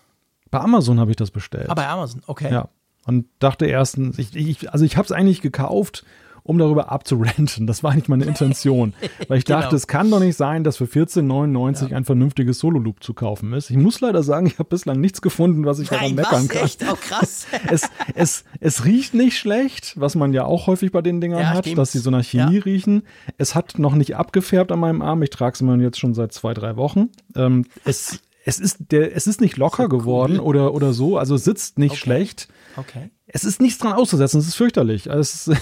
Bei 0.50 0.60
Amazon 0.60 1.00
habe 1.00 1.10
ich 1.10 1.16
das 1.16 1.30
bestellt. 1.30 1.70
Ah, 1.70 1.74
bei 1.74 1.88
Amazon, 1.88 2.22
okay. 2.26 2.52
Ja. 2.52 2.68
Und 3.06 3.26
dachte 3.38 3.66
erstens, 3.66 4.18
ich, 4.18 4.36
ich, 4.36 4.70
also 4.70 4.84
ich 4.84 4.96
habe 4.96 5.06
es 5.06 5.12
eigentlich 5.12 5.40
gekauft, 5.40 6.04
um 6.44 6.58
darüber 6.58 6.90
abzurenten. 6.90 7.66
Das 7.66 7.82
war 7.84 7.92
eigentlich 7.92 8.08
meine 8.08 8.24
Intention. 8.24 8.94
Weil 9.28 9.38
ich 9.38 9.44
dachte, 9.44 9.66
Genau. 9.68 9.76
es 9.76 9.86
kann 9.86 10.10
doch 10.10 10.18
nicht 10.20 10.36
sein, 10.36 10.64
dass 10.64 10.76
für 10.76 10.86
14,99 10.86 11.94
ein 11.94 12.04
vernünftiges 12.04 12.58
Solo-Loop 12.58 13.02
zu 13.02 13.14
kaufen 13.14 13.52
ist. 13.52 13.70
Ich 13.70 13.76
muss 13.76 14.00
leider 14.00 14.22
sagen, 14.22 14.46
ich 14.46 14.58
habe 14.58 14.68
bislang 14.68 15.00
nichts 15.00 15.22
gefunden, 15.22 15.64
was 15.64 15.78
ich 15.78 15.88
daran 15.88 16.06
Nein, 16.06 16.14
meckern 16.16 16.42
was? 16.44 16.48
kann. 16.48 16.64
Echt? 16.64 16.84
Oh, 16.90 16.96
krass. 17.00 17.46
Es, 17.68 17.88
es, 18.14 18.44
es 18.60 18.84
riecht 18.84 19.14
nicht 19.14 19.38
schlecht, 19.38 19.94
was 19.98 20.14
man 20.14 20.32
ja 20.32 20.44
auch 20.44 20.66
häufig 20.66 20.90
bei 20.92 21.00
den 21.00 21.20
Dingern 21.20 21.40
Ja, 21.40 21.50
hat, 21.50 21.64
stimmt. 21.64 21.78
dass 21.78 21.92
sie 21.92 21.98
so 22.00 22.10
nach 22.10 22.24
Chemie 22.24 22.56
Ja. 22.56 22.62
riechen. 22.62 23.02
Es 23.38 23.54
hat 23.54 23.78
noch 23.78 23.94
nicht 23.94 24.16
abgefärbt 24.16 24.72
an 24.72 24.80
meinem 24.80 25.00
Arm. 25.00 25.22
Ich 25.22 25.30
trage 25.30 25.54
es 25.54 25.62
mir 25.62 25.76
jetzt 25.78 25.98
schon 25.98 26.14
seit 26.14 26.32
zwei, 26.32 26.54
drei 26.54 26.76
Wochen. 26.76 27.08
Ähm, 27.36 27.64
es, 27.84 28.20
es, 28.44 28.58
ist 28.58 28.78
der, 28.90 29.14
es 29.16 29.26
ist 29.26 29.40
nicht 29.40 29.56
locker 29.56 29.88
geworden 29.88 30.40
oder, 30.40 30.74
oder 30.74 30.92
so, 30.92 31.16
also 31.18 31.34
es 31.36 31.44
sitzt 31.44 31.78
nicht 31.78 31.92
Okay. 31.92 32.00
schlecht. 32.00 32.48
Okay, 32.76 33.10
Es 33.32 33.44
ist 33.44 33.60
nichts 33.60 33.78
dran 33.78 33.92
auszusetzen, 33.94 34.40
es 34.40 34.48
ist 34.48 34.54
fürchterlich. 34.54 35.10
Also, 35.10 35.52
es 35.52 35.58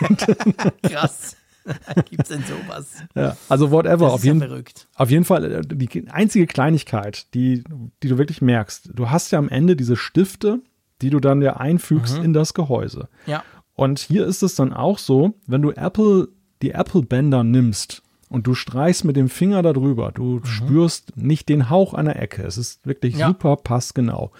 krass. 0.82 1.36
Gibt's 2.10 2.28
denn 2.28 2.42
sowas? 2.42 2.88
ja, 3.14 3.36
also 3.48 3.70
whatever, 3.70 4.06
Das 4.06 4.14
auf 4.14 4.24
ja 4.24 4.32
jeden, 4.32 4.40
verrückt. 4.48 4.88
auf 4.96 5.10
jeden 5.10 5.24
Fall 5.24 5.44
äh, 5.44 5.60
die 5.64 6.08
einzige 6.10 6.48
Kleinigkeit, 6.48 7.32
die, 7.34 7.62
die 8.02 8.08
du 8.08 8.18
wirklich 8.18 8.42
merkst, 8.42 8.90
du 8.92 9.10
hast 9.10 9.30
ja 9.30 9.38
am 9.38 9.48
Ende 9.48 9.76
diese 9.76 9.94
Stifte, 9.94 10.58
die 11.02 11.10
du 11.10 11.20
dann 11.20 11.40
ja 11.40 11.56
einfügst 11.58 12.18
Mhm. 12.18 12.24
in 12.24 12.32
das 12.32 12.54
Gehäuse. 12.54 13.08
Ja. 13.26 13.44
Und 13.74 14.00
hier 14.00 14.26
ist 14.26 14.42
es 14.42 14.56
dann 14.56 14.72
auch 14.72 14.98
so, 14.98 15.34
wenn 15.46 15.62
du 15.62 15.70
Apple, 15.70 16.28
die 16.62 16.72
Apple-Bänder 16.72 17.44
nimmst 17.44 18.02
und 18.28 18.46
du 18.48 18.54
streichst 18.54 19.04
mit 19.04 19.14
dem 19.14 19.28
Finger 19.28 19.62
darüber, 19.62 20.10
du 20.10 20.44
spürst 20.44 21.16
nicht 21.16 21.48
den 21.48 21.70
Hauch 21.70 21.94
einer 21.94 22.16
Ecke. 22.16 22.42
Es 22.42 22.58
ist 22.58 22.84
wirklich 22.86 23.14
Mhm. 23.14 23.20
Ja. 23.20 23.26
super 23.28 23.54
passgenau. 23.56 24.32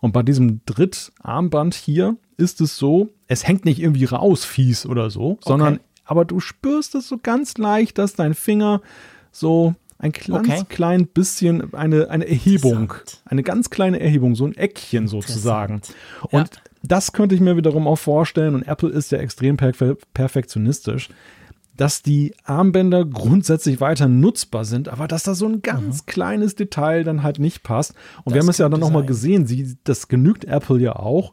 Und 0.00 0.12
bei 0.12 0.22
diesem 0.22 0.60
Drittarmband 0.66 1.74
hier 1.74 2.16
ist 2.36 2.60
es 2.60 2.76
so, 2.76 3.08
es 3.28 3.46
hängt 3.46 3.64
nicht 3.64 3.80
irgendwie 3.80 4.04
raus, 4.04 4.44
fies 4.44 4.86
oder 4.86 5.10
so, 5.10 5.38
sondern 5.42 5.80
aber 6.04 6.24
du 6.24 6.38
spürst 6.38 6.94
es 6.94 7.08
so 7.08 7.18
ganz 7.20 7.58
leicht, 7.58 7.98
dass 7.98 8.14
dein 8.14 8.34
Finger 8.34 8.80
so 9.32 9.74
ein 9.98 10.12
ganz 10.12 10.30
Okay. 10.48 10.64
klein 10.68 11.06
bisschen 11.06 11.72
eine, 11.74 12.10
eine 12.10 12.28
Erhebung, 12.28 12.92
eine 13.24 13.42
ganz 13.42 13.70
kleine 13.70 13.98
Erhebung, 13.98 14.34
so 14.36 14.44
ein 14.46 14.54
Eckchen 14.56 15.08
sozusagen. 15.08 15.80
Und 16.30 16.32
Ja. 16.54 16.60
das 16.82 17.12
könnte 17.12 17.34
ich 17.34 17.40
mir 17.40 17.56
wiederum 17.56 17.88
auch 17.88 17.96
vorstellen, 17.98 18.54
und 18.54 18.62
Apple 18.68 18.90
ist 18.90 19.10
ja 19.10 19.18
extrem 19.18 19.56
perfe 19.56 19.96
perfektionistisch, 20.14 21.08
dass 21.76 22.02
die 22.02 22.34
Armbänder 22.44 23.04
grundsätzlich 23.04 23.80
weiter 23.80 24.08
nutzbar 24.08 24.64
sind, 24.64 24.88
aber 24.88 25.08
dass 25.08 25.24
da 25.24 25.34
so 25.34 25.46
ein 25.46 25.62
ganz 25.62 26.06
kleines 26.06 26.54
Detail 26.54 27.04
dann 27.04 27.22
halt 27.22 27.38
nicht 27.38 27.62
passt. 27.62 27.94
Und 28.24 28.34
wir 28.34 28.36
Mhm. 28.36 28.36
Das 28.36 28.44
haben 28.44 28.50
es 28.50 28.58
ja 28.58 28.68
dann 28.68 28.80
nochmal 28.80 29.06
gesehen, 29.06 29.46
sie, 29.46 29.76
das 29.84 30.08
genügt 30.08 30.44
Apple 30.44 30.78
ja 30.80 30.96
auch, 30.96 31.32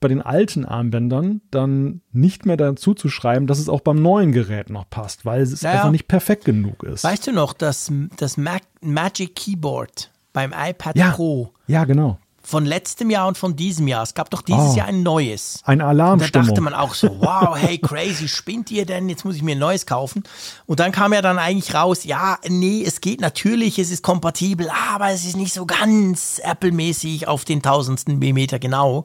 bei 0.00 0.08
den 0.08 0.22
alten 0.22 0.64
Armbändern 0.64 1.40
dann 1.50 2.02
nicht 2.12 2.46
mehr 2.46 2.56
dazu 2.56 2.94
zu 2.94 3.08
schreiben, 3.08 3.46
dass 3.46 3.58
es 3.58 3.68
auch 3.68 3.80
beim 3.80 4.00
neuen 4.00 4.32
Gerät 4.32 4.70
noch 4.70 4.88
passt, 4.88 5.24
weil 5.24 5.42
es 5.42 5.60
Ja, 5.60 5.70
ja. 5.70 5.76
einfach 5.76 5.90
nicht 5.90 6.06
perfekt 6.06 6.44
genug 6.44 6.84
ist. 6.84 7.02
Weißt 7.02 7.26
du 7.26 7.32
noch, 7.32 7.52
das, 7.52 7.90
das 8.16 8.36
Mac 8.36 8.62
Magic 8.80 9.34
Keyboard 9.34 10.12
beim 10.32 10.52
iPad 10.56 10.96
ja, 10.96 11.10
Pro 11.10 11.52
ja, 11.66 11.84
genau. 11.84 12.18
Von 12.48 12.64
letztem 12.64 13.10
Jahr 13.10 13.28
und 13.28 13.36
von 13.36 13.56
diesem 13.56 13.86
Jahr, 13.88 14.02
es 14.02 14.14
gab 14.14 14.30
doch 14.30 14.40
dieses 14.40 14.72
Oh. 14.72 14.76
Jahr 14.76 14.86
ein 14.86 15.02
neues. 15.02 15.60
Eine 15.64 15.82
Da 15.82 15.88
Alarmstimmung. 15.90 16.48
dachte 16.48 16.60
man 16.62 16.72
auch 16.72 16.94
so, 16.94 17.08
wow, 17.20 17.54
hey, 17.58 17.76
crazy, 17.78 18.26
spinnt 18.26 18.70
ihr 18.70 18.86
denn? 18.86 19.10
Jetzt 19.10 19.24
muss 19.26 19.36
ich 19.36 19.42
mir 19.42 19.52
ein 19.54 19.58
neues 19.58 19.84
kaufen. 19.84 20.22
Und 20.64 20.80
dann 20.80 20.90
kam 20.90 21.12
ja 21.12 21.20
dann 21.20 21.38
eigentlich 21.38 21.74
raus, 21.74 22.04
ja, 22.04 22.38
nee, 22.48 22.82
es 22.86 23.02
geht 23.02 23.20
natürlich, 23.20 23.78
es 23.78 23.90
ist 23.90 24.02
kompatibel, 24.02 24.70
aber 24.90 25.10
es 25.10 25.26
ist 25.26 25.36
nicht 25.36 25.52
so 25.52 25.66
ganz 25.66 26.40
Apple-mäßig 26.42 27.28
auf 27.28 27.44
den 27.44 27.60
tausendsten 27.60 28.18
Millimeter 28.18 28.58
genau. 28.58 29.04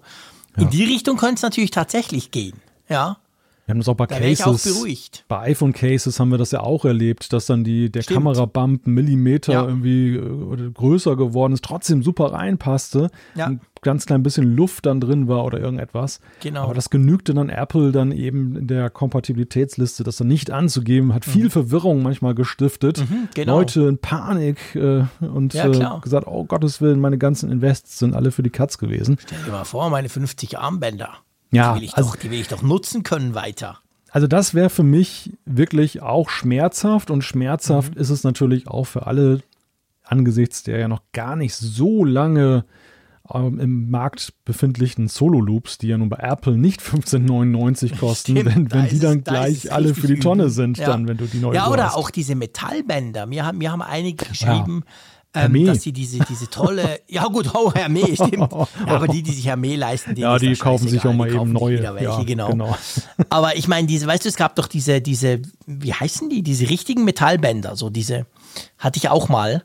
In 0.55 0.69
die 0.69 0.85
Richtung 0.85 1.17
könnte 1.17 1.35
es 1.35 1.41
natürlich 1.41 1.71
tatsächlich 1.71 2.31
gehen. 2.31 2.61
Ja, 2.87 3.17
Wir 3.65 3.71
haben 3.73 3.79
das 3.79 3.87
auch 3.87 3.95
bei 3.95 4.07
da 4.07 4.19
ich 4.19 4.43
auch 4.43 4.51
Cases. 4.51 4.73
beruhigt. 4.75 5.25
Bei 5.29 5.39
iPhone-Cases 5.51 6.19
haben 6.19 6.29
wir 6.31 6.37
das 6.37 6.51
ja 6.51 6.59
auch 6.59 6.83
erlebt, 6.83 7.31
dass 7.31 7.45
dann 7.45 7.63
die, 7.63 7.89
der 7.89 8.01
Stimmt. 8.01 8.17
Kamerabump 8.17 8.85
einen 8.85 8.93
Millimeter 8.95 9.53
Ja. 9.53 9.65
irgendwie 9.65 10.15
äh, 10.17 10.71
größer 10.73 11.15
geworden 11.15 11.53
ist, 11.53 11.63
trotzdem 11.63 12.03
super 12.03 12.33
reinpasste. 12.33 13.09
Ja. 13.35 13.45
Ein 13.47 13.61
ganz 13.81 14.05
klein 14.05 14.21
bisschen 14.21 14.55
Luft 14.55 14.85
dann 14.85 14.99
drin 14.99 15.27
war 15.29 15.45
oder 15.45 15.59
irgendetwas. 15.59 16.19
Genau. 16.41 16.63
Aber 16.63 16.73
das 16.73 16.89
genügte 16.89 17.33
dann 17.33 17.47
Apple 17.49 17.91
dann 17.93 18.11
eben 18.11 18.55
in 18.57 18.67
der 18.67 18.89
Kompatibilitätsliste, 18.89 20.03
das 20.03 20.17
dann 20.17 20.27
nicht 20.27 20.51
anzugeben, 20.51 21.13
hat 21.13 21.23
viel 21.25 21.49
Verwirrung 21.49 22.01
manchmal 22.03 22.35
gestiftet. 22.35 23.03
genau. 23.33 23.59
Leute 23.59 23.83
in 23.83 23.97
Panik 23.97 24.75
äh, 24.75 25.05
und 25.21 25.53
Ja, 25.53 25.67
äh, 25.67 25.99
gesagt, 26.01 26.27
oh 26.27 26.43
Gottes 26.45 26.81
Willen, 26.81 26.99
meine 26.99 27.17
ganzen 27.17 27.49
Invests 27.51 27.99
sind 27.99 28.13
alle 28.13 28.31
für 28.31 28.43
die 28.43 28.49
Katz 28.49 28.77
gewesen. 28.77 29.17
Stell 29.25 29.39
dir 29.45 29.51
mal 29.51 29.63
vor, 29.63 29.89
meine 29.89 30.09
50 30.09 30.57
Armbänder. 30.59 31.09
Ja, 31.55 31.73
die, 31.73 31.79
will 31.81 31.85
ich 31.85 31.95
also- 31.95 32.09
doch, 32.11 32.15
die 32.17 32.31
will 32.31 32.39
ich 32.39 32.47
doch 32.47 32.61
nutzen 32.61 33.03
können 33.03 33.33
weiter. 33.35 33.79
Also 34.11 34.27
das 34.27 34.53
wäre 34.53 34.69
für 34.69 34.83
mich 34.83 35.31
wirklich 35.45 36.01
auch 36.03 36.29
schmerzhaft 36.29 37.09
und 37.09 37.23
schmerzhaft 37.23 37.95
ist 37.95 38.11
es 38.11 38.23
natürlich 38.23 38.67
auch 38.67 38.83
für 38.85 39.07
alle 39.07 39.41
angesichts 40.03 40.61
der 40.63 40.77
ja 40.79 40.87
noch 40.87 41.01
gar 41.13 41.35
nicht 41.35 41.55
so 41.55 42.03
lange 42.03 42.65
ähm, 43.33 43.57
im 43.59 43.89
Markt 43.89 44.33
befindlichen 44.45 45.07
Solo-Loops, 45.07 45.77
die 45.77 45.87
ja 45.87 45.97
nun 45.97 46.09
bei 46.09 46.17
Apple 46.17 46.57
nicht 46.57 46.81
15,99 46.81 47.97
kosten, 47.99 48.33
Stimmt, 48.37 48.45
wenn, 48.55 48.71
wenn 48.71 48.87
die 48.89 48.95
es- 48.95 49.01
dann 49.01 49.23
da 49.23 49.31
ist 49.45 49.45
gleich 49.45 49.65
es 49.65 49.71
alle 49.71 49.95
für 49.95 50.07
die 50.07 50.19
Tonne 50.19 50.49
sind, 50.49 50.77
Ja. 50.77 50.87
dann, 50.87 51.07
wenn 51.07 51.17
du 51.17 51.25
die 51.25 51.39
neue 51.39 51.55
Ja, 51.55 51.69
oder 51.69 51.85
hast. 51.87 51.95
auch 51.95 52.09
diese 52.11 52.35
Metallbänder. 52.35 53.25
Mir 53.25 53.45
haben, 53.45 53.57
mir 53.59 53.71
haben 53.71 53.81
einige 53.81 54.25
geschrieben, 54.25 54.83
ähm, 55.33 55.65
dass 55.65 55.81
sie 55.81 55.91
diese, 55.91 56.19
diese 56.19 56.49
tolle, 56.49 56.99
ja 57.07 57.25
gut, 57.25 57.49
oh, 57.53 57.71
Hermé, 57.71 58.13
stimmt. 58.13 58.51
Ja, 58.51 58.67
aber 58.85 59.07
die, 59.07 59.23
die 59.23 59.31
sich 59.31 59.49
Hermé 59.49 59.75
leisten, 59.75 60.15
ja, 60.15 60.37
die 60.37 60.55
kaufen 60.55 60.87
sich 60.87 61.03
auch 61.05 61.13
mal 61.13 61.33
eben 61.33 61.51
neue. 61.51 61.81
Welche, 61.81 62.03
ja, 62.03 62.23
genau. 62.23 62.49
genau. 62.49 62.77
Aber 63.29 63.55
ich 63.55 63.67
meine, 63.67 63.87
diese, 63.87 64.05
weißt 64.05 64.25
du, 64.25 64.29
es 64.29 64.35
gab 64.35 64.55
doch 64.55 64.67
diese, 64.67 65.01
diese, 65.01 65.41
wie 65.65 65.93
heißen 65.93 66.29
die, 66.29 66.43
diese 66.43 66.69
richtigen 66.69 67.03
Metallbänder, 67.03 67.75
so 67.75 67.89
diese, 67.89 68.25
hatte 68.77 68.97
ich 68.97 69.09
auch 69.09 69.29
mal. 69.29 69.63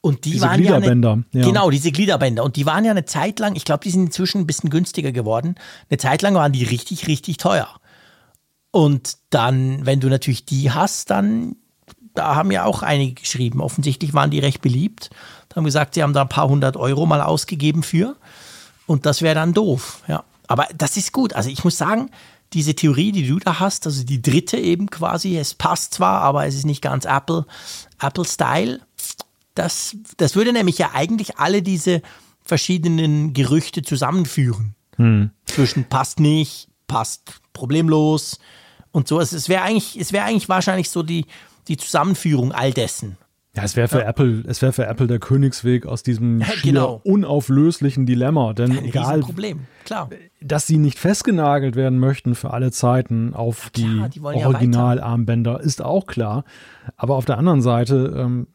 Und 0.00 0.24
die 0.24 0.32
diese 0.32 0.46
waren 0.46 0.60
Gliederbänder, 0.60 1.08
ja, 1.08 1.14
eine, 1.14 1.42
ja 1.44 1.48
genau 1.48 1.70
diese 1.70 1.92
Gliederbänder 1.92 2.42
und 2.42 2.56
die 2.56 2.66
waren 2.66 2.84
ja 2.84 2.90
eine 2.90 3.04
Zeit 3.04 3.38
lang, 3.38 3.54
ich 3.54 3.64
glaube, 3.64 3.84
die 3.84 3.90
sind 3.90 4.06
inzwischen 4.06 4.40
ein 4.40 4.46
bisschen 4.46 4.68
günstiger 4.68 5.12
geworden. 5.12 5.54
Eine 5.90 5.98
Zeit 5.98 6.22
lang 6.22 6.34
waren 6.34 6.52
die 6.52 6.64
richtig 6.64 7.06
richtig 7.06 7.36
teuer. 7.36 7.68
Und 8.72 9.18
dann, 9.30 9.86
wenn 9.86 10.00
du 10.00 10.08
natürlich 10.08 10.44
die 10.44 10.72
hast, 10.72 11.10
dann 11.10 11.56
da 12.14 12.34
haben 12.34 12.50
ja 12.50 12.64
auch 12.64 12.82
einige 12.82 13.20
geschrieben. 13.20 13.60
Offensichtlich 13.60 14.14
waren 14.14 14.30
die 14.30 14.38
recht 14.38 14.62
beliebt. 14.62 15.10
Da 15.48 15.56
haben 15.56 15.64
gesagt, 15.64 15.94
sie 15.94 16.02
haben 16.02 16.12
da 16.12 16.22
ein 16.22 16.28
paar 16.28 16.48
hundert 16.48 16.76
Euro 16.76 17.06
mal 17.06 17.20
ausgegeben 17.20 17.82
für. 17.82 18.16
Und 18.86 19.06
das 19.06 19.22
wäre 19.22 19.34
dann 19.34 19.54
doof. 19.54 20.02
Ja. 20.08 20.24
Aber 20.48 20.66
das 20.76 20.96
ist 20.96 21.12
gut. 21.12 21.32
Also 21.32 21.48
ich 21.48 21.64
muss 21.64 21.78
sagen, 21.78 22.10
diese 22.52 22.74
Theorie, 22.74 23.12
die 23.12 23.26
du 23.26 23.38
da 23.38 23.60
hast, 23.60 23.86
also 23.86 24.04
die 24.04 24.20
dritte 24.20 24.58
eben 24.58 24.90
quasi, 24.90 25.38
es 25.38 25.54
passt 25.54 25.94
zwar, 25.94 26.20
aber 26.20 26.46
es 26.46 26.54
ist 26.54 26.66
nicht 26.66 26.82
ganz 26.82 27.04
Apple, 27.04 27.46
Apple-Style. 28.00 28.80
Das, 29.54 29.96
das 30.18 30.36
würde 30.36 30.52
nämlich 30.52 30.78
ja 30.78 30.90
eigentlich 30.92 31.38
alle 31.38 31.62
diese 31.62 32.02
verschiedenen 32.42 33.32
Gerüchte 33.32 33.82
zusammenführen. 33.82 34.74
Hm. 34.96 35.30
Zwischen 35.46 35.84
passt 35.84 36.20
nicht, 36.20 36.68
passt 36.86 37.40
problemlos 37.52 38.38
und 38.90 39.08
so. 39.08 39.20
Es, 39.20 39.32
es 39.32 39.48
wäre 39.48 39.62
eigentlich, 39.62 39.98
es 39.98 40.12
wäre 40.12 40.24
eigentlich 40.24 40.48
wahrscheinlich 40.48 40.90
so 40.90 41.02
die, 41.02 41.26
die 41.68 41.76
Zusammenführung 41.76 42.52
all 42.52 42.72
dessen. 42.72 43.16
Ja, 43.54 43.64
es 43.64 43.76
wäre 43.76 43.86
für 43.86 43.98
ja. 43.98 44.08
Apple, 44.08 44.44
es 44.46 44.62
wäre 44.62 44.72
für 44.72 44.86
Apple 44.86 45.06
der 45.06 45.18
Königsweg 45.18 45.84
aus 45.84 46.02
diesem 46.02 46.40
ja, 46.40 46.46
genau. 46.62 47.02
unauflöslichen 47.04 48.06
Dilemma, 48.06 48.54
denn 48.54 48.72
Ein 48.72 48.84
egal, 48.86 49.20
Problem. 49.20 49.66
Klar. 49.84 50.08
dass 50.40 50.66
sie 50.66 50.78
nicht 50.78 50.98
festgenagelt 50.98 51.76
werden 51.76 51.98
möchten 51.98 52.34
für 52.34 52.52
alle 52.52 52.70
Zeiten 52.70 53.34
auf 53.34 53.70
klar, 53.72 54.08
die, 54.08 54.20
die 54.20 54.24
Originalarmbänder, 54.24 55.60
ist 55.60 55.82
auch 55.82 56.06
klar. 56.06 56.44
Aber 56.96 57.16
auf 57.16 57.26
der 57.26 57.36
anderen 57.36 57.60
Seite 57.60 58.14
ähm, 58.16 58.46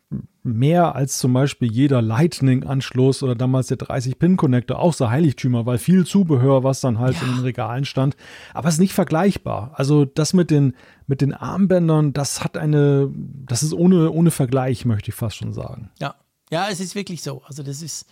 mehr 0.47 0.95
als 0.95 1.19
zum 1.19 1.33
Beispiel 1.33 1.71
jeder 1.71 2.01
Lightning-Anschluss 2.01 3.21
oder 3.21 3.35
damals 3.35 3.67
der 3.67 3.77
30-Pin-Connector, 3.77 4.79
auch 4.79 4.93
so 4.93 5.09
Heiligtümer, 5.09 5.65
weil 5.65 5.77
viel 5.77 6.05
Zubehör, 6.05 6.63
was 6.63 6.81
dann 6.81 6.99
halt 6.99 7.15
ja. 7.15 7.27
in 7.27 7.35
den 7.35 7.39
Regalen 7.41 7.85
stand. 7.85 8.15
Aber 8.53 8.67
es 8.67 8.75
ist 8.75 8.79
nicht 8.79 8.93
vergleichbar. 8.93 9.71
Also 9.75 10.05
das 10.05 10.33
mit 10.33 10.49
den, 10.49 10.73
mit 11.05 11.21
den 11.21 11.33
Armbändern, 11.33 12.13
das 12.13 12.43
hat 12.43 12.57
eine, 12.57 13.09
das 13.13 13.63
ist 13.63 13.73
ohne, 13.73 14.11
ohne 14.11 14.31
Vergleich, 14.31 14.85
möchte 14.85 15.09
ich 15.11 15.15
fast 15.15 15.37
schon 15.37 15.53
sagen. 15.53 15.91
Ja, 15.99 16.15
ja, 16.49 16.67
es 16.71 16.79
ist 16.79 16.95
wirklich 16.95 17.21
so. 17.21 17.41
Also 17.45 17.63
das 17.63 17.81
ist, 17.81 18.05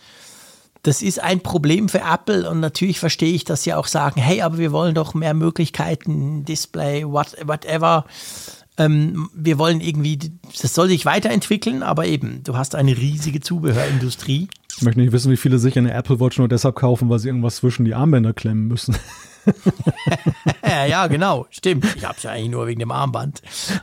das 0.82 1.02
ist 1.02 1.20
ein 1.20 1.40
Problem 1.40 1.88
für 1.88 2.00
Apple 2.00 2.48
und 2.48 2.60
natürlich 2.60 3.00
verstehe 3.00 3.34
ich, 3.34 3.44
dass 3.44 3.64
sie 3.64 3.74
auch 3.74 3.86
sagen, 3.86 4.20
hey, 4.20 4.42
aber 4.42 4.58
wir 4.58 4.72
wollen 4.72 4.94
doch 4.94 5.14
mehr 5.14 5.34
Möglichkeiten, 5.34 6.44
Display, 6.44 7.04
what, 7.04 7.36
whatever. 7.44 8.04
Ähm, 8.78 9.30
wir 9.34 9.58
wollen 9.58 9.80
irgendwie, 9.80 10.18
das 10.60 10.74
soll 10.74 10.88
sich 10.88 11.06
weiterentwickeln, 11.06 11.82
aber 11.82 12.06
eben, 12.06 12.42
du 12.44 12.56
hast 12.56 12.74
eine 12.74 12.96
riesige 12.96 13.40
Zubehörindustrie. 13.40 14.48
Ich 14.76 14.82
möchte 14.82 15.00
nicht 15.00 15.12
wissen, 15.12 15.32
wie 15.32 15.38
viele 15.38 15.58
sich 15.58 15.78
eine 15.78 15.92
Apple 15.92 16.20
Watch 16.20 16.38
nur 16.38 16.48
deshalb 16.48 16.76
kaufen, 16.76 17.08
weil 17.08 17.18
sie 17.18 17.28
irgendwas 17.28 17.56
zwischen 17.56 17.86
die 17.86 17.94
Armbänder 17.94 18.34
klemmen 18.34 18.68
müssen. 18.68 18.96
ja, 20.88 21.06
genau, 21.06 21.46
stimmt. 21.50 21.86
Ich 21.96 22.04
habe 22.04 22.14
es 22.16 22.22
ja 22.22 22.32
eigentlich 22.32 22.50
nur 22.50 22.66
wegen 22.66 22.80
dem 22.80 22.90
Armband. 22.90 23.40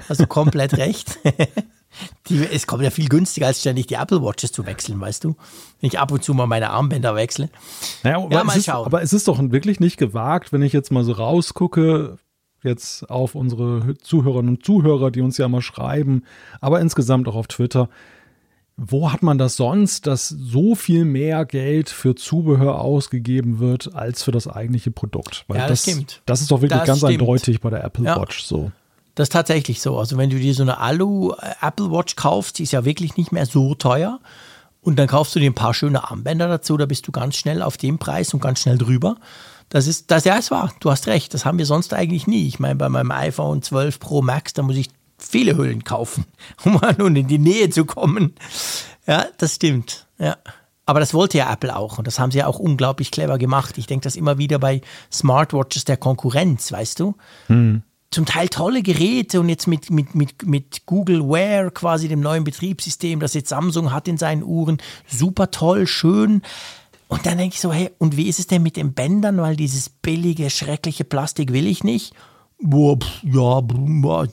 Also 0.07 0.27
komplett 0.27 0.77
recht. 0.77 1.19
Die, 2.27 2.43
es 2.47 2.65
kommt 2.65 2.83
ja 2.83 2.89
viel 2.89 3.07
günstiger, 3.07 3.47
als 3.47 3.59
ständig 3.59 3.85
die 3.85 3.93
Apple 3.93 4.23
Watches 4.23 4.51
zu 4.51 4.65
wechseln, 4.65 4.99
weißt 4.99 5.25
du? 5.25 5.35
Wenn 5.79 5.87
ich 5.87 5.99
ab 5.99 6.11
und 6.11 6.23
zu 6.23 6.33
mal 6.33 6.47
meine 6.47 6.71
Armbänder 6.71 7.15
wechsle. 7.15 7.49
Naja, 8.01 8.27
ja, 8.31 8.43
mal 8.43 8.59
schauen. 8.59 8.81
Ist, 8.81 8.87
aber 8.87 9.01
es 9.03 9.13
ist 9.13 9.27
doch 9.27 9.39
wirklich 9.39 9.79
nicht 9.79 9.97
gewagt, 9.97 10.51
wenn 10.51 10.63
ich 10.63 10.73
jetzt 10.73 10.91
mal 10.91 11.03
so 11.03 11.11
rausgucke, 11.11 12.17
jetzt 12.63 13.09
auf 13.09 13.35
unsere 13.35 13.95
Zuhörerinnen 14.01 14.55
und 14.55 14.65
Zuhörer, 14.65 15.11
die 15.11 15.21
uns 15.21 15.37
ja 15.37 15.47
mal 15.47 15.61
schreiben, 15.61 16.23
aber 16.61 16.79
insgesamt 16.81 17.27
auch 17.27 17.35
auf 17.35 17.47
Twitter. 17.47 17.89
Wo 18.75 19.11
hat 19.11 19.21
man 19.21 19.37
das 19.37 19.55
sonst, 19.55 20.07
dass 20.07 20.29
so 20.29 20.73
viel 20.73 21.05
mehr 21.05 21.45
Geld 21.45 21.89
für 21.89 22.15
Zubehör 22.15 22.81
ausgegeben 22.81 23.59
wird 23.59 23.93
als 23.93 24.23
für 24.23 24.31
das 24.31 24.47
eigentliche 24.47 24.89
Produkt? 24.89 25.45
Weil 25.47 25.57
ja, 25.57 25.67
das, 25.67 25.83
das 25.83 25.91
stimmt. 25.93 26.21
Das 26.25 26.41
ist 26.41 26.49
doch 26.49 26.61
wirklich 26.61 26.79
das 26.79 26.87
ganz 26.87 26.99
stimmt. 26.99 27.21
eindeutig 27.21 27.61
bei 27.61 27.69
der 27.69 27.83
Apple 27.83 28.05
ja. 28.05 28.19
Watch 28.19 28.43
so. 28.43 28.71
Das 29.15 29.25
ist 29.25 29.33
tatsächlich 29.33 29.79
so. 29.79 29.99
Also 29.99 30.17
wenn 30.17 30.31
du 30.31 30.39
dir 30.39 30.55
so 30.55 30.63
eine 30.63 30.79
Alu 30.79 31.33
äh, 31.33 31.53
Apple 31.61 31.91
Watch 31.91 32.15
kaufst, 32.15 32.57
die 32.57 32.63
ist 32.63 32.71
ja 32.71 32.83
wirklich 32.83 33.15
nicht 33.15 33.31
mehr 33.31 33.45
so 33.45 33.75
teuer. 33.75 34.19
Und 34.81 34.97
dann 34.97 35.07
kaufst 35.07 35.35
du 35.35 35.39
dir 35.39 35.49
ein 35.49 35.55
paar 35.55 35.73
schöne 35.73 36.09
Armbänder 36.09 36.47
dazu, 36.47 36.75
da 36.75 36.85
bist 36.85 37.07
du 37.07 37.11
ganz 37.11 37.37
schnell 37.37 37.61
auf 37.61 37.77
dem 37.77 37.99
Preis 37.99 38.33
und 38.33 38.41
ganz 38.41 38.59
schnell 38.59 38.77
drüber. 38.77 39.17
Das 39.73 39.87
ist, 39.87 40.11
das, 40.11 40.23
ja, 40.23 40.37
es 40.37 40.51
war, 40.51 40.71
du 40.81 40.91
hast 40.91 41.07
recht, 41.07 41.33
das 41.33 41.45
haben 41.45 41.57
wir 41.57 41.65
sonst 41.65 41.95
eigentlich 41.95 42.27
nie. 42.27 42.47
Ich 42.47 42.59
meine, 42.59 42.75
bei 42.75 42.89
meinem 42.89 43.09
iPhone 43.09 43.63
12 43.63 43.99
Pro 43.99 44.21
Max, 44.21 44.53
da 44.53 44.61
muss 44.61 44.75
ich 44.75 44.91
viele 45.17 45.57
Hüllen 45.57 45.83
kaufen, 45.83 46.25
um 46.63 46.75
mal 46.75 46.93
nun 46.95 47.15
in 47.15 47.27
die 47.27 47.39
Nähe 47.39 47.71
zu 47.71 47.83
kommen. 47.83 48.35
Ja, 49.07 49.25
das 49.39 49.55
stimmt, 49.55 50.05
ja. 50.19 50.37
Aber 50.85 50.99
das 50.99 51.15
wollte 51.15 51.39
ja 51.39 51.51
Apple 51.51 51.75
auch 51.75 51.97
und 51.97 52.05
das 52.05 52.19
haben 52.19 52.29
sie 52.29 52.37
ja 52.37 52.45
auch 52.45 52.59
unglaublich 52.59 53.09
clever 53.09 53.39
gemacht. 53.39 53.79
Ich 53.79 53.87
denke 53.87 54.03
das 54.03 54.15
immer 54.15 54.37
wieder 54.37 54.59
bei 54.59 54.81
Smartwatches 55.11 55.85
der 55.85 55.97
Konkurrenz, 55.97 56.71
weißt 56.71 56.99
du? 56.99 57.15
Hm. 57.47 57.81
Zum 58.11 58.27
Teil 58.27 58.49
tolle 58.49 58.83
Geräte 58.83 59.39
und 59.39 59.49
jetzt 59.49 59.65
mit, 59.65 59.89
mit, 59.89 60.13
mit, 60.13 60.45
mit 60.45 60.85
Google 60.85 61.27
Wear, 61.27 61.71
quasi 61.71 62.07
dem 62.07 62.19
neuen 62.19 62.43
Betriebssystem, 62.43 63.19
das 63.19 63.33
jetzt 63.33 63.49
Samsung 63.49 63.91
hat 63.91 64.07
in 64.07 64.19
seinen 64.19 64.43
Uhren. 64.43 64.77
Super 65.07 65.49
toll, 65.49 65.87
schön. 65.87 66.43
Und 67.07 67.25
dann 67.25 67.37
denke 67.37 67.55
ich 67.55 67.61
so, 67.61 67.71
hey, 67.71 67.91
und 67.99 68.17
wie 68.17 68.27
ist 68.27 68.39
es 68.39 68.47
denn 68.47 68.63
mit 68.63 68.75
den 68.75 68.93
Bändern? 68.93 69.37
Weil 69.37 69.55
dieses 69.55 69.89
billige, 69.89 70.49
schreckliche 70.49 71.03
Plastik 71.03 71.53
will 71.53 71.67
ich 71.67 71.83
nicht. 71.83 72.13
Boah, 72.59 72.97
pff, 72.97 73.23
ja, 73.23 73.61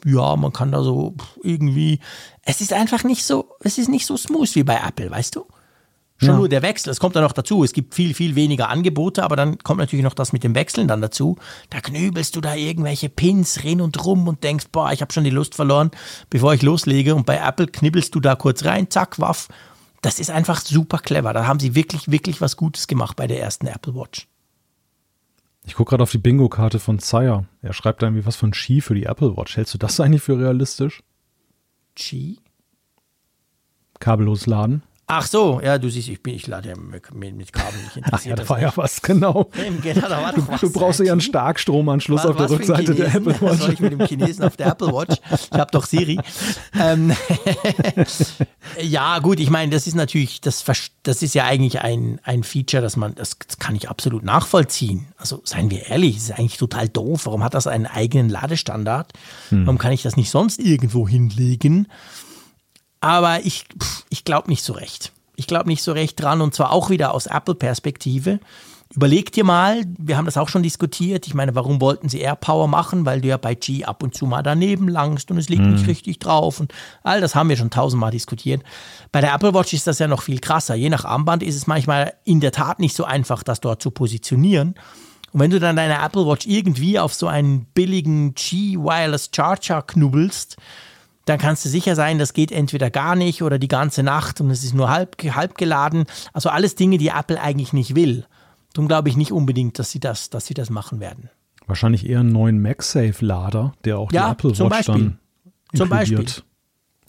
ja, 0.04 0.36
man 0.36 0.52
kann 0.52 0.72
da 0.72 0.82
so 0.82 1.14
irgendwie. 1.42 1.98
Es 2.42 2.60
ist 2.60 2.72
einfach 2.72 3.04
nicht 3.04 3.24
so, 3.24 3.56
es 3.60 3.76
ist 3.76 3.88
nicht 3.88 4.06
so 4.06 4.16
smooth 4.16 4.54
wie 4.54 4.62
bei 4.62 4.80
Apple, 4.86 5.10
weißt 5.10 5.36
du? 5.36 5.46
Schon 6.20 6.28
ja. 6.28 6.36
nur 6.36 6.48
der 6.50 6.60
Wechsel, 6.60 6.90
es 6.90 7.00
kommt 7.00 7.16
dann 7.16 7.22
noch 7.22 7.32
dazu. 7.32 7.64
Es 7.64 7.72
gibt 7.72 7.94
viel, 7.94 8.12
viel 8.12 8.34
weniger 8.34 8.68
Angebote, 8.68 9.24
aber 9.24 9.36
dann 9.36 9.56
kommt 9.58 9.80
natürlich 9.80 10.04
noch 10.04 10.12
das 10.12 10.34
mit 10.34 10.44
dem 10.44 10.54
Wechseln 10.54 10.86
dann 10.86 11.00
dazu. 11.00 11.36
Da 11.70 11.80
knübelst 11.80 12.36
du 12.36 12.42
da 12.42 12.54
irgendwelche 12.54 13.08
Pins 13.08 13.64
rin 13.64 13.80
und 13.80 14.04
rum 14.04 14.28
und 14.28 14.44
denkst, 14.44 14.66
boah, 14.70 14.92
ich 14.92 15.00
habe 15.00 15.14
schon 15.14 15.24
die 15.24 15.30
Lust 15.30 15.54
verloren, 15.54 15.90
bevor 16.28 16.52
ich 16.52 16.60
loslege. 16.60 17.14
Und 17.14 17.24
bei 17.24 17.36
Apple 17.36 17.68
knibbelst 17.68 18.14
du 18.14 18.20
da 18.20 18.34
kurz 18.34 18.66
rein, 18.66 18.90
zack, 18.90 19.18
waff, 19.18 19.48
das 20.00 20.18
ist 20.18 20.30
einfach 20.30 20.60
super 20.60 20.98
clever. 20.98 21.32
Da 21.32 21.46
haben 21.46 21.60
sie 21.60 21.74
wirklich, 21.74 22.10
wirklich 22.10 22.40
was 22.40 22.56
Gutes 22.56 22.86
gemacht 22.86 23.16
bei 23.16 23.26
der 23.26 23.40
ersten 23.40 23.66
Apple 23.66 23.94
Watch. 23.94 24.26
Ich 25.64 25.74
gucke 25.74 25.90
gerade 25.90 26.02
auf 26.02 26.10
die 26.10 26.18
Bingo-Karte 26.18 26.78
von 26.78 26.98
Sire. 26.98 27.46
Er 27.60 27.72
schreibt 27.74 28.02
da 28.02 28.06
irgendwie 28.06 28.24
was 28.24 28.36
von 28.36 28.50
Qi 28.52 28.80
für 28.80 28.94
die 28.94 29.04
Apple 29.04 29.36
Watch. 29.36 29.56
Hältst 29.56 29.74
du 29.74 29.78
das 29.78 30.00
eigentlich 30.00 30.22
für 30.22 30.38
realistisch? 30.38 31.02
Qi? 31.96 32.38
Kabellos 33.98 34.46
laden? 34.46 34.82
Ach 35.12 35.26
so, 35.26 35.60
ja, 35.60 35.76
du 35.76 35.90
siehst, 35.90 36.08
ich 36.08 36.22
bin, 36.22 36.34
ich 36.34 36.46
lade 36.46 36.68
ja 36.68 36.76
mit, 36.76 37.12
mit 37.34 37.52
Kabel 37.52 37.80
nicht 37.82 37.96
interessiert. 37.96 38.12
Ach 38.12 38.24
ja, 38.24 38.36
da 38.36 38.48
war 38.48 38.60
ja 38.60 38.72
was, 38.76 39.02
genau. 39.02 39.50
genau 39.82 40.08
da 40.08 40.22
war 40.22 40.32
du, 40.32 40.46
was, 40.46 40.60
du 40.60 40.70
brauchst 40.70 41.00
ja 41.00 41.10
einen 41.10 41.20
Starkstromanschluss 41.20 42.24
auf 42.24 42.36
der 42.36 42.48
Rückseite 42.48 42.94
der 42.94 43.12
Apple 43.12 43.34
Watch. 43.40 43.42
Was 43.42 43.58
soll 43.58 43.72
ich 43.72 43.80
mit 43.80 43.92
dem 43.92 44.06
Chinesen 44.06 44.44
auf 44.44 44.56
der 44.56 44.68
Apple 44.68 44.92
Watch? 44.92 45.16
Ich 45.52 45.58
habe 45.58 45.70
doch 45.72 45.84
Siri. 45.84 46.20
ähm, 46.78 47.12
ja, 48.80 49.18
gut, 49.18 49.40
ich 49.40 49.50
meine, 49.50 49.72
das 49.72 49.88
ist 49.88 49.96
natürlich, 49.96 50.40
das, 50.40 50.64
das 51.02 51.22
ist 51.22 51.34
ja 51.34 51.44
eigentlich 51.44 51.80
ein, 51.80 52.20
ein 52.22 52.44
Feature, 52.44 52.80
das 52.80 52.96
man, 52.96 53.16
das 53.16 53.36
kann 53.58 53.74
ich 53.74 53.90
absolut 53.90 54.22
nachvollziehen. 54.22 55.08
Also 55.16 55.42
seien 55.44 55.70
wir 55.70 55.86
ehrlich, 55.88 56.18
es 56.18 56.24
ist 56.24 56.38
eigentlich 56.38 56.56
total 56.56 56.88
doof. 56.88 57.26
Warum 57.26 57.42
hat 57.42 57.54
das 57.54 57.66
einen 57.66 57.86
eigenen 57.86 58.28
Ladestandard? 58.28 59.12
Hm. 59.48 59.66
Warum 59.66 59.78
kann 59.78 59.90
ich 59.90 60.02
das 60.02 60.16
nicht 60.16 60.30
sonst 60.30 60.60
irgendwo 60.60 61.08
hinlegen? 61.08 61.88
Aber 63.00 63.44
ich, 63.44 63.64
ich 64.10 64.24
glaube 64.24 64.48
nicht 64.48 64.64
so 64.64 64.72
recht. 64.72 65.12
Ich 65.36 65.46
glaube 65.46 65.68
nicht 65.68 65.82
so 65.82 65.92
recht 65.92 66.20
dran 66.20 66.40
und 66.40 66.54
zwar 66.54 66.72
auch 66.72 66.90
wieder 66.90 67.14
aus 67.14 67.26
Apple-Perspektive. 67.26 68.40
Überleg 68.92 69.30
dir 69.30 69.44
mal, 69.44 69.84
wir 69.98 70.16
haben 70.16 70.24
das 70.24 70.36
auch 70.36 70.48
schon 70.48 70.64
diskutiert. 70.64 71.28
Ich 71.28 71.32
meine, 71.32 71.54
warum 71.54 71.80
wollten 71.80 72.08
sie 72.08 72.18
AirPower 72.18 72.66
machen? 72.66 73.06
Weil 73.06 73.20
du 73.20 73.28
ja 73.28 73.36
bei 73.36 73.54
G 73.54 73.84
ab 73.84 74.02
und 74.02 74.16
zu 74.16 74.26
mal 74.26 74.42
daneben 74.42 74.88
langst 74.88 75.30
und 75.30 75.38
es 75.38 75.48
liegt 75.48 75.62
mhm. 75.62 75.74
nicht 75.74 75.86
richtig 75.86 76.18
drauf 76.18 76.58
und 76.58 76.74
all 77.04 77.20
das 77.20 77.36
haben 77.36 77.48
wir 77.48 77.56
schon 77.56 77.70
tausendmal 77.70 78.10
diskutiert. 78.10 78.64
Bei 79.12 79.20
der 79.20 79.32
Apple 79.32 79.54
Watch 79.54 79.72
ist 79.72 79.86
das 79.86 80.00
ja 80.00 80.08
noch 80.08 80.22
viel 80.22 80.40
krasser. 80.40 80.74
Je 80.74 80.90
nach 80.90 81.04
Armband 81.04 81.44
ist 81.44 81.54
es 81.54 81.68
manchmal 81.68 82.14
in 82.24 82.40
der 82.40 82.50
Tat 82.50 82.80
nicht 82.80 82.96
so 82.96 83.04
einfach, 83.04 83.44
das 83.44 83.60
dort 83.60 83.80
zu 83.80 83.92
positionieren. 83.92 84.74
Und 85.32 85.38
wenn 85.38 85.52
du 85.52 85.60
dann 85.60 85.76
deine 85.76 86.02
Apple 86.02 86.26
Watch 86.26 86.46
irgendwie 86.46 86.98
auf 86.98 87.14
so 87.14 87.28
einen 87.28 87.66
billigen 87.66 88.34
G 88.34 88.76
Wireless 88.76 89.30
Charger 89.32 89.82
knubbelst, 89.82 90.56
dann 91.26 91.38
kannst 91.38 91.64
du 91.64 91.68
sicher 91.68 91.94
sein, 91.94 92.18
das 92.18 92.32
geht 92.32 92.50
entweder 92.50 92.90
gar 92.90 93.14
nicht 93.14 93.42
oder 93.42 93.58
die 93.58 93.68
ganze 93.68 94.02
Nacht 94.02 94.40
und 94.40 94.50
es 94.50 94.64
ist 94.64 94.74
nur 94.74 94.90
halb, 94.90 95.22
halb 95.22 95.56
geladen. 95.56 96.06
Also 96.32 96.48
alles 96.48 96.74
Dinge, 96.74 96.98
die 96.98 97.08
Apple 97.08 97.40
eigentlich 97.40 97.72
nicht 97.72 97.94
will. 97.94 98.26
Darum 98.72 98.88
glaube 98.88 99.08
ich 99.08 99.16
nicht 99.16 99.32
unbedingt, 99.32 99.78
dass 99.78 99.90
sie 99.90 100.00
das, 100.00 100.30
dass 100.30 100.46
sie 100.46 100.54
das 100.54 100.70
machen 100.70 101.00
werden. 101.00 101.28
Wahrscheinlich 101.66 102.08
eher 102.08 102.20
einen 102.20 102.32
neuen 102.32 102.60
MagSafe-Lader, 102.62 103.74
der 103.84 103.98
auch 103.98 104.12
ja, 104.12 104.26
die 104.26 104.32
Apple 104.32 104.50
Watch 104.58 104.68
Beispiel. 104.68 104.94
dann 104.94 105.18
zum 105.74 105.88
Beispiel. 105.88 106.26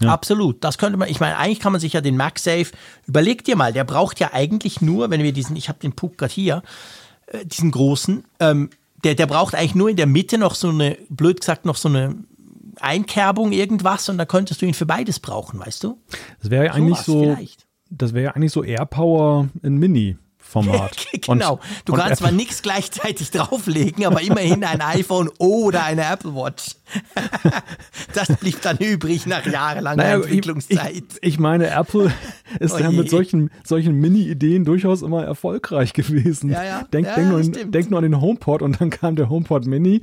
Ja. 0.02 0.10
Absolut. 0.10 0.64
Das 0.64 0.78
könnte 0.78 0.98
man, 0.98 1.10
ich 1.10 1.20
meine, 1.20 1.38
eigentlich 1.38 1.60
kann 1.60 1.72
man 1.72 1.82
sich 1.82 1.94
ja 1.94 2.02
den 2.02 2.18
MagSafe, 2.18 2.72
überleg 3.06 3.44
dir 3.44 3.56
mal, 3.56 3.72
der 3.72 3.84
braucht 3.84 4.20
ja 4.20 4.32
eigentlich 4.34 4.82
nur, 4.82 5.10
wenn 5.10 5.22
wir 5.22 5.32
diesen, 5.32 5.56
ich 5.56 5.70
habe 5.70 5.80
den 5.80 5.94
Puck 5.94 6.18
gerade 6.18 6.34
hier, 6.34 6.64
äh, 7.28 7.46
diesen 7.46 7.72
großen, 7.72 8.24
ähm, 8.40 8.70
der, 9.04 9.16
der 9.16 9.28
braucht 9.28 9.56
eigentlich 9.56 9.76
nur 9.76 9.90
in 9.90 9.98
der 9.98 10.08
Mitte 10.08 10.38
noch 10.38 10.56
so 10.56 10.70
eine, 10.70 10.98
blöd 11.10 11.42
gesagt, 11.42 11.66
noch 11.66 11.76
so 11.76 11.90
eine 11.90 12.16
Einkerbung, 12.82 13.52
irgendwas 13.52 14.10
und 14.10 14.18
dann 14.18 14.28
könntest 14.28 14.62
du 14.62 14.66
ihn 14.66 14.74
für 14.74 14.86
beides 14.86 15.20
brauchen, 15.20 15.60
weißt 15.60 15.84
du? 15.84 16.00
Das 16.42 16.50
wäre 16.50 16.66
ja 16.66 16.72
eigentlich 16.74 17.00
so, 17.00 17.22
vielleicht. 17.22 17.68
das 17.90 18.14
wäre 18.14 18.26
ja 18.26 18.32
eigentlich 18.32 18.52
so 18.52 18.64
Airpower 18.64 19.50
in 19.62 19.78
Mini. 19.78 20.18
Format. 20.52 21.06
genau. 21.22 21.54
Und- 21.54 21.62
du 21.86 21.94
und 21.94 22.00
kannst 22.00 22.18
zwar 22.20 22.28
Apple- 22.30 22.38
nichts 22.38 22.62
gleichzeitig 22.62 23.32
drauflegen, 23.32 24.06
aber 24.06 24.22
immerhin 24.22 24.64
ein 24.64 24.82
iPhone 24.82 25.30
oder 25.38 25.84
eine 25.84 26.04
Apple 26.06 26.36
Watch. 26.36 26.76
das 28.14 28.28
blieb 28.38 28.62
dann 28.62 28.78
übrig 28.78 29.26
nach 29.26 29.46
jahrelanger 29.46 29.96
Naja, 30.04 30.16
Entwicklungszeit. 30.18 31.04
ich, 31.22 31.24
ich 31.36 31.40
meine, 31.40 31.70
Apple 31.70 32.12
ist 32.60 32.74
Oh 32.76 32.78
ja 32.80 32.92
mit 32.92 33.10
solchen, 33.10 33.50
solchen 33.64 33.96
Mini-Ideen 33.96 34.66
durchaus 34.66 35.02
immer 35.02 35.24
erfolgreich 35.24 35.94
gewesen. 35.94 36.50
Ja, 36.52 36.64
ja. 36.64 36.84
Denk, 36.92 37.08
Ja, 37.08 37.16
denk, 37.16 37.30
nur 37.30 37.40
an, 37.40 37.72
denk 37.72 37.90
nur 37.90 38.00
an 38.00 38.04
den 38.04 38.20
HomePod 38.20 38.62
und 38.62 38.82
dann 38.82 38.90
kam 38.90 39.16
der 39.16 39.30
HomePod 39.30 39.66
Mini. 39.66 40.02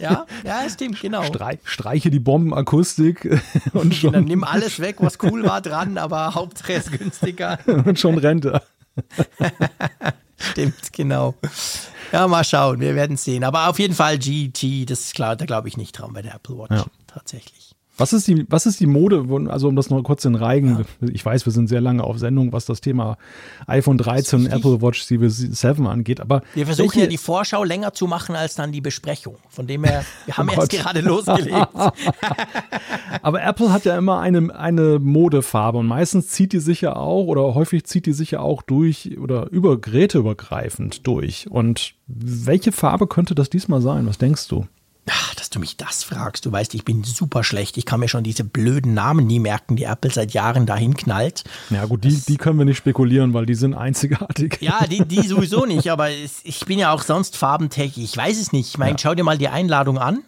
ja, 0.00 0.26
ja, 0.44 0.68
stimmt, 0.68 1.00
genau. 1.00 1.22
Streich, 1.22 1.60
streiche 1.64 2.10
die 2.10 2.18
Bombenakustik 2.18 3.40
und 3.72 3.84
Dann 3.84 3.92
schon, 3.92 4.24
nimm 4.24 4.42
alles 4.44 4.80
weg, 4.80 4.96
was 4.98 5.18
cool 5.22 5.44
war 5.44 5.60
dran, 5.60 5.98
aber 5.98 6.34
Hauptsache 6.34 6.72
ist 6.72 6.90
günstiger. 6.98 7.58
und 7.66 7.98
schon 8.00 8.18
rennt 8.18 8.44
er. 8.46 8.62
Stimmt, 10.38 10.92
genau. 10.92 11.34
Ja, 12.12 12.28
mal 12.28 12.44
schauen, 12.44 12.80
wir 12.80 12.94
werden 12.94 13.16
sehen. 13.16 13.44
Aber 13.44 13.68
auf 13.68 13.78
jeden 13.78 13.94
Fall 13.94 14.18
GT, 14.18 14.88
das 14.88 15.00
ist 15.00 15.14
klar, 15.14 15.36
da 15.36 15.46
glaube 15.46 15.68
ich 15.68 15.76
nicht 15.76 15.92
dran 15.92 16.12
bei 16.12 16.22
der 16.22 16.34
Apple 16.34 16.58
Watch. 16.58 16.72
Ja. 16.72 16.84
Tatsächlich. 17.06 17.63
Was 17.96 18.12
ist 18.12 18.26
die, 18.26 18.44
was 18.50 18.66
ist 18.66 18.80
die 18.80 18.86
Mode, 18.86 19.24
also 19.48 19.68
um 19.68 19.76
das 19.76 19.88
noch 19.88 20.02
kurz 20.02 20.24
in 20.24 20.34
Reigen, 20.34 20.84
ich 21.00 21.24
weiß, 21.24 21.46
wir 21.46 21.52
sind 21.52 21.68
sehr 21.68 21.80
lange 21.80 22.02
auf 22.02 22.18
Sendung, 22.18 22.52
was 22.52 22.64
das 22.66 22.80
Thema 22.80 23.16
iPhone 23.68 23.98
13 23.98 24.46
und. 24.46 24.52
Apple 24.52 24.82
Watch 24.82 25.02
Series 25.04 25.36
7 25.36 25.86
angeht, 25.86 26.20
aber 26.20 26.42
Wir 26.54 26.66
versuchen 26.66 26.88
welche- 26.88 27.00
ja 27.02 27.06
die 27.06 27.18
Vorschau 27.18 27.62
länger 27.62 27.92
zu 27.92 28.06
machen 28.08 28.34
als 28.34 28.56
dann 28.56 28.72
die 28.72 28.80
Besprechung. 28.80 29.36
Von 29.48 29.66
dem 29.68 29.84
her, 29.84 30.04
wir 30.26 30.36
haben 30.36 30.48
Oh 30.50 30.54
erst 30.60 30.70
gerade 30.72 31.00
losgelegt. 31.02 31.68
Aber 33.22 33.42
Apple 33.42 33.72
hat 33.72 33.84
ja 33.84 33.96
immer 33.96 34.18
eine, 34.20 34.54
eine 34.54 34.98
Modefarbe 34.98 35.78
und 35.78 35.86
meistens 35.86 36.28
zieht 36.30 36.52
die 36.52 36.58
sich 36.58 36.80
ja 36.80 36.96
auch 36.96 37.24
oder 37.26 37.54
häufig 37.54 37.84
zieht 37.84 38.06
die 38.06 38.12
sich 38.12 38.32
ja 38.32 38.40
auch 38.40 38.62
durch 38.62 39.18
oder 39.20 39.48
über 39.50 39.80
geräteübergreifend 39.80 41.06
durch. 41.06 41.48
Und 41.50 41.94
welche 42.06 42.72
Farbe 42.72 43.06
könnte 43.06 43.34
das 43.34 43.50
diesmal 43.50 43.80
sein? 43.80 44.06
Was 44.06 44.18
denkst 44.18 44.48
du? 44.48 44.66
Ach, 45.10 45.34
dass 45.34 45.50
du 45.50 45.58
mich 45.58 45.76
das 45.76 46.02
fragst. 46.02 46.46
Du 46.46 46.52
weißt, 46.52 46.74
ich 46.74 46.84
bin 46.84 47.04
super 47.04 47.44
schlecht. 47.44 47.76
Ich 47.76 47.84
kann 47.84 48.00
mir 48.00 48.08
schon 48.08 48.24
diese 48.24 48.44
blöden 48.44 48.94
Namen 48.94 49.26
nie 49.26 49.38
merken, 49.38 49.76
die 49.76 49.84
Apple 49.84 50.10
seit 50.10 50.32
Jahren 50.32 50.66
dahin 50.66 50.96
knallt. 50.96 51.44
Ja 51.70 51.84
gut, 51.84 52.04
die, 52.04 52.16
die 52.16 52.36
können 52.36 52.58
wir 52.58 52.64
nicht 52.64 52.78
spekulieren, 52.78 53.34
weil 53.34 53.46
die 53.46 53.54
sind 53.54 53.74
einzigartig. 53.74 54.58
Ja, 54.64 54.86
die, 54.86 55.04
die 55.04 55.26
sowieso 55.26 55.64
nicht, 55.66 55.90
aber 55.90 56.08
ich 56.10 56.64
bin 56.66 56.78
ja 56.78 56.90
auch 56.92 57.02
sonst 57.02 57.36
farbentechnisch. 57.36 58.12
Ich 58.12 58.16
weiß 58.16 58.40
es 58.40 58.52
nicht. 58.52 58.68
Ich 58.68 58.78
meine, 58.78 58.98
schau 58.98 59.14
dir 59.14 59.24
mal 59.24 59.36
die 59.36 59.48
Einladung 59.48 59.98
an. 59.98 60.22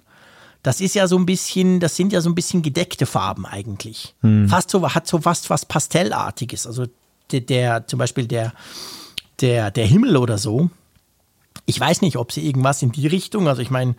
Das 0.63 0.81
ist 0.81 0.95
ja 0.95 1.07
so 1.07 1.17
ein 1.17 1.27
bisschen, 1.27 1.81
das 1.81 1.97
sind 1.97 2.13
ja 2.13 2.21
so 2.21 2.29
ein 2.29 2.35
bisschen 2.35 2.61
gedeckte 2.61 3.07
Farben 3.07 3.47
eigentlich. 3.47 4.15
Fast 4.49 4.71
so, 4.71 4.95
hat 4.95 5.07
so 5.07 5.21
fast 5.21 5.49
was 5.49 5.65
Pastellartiges. 5.65 6.67
Also 6.67 6.87
der, 7.31 7.41
der 7.41 7.87
zum 7.87 7.99
Beispiel 7.99 8.27
der, 8.27 8.53
der, 9.41 9.71
der 9.71 9.87
Himmel 9.87 10.17
oder 10.17 10.39
so. 10.39 10.69
Ich 11.67 11.79
weiß 11.79 12.03
nicht, 12.03 12.17
ob 12.17 12.33
sie 12.33 12.47
irgendwas 12.47 12.83
in 12.83 12.93
die 12.93 13.07
Richtung, 13.07 13.49
also 13.49 13.61
ich 13.61 13.71
meine, 13.71 13.97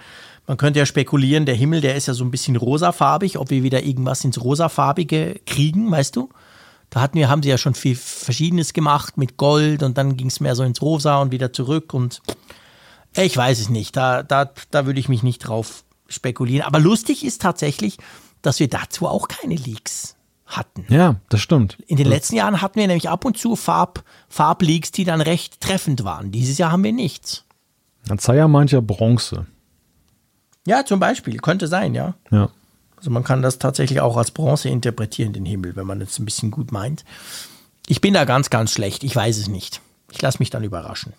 man 0.47 0.57
könnte 0.57 0.79
ja 0.79 0.85
spekulieren, 0.85 1.45
der 1.45 1.55
Himmel, 1.55 1.81
der 1.81 1.95
ist 1.95 2.07
ja 2.07 2.13
so 2.13 2.23
ein 2.23 2.31
bisschen 2.31 2.55
rosafarbig, 2.55 3.37
ob 3.37 3.49
wir 3.49 3.63
wieder 3.63 3.83
irgendwas 3.83 4.23
ins 4.23 4.41
rosafarbige 4.41 5.41
kriegen, 5.45 5.91
weißt 5.91 6.15
du? 6.15 6.29
Da 6.89 7.01
hatten 7.01 7.17
wir, 7.17 7.27
haben 7.27 7.43
sie 7.43 7.49
ja 7.49 7.57
schon 7.57 7.75
viel 7.75 7.97
Verschiedenes 7.97 8.71
gemacht 8.71 9.17
mit 9.17 9.35
Gold 9.35 9.83
und 9.83 9.97
dann 9.97 10.15
ging 10.15 10.27
es 10.27 10.39
mehr 10.39 10.55
so 10.55 10.63
ins 10.63 10.81
Rosa 10.81 11.21
und 11.21 11.31
wieder 11.31 11.51
zurück 11.51 11.93
und 11.93 12.21
ich 13.13 13.35
weiß 13.35 13.59
es 13.59 13.69
nicht. 13.69 13.97
Da, 13.97 14.23
da, 14.23 14.51
da 14.71 14.85
würde 14.85 14.99
ich 14.99 15.09
mich 15.09 15.23
nicht 15.23 15.39
drauf 15.39 15.83
spekulieren. 16.07 16.65
Aber 16.65 16.79
lustig 16.79 17.25
ist 17.25 17.41
tatsächlich, 17.41 17.97
dass 18.41 18.59
wir 18.59 18.69
dazu 18.69 19.07
auch 19.07 19.27
keine 19.27 19.55
Leaks 19.55 20.15
hatten. 20.45 20.85
Ja, 20.87 21.15
das 21.29 21.41
stimmt. 21.41 21.77
In 21.87 21.97
den 21.97 22.07
letzten 22.07 22.35
Jahren 22.35 22.61
hatten 22.61 22.79
wir 22.79 22.87
nämlich 22.87 23.09
ab 23.09 23.25
und 23.25 23.37
zu 23.37 23.55
Farb, 23.55 24.03
Farbleaks, 24.29 24.91
die 24.91 25.03
dann 25.03 25.19
recht 25.19 25.59
treffend 25.59 26.05
waren. 26.05 26.31
Dieses 26.31 26.57
Jahr 26.57 26.71
haben 26.71 26.83
wir 26.83 26.93
nichts. 26.93 27.43
Dann 28.07 28.19
sei 28.19 28.37
ja 28.37 28.47
mancher 28.47 28.81
Bronze. 28.81 29.45
Ja, 30.65 30.85
zum 30.85 30.99
Beispiel. 30.99 31.37
Könnte 31.37 31.67
sein, 31.67 31.93
ja. 31.93 32.15
Ja. 32.31 32.49
Also 32.97 33.11
man 33.11 33.23
kann 33.23 33.41
das 33.41 33.59
tatsächlich 33.59 34.01
auch 34.01 34.17
als 34.17 34.31
Bronze 34.31 34.69
interpretieren, 34.69 35.33
den 35.33 35.45
Himmel, 35.45 35.75
wenn 35.75 35.85
man 35.85 36.01
es 36.01 36.17
ein 36.19 36.25
bisschen 36.25 36.51
gut 36.51 36.71
meint. 36.71 37.05
Ich 37.87 38.01
bin 38.01 38.13
da 38.13 38.25
ganz, 38.25 38.49
ganz 38.49 38.71
schlecht. 38.71 39.03
Ich 39.03 39.15
weiß 39.15 39.37
es 39.37 39.47
nicht. 39.47 39.81
Ich 40.11 40.21
lasse 40.21 40.39
mich 40.39 40.49
dann 40.49 40.63
überraschen. 40.63 41.13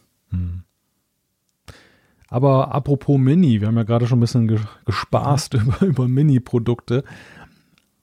Aber 2.28 2.74
apropos 2.74 3.18
Mini, 3.18 3.60
wir 3.60 3.68
haben 3.68 3.76
ja 3.76 3.84
gerade 3.84 4.06
schon 4.06 4.18
ein 4.18 4.20
bisschen 4.20 4.48
ge 4.48 4.60
gespaßt 4.84 5.54
über, 5.54 5.80
über 5.80 6.08
Mini-Produkte. 6.08 7.04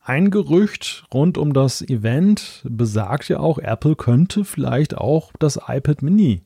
Ein 0.01 0.29
Gerücht 0.29 1.05
rund 1.13 1.37
um 1.37 1.53
das 1.53 1.81
Event 1.81 2.61
besagt 2.63 3.27
ja 3.29 3.39
auch, 3.39 3.57
Apple 3.57 3.95
könnte 3.95 4.45
vielleicht 4.45 4.95
auch 4.95 5.31
das 5.39 5.59
iPad 5.67 6.01
Mini 6.03 6.44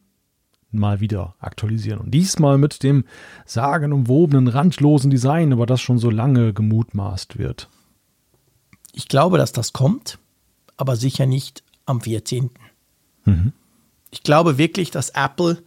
mal 0.71 0.99
wieder 0.99 1.35
aktualisieren. 1.39 1.99
Und 1.99 2.11
diesmal 2.11 2.57
mit 2.57 2.83
dem 2.83 3.05
sagenumwobenen, 3.45 4.47
randlosen 4.47 5.09
Design, 5.09 5.51
über 5.51 5.65
das 5.65 5.81
schon 5.81 5.97
so 5.97 6.09
lange 6.09 6.53
gemutmaßt 6.53 7.37
wird. 7.37 7.69
Ich 8.93 9.07
glaube, 9.07 9.37
dass 9.37 9.51
das 9.51 9.73
kommt, 9.73 10.19
aber 10.77 10.95
sicher 10.95 11.25
nicht 11.25 11.63
am 11.85 12.01
14. 12.01 12.49
Ich 14.11 14.23
glaube 14.23 14.57
wirklich, 14.57 14.89
dass 14.91 15.11
Apple 15.11 15.61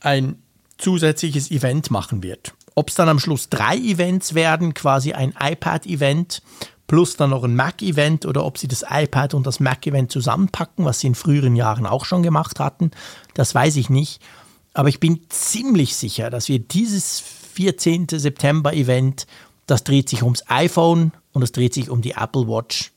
ein 0.00 0.36
zusätzliches 0.78 1.50
Event 1.50 1.90
machen 1.90 2.22
wird. 2.22 2.54
Ob 2.74 2.88
es 2.88 2.94
dann 2.94 3.08
am 3.08 3.18
Schluss 3.18 3.48
drei 3.48 3.76
Events 3.76 4.34
werden, 4.34 4.74
quasi 4.74 5.12
ein 5.12 5.34
iPad-Event 5.38 6.42
plus 6.90 7.14
dann 7.14 7.30
noch 7.30 7.44
ein 7.44 7.54
Mac-Event 7.54 8.26
oder 8.26 8.44
ob 8.44 8.58
sie 8.58 8.66
das 8.66 8.84
iPad 8.90 9.34
und 9.34 9.46
das 9.46 9.60
Mac-Event 9.60 10.10
zusammenpacken, 10.10 10.84
was 10.84 10.98
sie 10.98 11.06
in 11.06 11.14
früheren 11.14 11.54
Jahren 11.54 11.86
auch 11.86 12.04
schon 12.04 12.24
gemacht 12.24 12.58
hatten, 12.58 12.90
das 13.34 13.54
weiß 13.54 13.76
ich 13.76 13.90
nicht. 13.90 14.20
Aber 14.74 14.88
ich 14.88 14.98
bin 14.98 15.20
ziemlich 15.28 15.94
sicher, 15.94 16.30
dass 16.30 16.48
wir 16.48 16.58
dieses 16.58 17.20
14. 17.20 18.08
September-Event, 18.08 19.28
das 19.66 19.84
dreht 19.84 20.08
sich 20.08 20.24
ums 20.24 20.42
iPhone 20.48 21.12
und 21.32 21.42
es 21.42 21.52
dreht 21.52 21.74
sich 21.74 21.90
um 21.90 22.02
die 22.02 22.14
Apple 22.14 22.48
Watch. 22.48 22.90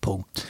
Punkt. 0.00 0.46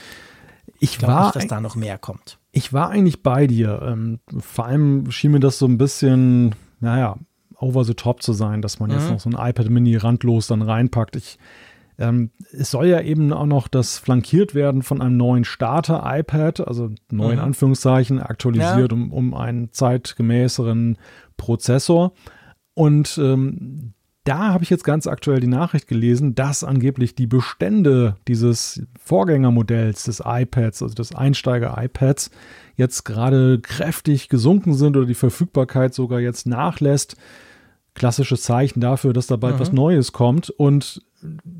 Ich 0.79 0.91
Ich 0.91 0.97
glaube 0.99 1.23
nicht, 1.23 1.35
dass 1.35 1.47
da 1.47 1.59
noch 1.59 1.75
mehr 1.75 1.97
kommt. 1.97 2.37
ich 2.51 2.73
war 2.73 2.91
eigentlich 2.91 3.23
bei 3.23 3.47
dir. 3.47 3.81
Ähm, 3.83 4.19
vor 4.39 4.65
allem 4.67 5.09
schien 5.09 5.31
mir 5.31 5.39
das 5.39 5.57
so 5.57 5.65
ein 5.65 5.79
bisschen, 5.79 6.53
naja, 6.79 7.17
over 7.57 7.85
the 7.85 7.95
top 7.95 8.21
zu 8.21 8.33
sein, 8.33 8.61
dass 8.61 8.79
man 8.79 8.91
jetzt 8.91 9.09
noch 9.09 9.19
so 9.19 9.31
ein 9.31 9.49
iPad 9.49 9.71
Mini 9.71 9.95
randlos 9.95 10.45
dann 10.45 10.61
reinpackt. 10.61 11.15
Ich, 11.15 11.39
ähm, 11.97 12.31
es 12.51 12.71
soll 12.71 12.87
ja 12.87 13.01
eben 13.01 13.31
auch 13.33 13.45
noch 13.45 13.67
das 13.67 13.97
flankiert 13.97 14.55
werden 14.55 14.81
von 14.81 15.01
einem 15.01 15.17
neuen 15.17 15.45
Starter-iPad, 15.45 16.67
also 16.67 16.89
neu 17.11 17.31
in 17.31 17.39
Anführungszeichen, 17.39 18.19
aktualisiert 18.19 18.91
Ja. 18.91 18.97
um, 18.97 19.11
um 19.11 19.33
einen 19.33 19.71
zeitgemäßeren 19.71 20.97
Prozessor. 21.37 22.13
Und 22.73 23.17
ähm, 23.17 23.93
da 24.23 24.53
habe 24.53 24.63
ich 24.63 24.69
jetzt 24.69 24.85
ganz 24.85 25.05
aktuell 25.05 25.41
die 25.41 25.47
Nachricht 25.47 25.87
gelesen, 25.87 26.33
dass 26.33 26.63
angeblich 26.63 27.13
die 27.13 27.27
Bestände 27.27 28.15
dieses 28.27 28.81
Vorgängermodells 29.03 30.05
des 30.05 30.23
iPads, 30.25 30.81
also 30.81 30.95
des 30.95 31.13
Einsteiger-iPads, 31.13 32.31
jetzt 32.75 33.03
gerade 33.03 33.59
kräftig 33.59 34.29
gesunken 34.29 34.73
sind 34.73 34.95
oder 34.95 35.05
die 35.05 35.13
Verfügbarkeit 35.13 35.93
sogar 35.93 36.21
jetzt 36.21 36.47
nachlässt. 36.47 37.17
Klassisches 37.93 38.41
Zeichen 38.41 38.79
dafür, 38.79 39.13
dass 39.13 39.27
da 39.27 39.35
bald 39.35 39.59
was 39.59 39.71
Neues 39.71 40.11
kommt. 40.11 40.49
Und 40.49 41.01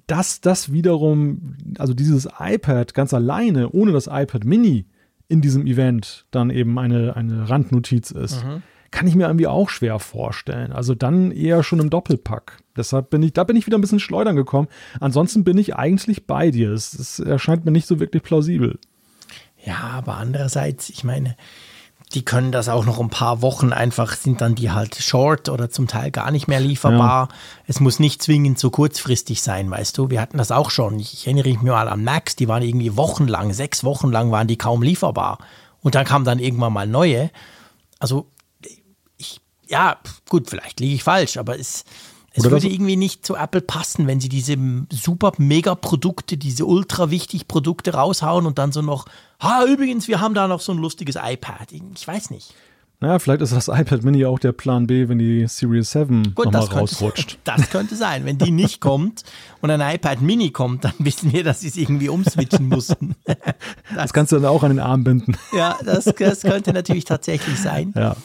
dass 0.07 0.41
das 0.41 0.71
wiederum, 0.71 1.55
also 1.77 1.93
dieses 1.93 2.27
iPad 2.39 2.93
ganz 2.93 3.13
alleine, 3.13 3.69
ohne 3.69 3.91
das 3.91 4.07
iPad 4.07 4.43
Mini 4.43 4.85
in 5.27 5.41
diesem 5.41 5.65
Event 5.65 6.25
dann 6.31 6.49
eben 6.49 6.77
eine, 6.79 7.15
eine 7.15 7.49
Randnotiz 7.49 8.11
ist, 8.11 8.43
kann 8.91 9.07
ich 9.07 9.15
mir 9.15 9.25
irgendwie 9.25 9.47
auch 9.47 9.69
schwer 9.69 9.97
vorstellen. 9.99 10.71
Also 10.71 10.93
dann 10.93 11.31
eher 11.31 11.63
schon 11.63 11.79
im 11.79 11.89
Doppelpack. 11.89 12.59
Deshalb 12.77 13.09
bin 13.09 13.23
ich, 13.23 13.33
da 13.33 13.43
bin 13.43 13.55
ich 13.55 13.65
wieder 13.65 13.77
ein 13.77 13.81
bisschen 13.81 13.99
schleudern 13.99 14.35
gekommen. 14.35 14.67
Ansonsten 14.99 15.43
bin 15.43 15.57
ich 15.57 15.75
eigentlich 15.75 16.27
bei 16.27 16.51
dir. 16.51 16.71
Es, 16.71 16.93
es 16.93 17.19
erscheint 17.19 17.65
mir 17.65 17.71
nicht 17.71 17.87
so 17.87 17.99
wirklich 17.99 18.21
plausibel. 18.21 18.79
Ja, 19.65 19.77
aber 19.77 20.17
andererseits, 20.17 20.89
ich 20.89 21.03
meine, 21.03 21.35
die 22.13 22.23
können 22.23 22.51
das 22.51 22.69
auch 22.69 22.85
noch 22.85 22.99
ein 22.99 23.09
paar 23.09 23.41
Wochen 23.41 23.73
einfach, 23.73 24.13
sind 24.15 24.41
dann 24.41 24.53
die 24.53 24.71
halt 24.71 24.95
short 24.95 25.49
oder 25.49 25.69
zum 25.69 25.87
Teil 25.87 26.11
gar 26.11 26.29
nicht 26.29 26.47
mehr 26.47 26.59
lieferbar. 26.59 27.29
Es 27.65 27.79
muss 27.79 27.99
nicht 27.99 28.21
zwingend 28.21 28.59
so 28.59 28.69
kurzfristig 28.69 29.41
sein, 29.41 29.69
weißt 29.71 29.97
du. 29.97 30.09
Wir 30.09 30.21
hatten 30.21 30.37
das 30.37 30.51
auch 30.51 30.69
schon. 30.69 30.99
Ich, 30.99 31.13
ich 31.13 31.25
erinnere 31.25 31.49
mich 31.49 31.61
mal 31.61 31.87
an 31.87 32.03
Max, 32.03 32.35
die 32.35 32.47
waren 32.47 32.61
irgendwie 32.61 32.95
wochenlang, 32.95 33.53
sechs 33.53 33.83
Wochen 33.83 34.11
lang 34.11 34.31
waren 34.31 34.47
die 34.47 34.57
kaum 34.57 34.83
lieferbar. 34.83 35.39
Und 35.81 35.95
dann 35.95 36.05
kamen 36.05 36.23
dann 36.23 36.39
irgendwann 36.39 36.73
mal 36.73 36.87
neue. 36.87 37.31
Also, 37.99 38.27
ich, 39.17 39.41
ja, 39.67 39.97
gut, 40.29 40.49
vielleicht 40.49 40.79
liege 40.79 40.95
ich 40.95 41.03
falsch, 41.03 41.37
aber 41.37 41.57
es, 41.57 41.83
Es 42.35 42.43
würde 42.49 42.67
irgendwie 42.67 42.95
nicht 42.95 43.25
zu 43.25 43.35
Apple 43.35 43.61
passen, 43.61 44.07
wenn 44.07 44.19
sie 44.19 44.29
diese 44.29 44.57
super 44.91 45.33
mega 45.37 45.75
Produkte, 45.75 46.35
diese 46.35 46.65
ultra 46.65 47.11
wichtig 47.11 47.47
Produkte 47.47 47.93
raushauen 47.93 48.47
und 48.47 48.57
dann 48.57 48.71
so 48.71 48.81
noch, 48.81 49.05
ha, 49.43 49.65
übrigens, 49.65 50.07
wir 50.07 50.21
haben 50.21 50.33
da 50.33 50.47
noch 50.47 50.61
so 50.61 50.71
ein 50.71 50.77
lustiges 50.77 51.15
iPad. 51.15 51.71
Ich 51.71 52.07
weiß 52.07 52.31
nicht. 52.31 52.53
Naja, 53.03 53.19
vielleicht 53.19 53.41
ist 53.41 53.51
das 53.51 53.67
iPad 53.67 54.03
Mini 54.03 54.25
auch 54.25 54.39
der 54.39 54.53
Plan 54.53 54.87
B, 54.87 55.09
wenn 55.09 55.19
die 55.19 55.45
Series 55.45 55.91
7 55.91 56.35
Gut, 56.35 56.45
nochmal 56.45 56.51
das 56.51 56.69
könnte, 56.69 56.79
rausrutscht. 56.79 57.37
das 57.43 57.69
könnte 57.69 57.97
sein. 57.97 58.23
Wenn 58.23 58.37
die 58.37 58.51
nicht 58.51 58.79
kommt 58.79 59.23
und 59.59 59.69
ein 59.69 59.81
iPad 59.81 60.21
Mini 60.21 60.51
kommt, 60.51 60.85
dann 60.85 60.93
wissen 60.99 61.33
wir, 61.33 61.43
dass 61.43 61.59
sie 61.59 61.67
es 61.67 61.75
irgendwie 61.75 62.07
umswitchen 62.07 62.69
mussten. 62.69 63.15
Das 63.93 64.13
kannst 64.13 64.31
du 64.31 64.37
dann 64.37 64.45
auch 64.45 64.63
an 64.63 64.69
den 64.69 64.79
Arm 64.79 65.03
binden. 65.03 65.37
ja, 65.51 65.77
das, 65.83 66.05
das 66.05 66.41
könnte 66.41 66.71
natürlich 66.71 67.03
tatsächlich 67.03 67.59
sein. 67.59 67.93
Ja. 67.95 68.15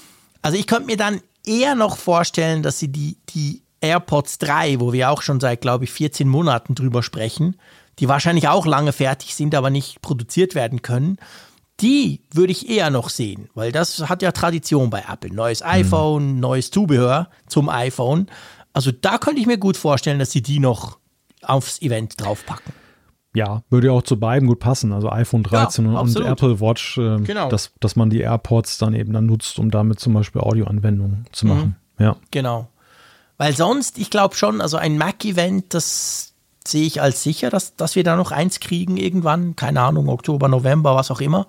Also 0.42 0.56
ich 0.56 0.66
könnte 0.66 0.86
mir 0.86 0.96
dann 0.96 1.20
eher 1.44 1.74
noch 1.74 1.96
vorstellen, 1.96 2.62
dass 2.62 2.78
sie 2.78 2.88
die, 2.88 3.16
die 3.30 3.62
AirPods 3.80 4.38
3, 4.38 4.80
wo 4.80 4.92
wir 4.92 5.10
auch 5.10 5.22
schon 5.22 5.40
seit, 5.40 5.60
glaube 5.60 5.84
ich, 5.84 5.90
14 5.92 6.28
Monaten 6.28 6.74
drüber 6.74 7.02
sprechen, 7.02 7.56
die 7.98 8.08
wahrscheinlich 8.08 8.48
auch 8.48 8.66
lange 8.66 8.92
fertig 8.92 9.34
sind, 9.34 9.54
aber 9.54 9.70
nicht 9.70 10.02
produziert 10.02 10.54
werden 10.54 10.82
können, 10.82 11.18
die 11.80 12.22
würde 12.32 12.50
ich 12.52 12.68
eher 12.68 12.90
noch 12.90 13.08
sehen, 13.08 13.48
weil 13.54 13.70
das 13.70 14.08
hat 14.08 14.22
ja 14.22 14.32
Tradition 14.32 14.90
bei 14.90 15.04
Apple. 15.08 15.32
Neues 15.32 15.62
iPhone, 15.62 16.40
neues 16.40 16.70
Zubehör 16.72 17.28
zum 17.46 17.68
iPhone. 17.68 18.26
Also 18.72 18.90
da 18.90 19.18
könnte 19.18 19.40
ich 19.40 19.46
mir 19.46 19.58
gut 19.58 19.76
vorstellen, 19.76 20.18
dass 20.18 20.32
sie 20.32 20.42
die 20.42 20.58
noch 20.58 20.98
aufs 21.42 21.80
Event 21.80 22.20
draufpacken. 22.20 22.72
Ja, 23.34 23.62
würde 23.70 23.88
ja 23.88 23.92
auch 23.92 24.02
zu 24.02 24.18
beiden 24.18 24.48
gut 24.48 24.58
passen. 24.58 24.92
Also 24.92 25.10
iPhone 25.10 25.44
13 25.44 25.86
und, 25.86 25.92
und 25.92 25.98
absolut. 25.98 26.28
Apple 26.28 26.60
Watch, 26.60 26.98
äh, 26.98 27.18
Genau. 27.20 27.48
dass, 27.48 27.72
dass 27.78 27.94
man 27.94 28.10
die 28.10 28.20
AirPods 28.20 28.78
dann 28.78 28.94
eben 28.94 29.12
dann 29.12 29.26
nutzt, 29.26 29.58
um 29.60 29.70
damit 29.70 30.00
zum 30.00 30.14
Beispiel 30.14 30.40
Audioanwendungen 30.40 31.26
zu 31.30 31.46
Mhm. 31.46 31.52
machen. 31.52 31.76
Ja. 32.00 32.16
Genau. 32.32 32.68
Weil 33.38 33.56
sonst, 33.56 33.98
ich 33.98 34.10
glaube 34.10 34.34
schon, 34.34 34.60
also 34.60 34.76
ein 34.76 34.98
Mac-Event, 34.98 35.72
das 35.72 36.34
sehe 36.66 36.84
ich 36.84 37.00
als 37.00 37.22
sicher, 37.22 37.50
dass, 37.50 37.76
dass 37.76 37.96
wir 37.96 38.04
da 38.04 38.16
noch 38.16 38.32
eins 38.32 38.60
kriegen 38.60 38.96
irgendwann, 38.96 39.56
keine 39.56 39.80
Ahnung, 39.80 40.08
Oktober, 40.08 40.48
November, 40.48 40.94
was 40.96 41.10
auch 41.10 41.20
immer. 41.20 41.46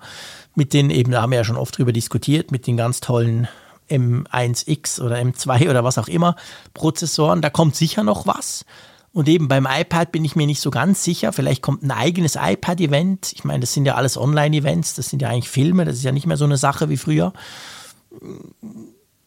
Mit 0.54 0.72
den 0.72 0.90
eben, 0.90 1.12
da 1.12 1.22
haben 1.22 1.30
wir 1.30 1.38
ja 1.38 1.44
schon 1.44 1.56
oft 1.56 1.76
drüber 1.76 1.92
diskutiert, 1.92 2.52
mit 2.52 2.66
den 2.66 2.76
ganz 2.76 3.00
tollen 3.00 3.48
M1X 3.90 5.00
oder 5.00 5.16
M2 5.16 5.68
oder 5.70 5.84
was 5.84 5.98
auch 5.98 6.08
immer 6.08 6.36
Prozessoren. 6.74 7.42
Da 7.42 7.50
kommt 7.50 7.76
sicher 7.76 8.04
noch 8.04 8.26
was. 8.26 8.64
Und 9.12 9.28
eben 9.28 9.48
beim 9.48 9.66
iPad 9.68 10.12
bin 10.12 10.24
ich 10.24 10.36
mir 10.36 10.46
nicht 10.46 10.60
so 10.60 10.70
ganz 10.70 11.02
sicher. 11.02 11.32
Vielleicht 11.32 11.62
kommt 11.62 11.82
ein 11.82 11.90
eigenes 11.90 12.36
iPad-Event. 12.40 13.32
Ich 13.32 13.42
meine, 13.42 13.60
das 13.60 13.74
sind 13.74 13.84
ja 13.84 13.96
alles 13.96 14.16
Online-Events, 14.16 14.94
das 14.94 15.08
sind 15.08 15.20
ja 15.20 15.28
eigentlich 15.28 15.50
Filme, 15.50 15.84
das 15.84 15.96
ist 15.96 16.04
ja 16.04 16.12
nicht 16.12 16.26
mehr 16.26 16.36
so 16.36 16.44
eine 16.44 16.56
Sache 16.56 16.88
wie 16.88 16.96
früher. 16.96 17.32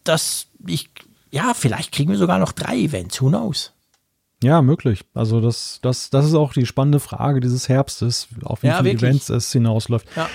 Das, 0.02 0.46
ich, 0.66 0.88
ja, 1.34 1.52
vielleicht 1.52 1.90
kriegen 1.90 2.10
wir 2.10 2.16
sogar 2.16 2.38
noch 2.38 2.52
drei 2.52 2.78
Events, 2.78 3.20
who 3.20 3.28
knows? 3.28 3.72
Ja, 4.42 4.62
möglich. 4.62 5.04
Also 5.14 5.40
das, 5.40 5.80
das, 5.82 6.10
das 6.10 6.26
ist 6.26 6.34
auch 6.34 6.52
die 6.52 6.64
spannende 6.64 7.00
Frage 7.00 7.40
dieses 7.40 7.68
Herbstes, 7.68 8.28
auf 8.44 8.62
wie 8.62 8.68
Ja, 8.68 8.76
viele 8.76 8.92
wirklich. 8.92 9.10
Events 9.10 9.30
es 9.30 9.50
hinausläuft. 9.50 10.06
Ja. 10.14 10.28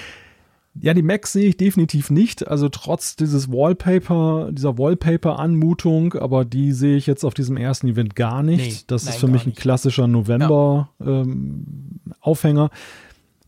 Ja, 0.82 0.94
die 0.94 1.02
Macs 1.02 1.34
sehe 1.34 1.50
ich 1.50 1.58
definitiv 1.58 2.10
nicht. 2.10 2.48
Also 2.48 2.70
trotz 2.70 3.16
dieses 3.16 3.52
Wallpaper, 3.52 4.50
dieser 4.52 4.78
Wallpaper-Anmutung, 4.78 6.14
aber 6.14 6.46
die 6.46 6.72
sehe 6.74 6.96
ich 6.96 7.08
jetzt 7.08 7.24
auf 7.24 7.34
diesem 7.34 7.58
ersten 7.58 7.88
Event 7.88 8.16
gar 8.16 8.44
nicht. 8.44 8.66
Nee, 8.66 8.78
das 8.88 9.06
nein, 9.06 9.14
ist 9.14 9.20
für 9.20 9.28
mich 9.28 9.46
ein 9.46 9.56
klassischer 9.56 10.08
November-Aufhänger. 10.08 12.70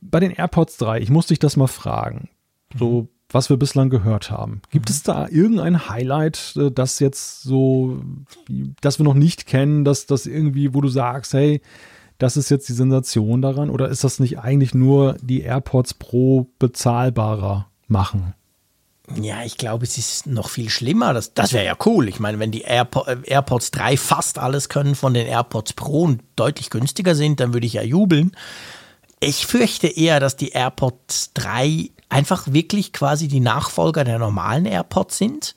Bei 0.02 0.20
den 0.20 0.32
AirPods 0.32 0.78
3, 0.78 1.00
ich 1.00 1.10
muss 1.10 1.28
dich 1.28 1.40
das 1.40 1.56
mal 1.58 1.68
fragen. 1.68 2.30
So, 2.78 3.08
was 3.34 3.50
wir 3.50 3.58
bislang 3.58 3.90
gehört 3.90 4.30
haben. 4.32 4.62
Gibt 4.72 4.90
Mhm. 4.90 4.94
es 4.94 5.04
da 5.04 5.28
irgendein 5.28 5.90
Highlight, 5.90 6.54
äh, 6.58 6.72
das 6.72 7.00
jetzt 7.00 7.42
so, 7.44 8.02
das 8.82 9.00
wir 9.00 9.04
noch 9.04 9.14
nicht 9.14 9.46
kennen, 9.46 9.86
dass 9.86 10.06
das 10.06 10.26
irgendwie, 10.26 10.74
wo 10.74 10.82
du 10.82 10.88
sagst, 10.90 11.34
hey, 11.34 11.62
das 12.18 12.38
ist 12.38 12.50
jetzt 12.52 12.70
die 12.70 12.74
Sensation 12.74 13.42
daran? 13.42 13.70
Oder 13.72 13.90
ist 13.90 14.04
das 14.04 14.20
nicht 14.20 14.40
eigentlich 14.40 14.74
nur 14.76 15.16
die 15.22 15.42
AirPods 15.42 15.96
Pro 15.96 16.48
bezahlbarer 16.60 17.68
machen? 17.88 18.34
Ja, 19.20 19.44
ich 19.44 19.58
glaube, 19.58 19.84
es 19.84 19.98
ist 19.98 20.28
noch 20.28 20.48
viel 20.48 20.70
schlimmer. 20.70 21.14
Das, 21.14 21.34
das 21.34 21.52
wäre 21.52 21.66
ja 21.66 21.76
cool. 21.86 22.08
Ich 22.08 22.20
meine, 22.20 22.40
wenn 22.40 22.52
die 22.52 22.62
Airpo 22.62 23.04
äh, 23.08 23.18
AirPods 23.26 23.72
3 23.72 23.98
fast 23.98 24.38
alles 24.38 24.70
können 24.70 24.96
von 24.96 25.14
den 25.14 25.28
AirPods 25.28 25.74
Pro 25.74 26.04
und 26.04 26.22
deutlich 26.36 26.70
günstiger 26.70 27.16
sind, 27.16 27.40
dann 27.40 27.54
würde 27.54 27.66
ich 27.68 27.74
ja 27.74 27.82
jubeln. 27.84 28.32
Ich 29.20 29.46
fürchte 29.48 29.88
eher, 29.88 30.20
dass 30.20 30.36
die 30.38 30.50
AirPods 30.50 31.34
3 31.34 31.90
einfach 32.12 32.52
wirklich 32.52 32.94
quasi 32.94 33.28
die 33.28 33.40
Nachfolger 33.40 34.04
der 34.04 34.20
normalen 34.20 34.66
AirPods 34.66 35.18
sind. 35.18 35.56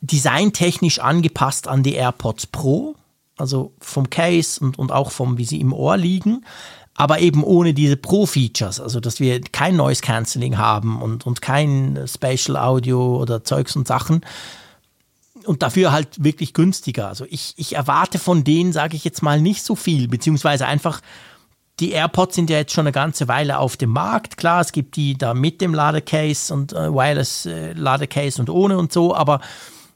Designtechnisch 0.00 0.98
angepasst 0.98 1.68
an 1.68 1.82
die 1.82 1.94
AirPods 1.94 2.48
Pro, 2.48 2.96
also 3.36 3.72
vom 3.78 4.10
Case 4.10 4.62
und, 4.62 4.78
und 4.78 4.90
auch 4.90 5.12
vom, 5.12 5.38
wie 5.38 5.44
sie 5.44 5.60
im 5.60 5.72
Ohr 5.72 5.96
liegen, 5.96 6.44
aber 6.94 7.20
eben 7.20 7.44
ohne 7.44 7.72
diese 7.72 7.96
Pro-Features, 7.96 8.80
also 8.80 9.00
dass 9.00 9.20
wir 9.20 9.40
kein 9.40 9.76
Noise 9.76 10.02
Cancelling 10.02 10.58
haben 10.58 11.00
und, 11.00 11.26
und 11.26 11.40
kein 11.40 12.04
Spatial 12.06 12.56
Audio 12.56 13.16
oder 13.16 13.44
Zeugs 13.44 13.76
und 13.76 13.86
Sachen 13.86 14.22
und 15.46 15.62
dafür 15.62 15.92
halt 15.92 16.22
wirklich 16.22 16.52
günstiger. 16.54 17.08
Also 17.08 17.24
ich, 17.30 17.54
ich 17.56 17.76
erwarte 17.76 18.18
von 18.18 18.44
denen, 18.44 18.72
sage 18.72 18.96
ich 18.96 19.04
jetzt 19.04 19.22
mal, 19.22 19.40
nicht 19.40 19.62
so 19.62 19.76
viel, 19.76 20.08
beziehungsweise 20.08 20.66
einfach, 20.66 21.00
die 21.82 21.90
AirPods 21.90 22.36
sind 22.36 22.48
ja 22.48 22.58
jetzt 22.58 22.72
schon 22.72 22.86
eine 22.86 22.92
ganze 22.92 23.26
Weile 23.26 23.58
auf 23.58 23.76
dem 23.76 23.90
Markt. 23.90 24.36
Klar, 24.36 24.60
es 24.60 24.70
gibt 24.70 24.94
die 24.94 25.18
da 25.18 25.34
mit 25.34 25.60
dem 25.60 25.74
Ladecase 25.74 26.54
und 26.54 26.72
äh, 26.72 26.92
Wireless 26.94 27.44
äh, 27.44 28.40
und 28.40 28.50
ohne 28.50 28.78
und 28.78 28.92
so, 28.92 29.16
aber 29.16 29.40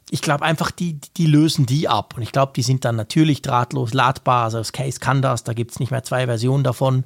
ich 0.09 0.21
glaube 0.21 0.43
einfach, 0.43 0.69
die, 0.69 0.99
die 1.15 1.27
lösen 1.27 1.65
die 1.65 1.87
ab. 1.87 2.13
Und 2.17 2.23
ich 2.23 2.33
glaube, 2.33 2.51
die 2.55 2.61
sind 2.61 2.83
dann 2.83 2.97
natürlich 2.97 3.41
drahtlos 3.41 3.93
ladbar. 3.93 4.43
Also 4.43 4.57
das 4.57 4.73
Case 4.73 4.99
kann 4.99 5.21
das, 5.21 5.45
da 5.45 5.53
gibt 5.53 5.71
es 5.71 5.79
nicht 5.79 5.91
mehr 5.91 6.03
zwei 6.03 6.25
Versionen 6.25 6.65
davon 6.65 7.05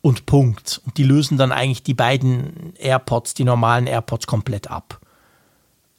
und 0.00 0.24
Punkt. 0.24 0.80
Und 0.86 0.96
die 0.96 1.04
lösen 1.04 1.36
dann 1.36 1.52
eigentlich 1.52 1.82
die 1.82 1.94
beiden 1.94 2.74
AirPods, 2.76 3.34
die 3.34 3.44
normalen 3.44 3.86
AirPods 3.86 4.26
komplett 4.26 4.70
ab. 4.70 4.98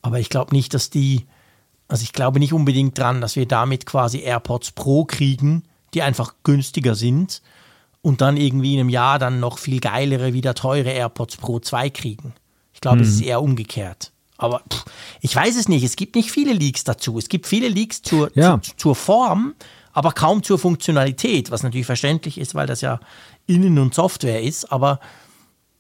Aber 0.01 0.19
ich 0.19 0.29
glaube 0.29 0.55
nicht, 0.55 0.73
dass 0.73 0.89
die, 0.89 1.27
also 1.87 2.03
ich 2.03 2.13
glaube 2.13 2.39
nicht 2.39 2.53
unbedingt 2.53 2.97
dran, 2.97 3.21
dass 3.21 3.35
wir 3.35 3.47
damit 3.47 3.85
quasi 3.85 4.21
AirPods 4.21 4.71
Pro 4.71 5.05
kriegen, 5.05 5.63
die 5.93 6.01
einfach 6.01 6.33
günstiger 6.43 6.95
sind 6.95 7.43
und 8.03 8.21
dann 8.21 8.37
irgendwie 8.37 8.73
in 8.75 8.81
einem 8.81 8.89
Jahr 8.89 9.17
dann 9.17 9.39
noch 9.39 9.57
viel 9.57 9.79
geilere, 9.79 10.33
wieder 10.33 10.53
teure 10.53 10.91
AirPods 10.91 11.37
Pro 11.37 11.59
2 11.59 11.89
kriegen. 11.89 12.33
Ich 12.73 12.81
glaube, 12.81 13.01
es 13.01 13.07
ist 13.07 13.21
eher 13.21 13.41
umgekehrt. 13.41 14.11
Aber 14.37 14.61
pff, 14.71 14.83
ich 15.21 15.35
weiß 15.35 15.55
es 15.55 15.67
nicht. 15.69 15.83
Es 15.83 15.95
gibt 15.95 16.15
nicht 16.15 16.29
viele 16.31 16.53
Leaks 16.53 16.83
dazu. 16.83 17.17
Es 17.17 17.29
gibt 17.29 17.47
viele 17.47 17.69
Leaks 17.69 18.01
zur, 18.01 18.29
Ja. 18.35 18.61
zu, 18.61 18.75
zur 18.75 18.95
Form, 18.95 19.53
aber 19.93 20.11
kaum 20.11 20.43
zur 20.43 20.59
Funktionalität, 20.59 21.49
was 21.49 21.63
natürlich 21.63 21.85
verständlich 21.85 22.37
ist, 22.37 22.53
weil 22.55 22.67
das 22.67 22.81
ja 22.81 22.99
Innen- 23.47 23.79
und 23.79 23.93
Software 23.93 24.41
ist. 24.41 24.69
Aber 24.71 24.99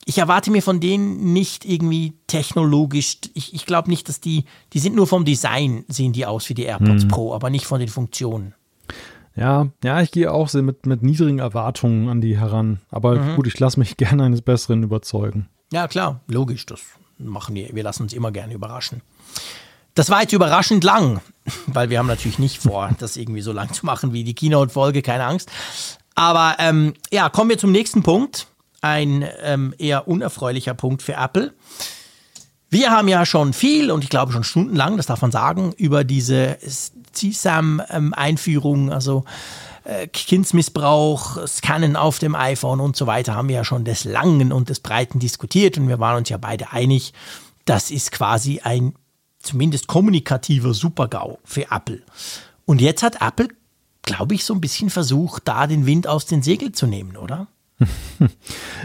ich 0.05 0.17
erwarte 0.17 0.49
mir 0.49 0.61
von 0.61 0.79
denen 0.79 1.33
nicht 1.33 1.65
irgendwie 1.65 2.13
technologisch, 2.27 3.17
ich, 3.33 3.53
ich 3.53 3.65
glaube 3.65 3.89
nicht, 3.89 4.07
dass 4.07 4.21
die, 4.21 4.45
die 4.71 4.79
sind 4.79 4.95
nur 4.95 5.07
vom 5.07 5.25
Design, 5.25 5.83
sehen 5.89 6.13
die 6.13 6.25
aus 6.25 6.47
wie 6.47 6.53
die 6.53 6.63
AirPods 6.63 7.07
Pro, 7.09 7.33
aber 7.33 7.49
nicht 7.49 7.65
von 7.65 7.79
den 7.81 7.89
Funktionen. 7.89 8.53
Ja, 9.35 9.67
ja, 9.83 10.01
ich 10.01 10.11
gehe 10.11 10.31
auch 10.31 10.47
sehr 10.47 10.61
mit, 10.61 10.85
mit 10.85 11.01
niedrigen 11.01 11.39
Erwartungen 11.39 12.07
an 12.09 12.21
die 12.21 12.37
heran. 12.37 12.79
Aber 12.91 13.15
Mhm. 13.15 13.35
gut, 13.35 13.47
ich 13.47 13.59
lasse 13.59 13.79
mich 13.79 13.97
gerne 13.97 14.23
eines 14.23 14.41
Besseren 14.41 14.83
überzeugen. 14.83 15.47
Ja, 15.71 15.87
klar, 15.87 16.19
logisch, 16.27 16.65
das 16.65 16.81
machen 17.17 17.55
wir. 17.55 17.73
Wir 17.73 17.83
lassen 17.83 18.03
uns 18.03 18.13
immer 18.13 18.31
gerne 18.31 18.53
überraschen. 18.53 19.01
Das 19.95 20.09
war 20.09 20.21
jetzt 20.21 20.33
überraschend 20.33 20.83
lang, 20.83 21.21
weil 21.67 21.89
wir 21.89 21.99
haben 21.99 22.07
natürlich 22.07 22.39
nicht 22.39 22.61
vor, 22.61 22.89
das 22.99 23.17
irgendwie 23.17 23.41
so 23.41 23.51
lang 23.53 23.73
zu 23.73 23.85
machen 23.85 24.13
wie 24.13 24.23
die 24.23 24.35
Keynote-Folge, 24.35 25.01
keine 25.01 25.25
Angst. 25.25 25.49
Aber 26.15 26.55
ähm, 26.59 26.93
ja, 27.11 27.29
kommen 27.29 27.49
wir 27.49 27.57
zum 27.57 27.71
nächsten 27.71 28.03
Punkt. 28.03 28.47
Ein 28.81 29.25
ähm, 29.41 29.73
eher 29.77 30.07
unerfreulicher 30.07 30.73
Punkt 30.73 31.01
für 31.01 31.13
Apple. 31.13 31.53
Wir 32.69 32.91
haben 32.91 33.07
ja 33.07 33.25
schon 33.25 33.53
viel 33.53 33.91
und 33.91 34.03
ich 34.03 34.09
glaube 34.09 34.31
schon 34.31 34.43
stundenlang, 34.43 34.97
das 34.97 35.05
darf 35.05 35.21
man 35.21 35.31
sagen, 35.31 35.73
über 35.77 36.03
diese 36.03 36.57
CSAM-Einführung, 37.13 38.91
also 38.91 39.23
äh, 39.83 40.07
Kindsmissbrauch, 40.07 41.47
Scannen 41.47 41.95
auf 41.95 42.19
dem 42.19 42.35
iPhone 42.35 42.79
und 42.79 42.95
so 42.95 43.07
weiter, 43.07 43.35
haben 43.35 43.49
wir 43.49 43.55
ja 43.55 43.63
schon 43.63 43.85
des 43.85 44.03
Langen 44.05 44.51
und 44.51 44.69
des 44.69 44.79
Breiten 44.79 45.19
diskutiert 45.19 45.77
und 45.77 45.87
wir 45.87 45.99
waren 45.99 46.17
uns 46.17 46.29
ja 46.29 46.37
beide 46.37 46.71
einig, 46.71 47.13
das 47.65 47.91
ist 47.91 48.11
quasi 48.11 48.59
ein 48.63 48.93
zumindest 49.39 49.87
kommunikativer 49.87 50.73
Supergau 50.73 51.39
für 51.43 51.69
Apple. 51.69 52.01
Und 52.65 52.81
jetzt 52.81 53.03
hat 53.03 53.21
Apple, 53.21 53.49
glaube 54.01 54.35
ich, 54.35 54.45
so 54.45 54.53
ein 54.53 54.61
bisschen 54.61 54.89
versucht, 54.89 55.47
da 55.47 55.67
den 55.67 55.85
Wind 55.85 56.07
aus 56.07 56.25
den 56.25 56.41
Segeln 56.41 56.73
zu 56.73 56.87
nehmen, 56.87 57.17
oder? 57.17 57.47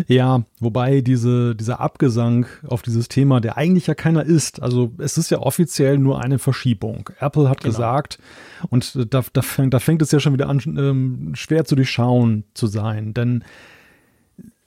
Ja, 0.06 0.42
wobei 0.60 1.00
diese, 1.00 1.54
dieser 1.54 1.80
Abgesang 1.80 2.46
auf 2.66 2.82
dieses 2.82 3.08
Thema, 3.08 3.40
der 3.40 3.56
eigentlich 3.56 3.86
ja 3.86 3.94
keiner 3.94 4.24
ist, 4.24 4.62
also 4.62 4.92
es 4.98 5.18
ist 5.18 5.30
ja 5.30 5.38
offiziell 5.38 5.98
nur 5.98 6.22
eine 6.22 6.38
Verschiebung. 6.38 7.10
Apple 7.20 7.48
hat 7.48 7.60
Genau. 7.60 7.72
gesagt, 7.72 8.18
und 8.70 8.96
da, 9.12 9.22
da, 9.32 9.42
fängt, 9.42 9.74
da 9.74 9.78
fängt 9.80 10.02
es 10.02 10.10
ja 10.12 10.20
schon 10.20 10.32
wieder 10.32 10.48
an, 10.48 10.60
ähm, 10.66 11.32
schwer 11.34 11.64
zu 11.64 11.74
durchschauen 11.76 12.44
zu 12.54 12.66
sein, 12.66 13.14
denn 13.14 13.44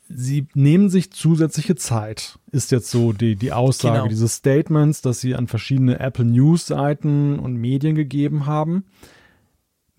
sie 0.09 0.47
nehmen 0.53 0.89
sich 0.89 1.11
zusätzliche 1.11 1.75
Zeit, 1.75 2.37
ist 2.51 2.71
jetzt 2.71 2.91
so 2.91 3.13
die, 3.13 3.35
die 3.37 3.53
Aussage 3.53 3.97
Genau. 3.99 4.07
dieses 4.09 4.35
Statements, 4.35 5.01
dass 5.01 5.21
sie 5.21 5.35
an 5.35 5.47
verschiedene 5.47 5.99
Apple 5.99 6.25
News 6.25 6.67
Seiten 6.67 7.39
und 7.39 7.55
Medien 7.55 7.95
gegeben 7.95 8.45
haben 8.45 8.83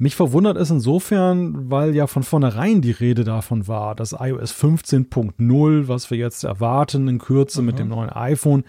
Mich 0.02 0.16
verwundert 0.16 0.56
es 0.56 0.68
insofern, 0.68 1.70
weil 1.70 1.94
ja 1.94 2.08
von 2.08 2.24
vornherein 2.24 2.82
die 2.82 2.90
Rede 2.90 3.22
davon 3.22 3.68
war, 3.68 3.94
dass 3.94 4.16
iOS 4.18 4.52
15.0, 4.52 5.86
was 5.86 6.10
wir 6.10 6.18
jetzt 6.18 6.42
erwarten 6.42 7.06
in 7.06 7.18
Kürze 7.18 7.60
mhm. 7.60 7.66
mit 7.66 7.78
dem 7.78 7.90
neuen 7.90 8.10
iPhone, 8.10 8.64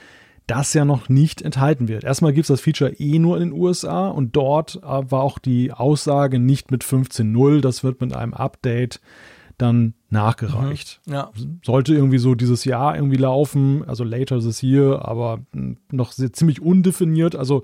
das 0.45 0.76
ja 0.76 0.85
noch 0.85 1.10
nicht 1.10 1.41
enthalten 1.41 1.88
wird. 1.88 2.03
Erstmal 2.03 2.34
gibt 2.34 2.43
es 2.43 2.49
das 2.49 2.61
Feature 2.61 2.91
eh 2.99 3.18
nur 3.18 3.38
in 3.38 3.49
den 3.49 3.60
USA 3.60 4.10
und 4.10 4.35
dort 4.35 4.76
äh, 4.76 4.81
war 4.84 5.23
auch 5.23 5.39
die 5.39 5.72
Aussage 5.72 6.38
nicht 6.38 6.69
mit 6.69 6.84
15.0, 6.84 7.61
das 7.61 7.84
wird 7.84 7.99
mit 7.99 8.15
einem 8.15 8.35
Update 8.35 9.01
dann 9.57 9.95
nachgereicht. 10.10 11.01
Mhm, 11.07 11.14
ja. 11.14 11.31
Sollte 11.64 11.95
irgendwie 11.95 12.19
so 12.19 12.35
dieses 12.35 12.64
Jahr 12.64 12.95
irgendwie 12.95 13.18
laufen, 13.18 13.84
also 13.88 14.03
later 14.03 14.39
this 14.39 14.61
year, 14.61 15.03
aber 15.03 15.39
hm, 15.51 15.77
noch 15.91 16.11
sehr, 16.11 16.31
ziemlich 16.31 16.61
undefiniert. 16.61 17.35
Also 17.35 17.64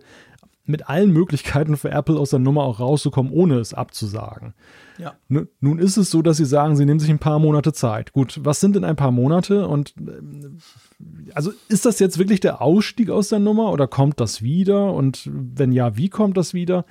mit 0.70 0.88
allen 0.88 1.12
Möglichkeiten 1.12 1.78
für 1.78 1.90
Apple 1.90 2.18
aus 2.20 2.30
der 2.30 2.40
Nummer 2.40 2.64
auch 2.64 2.80
rauszukommen, 2.80 3.32
ohne 3.32 3.56
es 3.56 3.74
abzusagen. 3.74 4.54
Ja. 5.00 5.16
Nun 5.28 5.80
ist 5.80 5.98
es 5.98 6.12
so, 6.12 6.22
dass 6.22 6.38
sie 6.38 6.46
sagen, 6.46 6.76
sie 6.76 6.86
nehmen 6.86 7.00
sich 7.00 7.10
ein 7.10 7.20
paar 7.20 7.40
Monate 7.40 7.74
Zeit. 7.74 8.14
Gut, 8.14 8.40
was 8.44 8.60
sind 8.60 8.76
denn 8.76 8.84
ein 8.84 8.96
paar 8.96 9.12
Monate? 9.12 9.68
Und 9.68 9.96
äh, 9.98 11.34
also 11.34 11.52
ist 11.70 11.86
das 11.86 12.00
jetzt 12.00 12.20
wirklich 12.20 12.40
der 12.40 12.62
Ausstieg 12.62 13.10
aus 13.10 13.30
der 13.30 13.40
Nummer 13.40 13.72
oder 13.72 13.88
kommt 13.88 14.20
das 14.20 14.44
wieder? 14.44 14.94
Und 14.94 15.28
wenn 15.34 15.72
ja, 15.72 15.98
wie 15.98 16.10
kommt 16.10 16.38
das 16.38 16.54
wieder? 16.54 16.86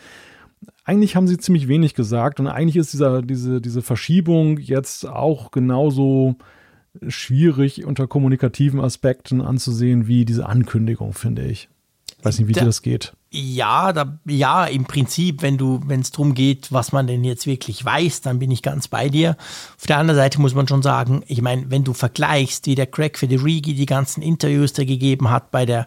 Eigentlich 0.84 1.14
haben 1.14 1.28
sie 1.28 1.38
ziemlich 1.38 1.68
wenig 1.68 1.94
gesagt 1.94 2.40
und 2.40 2.48
eigentlich 2.48 2.76
ist 2.76 2.92
dieser, 2.92 3.22
diese, 3.22 3.60
diese 3.60 3.82
Verschiebung 3.82 4.58
jetzt 4.58 5.06
auch 5.06 5.52
genauso 5.52 6.34
schwierig 7.06 7.84
unter 7.84 8.08
kommunikativen 8.08 8.80
Aspekten 8.80 9.40
anzusehen 9.40 10.08
wie 10.08 10.24
diese 10.24 10.46
Ankündigung, 10.46 11.12
finde 11.12 11.44
ich. 11.44 11.68
Weiß 12.22 12.38
nicht, 12.38 12.48
wie 12.48 12.52
da, 12.52 12.60
dir 12.60 12.66
das 12.66 12.82
geht. 12.82 13.12
Ja, 13.30 13.92
da, 13.92 14.18
ja, 14.26 14.64
im 14.64 14.84
Prinzip, 14.84 15.42
wenn 15.42 15.56
du, 15.56 15.80
wenn 15.86 16.00
es 16.00 16.10
darum 16.10 16.34
geht, 16.34 16.72
was 16.72 16.92
man 16.92 17.06
denn 17.06 17.22
jetzt 17.22 17.46
wirklich 17.46 17.84
weiß, 17.84 18.22
dann 18.22 18.38
bin 18.38 18.50
ich 18.50 18.62
ganz 18.62 18.88
bei 18.88 19.08
dir. 19.08 19.36
Auf 19.76 19.86
der 19.86 19.98
anderen 19.98 20.18
Seite 20.18 20.40
muss 20.40 20.54
man 20.54 20.66
schon 20.66 20.82
sagen, 20.82 21.22
ich 21.26 21.42
meine, 21.42 21.70
wenn 21.70 21.84
du 21.84 21.92
vergleichst, 21.92 22.66
wie 22.66 22.74
der 22.74 22.86
Craig 22.86 23.18
Federighi 23.18 23.74
die 23.74 23.86
ganzen 23.86 24.22
Interviews 24.22 24.72
da 24.72 24.84
gegeben 24.84 25.30
hat 25.30 25.50
bei 25.50 25.64
der 25.64 25.86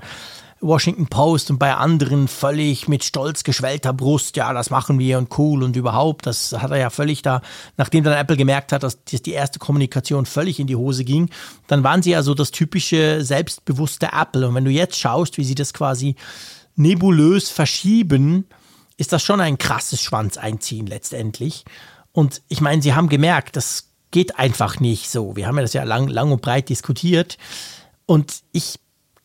Washington 0.62 1.08
Post 1.08 1.50
und 1.50 1.58
bei 1.58 1.76
anderen 1.76 2.28
völlig 2.28 2.88
mit 2.88 3.04
stolz 3.04 3.44
geschwellter 3.44 3.94
Brust, 3.94 4.38
ja, 4.38 4.54
das 4.54 4.70
machen 4.70 5.00
wir 5.00 5.18
und 5.18 5.38
cool 5.38 5.64
und 5.64 5.76
überhaupt, 5.76 6.28
das 6.28 6.54
hat 6.54 6.72
er 6.72 6.78
ja 6.78 6.90
völlig 6.90 7.22
da, 7.24 7.42
nachdem 7.78 8.04
dann 8.04 8.14
Apple 8.14 8.38
gemerkt 8.38 8.72
hat, 8.72 8.84
dass 8.84 9.04
die 9.04 9.32
erste 9.32 9.60
Kommunikation 9.60 10.26
völlig 10.26 10.60
in 10.60 10.68
die 10.68 10.76
Hose 10.76 11.04
ging, 11.04 11.30
dann 11.68 11.84
waren 11.84 12.04
sie 12.04 12.12
ja 12.12 12.22
so 12.22 12.34
das 12.34 12.52
typische 12.52 13.24
selbstbewusste 13.26 14.10
Apple. 14.14 14.48
Und 14.48 14.56
wenn 14.56 14.66
du 14.66 14.72
jetzt 14.72 14.98
schaust, 15.00 15.38
wie 15.38 15.44
sie 15.44 15.56
das 15.56 15.74
quasi 15.74 16.16
nebulös 16.76 17.50
verschieben, 17.50 18.46
ist 18.98 19.12
das 19.12 19.24
schon 19.24 19.42
ein 19.42 19.58
krasses 19.58 20.02
Schwanz 20.02 20.38
einziehen 20.38 20.86
letztendlich. 20.86 21.66
Und 22.12 22.42
ich 22.50 22.62
meine, 22.62 22.82
sie 22.82 22.94
haben 22.94 23.10
gemerkt, 23.10 23.56
das 23.56 23.88
geht 24.12 24.38
einfach 24.38 24.80
nicht 24.80 25.10
so. 25.10 25.36
Wir 25.36 25.48
haben 25.48 25.56
ja 25.56 25.62
das 25.64 25.74
ja 25.74 25.84
lang, 25.84 26.08
lang 26.08 26.32
und 26.32 26.42
breit 26.42 26.70
diskutiert. 26.70 27.38
Und 28.06 28.42
ich 28.52 28.80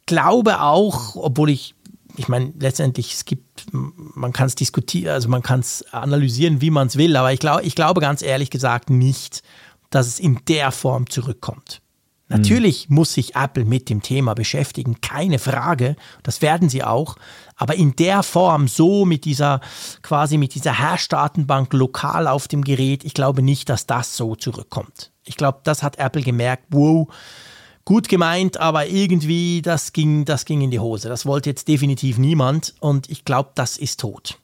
glaube 0.07 0.61
auch, 0.61 1.17
obwohl 1.17 1.51
ich, 1.51 1.75
ich 2.17 2.29
meine, 2.29 2.53
letztendlich, 2.59 3.13
es 3.13 3.25
gibt, 3.25 3.67
man 3.73 4.33
kann 4.33 4.47
es 4.47 4.55
diskutieren, 4.55 5.13
also 5.13 5.29
man 5.29 5.43
kann 5.43 5.61
es 5.61 5.85
analysieren, 5.93 6.61
wie 6.61 6.71
man 6.71 6.87
es 6.87 6.97
will, 6.97 7.17
aber 7.17 7.33
ich, 7.33 7.41
glaube, 7.41 7.63
ich 7.63 7.75
glaube 7.75 8.01
ganz 8.01 8.23
ehrlich 8.23 8.51
gesagt 8.51 8.91
nicht, 8.91 9.43
dass 9.91 10.07
es 10.07 10.19
in 10.19 10.41
der 10.49 10.73
Form 10.73 11.09
zurückkommt. 11.11 11.83
Natürlich 12.29 12.89
mhm. 12.89 12.97
muss 12.97 13.13
sich 13.13 13.37
Apple 13.37 13.65
mit 13.65 13.89
dem 13.89 14.03
Thema 14.03 14.35
beschäftigen, 14.35 15.01
keine 15.01 15.39
Frage, 15.39 15.97
das 16.23 16.43
werden 16.43 16.69
sie 16.69 16.83
auch, 16.83 17.17
aber 17.55 17.77
in 17.77 17.95
der 17.95 18.23
Form, 18.23 18.67
so 18.67 19.05
mit 19.05 19.25
dieser, 19.25 19.61
quasi 20.03 20.37
mit 20.37 20.55
dieser 20.55 20.79
Hash-Datenbank 20.79 21.73
lokal 21.73 22.27
auf 22.27 22.49
dem 22.49 22.65
Gerät, 22.65 23.05
ich 23.05 23.15
glaube 23.15 23.43
nicht, 23.43 23.69
dass 23.69 23.87
das 23.87 24.17
so 24.17 24.35
zurückkommt. 24.35 25.13
Ich 25.25 25.37
glaube, 25.37 25.61
das 25.65 25.83
hat 25.83 25.99
Apple 25.99 26.23
gemerkt, 26.23 26.65
wow, 26.71 27.09
gut 27.87 28.11
gemeint, 28.11 28.61
aber 28.61 28.89
irgendwie, 28.89 29.63
das 29.63 29.95
ging, 29.95 30.27
das 30.27 30.45
ging 30.45 30.61
in 30.61 30.71
die 30.71 30.81
Hose. 30.81 31.09
Das 31.09 31.25
wollte 31.25 31.49
jetzt 31.49 31.69
definitiv 31.69 32.19
niemand 32.19 32.75
und 32.81 33.09
ich 33.09 33.25
glaube, 33.25 33.53
das 33.55 33.79
ist 33.79 34.01
tot. 34.01 34.39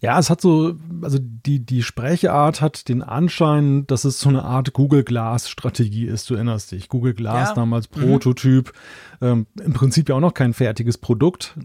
Ja, 0.00 0.18
es 0.18 0.30
hat 0.30 0.40
so, 0.40 0.76
also 1.02 1.18
die, 1.20 1.60
die 1.60 1.82
Sprechart 1.82 2.60
hat 2.60 2.88
den 2.88 3.02
Anschein, 3.02 3.86
dass 3.86 4.04
es 4.04 4.20
so 4.20 4.28
eine 4.28 4.44
Art 4.44 4.72
Google 4.72 5.04
Glass-Strategie 5.04 6.06
ist. 6.06 6.30
Du 6.30 6.34
erinnerst 6.34 6.72
dich. 6.72 6.88
Google 6.88 7.14
Glass 7.14 7.50
ja. 7.50 7.54
damals 7.54 7.88
mhm. 7.94 8.02
Ähm, 9.20 9.46
Im 9.62 9.72
Prinzip 9.72 10.08
ja 10.08 10.14
auch 10.14 10.20
noch 10.20 10.34
kein 10.34 10.54
fertiges 10.54 10.98
Produkt. 10.98 11.56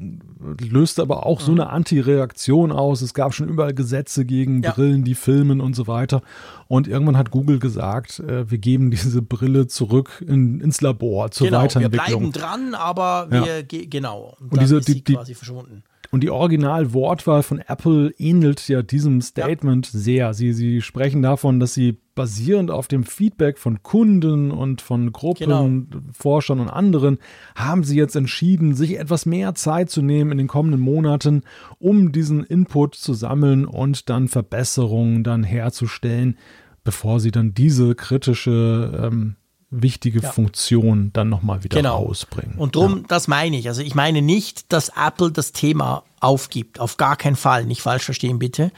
Löste 0.59 1.01
aber 1.01 1.25
auch 1.25 1.39
mhm. 1.41 1.45
so 1.45 1.51
eine 1.51 1.69
Anti-Reaktion 1.69 2.71
aus. 2.71 3.01
Es 3.01 3.13
gab 3.13 3.33
schon 3.33 3.47
überall 3.47 3.73
Gesetze 3.73 4.25
gegen 4.25 4.63
ja. 4.63 4.71
Brillen, 4.71 5.03
die 5.03 5.15
filmen 5.15 5.61
und 5.61 5.75
so 5.75 5.87
weiter. 5.87 6.21
Und 6.67 6.87
irgendwann 6.87 7.17
hat 7.17 7.31
Google 7.31 7.59
gesagt, 7.59 8.19
äh, 8.19 8.49
wir 8.49 8.57
geben 8.57 8.91
diese 8.91 9.21
Brille 9.21 9.67
zurück 9.67 10.23
in, 10.27 10.59
ins 10.61 10.81
Labor 10.81 11.31
zur 11.31 11.47
genau, 11.47 11.61
Weiterentwicklung. 11.61 12.23
Wir 12.23 12.31
bleiben 12.31 12.31
dran, 12.31 12.75
aber 12.75 13.27
wir, 13.29 13.59
ja. 13.59 13.85
genau. 13.89 14.35
Und, 14.39 14.53
und 14.53 14.61
diese, 14.61 14.81
die, 14.81 15.03
die, 15.03 15.13
quasi 15.13 15.35
verschwunden 15.35 15.83
und 16.13 16.21
die 16.21 16.29
Originalwortwahl 16.29 17.41
von 17.41 17.57
Apple 17.57 18.13
ähnelt 18.19 18.67
ja 18.67 18.83
diesem 18.83 19.19
Statement 19.19 19.91
ja. 19.91 19.99
sehr. 19.99 20.33
Sie, 20.35 20.53
sie 20.53 20.81
sprechen 20.83 21.23
davon, 21.23 21.59
dass 21.59 21.73
sie 21.73 21.97
basierend 22.15 22.71
auf 22.71 22.87
dem 22.87 23.03
Feedback 23.03 23.57
von 23.57 23.81
Kunden 23.83 24.51
und 24.51 24.81
von 24.81 25.11
Gruppen, 25.11 25.89
genau. 25.89 25.99
Forschern 26.11 26.59
und 26.59 26.69
anderen, 26.69 27.17
haben 27.55 27.83
sie 27.83 27.97
jetzt 27.97 28.15
entschieden, 28.15 28.75
sich 28.75 28.99
etwas 28.99 29.25
mehr 29.25 29.55
Zeit 29.55 29.89
zu 29.89 30.01
nehmen 30.01 30.31
in 30.31 30.37
den 30.37 30.47
kommenden 30.47 30.81
Monaten, 30.81 31.43
um 31.79 32.11
diesen 32.11 32.43
Input 32.43 32.95
zu 32.95 33.13
sammeln 33.13 33.65
und 33.65 34.09
dann 34.09 34.27
Verbesserungen 34.27 35.23
dann 35.23 35.43
herzustellen, 35.43 36.37
bevor 36.83 37.19
sie 37.19 37.31
dann 37.31 37.53
diese 37.53 37.95
kritische 37.95 39.09
ähm, 39.11 39.35
wichtige 39.73 40.19
ja. 40.19 40.31
Funktion 40.31 41.11
dann 41.13 41.29
nochmal 41.29 41.63
wieder 41.63 41.77
genau. 41.77 41.97
rausbringen. 41.97 42.57
Und 42.57 42.75
drum, 42.75 42.97
ja. 42.97 43.03
das 43.07 43.27
meine 43.27 43.57
ich. 43.57 43.67
Also 43.67 43.81
ich 43.81 43.95
meine 43.95 44.21
nicht, 44.21 44.71
dass 44.71 44.89
Apple 44.89 45.31
das 45.31 45.51
Thema 45.51 46.03
aufgibt. 46.19 46.79
Auf 46.79 46.97
gar 46.97 47.15
keinen 47.15 47.35
Fall. 47.35 47.65
Nicht 47.65 47.81
falsch 47.81 48.03
verstehen, 48.03 48.39
bitte. 48.39 48.71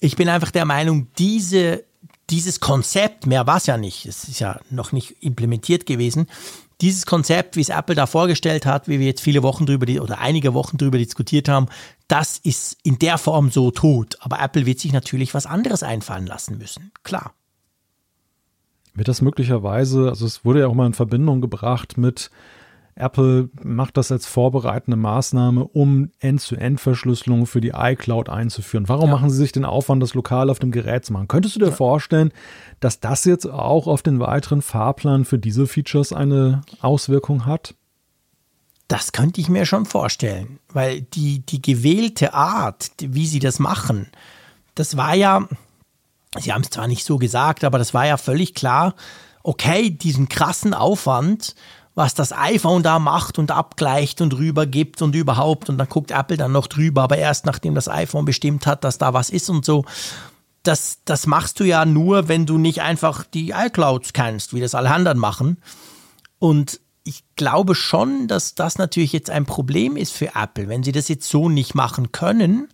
Ich 0.00 0.16
bin 0.16 0.28
einfach 0.28 0.50
der 0.50 0.64
Meinung, 0.64 1.08
diese, 1.18 1.84
dieses 2.30 2.60
Konzept, 2.60 3.26
mehr 3.26 3.46
war 3.46 3.56
es 3.56 3.66
ja 3.66 3.76
nicht, 3.76 4.06
es 4.06 4.24
ist 4.24 4.40
ja 4.40 4.60
noch 4.70 4.92
nicht 4.92 5.22
implementiert 5.22 5.86
gewesen, 5.86 6.26
dieses 6.80 7.04
Konzept, 7.04 7.56
wie 7.56 7.60
es 7.60 7.68
Apple 7.68 7.94
da 7.94 8.06
vorgestellt 8.06 8.64
hat, 8.64 8.88
wie 8.88 8.98
wir 8.98 9.06
jetzt 9.06 9.20
viele 9.20 9.42
Wochen 9.42 9.66
drüber 9.66 9.86
oder 10.02 10.18
einige 10.18 10.54
Wochen 10.54 10.78
drüber 10.78 10.96
diskutiert 10.96 11.48
haben, 11.48 11.66
das 12.08 12.38
ist 12.38 12.78
in 12.82 12.98
der 12.98 13.18
Form 13.18 13.50
so 13.50 13.70
tot. 13.70 14.16
Aber 14.20 14.40
Apple 14.40 14.64
wird 14.64 14.80
sich 14.80 14.92
natürlich 14.92 15.34
was 15.34 15.46
anderes 15.46 15.82
einfallen 15.82 16.26
lassen 16.26 16.56
müssen. 16.56 16.90
Klar. 17.02 17.34
Wird 18.94 19.08
das 19.08 19.20
möglicherweise, 19.20 20.08
also 20.08 20.26
es 20.26 20.44
wurde 20.44 20.60
ja 20.60 20.66
auch 20.66 20.74
mal 20.74 20.86
in 20.86 20.94
Verbindung 20.94 21.40
gebracht 21.40 21.98
mit 21.98 22.30
Apple 22.94 23.48
macht 23.62 23.96
das 23.96 24.12
als 24.12 24.26
vorbereitende 24.26 24.96
Maßnahme, 24.96 25.64
um 25.64 26.10
End-zu-End-Verschlüsselung 26.18 27.46
für 27.46 27.60
die 27.60 27.72
iCloud 27.74 28.28
einzuführen. 28.28 28.88
Warum 28.88 29.08
ja. 29.08 29.16
machen 29.16 29.30
sie 29.30 29.36
sich 29.36 29.52
den 29.52 29.64
Aufwand, 29.64 30.02
das 30.02 30.14
lokal 30.14 30.50
auf 30.50 30.58
dem 30.58 30.70
Gerät 30.70 31.04
zu 31.04 31.12
machen? 31.12 31.28
Könntest 31.28 31.56
du 31.56 31.60
dir 31.60 31.66
ja. 31.66 31.72
vorstellen, 31.72 32.32
dass 32.80 33.00
das 33.00 33.24
jetzt 33.24 33.46
auch 33.46 33.86
auf 33.86 34.02
den 34.02 34.20
weiteren 34.20 34.62
Fahrplan 34.62 35.24
für 35.24 35.38
diese 35.38 35.66
Features 35.66 36.12
eine 36.12 36.62
Auswirkung 36.80 37.46
hat? 37.46 37.74
Das 38.88 39.12
könnte 39.12 39.40
ich 39.40 39.48
mir 39.48 39.66
schon 39.66 39.86
vorstellen, 39.86 40.58
weil 40.72 41.02
die, 41.02 41.46
die 41.46 41.62
gewählte 41.62 42.34
Art, 42.34 42.90
wie 42.98 43.26
sie 43.26 43.38
das 43.38 43.60
machen, 43.60 44.08
das 44.74 44.96
war 44.96 45.14
ja, 45.14 45.46
Sie 46.38 46.52
haben 46.52 46.62
es 46.62 46.70
zwar 46.70 46.86
nicht 46.86 47.04
so 47.04 47.18
gesagt, 47.18 47.64
aber 47.64 47.78
das 47.78 47.92
war 47.92 48.06
ja 48.06 48.16
völlig 48.16 48.54
klar. 48.54 48.94
Okay, 49.42 49.90
diesen 49.90 50.28
krassen 50.28 50.74
Aufwand, 50.74 51.54
was 52.00 52.14
das 52.14 52.32
iPhone 52.32 52.82
da 52.82 52.98
macht 52.98 53.38
und 53.38 53.50
abgleicht 53.50 54.22
und 54.22 54.34
rübergibt 54.34 55.02
und 55.02 55.14
überhaupt 55.14 55.68
und 55.68 55.76
dann 55.78 55.88
guckt 55.88 56.10
Apple 56.10 56.38
dann 56.38 56.50
noch 56.50 56.66
drüber, 56.66 57.02
aber 57.02 57.18
erst 57.18 57.44
nachdem 57.44 57.74
das 57.74 57.88
iPhone 57.88 58.24
bestimmt 58.24 58.66
hat, 58.66 58.84
dass 58.84 58.96
da 58.96 59.12
was 59.12 59.28
ist 59.28 59.50
und 59.50 59.64
so. 59.64 59.84
Das, 60.62 61.00
das 61.04 61.26
machst 61.26 61.60
du 61.60 61.64
ja 61.64 61.84
nur, 61.84 62.28
wenn 62.28 62.46
du 62.46 62.58
nicht 62.58 62.80
einfach 62.80 63.24
die 63.24 63.50
iClouds 63.50 64.12
kennst, 64.12 64.54
wie 64.54 64.60
das 64.60 64.74
alle 64.74 64.90
anderen 64.90 65.18
machen. 65.18 65.58
Und 66.38 66.80
ich 67.04 67.22
glaube 67.36 67.74
schon, 67.74 68.28
dass 68.28 68.54
das 68.54 68.78
natürlich 68.78 69.12
jetzt 69.12 69.30
ein 69.30 69.44
Problem 69.44 69.96
ist 69.96 70.12
für 70.12 70.34
Apple, 70.34 70.68
wenn 70.68 70.82
sie 70.82 70.92
das 70.92 71.08
jetzt 71.08 71.28
so 71.28 71.48
nicht 71.48 71.74
machen 71.74 72.12
können 72.12 72.68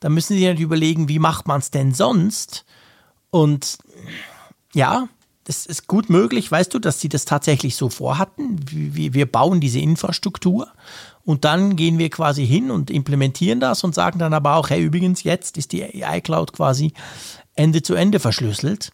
dann 0.00 0.14
müssen 0.14 0.34
sie 0.34 0.44
natürlich 0.44 0.62
überlegen, 0.62 1.08
wie 1.08 1.18
macht 1.18 1.46
man 1.46 1.60
es 1.60 1.70
denn 1.70 1.92
sonst? 1.92 2.64
Und 3.30 3.78
ja, 4.72 5.08
es 5.48 5.66
ist 5.66 5.88
gut 5.88 6.10
möglich, 6.10 6.50
weißt 6.50 6.72
du, 6.72 6.78
dass 6.78 7.00
sie 7.00 7.08
das 7.08 7.24
tatsächlich 7.24 7.74
so 7.76 7.88
vorhatten. 7.88 8.60
Wir 8.70 9.26
bauen 9.26 9.60
diese 9.60 9.80
Infrastruktur 9.80 10.68
und 11.24 11.44
dann 11.44 11.76
gehen 11.76 11.98
wir 11.98 12.10
quasi 12.10 12.46
hin 12.46 12.70
und 12.70 12.90
implementieren 12.90 13.58
das 13.58 13.82
und 13.82 13.94
sagen 13.94 14.18
dann 14.18 14.32
aber 14.32 14.56
auch, 14.56 14.70
hey, 14.70 14.82
übrigens, 14.82 15.22
jetzt 15.24 15.56
ist 15.58 15.72
die 15.72 15.82
iCloud 15.82 16.52
quasi 16.52 16.92
Ende 17.54 17.82
zu 17.82 17.94
Ende 17.94 18.20
verschlüsselt. 18.20 18.92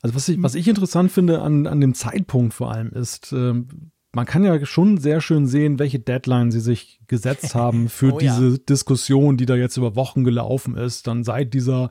Also 0.00 0.16
was 0.16 0.28
ich, 0.28 0.42
was 0.42 0.54
ich 0.54 0.66
interessant 0.66 1.12
finde 1.12 1.42
an, 1.42 1.66
an 1.66 1.80
dem 1.80 1.94
Zeitpunkt 1.94 2.54
vor 2.54 2.72
allem 2.72 2.90
ist, 2.90 3.32
ähm, 3.32 3.92
man 4.14 4.26
kann 4.26 4.44
ja 4.44 4.64
schon 4.66 4.98
sehr 4.98 5.20
schön 5.20 5.46
sehen, 5.46 5.78
welche 5.78 5.98
Deadline 5.98 6.50
sie 6.50 6.60
sich 6.60 7.00
gesetzt 7.06 7.54
haben 7.54 7.88
für 7.88 8.14
Oh 8.14 8.20
ja. 8.20 8.34
diese 8.34 8.58
Diskussion, 8.58 9.36
die 9.36 9.46
da 9.46 9.54
jetzt 9.54 9.76
über 9.76 9.96
Wochen 9.96 10.24
gelaufen 10.24 10.76
ist. 10.76 11.06
Dann 11.06 11.24
seit 11.24 11.54
dieser 11.54 11.88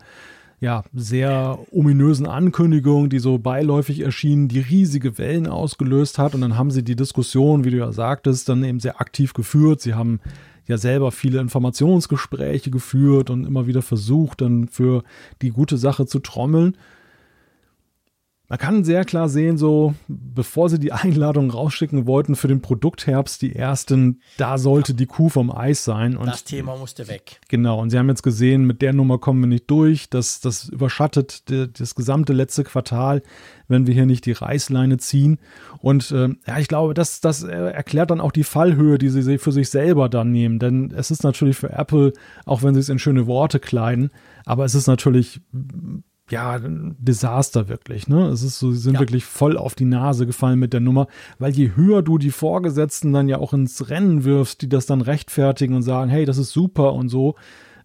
ja, 0.61 0.83
sehr 0.93 1.57
ominösen 1.71 2.27
Ankündigung, 2.27 3.09
die 3.09 3.17
so 3.17 3.39
beiläufig 3.39 4.01
erschien, 4.01 4.47
die 4.47 4.59
riesige 4.59 5.17
Wellen 5.17 5.47
ausgelöst 5.47 6.19
hat. 6.19 6.35
Und 6.35 6.41
dann 6.41 6.55
haben 6.55 6.69
sie 6.69 6.83
die 6.83 6.95
Diskussion, 6.95 7.63
wie 7.63 7.71
du 7.71 7.77
ja 7.77 7.91
sagtest, 7.91 8.47
dann 8.47 8.63
eben 8.63 8.79
sehr 8.79 9.01
aktiv 9.01 9.33
geführt. 9.33 9.81
Sie 9.81 9.95
haben 9.95 10.19
ja 10.67 10.77
selber 10.77 11.11
viele 11.11 11.39
Informationsgespräche 11.39 12.69
geführt 12.69 13.31
und 13.31 13.45
immer 13.45 13.65
wieder 13.65 13.81
versucht, 13.81 14.41
dann 14.41 14.67
für 14.67 15.03
die 15.41 15.49
gute 15.49 15.77
Sache 15.77 16.05
zu 16.05 16.19
trommeln. 16.19 16.77
Man 18.51 18.57
kann 18.57 18.83
sehr 18.83 19.05
klar 19.05 19.29
sehen, 19.29 19.57
so 19.57 19.95
bevor 20.09 20.67
sie 20.67 20.77
die 20.77 20.91
Einladung 20.91 21.49
rausschicken 21.51 22.05
wollten 22.05 22.35
für 22.35 22.49
den 22.49 22.61
Produktherbst, 22.61 23.41
die 23.41 23.55
ersten, 23.55 24.19
da 24.35 24.57
sollte 24.57 24.93
die 24.93 25.05
Kuh 25.05 25.29
vom 25.29 25.49
Eis 25.49 25.85
sein. 25.85 26.17
Und 26.17 26.27
Das 26.27 26.43
Thema 26.43 26.75
musste 26.75 27.07
weg. 27.07 27.39
Genau, 27.47 27.79
und 27.79 27.91
sie 27.91 27.97
haben 27.97 28.09
jetzt 28.09 28.23
gesehen, 28.23 28.65
mit 28.65 28.81
der 28.81 28.91
Nummer 28.91 29.19
kommen 29.19 29.39
wir 29.39 29.47
nicht 29.47 29.71
durch. 29.71 30.09
Das, 30.09 30.41
das 30.41 30.67
überschattet 30.67 31.47
die, 31.47 31.71
das 31.71 31.95
gesamte 31.95 32.33
letzte 32.33 32.65
Quartal, 32.65 33.23
wenn 33.69 33.87
wir 33.87 33.93
hier 33.93 34.05
nicht 34.05 34.25
die 34.25 34.33
Reißleine 34.33 34.97
ziehen. 34.97 35.39
Und 35.79 36.11
äh, 36.11 36.27
ja, 36.45 36.59
ich 36.59 36.67
glaube, 36.67 36.93
das, 36.93 37.21
das 37.21 37.43
äh, 37.43 37.53
erklärt 37.53 38.11
dann 38.11 38.19
auch 38.19 38.33
die 38.33 38.43
Fallhöhe, 38.43 38.97
die 38.97 39.07
sie 39.07 39.37
für 39.37 39.53
sich 39.53 39.69
selber 39.69 40.09
dann 40.09 40.33
nehmen. 40.33 40.59
Denn 40.59 40.91
es 40.93 41.09
ist 41.09 41.23
natürlich 41.23 41.55
für 41.55 41.71
Apple, 41.71 42.11
auch 42.45 42.63
wenn 42.63 42.73
sie 42.73 42.81
es 42.81 42.89
in 42.89 42.99
schöne 42.99 43.27
Worte 43.27 43.61
kleiden, 43.61 44.11
aber 44.43 44.65
es 44.65 44.75
ist 44.75 44.87
natürlich 44.87 45.39
ja, 46.31 46.53
ein 46.53 46.95
Desaster 46.99 47.67
wirklich, 47.67 48.07
ne? 48.07 48.27
Es 48.27 48.41
ist 48.43 48.57
so, 48.59 48.71
sie 48.71 48.79
sind 48.79 48.95
Ja. 48.95 48.99
wirklich 49.01 49.25
voll 49.25 49.57
auf 49.57 49.75
die 49.75 49.85
Nase 49.85 50.25
gefallen 50.25 50.59
mit 50.59 50.73
der 50.73 50.79
Nummer, 50.79 51.07
weil 51.39 51.51
je 51.53 51.71
höher 51.75 52.01
du 52.01 52.17
die 52.17 52.31
Vorgesetzten 52.31 53.13
dann 53.13 53.27
ja 53.29 53.37
auch 53.37 53.53
ins 53.53 53.89
Rennen 53.89 54.23
wirfst, 54.23 54.61
die 54.61 54.69
das 54.69 54.85
dann 54.85 55.01
rechtfertigen 55.01 55.75
und 55.75 55.83
sagen, 55.83 56.09
hey, 56.09 56.25
das 56.25 56.37
ist 56.37 56.51
super 56.51 56.93
und 56.93 57.09
so, 57.09 57.35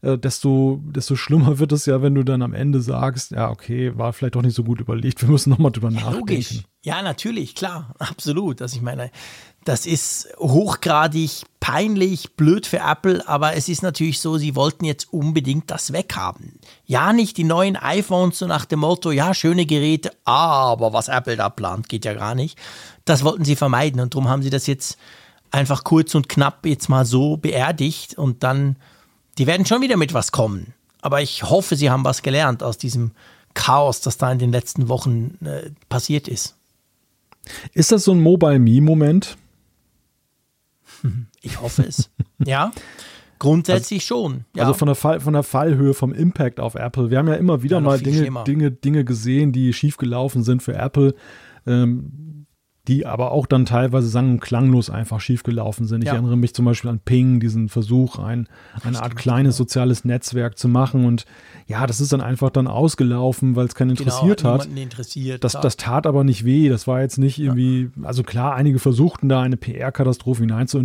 äh, 0.02 0.16
desto, 0.18 0.80
desto 0.86 1.16
schlimmer 1.16 1.58
wird 1.58 1.72
es 1.72 1.86
ja, 1.86 2.02
wenn 2.02 2.14
du 2.14 2.22
dann 2.22 2.42
am 2.42 2.54
Ende 2.54 2.80
sagst, 2.80 3.32
ja, 3.32 3.50
okay, 3.50 3.92
war 3.96 4.12
vielleicht 4.12 4.34
doch 4.36 4.42
nicht 4.42 4.54
so 4.54 4.64
gut 4.64 4.80
überlegt, 4.80 5.22
wir 5.22 5.28
müssen 5.30 5.50
nochmal 5.50 5.72
drüber 5.72 5.90
nachdenken. 5.90 6.18
Logisch. 6.20 6.62
Ja, 6.86 7.02
natürlich, 7.02 7.56
klar, 7.56 7.92
absolut. 7.98 8.62
Also 8.62 8.76
ich 8.76 8.82
meine, 8.82 9.10
das 9.64 9.86
ist 9.86 10.28
hochgradig 10.38 11.42
peinlich, 11.58 12.34
blöd 12.36 12.64
für 12.64 12.78
Apple, 12.78 13.26
aber 13.26 13.54
es 13.54 13.68
ist 13.68 13.82
natürlich 13.82 14.20
so, 14.20 14.38
sie 14.38 14.54
wollten 14.54 14.84
jetzt 14.84 15.12
unbedingt 15.12 15.68
das 15.68 15.92
weghaben. 15.92 16.60
Ja, 16.84 17.12
nicht 17.12 17.38
die 17.38 17.44
neuen 17.44 17.74
iPhones 17.74 18.38
so 18.38 18.46
nach 18.46 18.66
dem 18.66 18.78
Motto, 18.78 19.10
ja, 19.10 19.34
schöne 19.34 19.66
Geräte, 19.66 20.12
aber 20.24 20.92
was 20.92 21.08
Apple 21.08 21.34
da 21.34 21.50
plant, 21.50 21.88
geht 21.88 22.04
ja 22.04 22.14
gar 22.14 22.36
nicht. 22.36 22.56
Das 23.04 23.24
wollten 23.24 23.44
sie 23.44 23.56
vermeiden 23.56 24.00
und 24.00 24.14
darum 24.14 24.28
haben 24.28 24.44
sie 24.44 24.50
das 24.50 24.68
jetzt 24.68 24.96
einfach 25.50 25.82
kurz 25.82 26.14
und 26.14 26.28
knapp 26.28 26.64
jetzt 26.66 26.88
mal 26.88 27.04
so 27.04 27.36
beerdigt 27.36 28.16
und 28.16 28.44
dann, 28.44 28.76
die 29.38 29.48
werden 29.48 29.66
schon 29.66 29.82
wieder 29.82 29.96
mit 29.96 30.14
was 30.14 30.30
kommen. 30.30 30.72
Aber 31.00 31.20
ich 31.20 31.42
hoffe, 31.42 31.74
sie 31.74 31.90
haben 31.90 32.04
was 32.04 32.22
gelernt 32.22 32.62
aus 32.62 32.78
diesem 32.78 33.10
Chaos, 33.54 34.02
das 34.02 34.18
da 34.18 34.30
in 34.30 34.38
den 34.38 34.52
letzten 34.52 34.88
Wochen 34.88 35.36
äh, 35.44 35.70
passiert 35.88 36.28
ist. 36.28 36.56
Ist 37.72 37.92
das 37.92 38.04
so 38.04 38.12
ein 38.12 38.20
Mobile 38.20 38.58
Me-Moment? 38.58 39.36
Ich 41.42 41.60
hoffe 41.60 41.84
es. 41.86 42.10
ja, 42.44 42.72
grundsätzlich 43.38 44.04
schon. 44.04 44.44
Ja. 44.54 44.62
Also 44.64 44.74
von 44.74 44.86
der, 44.86 44.94
Fall, 44.94 45.20
von 45.20 45.32
der 45.34 45.42
Fallhöhe, 45.42 45.94
vom 45.94 46.12
Impact 46.12 46.58
auf 46.58 46.74
Apple. 46.74 47.10
Wir 47.10 47.18
haben 47.18 47.28
ja 47.28 47.34
immer 47.34 47.62
wieder 47.62 47.76
Ja, 47.76 47.80
mal 47.82 48.00
Dinge. 48.00 48.44
Dinge, 48.44 48.70
Dinge 48.70 49.04
gesehen, 49.04 49.52
die 49.52 49.72
schiefgelaufen 49.72 50.42
sind 50.42 50.62
für 50.62 50.74
Apple, 50.74 51.14
ähm, 51.66 52.35
die 52.88 53.04
aber 53.06 53.32
auch 53.32 53.46
dann 53.46 53.66
teilweise 53.66 54.08
sang- 54.08 54.30
und 54.32 54.40
klanglos 54.40 54.90
einfach 54.90 55.20
schiefgelaufen 55.20 55.86
sind. 55.86 56.02
Ich 56.02 56.06
Ja. 56.08 56.14
erinnere 56.14 56.36
mich 56.36 56.54
zum 56.54 56.64
Beispiel 56.64 56.90
an 56.90 57.00
Ping, 57.00 57.40
diesen 57.40 57.68
Versuch, 57.68 58.18
ein, 58.18 58.48
eine 58.84 59.02
Art 59.02 59.16
kleines 59.16 59.56
soziales 59.56 60.04
Netzwerk 60.04 60.56
zu 60.56 60.68
machen. 60.68 61.04
Und 61.04 61.24
ja, 61.66 61.86
das 61.86 62.00
ist 62.00 62.12
dann 62.12 62.20
einfach 62.20 62.50
dann 62.50 62.66
ausgelaufen, 62.68 63.56
weil 63.56 63.66
es 63.66 63.74
keinen 63.74 63.90
interessiert 63.90 64.42
genau, 64.42 64.54
hat. 64.54 64.66
interessiert. 64.66 65.42
Das, 65.42 65.52
das 65.52 65.76
tat 65.76 66.06
aber 66.06 66.22
nicht 66.22 66.44
weh. 66.44 66.68
Das 66.68 66.86
war 66.86 67.00
jetzt 67.00 67.18
nicht 67.18 67.38
irgendwie, 67.40 67.90
also 68.02 68.22
klar, 68.22 68.54
einige 68.54 68.78
versuchten 68.78 69.28
da 69.28 69.40
eine 69.42 69.56
PR-Katastrophe 69.56 70.42
hinein 70.42 70.68
zu 70.68 70.78
Ja, 70.78 70.82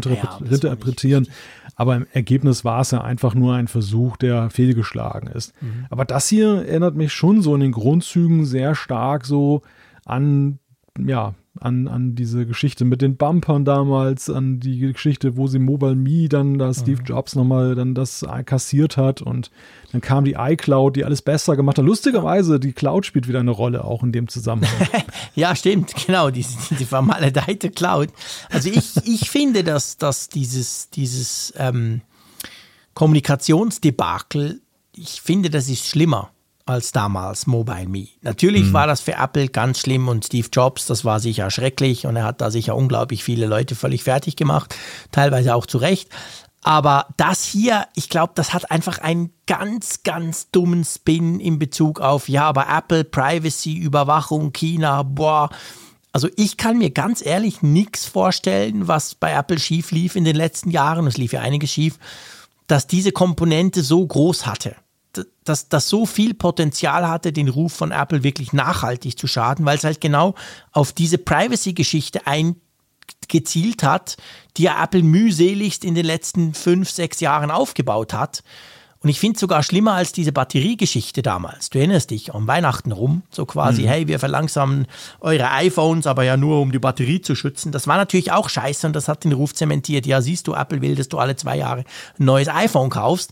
interpretieren. 0.50 1.28
aber 1.76 1.96
im 1.96 2.08
Ergebnis 2.14 2.66
war 2.66 2.82
es 2.82 2.92
ja 2.92 3.02
einfach 3.02 3.36
nur 3.36 3.54
ein 3.54 3.68
Versuch, 3.68 4.18
der 4.18 4.50
fehlgeschlagen 4.50 5.28
ist. 5.30 5.54
Mhm. 5.62 5.86
Aber 5.90 6.06
das 6.06 6.28
hier 6.28 6.66
erinnert 6.66 6.96
mich 6.96 7.14
schon 7.14 7.42
so 7.44 7.54
in 7.54 7.62
den 7.62 7.72
Grundzügen 7.72 8.46
sehr 8.46 8.74
stark 8.74 9.26
so 9.26 9.62
an, 10.06 10.58
ja, 10.98 11.36
an, 11.60 11.88
an 11.90 12.16
diese 12.16 12.46
Geschichte 12.46 12.86
mit 12.86 13.02
den 13.02 13.18
Bumpern 13.18 13.66
damals, 13.66 14.30
an 14.30 14.62
die 14.62 14.80
Geschichte, 14.80 15.36
wo 15.36 15.48
sie 15.48 15.60
Mobile 15.60 15.96
Me 15.96 16.30
dann, 16.30 16.58
da 16.58 16.74
Steve 16.74 17.04
Jobs 17.04 17.36
nochmal 17.36 17.76
dann 17.76 17.94
das 17.94 18.26
kassiert 18.46 18.96
hat 18.96 19.22
und 19.22 19.52
dann 19.92 20.00
kam 20.00 20.24
die 20.24 20.36
iCloud, 20.38 20.96
die 20.96 21.04
alles 21.04 21.22
besser 21.22 21.58
gemacht 21.58 21.78
hat. 21.78 21.86
Lustigerweise, 21.86 22.60
die 22.60 22.72
Cloud 22.72 23.06
spielt 23.06 23.28
wieder 23.28 23.42
eine 23.42 23.52
Rolle 23.52 23.84
auch 23.84 24.02
in 24.04 24.12
dem 24.12 24.28
Zusammenhang. 24.28 24.72
Ja, 25.34 25.56
stimmt, 25.56 25.94
genau, 26.06 26.30
diese, 26.30 26.58
diese 26.70 26.86
vermaledeite 26.86 27.70
Cloud. 27.70 28.10
Also 28.50 28.70
ich, 28.70 28.98
ich 29.06 29.30
finde, 29.30 29.64
dass, 29.64 29.98
dass 29.98 30.28
dieses, 30.28 30.90
dieses 30.90 31.54
ähm, 31.58 32.02
Kommunikationsdebakel, 32.96 34.62
ich 34.94 35.22
finde, 35.22 35.50
das 35.50 35.70
ist 35.70 35.88
schlimmer 35.88 36.32
als 36.66 36.92
damals 36.92 37.48
Mobile 37.48 37.88
Me. 37.88 38.08
Natürlich 38.22 38.74
war 38.74 38.88
das 38.88 39.02
für 39.02 39.14
Apple 39.14 39.48
ganz 39.48 39.80
schlimm 39.80 40.08
und 40.08 40.26
Steve 40.26 40.48
Jobs, 40.52 40.86
das 40.86 41.06
war 41.06 41.20
sicher 41.20 41.50
schrecklich 41.52 42.06
und 42.06 42.16
er 42.16 42.24
hat 42.24 42.42
da 42.42 42.52
sicher 42.52 42.76
unglaublich 42.76 43.24
viele 43.24 43.46
Leute 43.46 43.76
völlig 43.76 44.04
fertig 44.04 44.36
gemacht, 44.36 44.76
teilweise 45.12 45.56
auch 45.56 45.66
zu 45.66 45.78
Recht. 45.78 46.10
Aber 46.64 47.08
das 47.18 47.44
hier, 47.44 47.88
ich 47.96 48.10
glaube, 48.10 48.34
das 48.36 48.54
hat 48.54 48.70
einfach 48.70 49.00
einen 49.00 49.32
ganz, 49.48 50.04
ganz 50.04 50.52
dummen 50.52 50.86
Spin 50.86 51.40
in 51.40 51.58
Bezug 51.58 52.00
auf, 52.00 52.30
ja, 52.30 52.44
aber 52.44 52.68
Apple, 52.70 53.04
Privacy, 53.04 53.78
Überwachung, 53.78 54.54
China, 54.54 55.02
boah. 55.04 55.50
Also 56.14 56.30
ich 56.36 56.58
kann 56.58 56.78
mir 56.78 56.92
ganz 56.92 57.26
ehrlich 57.26 57.64
nichts 57.64 58.06
vorstellen, 58.06 58.88
was 58.88 59.16
bei 59.16 59.32
Apple 59.32 59.60
schief 59.60 59.92
lief 59.92 60.16
in 60.16 60.24
den 60.24 60.36
letzten 60.36 60.70
Jahren, 60.70 61.08
es 61.08 61.18
lief 61.18 61.34
ja 61.34 61.42
einiges 61.42 61.72
schief, 61.72 61.98
dass 62.68 62.86
diese 62.86 63.12
Komponente 63.12 63.82
so 63.82 64.06
groß 64.06 64.46
hatte. 64.46 64.76
Dass 65.44 65.70
das 65.70 65.90
so 65.90 66.06
viel 66.06 66.34
Potenzial 66.34 67.08
hatte, 67.08 67.34
den 67.34 67.50
Ruf 67.50 67.74
von 67.74 67.92
Apple 67.92 68.24
wirklich 68.24 68.54
nachhaltig 68.54 69.18
zu 69.18 69.28
schaden, 69.28 69.66
weil 69.66 69.78
es 69.78 69.84
halt 69.84 70.00
genau 70.00 70.36
auf 70.72 70.94
diese 70.94 71.18
Privacy-Geschichte 71.18 72.22
eingezielt 72.26 73.84
hat, 73.84 74.18
die 74.58 74.64
ja 74.64 74.82
Apple 74.82 75.04
mühseligst 75.04 75.84
in 75.84 75.96
den 75.96 76.06
letzten 76.06 76.54
fünf, 76.54 76.90
sechs 76.90 77.20
Jahren 77.20 77.52
aufgebaut 77.52 78.14
hat. 78.14 78.44
Und 79.04 79.10
ich 79.10 79.20
finde 79.20 79.36
es 79.36 79.42
sogar 79.42 79.64
schlimmer 79.64 79.94
als 79.94 80.12
diese 80.12 80.32
Batteriegeschichte 80.32 81.24
damals. 81.24 81.72
Du 81.72 81.80
erinnerst 81.80 82.12
dich, 82.12 82.34
um 82.34 82.46
Weihnachten 82.46 82.92
rum, 82.92 83.24
so 83.32 83.48
quasi, 83.48 83.84
hey, 83.84 84.08
wir 84.08 84.20
verlangsamen 84.20 84.86
eure 85.22 85.50
iPhones, 85.50 86.06
aber 86.06 86.24
ja 86.24 86.38
nur, 86.38 86.62
um 86.62 86.72
die 86.72 86.78
Batterie 86.78 87.20
zu 87.20 87.34
schützen. 87.34 87.72
Das 87.72 87.88
war 87.88 87.98
natürlich 87.98 88.32
auch 88.32 88.48
scheiße 88.48 88.86
und 88.86 88.96
das 88.96 89.08
hat 89.08 89.24
den 89.24 89.32
Ruf 89.32 89.56
zementiert. 89.56 90.06
Ja, 90.06 90.22
siehst 90.22 90.48
du, 90.48 90.54
Apple 90.54 90.82
will, 90.82 90.94
dass 90.94 91.10
du 91.10 91.18
alle 91.18 91.36
zwei 91.36 91.58
Jahre 91.58 91.84
ein 92.20 92.26
neues 92.26 92.48
iPhone 92.48 92.92
kaufst. 92.92 93.32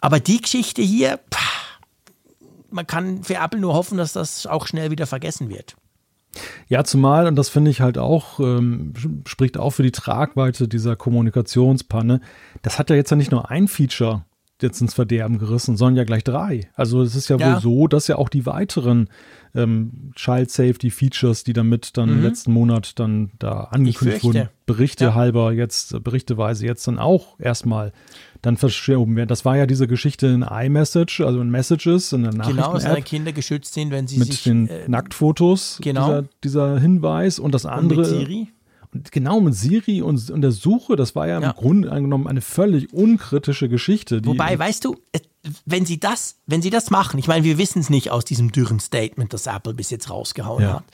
Aber 0.00 0.20
die 0.20 0.40
Geschichte 0.40 0.82
hier, 0.82 1.20
man 2.70 2.86
kann 2.86 3.22
für 3.24 3.34
Apple 3.34 3.60
nur 3.60 3.74
hoffen, 3.74 3.98
dass 3.98 4.12
das 4.12 4.46
auch 4.46 4.66
schnell 4.66 4.90
wieder 4.90 5.06
vergessen 5.06 5.48
wird. 5.48 5.76
Ja, 6.68 6.84
zumal, 6.84 7.26
und 7.26 7.36
das 7.36 7.48
finde 7.48 7.70
ich 7.70 7.80
halt 7.80 7.98
auch, 7.98 8.38
ähm, 8.38 8.92
spricht 9.26 9.56
auch 9.56 9.70
für 9.70 9.82
die 9.82 9.90
Tragweite 9.92 10.68
dieser 10.68 10.94
Kommunikationspanne. 10.94 12.20
Das 12.62 12.78
hat 12.78 12.90
ja 12.90 12.96
jetzt 12.96 13.10
ja 13.10 13.16
nicht 13.16 13.30
nur 13.32 13.50
ein 13.50 13.66
Feature 13.66 14.24
jetzt 14.60 14.80
ins 14.80 14.94
Verderben 14.94 15.38
gerissen, 15.38 15.76
sondern 15.76 15.96
ja 15.96 16.04
gleich 16.04 16.24
drei. 16.24 16.68
Also 16.74 17.00
es 17.02 17.14
ist 17.14 17.28
ja, 17.28 17.36
Ja. 17.36 17.54
wohl 17.54 17.60
so, 17.60 17.86
dass 17.86 18.08
ja 18.08 18.16
auch 18.16 18.28
die 18.28 18.44
weiteren 18.44 19.08
ähm, 19.54 20.12
Child 20.14 20.50
Safety 20.50 20.90
Features, 20.90 21.44
die 21.44 21.52
damit 21.52 21.96
dann 21.96 22.08
im 22.08 22.22
letzten 22.22 22.52
Monat 22.52 22.98
dann 22.98 23.30
da 23.38 23.64
angekündigt 23.70 24.24
wurden, 24.24 24.48
Berichte 24.66 25.06
Ja. 25.06 25.14
halber 25.14 25.52
jetzt, 25.52 25.94
äh, 25.94 26.00
berichteweise 26.00 26.66
jetzt 26.66 26.86
dann 26.86 26.98
auch 26.98 27.40
erstmal 27.40 27.92
dann 28.42 28.56
verschoben 28.56 29.16
werden. 29.16 29.28
Das 29.28 29.44
war 29.44 29.56
ja 29.56 29.66
diese 29.66 29.88
Geschichte 29.88 30.26
in 30.28 30.42
iMessage, 30.42 31.22
also 31.22 31.40
in 31.40 31.50
Messages, 31.50 32.12
in 32.12 32.22
der 32.22 32.32
Genau, 32.32 32.74
dass 32.74 32.84
deine 32.84 33.02
Kinder 33.02 33.32
geschützt 33.32 33.74
sind, 33.74 33.90
wenn 33.90 34.06
sie 34.06 34.18
mit 34.18 34.28
sich 34.28 34.44
den 34.44 34.68
äh, 34.68 34.88
Nacktfotos, 34.88 35.80
genau. 35.82 36.06
dieser, 36.06 36.24
dieser 36.44 36.80
Hinweis 36.80 37.38
und 37.38 37.52
das 37.54 37.64
und 37.64 37.70
andere. 37.70 38.00
mit 38.00 38.06
Siri. 38.06 38.48
Und 38.94 39.12
genau 39.12 39.40
mit 39.40 39.54
Siri 39.54 40.00
und, 40.02 40.30
und 40.30 40.40
der 40.42 40.50
Suche, 40.52 40.96
das 40.96 41.14
war 41.14 41.26
ja, 41.28 41.40
Ja. 41.40 41.50
im 41.50 41.56
Grunde 41.56 41.92
angenommen 41.92 42.26
eine 42.26 42.40
völlig 42.40 42.92
unkritische 42.92 43.68
Geschichte. 43.68 44.24
Wobei, 44.24 44.58
weißt 44.58 44.84
du, 44.84 44.96
äh, 45.12 45.20
wenn 45.66 45.84
sie 45.86 46.00
das, 46.00 46.36
wenn 46.46 46.62
sie 46.62 46.70
das 46.70 46.90
machen, 46.90 47.18
ich 47.18 47.28
meine, 47.28 47.44
wir 47.44 47.58
wissen 47.58 47.80
es 47.80 47.90
nicht 47.90 48.10
aus 48.10 48.24
diesem 48.24 48.50
dürren 48.52 48.80
Statement, 48.80 49.32
das 49.32 49.46
Apple 49.46 49.74
bis 49.74 49.90
jetzt 49.90 50.10
rausgehauen 50.10 50.62
Ja. 50.62 50.72
hat. 50.76 50.84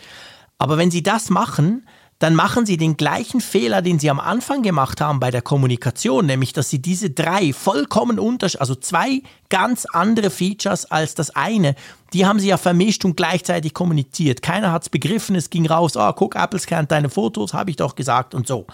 Aber 0.59 0.77
wenn 0.79 0.91
sie 0.91 1.03
das 1.03 1.31
machen, 1.31 1.87
dann 2.19 2.35
machen 2.35 2.65
sie 2.65 2.77
den 2.77 2.97
gleichen 2.97 3.41
Fehler, 3.41 3.83
den 3.83 3.99
sie 3.99 4.11
am 4.11 4.21
Anfang 4.21 4.63
gemacht 4.63 5.01
haben 5.01 5.21
bei 5.21 5.31
der 5.31 5.43
Kommunikation, 5.43 6.27
nämlich 6.27 6.53
dass 6.53 6.71
sie 6.71 6.81
diese 6.81 7.11
drei 7.11 7.53
vollkommen 7.53 8.19
unterschiedlich, 8.19 8.61
also 8.61 8.75
zwei 8.75 9.23
ganz 9.49 9.87
andere 9.87 10.31
Features 10.31 10.91
als 10.91 11.15
das 11.15 11.31
eine, 11.31 11.75
die 12.13 12.27
haben 12.27 12.39
sie 12.39 12.49
ja 12.49 12.57
vermischt 12.57 13.05
und 13.05 13.17
gleichzeitig 13.17 13.75
kommuniziert. 13.75 14.41
Keiner 14.43 14.73
hat 14.73 14.83
es 14.83 14.89
begriffen, 14.89 15.35
es 15.35 15.51
ging 15.51 15.67
raus, 15.67 15.97
oh, 15.97 16.13
guck, 16.13 16.37
Apple 16.37 16.61
scannt 16.61 16.93
deine 16.93 17.11
Fotos, 17.11 17.53
habe 17.53 17.71
ich 17.71 17.77
doch 17.77 17.97
gesagt 17.97 18.35
und 18.35 18.47
so. 18.47 18.67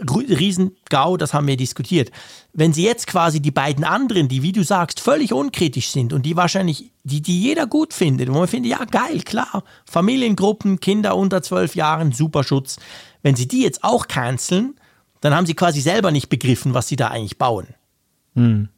Riesengau, 0.00 1.16
das 1.16 1.32
haben 1.34 1.46
wir 1.46 1.56
diskutiert. 1.56 2.10
Wenn 2.52 2.72
sie 2.72 2.84
jetzt 2.84 3.06
quasi 3.06 3.40
die 3.40 3.50
beiden 3.50 3.84
anderen, 3.84 4.28
die, 4.28 4.42
wie 4.42 4.52
du 4.52 4.62
sagst, 4.62 5.00
völlig 5.00 5.32
unkritisch 5.32 5.88
sind 5.88 6.12
und 6.12 6.24
die 6.24 6.36
wahrscheinlich, 6.36 6.92
die, 7.04 7.20
die 7.22 7.40
jeder 7.40 7.66
gut 7.66 7.94
findet, 7.94 8.28
wo 8.28 8.38
man 8.38 8.48
findet, 8.48 8.72
ja 8.72 8.84
geil, 8.84 9.22
klar, 9.22 9.64
Familiengruppen, 9.84 10.80
Kinder 10.80 11.16
unter 11.16 11.42
zwölf 11.42 11.74
Jahren, 11.74 12.12
super 12.12 12.44
Schutz. 12.44 12.76
Wenn 13.22 13.36
sie 13.36 13.48
die 13.48 13.62
jetzt 13.62 13.84
auch 13.84 14.08
canceln, 14.08 14.74
dann 15.20 15.34
haben 15.34 15.46
sie 15.46 15.54
quasi 15.54 15.80
selber 15.80 16.10
nicht 16.10 16.28
begriffen, 16.28 16.74
was 16.74 16.88
sie 16.88 16.96
da 16.96 17.08
eigentlich 17.08 17.38
bauen. 17.38 17.68
Hm. 18.34 18.68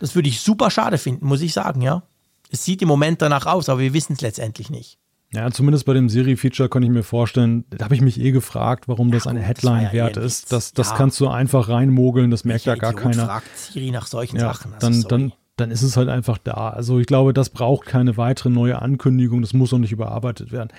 Das 0.00 0.14
würde 0.14 0.28
ich 0.28 0.40
super 0.40 0.70
schade 0.70 0.98
finden, 0.98 1.26
muss 1.26 1.40
ich 1.40 1.52
sagen, 1.52 1.82
ja. 1.82 2.02
Es 2.50 2.64
sieht 2.64 2.82
im 2.82 2.88
Moment 2.88 3.22
danach 3.22 3.46
aus, 3.46 3.68
aber 3.68 3.80
wir 3.80 3.94
wissen 3.94 4.14
es 4.14 4.20
letztendlich 4.20 4.68
nicht. 4.68 4.98
Ja, 5.34 5.50
zumindest 5.50 5.86
bei 5.86 5.94
dem 5.94 6.08
Siri-Feature 6.08 6.68
kann 6.68 6.82
ich 6.82 6.90
mir 6.90 7.02
vorstellen, 7.02 7.64
da 7.70 7.86
habe 7.86 7.94
ich 7.94 8.02
mich 8.02 8.20
eh 8.20 8.32
gefragt, 8.32 8.86
warum 8.86 9.08
ja, 9.08 9.14
das 9.14 9.26
eine 9.26 9.40
Headline 9.40 9.84
ja 9.84 9.92
wert 9.92 10.16
ist. 10.18 10.52
Das, 10.52 10.72
das 10.72 10.90
ja. 10.90 10.96
kannst 10.96 11.18
du 11.20 11.28
einfach 11.28 11.70
reinmogeln, 11.70 12.30
das 12.30 12.44
merkt 12.44 12.66
ja 12.66 12.74
gar 12.74 12.92
keiner. 12.92 13.26
fragt 13.26 13.56
Siri 13.56 13.90
nach 13.90 14.06
solchen 14.06 14.38
Sachen. 14.38 14.74
Also 14.74 15.08
dann, 15.08 15.08
dann, 15.08 15.32
dann 15.56 15.70
ist 15.70 15.82
es 15.82 15.98
halt 15.98 16.08
einfach 16.08 16.38
da. 16.38 16.70
Also 16.70 16.98
ich 16.98 17.06
glaube, 17.06 17.34
das 17.34 17.50
braucht 17.50 17.86
keine 17.86 18.16
weitere 18.16 18.48
neue 18.48 18.80
Ankündigung, 18.80 19.42
das 19.42 19.52
muss 19.52 19.72
auch 19.74 19.78
nicht 19.78 19.92
überarbeitet 19.92 20.50
werden. 20.50 20.70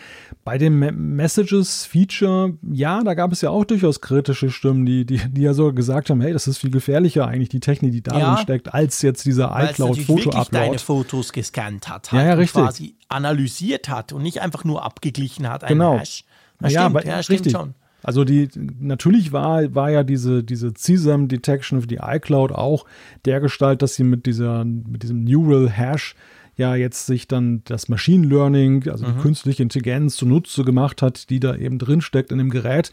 Bei 0.43 0.57
dem 0.57 0.79
Messages-Feature, 1.15 2.57
ja, 2.71 3.03
da 3.03 3.13
gab 3.13 3.31
es 3.31 3.41
ja 3.41 3.51
auch 3.51 3.65
durchaus 3.65 4.01
kritische 4.01 4.49
Stimmen, 4.49 4.85
die, 4.85 5.05
die, 5.05 5.19
die 5.29 5.41
ja 5.41 5.53
sogar 5.53 5.73
gesagt 5.73 6.09
haben, 6.09 6.21
hey, 6.21 6.33
das 6.33 6.47
ist 6.47 6.57
viel 6.57 6.71
gefährlicher 6.71 7.27
eigentlich, 7.27 7.49
die 7.49 7.59
Technik, 7.59 7.91
die 7.91 8.01
darin 8.01 8.21
ja, 8.21 8.37
steckt, 8.37 8.73
als 8.73 9.01
jetzt 9.03 9.25
dieser 9.25 9.55
iCloud-Foto-Upload. 9.55 10.49
deine 10.51 10.79
Fotos 10.79 11.33
gescannt 11.33 11.87
hat, 11.87 12.11
hat 12.11 12.19
ja, 12.19 12.25
ja, 12.25 12.33
richtig. 12.33 12.63
quasi 12.63 12.95
analysiert 13.09 13.89
hat 13.89 14.11
und 14.11 14.23
nicht 14.23 14.41
einfach 14.41 14.63
nur 14.63 14.83
abgeglichen 14.83 15.47
hat, 15.47 15.67
genau. 15.67 15.99
Hash. 15.99 16.23
Ja, 16.61 16.69
stimmt, 16.69 16.85
aber, 16.85 17.05
ja, 17.05 17.21
stimmt 17.21 17.39
richtig. 17.39 17.51
schon. 17.51 17.75
Also 18.03 18.25
die 18.25 18.49
natürlich 18.79 19.31
war, 19.31 19.73
war 19.73 19.89
ja 19.89 20.03
diese, 20.03 20.43
diese 20.43 20.73
CSAM 20.73 21.29
Detection 21.29 21.81
für 21.81 21.87
die 21.87 21.99
iCloud 22.01 22.51
auch 22.51 22.85
der 23.25 23.39
Gestalt, 23.39 23.81
dass 23.81 23.95
sie 23.95 24.03
mit 24.03 24.25
dieser, 24.25 24.65
mit 24.65 25.03
diesem 25.03 25.23
Neural 25.23 25.69
Hash 25.69 26.15
ja 26.55 26.75
jetzt 26.75 27.07
sich 27.07 27.27
dann 27.27 27.61
das 27.65 27.89
Machine 27.89 28.27
Learning, 28.27 28.87
also 28.89 29.07
mhm. 29.07 29.13
die 29.15 29.21
künstliche 29.21 29.63
Intelligenz 29.63 30.17
zunutze 30.17 30.63
gemacht 30.63 31.01
hat, 31.01 31.29
die 31.29 31.39
da 31.39 31.55
eben 31.55 31.79
drin 31.79 32.01
steckt 32.01 32.31
in 32.31 32.37
dem 32.37 32.49
Gerät. 32.49 32.91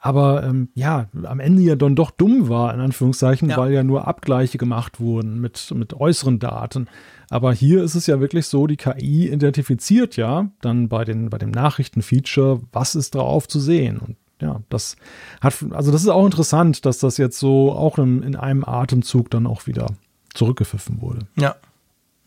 Aber 0.00 0.44
ähm, 0.44 0.68
ja, 0.74 1.08
am 1.24 1.40
Ende 1.40 1.62
ja 1.62 1.74
dann 1.74 1.96
doch 1.96 2.12
dumm 2.12 2.48
war, 2.48 2.72
in 2.72 2.80
Anführungszeichen, 2.80 3.50
ja. 3.50 3.56
weil 3.56 3.72
ja 3.72 3.82
nur 3.82 4.06
Abgleiche 4.06 4.56
gemacht 4.56 5.00
wurden 5.00 5.40
mit, 5.40 5.72
mit 5.74 5.92
äußeren 5.92 6.38
Daten. 6.38 6.86
Aber 7.30 7.52
hier 7.52 7.82
ist 7.82 7.96
es 7.96 8.06
ja 8.06 8.20
wirklich 8.20 8.46
so, 8.46 8.68
die 8.68 8.76
KI 8.76 9.28
identifiziert 9.28 10.16
ja 10.16 10.50
dann 10.60 10.88
bei, 10.88 11.04
den, 11.04 11.30
bei 11.30 11.38
dem 11.38 11.50
Nachrichtenfeature, 11.50 12.60
was 12.72 12.94
ist 12.94 13.16
drauf 13.16 13.48
zu 13.48 13.58
sehen. 13.58 13.98
Und 13.98 14.16
ja, 14.40 14.60
das 14.68 14.96
hat, 15.40 15.54
also 15.70 15.90
das 15.90 16.02
ist 16.02 16.08
auch 16.08 16.24
interessant, 16.24 16.86
dass 16.86 16.98
das 16.98 17.16
jetzt 17.16 17.38
so 17.38 17.72
auch 17.72 17.98
in, 17.98 18.22
in 18.22 18.36
einem 18.36 18.64
Atemzug 18.64 19.30
dann 19.30 19.46
auch 19.46 19.66
wieder 19.66 19.86
zurückgepfiffen 20.34 21.00
wurde. 21.00 21.26
Ja, 21.36 21.56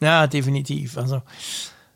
ja, 0.01 0.27
definitiv. 0.27 0.97
Also 0.97 1.21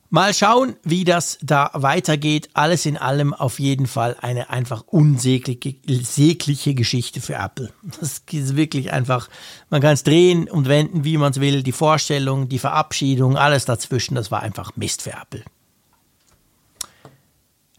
mal 0.10 0.34
schauen, 0.34 0.76
wie 0.84 1.04
das 1.04 1.38
da 1.42 1.72
weitergeht. 1.74 2.50
Alles 2.54 2.86
in 2.86 2.98
allem 2.98 3.34
auf 3.34 3.60
jeden 3.60 3.88
Fall 3.88 4.16
eine 4.22 4.50
einfach 4.50 4.84
unsägliche 4.88 6.74
Geschichte 6.76 7.20
für 7.22 7.34
Apple. 7.34 7.74
Das 8.00 8.22
ist 8.32 8.56
wirklich 8.56 8.94
einfach, 8.94 9.30
man 9.70 9.82
kann 9.82 9.94
es 9.94 10.04
drehen 10.04 10.50
und 10.50 10.70
wenden, 10.70 11.04
wie 11.04 11.18
man 11.18 11.32
es 11.32 11.42
will. 11.42 11.64
Die 11.64 11.72
Vorstellung, 11.72 12.48
die 12.48 12.60
Verabschiedung, 12.60 13.36
alles 13.36 13.66
dazwischen, 13.66 14.16
das 14.16 14.32
war 14.32 14.42
einfach 14.42 14.76
Mist 14.76 15.02
für 15.02 15.12
Apple. 15.12 15.44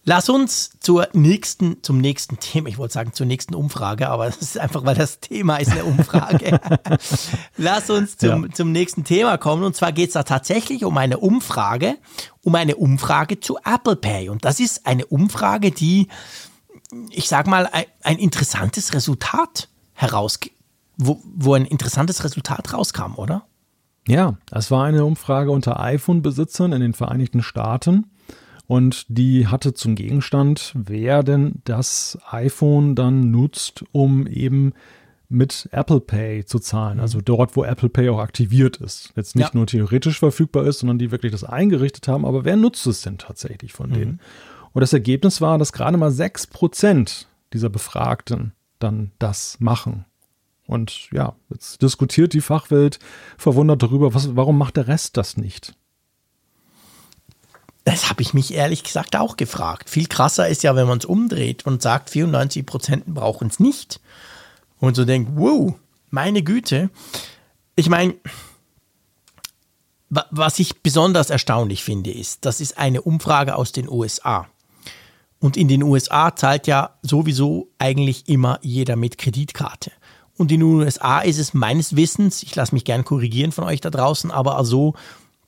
Lass 0.09 0.29
uns 0.29 0.71
zur 0.79 1.09
nächsten, 1.15 1.83
zum 1.83 1.99
nächsten 1.99 2.39
Thema, 2.39 2.69
ich 2.69 2.79
wollte 2.79 2.95
sagen 2.95 3.13
zur 3.13 3.27
nächsten 3.27 3.57
Umfrage, 3.57 4.09
aber 4.09 4.27
das 4.27 4.37
ist 4.37 4.57
einfach, 4.57 4.85
weil 4.85 4.95
das 4.95 5.19
Thema 5.19 5.57
ist 5.57 5.73
eine 5.73 5.85
Umfrage. 5.85 6.61
Lass 7.57 7.91
uns 7.91 8.17
zum, 8.17 8.45
ja. 8.45 8.53
zum 8.53 8.71
nächsten 8.71 9.03
Thema 9.03 9.37
kommen. 9.37 9.65
Und 9.65 9.75
zwar 9.75 9.91
geht 9.91 10.11
es 10.11 10.13
da 10.13 10.23
tatsächlich 10.23 10.85
um 10.85 10.97
eine 10.97 11.19
Umfrage, 11.19 11.97
um 12.43 12.55
eine 12.55 12.77
Umfrage 12.77 13.41
zu 13.41 13.59
Apple 13.65 13.97
Pay. 13.97 14.29
Und 14.29 14.45
das 14.45 14.61
ist 14.61 14.87
eine 14.87 15.07
Umfrage, 15.07 15.73
die, 15.73 16.07
ich 17.11 17.27
sag 17.27 17.49
mal, 17.49 17.69
ein, 17.73 17.87
ein 18.05 18.19
interessantes 18.19 18.95
Resultat 18.95 19.69
heraus, 19.93 20.39
wo, 20.97 21.21
wo 21.25 21.55
ein 21.55 21.67
interessantes 21.67 22.23
Resultat 22.23 22.73
rauskam, 22.73 23.17
oder? 23.17 23.45
Ja, 24.07 24.37
es 24.53 24.71
war 24.71 24.85
eine 24.85 25.05
Umfrage 25.05 25.51
unter 25.51 25.81
iPhone-Besitzern 25.81 26.73
in 26.73 26.81
den 26.81 26.93
Vereinigten 26.93 27.43
Staaten. 27.43 28.07
Und 28.67 29.07
die 29.09 29.47
hatte 29.47 29.75
zum 29.75 29.95
Gegenstand, 29.95 30.73
wer 30.75 31.23
denn 31.23 31.63
das 31.65 32.19
iPhone 32.31 32.95
dann 32.95 33.31
nutzt, 33.31 33.85
um 33.93 34.27
eben 34.27 34.73
mit 35.29 35.69
Apple 35.73 36.01
Pay 36.01 36.45
zu 36.45 36.59
zahlen. 36.59 37.01
Also 37.01 37.21
dort, 37.21 37.57
wo 37.57 37.65
Apple 37.65 37.89
Pay 37.89 38.09
auch 38.09 38.19
aktiviert 38.19 38.77
ist. 38.79 39.13
Jetzt 39.17 39.37
nicht 39.37 39.49
ja. 39.49 39.55
nur 39.55 39.67
theoretisch 39.67 40.19
verfügbar 40.19 40.67
ist, 40.67 40.81
sondern 40.81 40.99
die 40.99 41.11
wirklich 41.11 41.33
das 41.33 41.45
eingerichtet 41.45 42.09
haben. 42.09 42.25
Aber 42.25 42.45
wer 42.45 42.57
nutzt 42.57 42.87
es 42.87 43.03
denn 43.03 43.19
tatsächlich 43.19 43.73
von 43.73 43.91
denen? 43.91 44.13
Mhm. 44.13 44.21
Und 44.73 44.81
das 44.81 44.93
Ergebnis 44.93 45.41
war, 45.41 45.59
dass 45.59 45.73
gerade 45.73 45.97
mal 45.97 46.11
6% 46.11 47.27
dieser 47.53 47.71
Befragten 47.71 48.53
dann 48.79 49.13
das 49.19 49.59
machen. 49.59 50.05
Und 50.67 51.09
ja, 51.13 51.35
jetzt 51.51 51.83
diskutiert 51.83 52.33
die 52.33 52.41
Fachwelt 52.41 52.99
verwundert 53.39 53.83
darüber, 53.83 54.15
was, 54.15 54.35
warum 54.37 54.59
macht 54.59 54.77
der 54.77 54.89
Rest 54.89 55.17
das 55.17 55.37
nicht? 55.37 55.75
Das 57.87 58.11
habe 58.11 58.21
ich 58.21 58.35
mich 58.35 58.53
ehrlich 58.53 58.83
gesagt 58.83 59.15
auch 59.15 59.37
gefragt. 59.37 59.89
Viel 59.89 60.09
krasser 60.09 60.49
ist 60.49 60.65
ja, 60.65 60.75
wenn 60.75 60.89
man 60.89 60.99
es 60.99 61.05
umdreht 61.05 61.67
und 61.67 61.83
sagt, 61.83 62.11
94 62.11 62.67
Prozent 62.67 63.07
brauchen 63.07 63.47
es 63.47 63.61
nicht. 63.61 64.01
Und 64.81 64.97
so 64.97 65.05
denkt, 65.05 65.31
wow, 65.37 65.73
meine 66.11 66.43
Güte. 66.43 66.91
Ich 67.77 67.89
meine, 67.89 68.17
was 70.09 70.59
ich 70.59 70.83
besonders 70.83 71.31
erstaunlich 71.31 71.85
finde, 71.85 72.11
ist, 72.11 72.45
das 72.45 72.61
ist 72.61 72.77
eine 72.77 73.03
Umfrage 73.03 73.55
aus 73.55 73.71
den 73.71 73.89
USA. 73.89 74.49
Und 75.39 75.57
in 75.57 75.69
den 75.69 75.85
USA 75.85 76.35
zahlt 76.35 76.67
ja 76.67 76.97
sowieso 77.03 77.69
eigentlich 77.79 78.29
immer 78.29 78.59
jeder 78.63 78.97
mit 78.97 79.17
Kreditkarte. 79.17 79.93
Und 80.37 80.51
in 80.51 80.59
den 80.59 80.69
USA 80.69 81.21
ist 81.21 81.39
es 81.39 81.55
meines 81.55 81.95
Wissens, 81.95 82.43
ich 82.43 82.53
lasse 82.57 82.75
mich 82.75 82.85
gern 82.85 83.05
korrigieren 83.05 83.53
von 83.53 83.63
euch 83.63 83.81
da 83.81 83.91
draußen, 83.91 84.33
aber 84.33 84.65
so, 84.65 84.95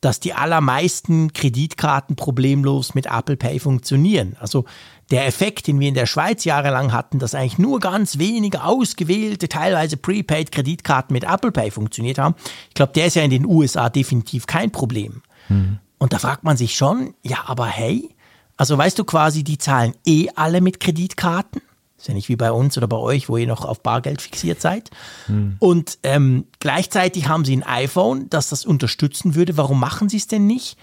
dass 0.00 0.20
die 0.20 0.34
allermeisten 0.34 1.32
Kreditkarten 1.32 2.16
problemlos 2.16 2.94
mit 2.94 3.06
Apple 3.06 3.36
Pay 3.36 3.58
funktionieren. 3.58 4.36
Also 4.38 4.64
der 5.10 5.26
Effekt, 5.26 5.66
den 5.66 5.80
wir 5.80 5.88
in 5.88 5.94
der 5.94 6.06
Schweiz 6.06 6.44
jahrelang 6.44 6.92
hatten, 6.92 7.18
dass 7.18 7.34
eigentlich 7.34 7.58
nur 7.58 7.80
ganz 7.80 8.18
wenige 8.18 8.62
ausgewählte, 8.62 9.48
teilweise 9.48 9.96
prepaid 9.96 10.52
Kreditkarten 10.52 11.14
mit 11.14 11.24
Apple 11.24 11.52
Pay 11.52 11.70
funktioniert 11.70 12.18
haben, 12.18 12.34
ich 12.68 12.74
glaube, 12.74 12.92
der 12.92 13.06
ist 13.06 13.16
ja 13.16 13.22
in 13.22 13.30
den 13.30 13.46
USA 13.46 13.88
definitiv 13.88 14.46
kein 14.46 14.70
Problem. 14.70 15.22
Mhm. 15.48 15.78
Und 15.98 16.12
da 16.12 16.18
fragt 16.18 16.44
man 16.44 16.56
sich 16.56 16.74
schon, 16.76 17.14
ja, 17.22 17.38
aber 17.46 17.66
hey, 17.66 18.14
also 18.56 18.76
weißt 18.76 18.98
du 18.98 19.04
quasi, 19.04 19.44
die 19.44 19.58
zahlen 19.58 19.94
eh 20.06 20.28
alle 20.34 20.60
mit 20.60 20.80
Kreditkarten. 20.80 21.62
Ist 21.98 22.06
ja 22.06 22.14
nicht 22.14 22.28
wie 22.28 22.36
bei 22.36 22.52
uns 22.52 22.78
oder 22.78 22.86
bei 22.86 22.96
euch, 22.96 23.28
wo 23.28 23.36
ihr 23.36 23.48
noch 23.48 23.64
auf 23.64 23.82
Bargeld 23.82 24.22
fixiert 24.22 24.60
seid. 24.60 24.90
Hm. 25.26 25.56
Und 25.58 25.98
ähm, 26.04 26.46
gleichzeitig 26.60 27.28
haben 27.28 27.44
sie 27.44 27.56
ein 27.56 27.64
iPhone, 27.64 28.30
das 28.30 28.48
das 28.48 28.64
unterstützen 28.64 29.34
würde. 29.34 29.56
Warum 29.56 29.80
machen 29.80 30.08
sie 30.08 30.18
es 30.18 30.28
denn 30.28 30.46
nicht? 30.46 30.78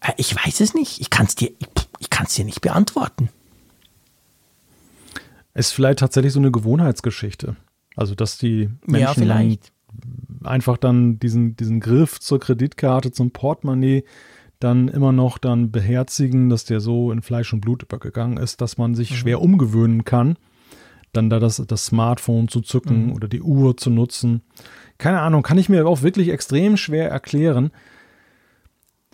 Äh, 0.00 0.12
ich 0.16 0.34
weiß 0.34 0.60
es 0.60 0.72
nicht. 0.72 1.00
Ich 1.00 1.10
kann 1.10 1.26
es 1.26 1.34
dir, 1.34 1.50
ich, 1.58 1.68
ich 1.98 2.08
kann's 2.08 2.34
dir 2.34 2.44
nicht 2.44 2.60
beantworten. 2.60 3.30
Es 5.54 5.68
ist 5.68 5.72
vielleicht 5.72 5.98
tatsächlich 5.98 6.32
so 6.32 6.38
eine 6.38 6.52
Gewohnheitsgeschichte. 6.52 7.56
Also, 7.96 8.14
dass 8.14 8.38
die 8.38 8.70
Menschen 8.86 9.28
ja, 9.28 9.40
einfach 10.44 10.76
dann 10.76 11.18
diesen, 11.18 11.56
diesen 11.56 11.80
Griff 11.80 12.20
zur 12.20 12.40
Kreditkarte, 12.40 13.12
zum 13.12 13.30
Portemonnaie 13.30 14.04
dann 14.64 14.88
immer 14.88 15.12
noch 15.12 15.38
dann 15.38 15.70
beherzigen, 15.70 16.48
dass 16.48 16.64
der 16.64 16.80
so 16.80 17.12
in 17.12 17.22
Fleisch 17.22 17.52
und 17.52 17.60
Blut 17.60 17.82
übergegangen 17.82 18.38
ist, 18.38 18.60
dass 18.60 18.78
man 18.78 18.94
sich 18.94 19.10
mhm. 19.10 19.16
schwer 19.16 19.42
umgewöhnen 19.42 20.04
kann, 20.04 20.36
dann 21.12 21.30
da 21.30 21.38
das, 21.38 21.62
das 21.66 21.86
Smartphone 21.86 22.48
zu 22.48 22.60
zücken 22.60 23.06
mhm. 23.06 23.12
oder 23.12 23.28
die 23.28 23.42
Uhr 23.42 23.76
zu 23.76 23.90
nutzen. 23.90 24.42
Keine 24.98 25.20
Ahnung, 25.20 25.42
kann 25.42 25.58
ich 25.58 25.68
mir 25.68 25.86
auch 25.86 26.02
wirklich 26.02 26.30
extrem 26.30 26.76
schwer 26.76 27.10
erklären. 27.10 27.70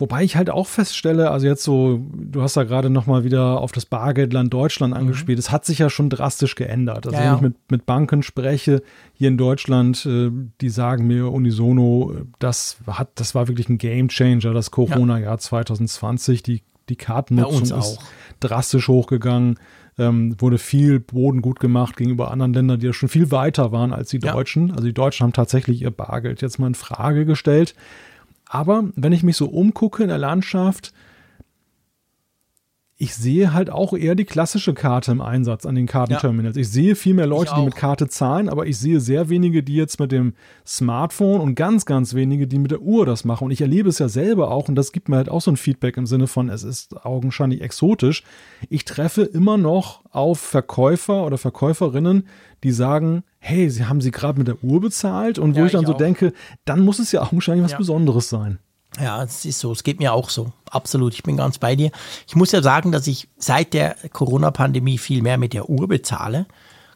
Wobei 0.01 0.23
ich 0.23 0.35
halt 0.35 0.49
auch 0.49 0.65
feststelle, 0.65 1.29
also 1.29 1.45
jetzt 1.45 1.63
so, 1.63 2.01
du 2.11 2.41
hast 2.41 2.57
da 2.57 2.63
gerade 2.63 2.89
nochmal 2.89 3.23
wieder 3.23 3.61
auf 3.61 3.71
das 3.71 3.85
Bargeldland 3.85 4.51
Deutschland 4.51 4.95
mhm. 4.95 4.99
angespielt, 4.99 5.37
es 5.37 5.49
mhm. 5.49 5.53
hat 5.53 5.65
sich 5.65 5.77
ja 5.77 5.91
schon 5.91 6.09
drastisch 6.09 6.55
geändert. 6.55 7.05
Also 7.05 7.19
ja, 7.19 7.25
wenn 7.25 7.35
ich 7.35 7.41
mit, 7.41 7.55
mit 7.69 7.85
Banken 7.85 8.23
spreche 8.23 8.81
hier 9.13 9.27
in 9.27 9.37
Deutschland, 9.37 10.03
äh, 10.07 10.31
die 10.59 10.69
sagen 10.69 11.05
mir 11.05 11.31
unisono, 11.31 12.15
das 12.39 12.77
hat, 12.87 13.09
das 13.13 13.35
war 13.35 13.47
wirklich 13.47 13.69
ein 13.69 13.77
Game 13.77 14.07
Changer, 14.07 14.55
das 14.55 14.71
Corona-Jahr 14.71 15.37
2020. 15.37 16.41
Die, 16.41 16.63
die 16.89 16.95
Kartennutzung 16.95 17.77
ist 17.77 17.99
drastisch 18.39 18.87
hochgegangen. 18.87 19.59
ähm, 19.99 20.35
wurde 20.39 20.57
viel 20.57 20.99
Boden 20.99 21.43
gut 21.43 21.59
gemacht 21.59 21.95
gegenüber 21.95 22.31
anderen 22.31 22.55
Ländern, 22.55 22.79
die 22.79 22.87
ja 22.87 22.93
schon 22.93 23.09
viel 23.09 23.29
weiter 23.29 23.71
waren 23.71 23.93
als 23.93 24.09
die 24.09 24.19
Ja. 24.19 24.31
Deutschen. 24.31 24.71
Also 24.71 24.85
die 24.85 24.95
Deutschen 24.95 25.25
haben 25.25 25.33
tatsächlich 25.33 25.83
ihr 25.83 25.91
Bargeld 25.91 26.41
jetzt 26.41 26.57
mal 26.57 26.65
in 26.65 26.75
Frage 26.75 27.25
gestellt. 27.25 27.75
Aber 28.53 28.83
wenn 28.97 29.13
ich 29.13 29.23
mich 29.23 29.37
so 29.37 29.45
umgucke 29.45 30.03
in 30.03 30.09
der 30.09 30.17
Landschaft, 30.17 30.91
ich 33.01 33.15
sehe 33.15 33.51
halt 33.51 33.71
auch 33.71 33.93
eher 33.93 34.13
die 34.13 34.25
klassische 34.25 34.75
Karte 34.75 35.11
im 35.11 35.21
Einsatz 35.21 35.65
an 35.65 35.73
den 35.73 35.87
Kartenterminals. 35.87 36.55
Ich 36.55 36.69
sehe 36.69 36.95
viel 36.95 37.15
mehr 37.15 37.25
Leute, 37.25 37.51
die 37.57 37.63
mit. 37.65 37.75
Karte 37.75 38.07
zahlen, 38.07 38.47
aber 38.47 38.67
ich 38.67 38.77
sehe 38.77 38.99
sehr 38.99 39.27
wenige, 39.29 39.63
die 39.63 39.75
jetzt 39.75 39.99
mit 39.99 40.11
dem 40.11 40.33
Smartphone 40.67 41.41
und 41.41 41.55
ganz, 41.55 41.85
ganz 41.85 42.13
wenige, 42.13 42.45
die 42.47 42.59
mit 42.59 42.69
der 42.69 42.81
Uhr 42.81 43.07
das 43.07 43.25
machen. 43.25 43.45
Und 43.45 43.51
ich 43.51 43.61
erlebe 43.61 43.89
es 43.89 43.97
ja 43.97 44.07
selber 44.07 44.51
auch 44.51 44.69
und 44.69 44.75
das 44.75 44.91
gibt 44.91 45.09
mir 45.09 45.15
halt 45.17 45.29
auch 45.29 45.41
so 45.41 45.49
ein 45.51 45.57
Feedback 45.57 45.97
im 45.97 46.05
Sinne 46.05 46.27
von, 46.27 46.49
es 46.49 46.63
ist 46.63 47.03
augenscheinlich 47.03 47.61
exotisch. 47.61 48.23
Ich 48.69 48.85
treffe 48.85 49.23
immer 49.23 49.57
noch 49.57 50.03
auf 50.11 50.39
Verkäufer 50.39 51.25
oder 51.25 51.39
Verkäuferinnen, 51.39 52.27
die 52.63 52.71
sagen, 52.71 53.23
hey, 53.39 53.69
sie 53.71 53.85
haben 53.85 54.01
sie 54.01 54.11
gerade 54.11 54.37
mit 54.37 54.47
der 54.47 54.63
Uhr 54.63 54.79
bezahlt 54.79 55.39
und 55.39 55.55
wo 55.55 55.59
Ja, 55.61 55.65
ich 55.65 55.71
dann 55.71 55.81
ich 55.81 55.87
so 55.87 55.93
auch. 55.93 55.97
denke, 55.97 56.33
dann 56.65 56.81
muss 56.81 56.99
es 56.99 57.11
ja 57.11 57.23
augenscheinlich 57.23 57.63
was 57.65 57.71
Ja. 57.71 57.77
Besonderes 57.79 58.29
sein. 58.29 58.59
Ja, 58.99 59.23
es 59.23 59.45
ist 59.45 59.59
so. 59.59 59.71
Es 59.71 59.83
geht 59.83 59.99
mir 59.99 60.13
auch 60.13 60.29
so. 60.29 60.51
Absolut. 60.69 61.13
Ich 61.13 61.23
bin 61.23 61.37
ganz 61.37 61.57
bei 61.57 61.75
dir. 61.75 61.91
Ich 62.27 62.35
muss 62.35 62.51
ja 62.51 62.61
sagen, 62.61 62.91
dass 62.91 63.07
ich 63.07 63.29
seit 63.37 63.73
der 63.73 63.95
Corona-Pandemie 64.11 64.97
viel 64.97 65.21
mehr 65.21 65.37
mit 65.37 65.53
der 65.53 65.69
Uhr 65.69 65.87
bezahle. 65.87 66.45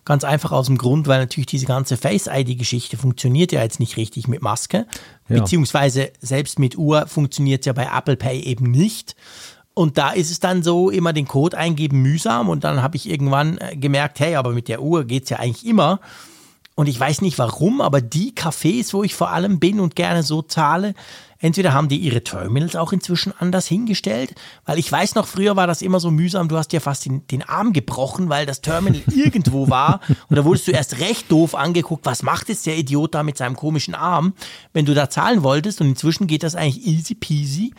Ganz 0.04 0.24
einfach 0.24 0.52
aus 0.52 0.68
dem 0.68 0.78
Grund, 0.78 1.08
weil 1.08 1.20
natürlich 1.20 1.48
diese 1.48 1.66
ganze 1.66 1.98
Face-ID-Geschichte 1.98 2.96
funktioniert 2.96 3.52
ja 3.52 3.64
jetzt 3.64 3.80
nicht 3.80 3.98
richtig 3.98 4.28
mit 4.28 4.42
Maske. 4.42 4.86
Ja. 5.30 5.40
Beziehungsweise 5.40 6.12
selbst 6.20 6.60
mit 6.60 6.78
Uhr 6.78 7.08
funktioniert 7.08 7.62
es 7.62 7.66
ja 7.66 7.74
bei 7.74 7.90
Apple 7.92 8.18
Pay 8.18 8.42
eben 8.42 8.70
nicht. 8.70 9.16
Und 9.74 9.98
da 9.98 10.12
ist 10.12 10.32
es 10.32 10.40
dann 10.40 10.64
so, 10.64 10.90
immer 10.90 11.12
den 11.12 11.28
Code 11.28 11.58
eingeben 11.58 12.02
mühsam. 12.02 12.50
Und 12.50 12.64
dann 12.64 12.84
habe 12.84 12.98
ich 12.98 13.10
irgendwann 13.10 13.58
äh, 13.58 13.76
gemerkt, 13.76 14.20
hey, 14.20 14.36
aber 14.36 14.52
mit 14.52 14.68
der 14.68 14.82
Uhr 14.82 15.06
geht's 15.06 15.30
ja 15.30 15.38
eigentlich 15.38 15.66
immer. 15.66 16.00
Und 16.76 16.88
ich 16.88 17.00
weiß 17.00 17.22
nicht 17.22 17.40
warum, 17.40 17.80
aber 17.80 18.02
die 18.02 18.34
Cafés, 18.34 18.92
wo 18.94 19.04
ich 19.04 19.16
vor 19.16 19.30
allem 19.30 19.60
bin 19.60 19.80
und 19.80 19.96
gerne 19.96 20.24
so 20.24 20.42
zahle, 20.42 20.94
entweder 21.40 21.72
haben 21.72 21.88
die 21.88 21.98
ihre 21.98 22.22
Terminals 22.22 22.76
auch 22.76 22.92
inzwischen 22.92 23.34
anders 23.40 23.66
hingestellt, 23.66 24.36
weil 24.66 24.78
ich 24.78 24.92
weiß 24.92 25.16
noch, 25.16 25.26
früher 25.26 25.56
war 25.56 25.68
das 25.68 25.82
immer 25.82 26.02
so 26.02 26.12
mühsam, 26.12 26.50
du 26.50 26.58
hast 26.58 26.74
dir 26.74 26.82
fast 26.82 27.06
den, 27.06 27.26
den 27.28 27.44
Arm 27.44 27.72
gebrochen, 27.72 28.28
weil 28.28 28.46
das 28.46 28.60
Terminal 28.60 29.02
irgendwo 29.16 29.70
war 29.70 30.02
und 30.28 30.36
da 30.36 30.44
wurdest 30.44 30.68
du 30.68 30.72
erst 30.72 31.00
recht 31.00 31.32
doof 31.32 31.56
angeguckt, 31.56 32.06
was 32.06 32.24
macht 32.24 32.50
jetzt 32.50 32.66
der 32.66 32.78
Idiot 32.78 33.16
da 33.16 33.24
mit 33.24 33.38
seinem 33.38 33.56
komischen 33.56 33.96
Arm, 33.96 34.34
wenn 34.74 34.86
du 34.86 34.94
da 34.94 35.10
zahlen 35.10 35.44
wolltest 35.44 35.80
und 35.80 35.88
inzwischen 35.88 36.28
geht 36.28 36.44
das 36.44 36.56
eigentlich 36.56 36.86
easy 36.86 37.16
peasy. 37.16 37.74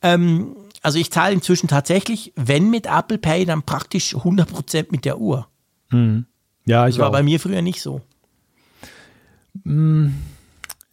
Ähm, 0.00 0.56
also 0.80 0.98
ich 0.98 1.10
zahle 1.10 1.34
inzwischen 1.34 1.68
tatsächlich, 1.68 2.32
wenn 2.36 2.70
mit 2.70 2.86
Apple 2.86 3.18
Pay, 3.18 3.44
dann 3.44 3.62
praktisch 3.64 4.14
100% 4.14 4.86
mit 4.90 5.04
der 5.04 5.18
Uhr. 5.18 5.46
Ja, 6.66 6.86
ich 6.86 6.94
Das 6.94 7.00
war 7.00 7.08
auch. 7.08 7.12
bei 7.12 7.22
mir 7.22 7.40
früher 7.40 7.62
nicht 7.62 7.80
so. 7.80 8.00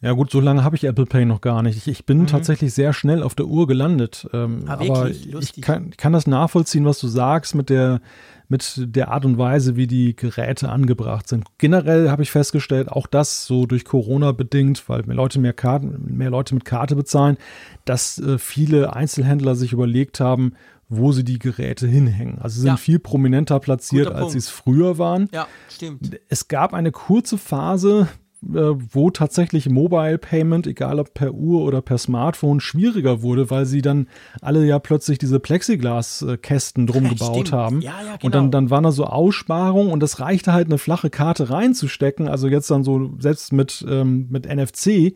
Ja 0.04 0.12
gut, 0.12 0.30
so 0.32 0.40
lange 0.40 0.64
habe 0.64 0.74
ich 0.76 0.84
Apple 0.84 1.06
Pay 1.06 1.24
noch 1.26 1.40
gar 1.40 1.62
nicht. 1.62 1.76
Ich, 1.76 1.86
ich 1.88 2.06
bin 2.06 2.26
tatsächlich 2.26 2.74
sehr 2.74 2.92
schnell 2.92 3.22
auf 3.22 3.34
der 3.36 3.46
Uhr 3.46 3.66
gelandet. 3.66 4.28
Ähm, 4.32 4.60
Mhm. 4.60 4.68
Ah, 4.68 4.72
aber 4.74 5.10
ich 5.10 5.60
kann, 5.60 5.90
kann 5.96 6.12
das 6.12 6.26
nachvollziehen, 6.26 6.84
was 6.84 6.98
du 6.98 7.06
sagst 7.06 7.54
mit 7.54 7.70
der, 7.70 8.00
mit 8.48 8.74
der 8.78 9.10
Art 9.12 9.24
und 9.24 9.38
Weise, 9.38 9.76
wie 9.76 9.86
die 9.86 10.14
Geräte 10.16 10.68
angebracht 10.70 11.28
sind. 11.28 11.44
Generell 11.58 12.10
habe 12.10 12.22
ich 12.22 12.30
festgestellt, 12.32 12.88
auch 12.88 13.06
das 13.06 13.46
so 13.46 13.64
durch 13.66 13.84
Corona 13.84 14.32
bedingt, 14.32 14.88
weil 14.88 15.02
mehr 15.04 15.16
Leute 15.16 15.38
mehr 15.38 15.52
Karten, 15.52 16.16
mehr 16.16 16.30
Leute 16.30 16.54
mit 16.54 16.64
Karte 16.64 16.96
bezahlen, 16.96 17.36
dass 17.84 18.18
äh, 18.18 18.38
viele 18.38 18.94
Einzelhändler 18.94 19.54
sich 19.54 19.72
überlegt 19.72 20.18
haben, 20.20 20.54
wo 20.88 21.12
sie 21.12 21.24
die 21.24 21.38
Geräte 21.38 21.86
hinhängen. 21.86 22.38
Also 22.40 22.56
sie 22.56 22.60
sind 22.62 22.66
Ja. 22.70 22.76
viel 22.76 22.98
prominenter 22.98 23.60
platziert, 23.60 24.08
als 24.12 24.32
sie 24.32 24.38
es 24.38 24.50
früher 24.50 24.98
waren 24.98 25.28
Ja, 25.32 25.46
stimmt. 25.70 26.18
es 26.28 26.48
gab 26.48 26.74
eine 26.74 26.90
kurze 26.92 27.38
Phase, 27.38 28.08
wo 28.44 29.10
tatsächlich 29.10 29.68
Mobile 29.70 30.18
Payment, 30.18 30.66
egal 30.66 30.98
ob 30.98 31.14
per 31.14 31.32
Uhr 31.32 31.62
oder 31.62 31.80
per 31.80 31.96
Smartphone, 31.96 32.58
schwieriger 32.58 33.22
wurde, 33.22 33.50
weil 33.50 33.66
sie 33.66 33.82
dann 33.82 34.08
alle 34.40 34.66
ja 34.66 34.80
plötzlich 34.80 35.18
diese 35.18 35.38
Plexiglas-Kästen 35.38 36.86
drum 36.86 37.04
Ja, 37.04 37.10
gebaut 37.10 37.34
stimmt. 37.48 37.52
haben. 37.52 37.80
Ja, 37.82 37.92
ja, 38.04 38.14
Und 38.22 38.34
dann, 38.34 38.44
genau. 38.44 38.50
dann 38.50 38.70
waren 38.70 38.84
da 38.84 38.90
so 38.92 39.04
Aussparungen 39.04 39.92
und 39.92 40.02
es 40.02 40.18
reichte 40.20 40.52
halt 40.52 40.66
eine 40.66 40.78
flache 40.78 41.08
Karte 41.10 41.50
reinzustecken. 41.50 42.28
Also 42.28 42.48
jetzt 42.48 42.70
dann 42.70 42.84
so, 42.84 43.12
selbst 43.18 43.52
mit, 43.52 43.84
ähm, 43.88 44.26
mit 44.30 44.46
NFC, 44.52 45.14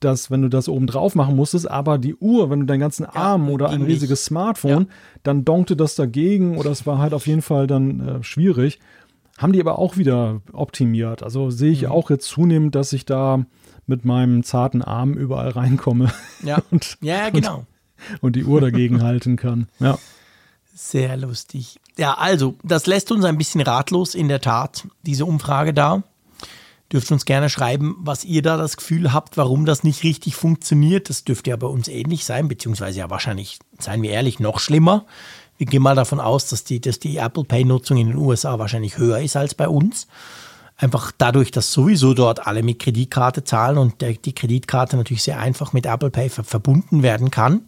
dass 0.00 0.28
wenn 0.32 0.42
du 0.42 0.48
das 0.48 0.68
oben 0.68 0.88
drauf 0.88 1.14
machen 1.14 1.36
musstest, 1.36 1.70
aber 1.70 1.98
die 1.98 2.16
Uhr, 2.16 2.50
wenn 2.50 2.58
du 2.60 2.66
deinen 2.66 2.80
ganzen 2.80 3.06
Arm 3.06 3.48
oder 3.48 3.66
ein 3.68 3.78
ging 3.78 3.86
nicht. 3.86 3.94
riesiges 3.94 4.24
Smartphone, 4.24 4.88
dann 5.22 5.44
donkte 5.44 5.76
das 5.76 5.94
dagegen 5.94 6.58
oder 6.58 6.70
es 6.72 6.84
war 6.86 6.98
halt 6.98 7.14
auf 7.14 7.28
jeden 7.28 7.42
Fall 7.42 7.68
dann 7.68 8.00
äh, 8.00 8.22
schwierig. 8.24 8.80
Haben 9.38 9.52
die 9.54 9.60
aber 9.60 9.78
auch 9.78 9.96
wieder 9.96 10.42
optimiert. 10.52 11.22
Also 11.22 11.48
sehe 11.50 11.68
Mhm. 11.68 11.74
ich 11.74 11.86
auch 11.86 12.10
jetzt 12.10 12.28
zunehmend, 12.28 12.74
dass 12.74 12.92
ich 12.92 13.06
da 13.06 13.44
mit 13.86 14.04
meinem 14.04 14.42
zarten 14.42 14.82
Arm 14.82 15.14
überall 15.14 15.48
reinkomme 15.48 16.12
Ja, 16.42 16.58
und, 16.70 16.98
ja, 17.00 17.30
genau. 17.30 17.64
und 18.20 18.36
die 18.36 18.44
Uhr 18.44 18.60
dagegen 18.60 19.02
halten 19.02 19.36
kann. 19.36 19.68
Ja. 19.80 19.96
Sehr 20.74 21.16
lustig. 21.16 21.80
Ja, 21.96 22.14
also, 22.14 22.54
das 22.62 22.86
lässt 22.86 23.10
uns 23.10 23.24
ein 23.24 23.38
bisschen 23.38 23.60
ratlos, 23.62 24.14
in 24.14 24.28
der 24.28 24.40
Tat, 24.40 24.86
diese 25.02 25.24
Umfrage 25.24 25.72
da. 25.74 26.02
Dürft 26.92 27.10
uns 27.12 27.24
gerne 27.24 27.50
schreiben, 27.50 27.96
was 27.98 28.24
ihr 28.24 28.40
da 28.42 28.56
das 28.56 28.76
Gefühl 28.76 29.12
habt, 29.12 29.36
warum 29.36 29.66
das 29.66 29.82
nicht 29.84 30.04
richtig 30.04 30.36
funktioniert. 30.36 31.10
Das 31.10 31.24
dürfte 31.24 31.50
ja 31.50 31.56
bei 31.56 31.66
uns 31.66 31.88
ähnlich 31.88 32.24
sein, 32.24 32.48
beziehungsweise 32.48 32.98
ja 33.00 33.10
wahrscheinlich, 33.10 33.58
seien 33.78 34.02
wir 34.02 34.10
ehrlich, 34.10 34.40
noch 34.40 34.58
schlimmer. 34.60 35.04
Wir 35.58 35.66
gehen 35.66 35.82
mal 35.82 35.96
davon 35.96 36.20
aus, 36.20 36.46
dass 36.46 36.64
die, 36.64 36.80
dass 36.80 37.00
die 37.00 37.16
Apple 37.16 37.44
Pay-Nutzung 37.44 37.98
in 37.98 38.08
den 38.08 38.16
USA 38.16 38.58
wahrscheinlich 38.58 38.96
höher 38.96 39.18
ist 39.18 39.36
als 39.36 39.54
bei 39.54 39.68
uns. 39.68 40.06
Einfach 40.76 41.10
dadurch, 41.18 41.50
dass 41.50 41.72
sowieso 41.72 42.14
dort 42.14 42.46
alle 42.46 42.62
mit 42.62 42.78
Kreditkarte 42.78 43.42
zahlen 43.42 43.76
und 43.78 43.96
die 44.00 44.34
Kreditkarte 44.34 44.96
natürlich 44.96 45.24
sehr 45.24 45.40
einfach 45.40 45.72
mit 45.72 45.86
Apple 45.86 46.10
Pay 46.10 46.28
ver 46.28 46.44
verbunden 46.44 47.02
werden 47.02 47.32
kann. 47.32 47.62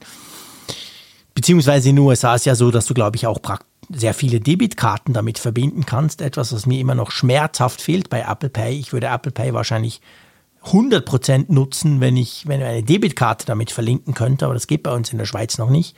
Beziehungsweise 1.35 1.89
in 1.89 1.97
den 1.97 2.05
USA 2.05 2.37
ist 2.37 2.47
ja 2.47 2.55
so, 2.55 2.71
dass 2.71 2.87
du, 2.87 2.95
glaube 2.95 3.17
ich, 3.17 3.27
auch 3.27 3.41
sehr 3.89 4.15
viele 4.15 4.39
Debitkarten 4.39 5.13
damit 5.13 5.39
verbinden 5.39 5.85
kannst. 5.85 6.21
Etwas, 6.21 6.53
was 6.53 6.67
mir 6.67 6.79
immer 6.79 6.95
noch 6.95 7.11
schmerzhaft 7.11 7.81
fehlt 7.81 8.09
bei 8.09 8.21
Apple 8.21 8.51
Pay. 8.51 8.79
Ich 8.79 8.93
würde 8.93 9.09
Apple 9.09 9.33
Pay 9.33 9.53
wahrscheinlich 9.53 10.01
100% 10.67 11.47
nutzen, 11.53 12.01
wenn 12.01 12.17
ich, 12.17 12.47
wenn 12.47 12.61
ich 12.61 12.67
eine 12.67 12.83
Debitkarte 12.85 13.47
damit 13.47 13.73
verlinken 13.73 14.15
könnte, 14.15 14.45
aber 14.45 14.55
das 14.55 14.69
geht 14.69 14.85
bei 14.85 14.95
uns 14.95 15.11
in 15.11 15.19
der 15.19 15.25
Schweiz 15.25 15.59
noch 15.59 15.71
nicht. 15.71 15.97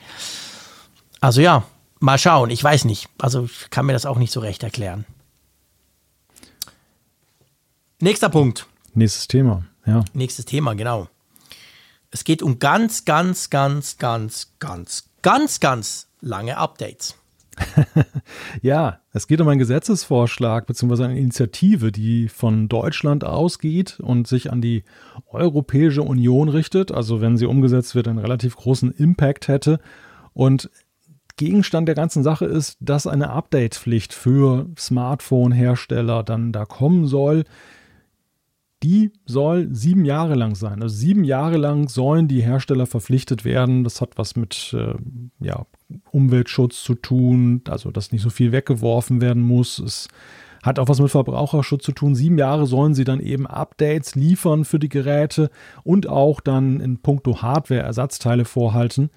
Also 1.19 1.41
ja, 1.41 1.63
mal 2.03 2.17
schauen, 2.17 2.49
ich 2.49 2.63
weiß 2.63 2.85
nicht. 2.85 3.07
Also 3.17 3.45
ich 3.45 3.69
kann 3.69 3.85
mir 3.85 3.93
das 3.93 4.05
auch 4.05 4.17
nicht 4.17 4.31
so 4.31 4.41
recht 4.41 4.61
erklären. 4.61 5.05
Nächster 7.99 8.29
Punkt. 8.29 8.67
Nächstes 8.93 9.27
Thema. 9.27 9.65
Ja. 9.85 10.03
Nächstes 10.13 10.45
Thema, 10.45 10.73
genau. 10.75 11.07
Es 12.11 12.25
geht 12.25 12.43
um 12.43 12.59
ganz, 12.59 13.05
ganz, 13.05 13.49
ganz, 13.49 13.97
ganz, 13.97 14.51
ganz, 14.59 15.05
ganz, 15.21 15.59
ganz 15.59 16.07
lange 16.21 16.57
Updates. 16.57 17.15
Ja, 18.61 18.99
es 19.11 19.27
geht 19.27 19.41
um 19.41 19.47
einen 19.47 19.59
Gesetzesvorschlag 19.59 20.65
bzw. 20.65 21.03
eine 21.03 21.19
Initiative, 21.19 21.91
die 21.91 22.29
von 22.29 22.67
Deutschland 22.67 23.23
ausgeht 23.23 23.99
und 23.99 24.27
sich 24.27 24.51
an 24.51 24.61
die 24.61 24.83
Europäische 25.27 26.01
Union 26.01 26.49
richtet. 26.49 26.91
Also 26.91 27.21
wenn 27.21 27.37
sie 27.37 27.45
umgesetzt 27.45 27.95
wird, 27.95 28.07
einen 28.07 28.19
relativ 28.19 28.55
großen 28.55 28.91
Impact 28.91 29.47
hätte. 29.47 29.79
Und 30.33 30.69
Gegenstand 31.37 31.87
der 31.87 31.95
ganzen 31.95 32.23
Sache 32.23 32.45
ist, 32.45 32.77
dass 32.79 33.07
eine 33.07 33.31
Update-Pflicht 33.31 34.13
für 34.13 34.67
Smartphone-Hersteller 34.77 36.23
dann 36.23 36.51
da 36.51 36.65
kommen 36.65 37.07
soll. 37.07 37.43
Die 38.83 39.11
soll 39.25 39.69
sieben 39.71 40.05
Jahre 40.05 40.35
lang 40.35 40.55
sein. 40.55 40.83
Also 40.83 40.95
sieben 40.95 41.23
Jahre 41.23 41.57
lang 41.57 41.87
sollen 41.87 42.27
die 42.27 42.43
Hersteller 42.43 42.85
verpflichtet 42.85 43.45
werden. 43.45 43.83
Das 43.83 44.01
hat 44.01 44.17
was 44.17 44.35
mit 44.35 44.75
äh, 44.77 44.93
ja, 45.39 45.65
Umweltschutz 46.11 46.83
zu 46.83 46.93
tun, 46.95 47.61
also 47.67 47.91
dass 47.91 48.11
nicht 48.11 48.21
so 48.21 48.29
viel 48.29 48.51
weggeworfen 48.51 49.21
werden 49.21 49.41
muss. 49.41 49.79
Es 49.79 50.09
hat 50.63 50.79
auch 50.79 50.87
was 50.87 50.99
mit 50.99 51.11
Verbraucherschutz 51.11 51.83
zu 51.83 51.93
tun. 51.93 52.13
Sieben 52.13 52.37
Jahre 52.37 52.67
sollen 52.67 52.93
sie 52.93 53.05
dann 53.05 53.19
eben 53.19 53.47
Updates 53.47 54.15
liefern 54.15 54.65
für 54.65 54.79
die 54.79 54.89
Geräte 54.89 55.49
und 55.83 56.07
auch 56.07 56.41
dann 56.41 56.79
in 56.79 56.99
puncto 56.99 57.41
Hardware 57.41 57.81
Ersatzteile 57.81 58.45
vorhalten, 58.45 59.09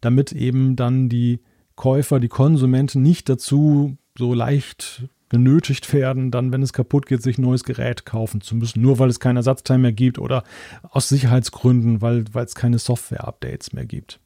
damit 0.00 0.32
eben 0.32 0.76
dann 0.76 1.08
die 1.08 1.40
Käufer, 1.76 2.20
die 2.20 2.28
Konsumenten 2.28 3.02
nicht 3.02 3.28
dazu 3.28 3.96
so 4.16 4.34
leicht 4.34 5.08
genötigt 5.28 5.92
werden, 5.92 6.30
dann, 6.30 6.52
wenn 6.52 6.62
es 6.62 6.72
kaputt 6.72 7.06
geht, 7.06 7.22
sich 7.22 7.38
ein 7.38 7.42
neues 7.42 7.64
Gerät 7.64 8.06
kaufen 8.06 8.40
zu 8.40 8.54
müssen, 8.54 8.80
nur 8.82 8.98
weil 8.98 9.10
es 9.10 9.18
kein 9.18 9.36
Ersatzteil 9.36 9.78
mehr 9.78 9.92
gibt 9.92 10.18
oder 10.18 10.44
aus 10.90 11.08
Sicherheitsgründen, 11.08 12.00
weil, 12.00 12.24
weil 12.32 12.44
es 12.44 12.54
keine 12.54 12.78
Software-Updates 12.78 13.72
mehr 13.72 13.84
gibt. 13.84 14.20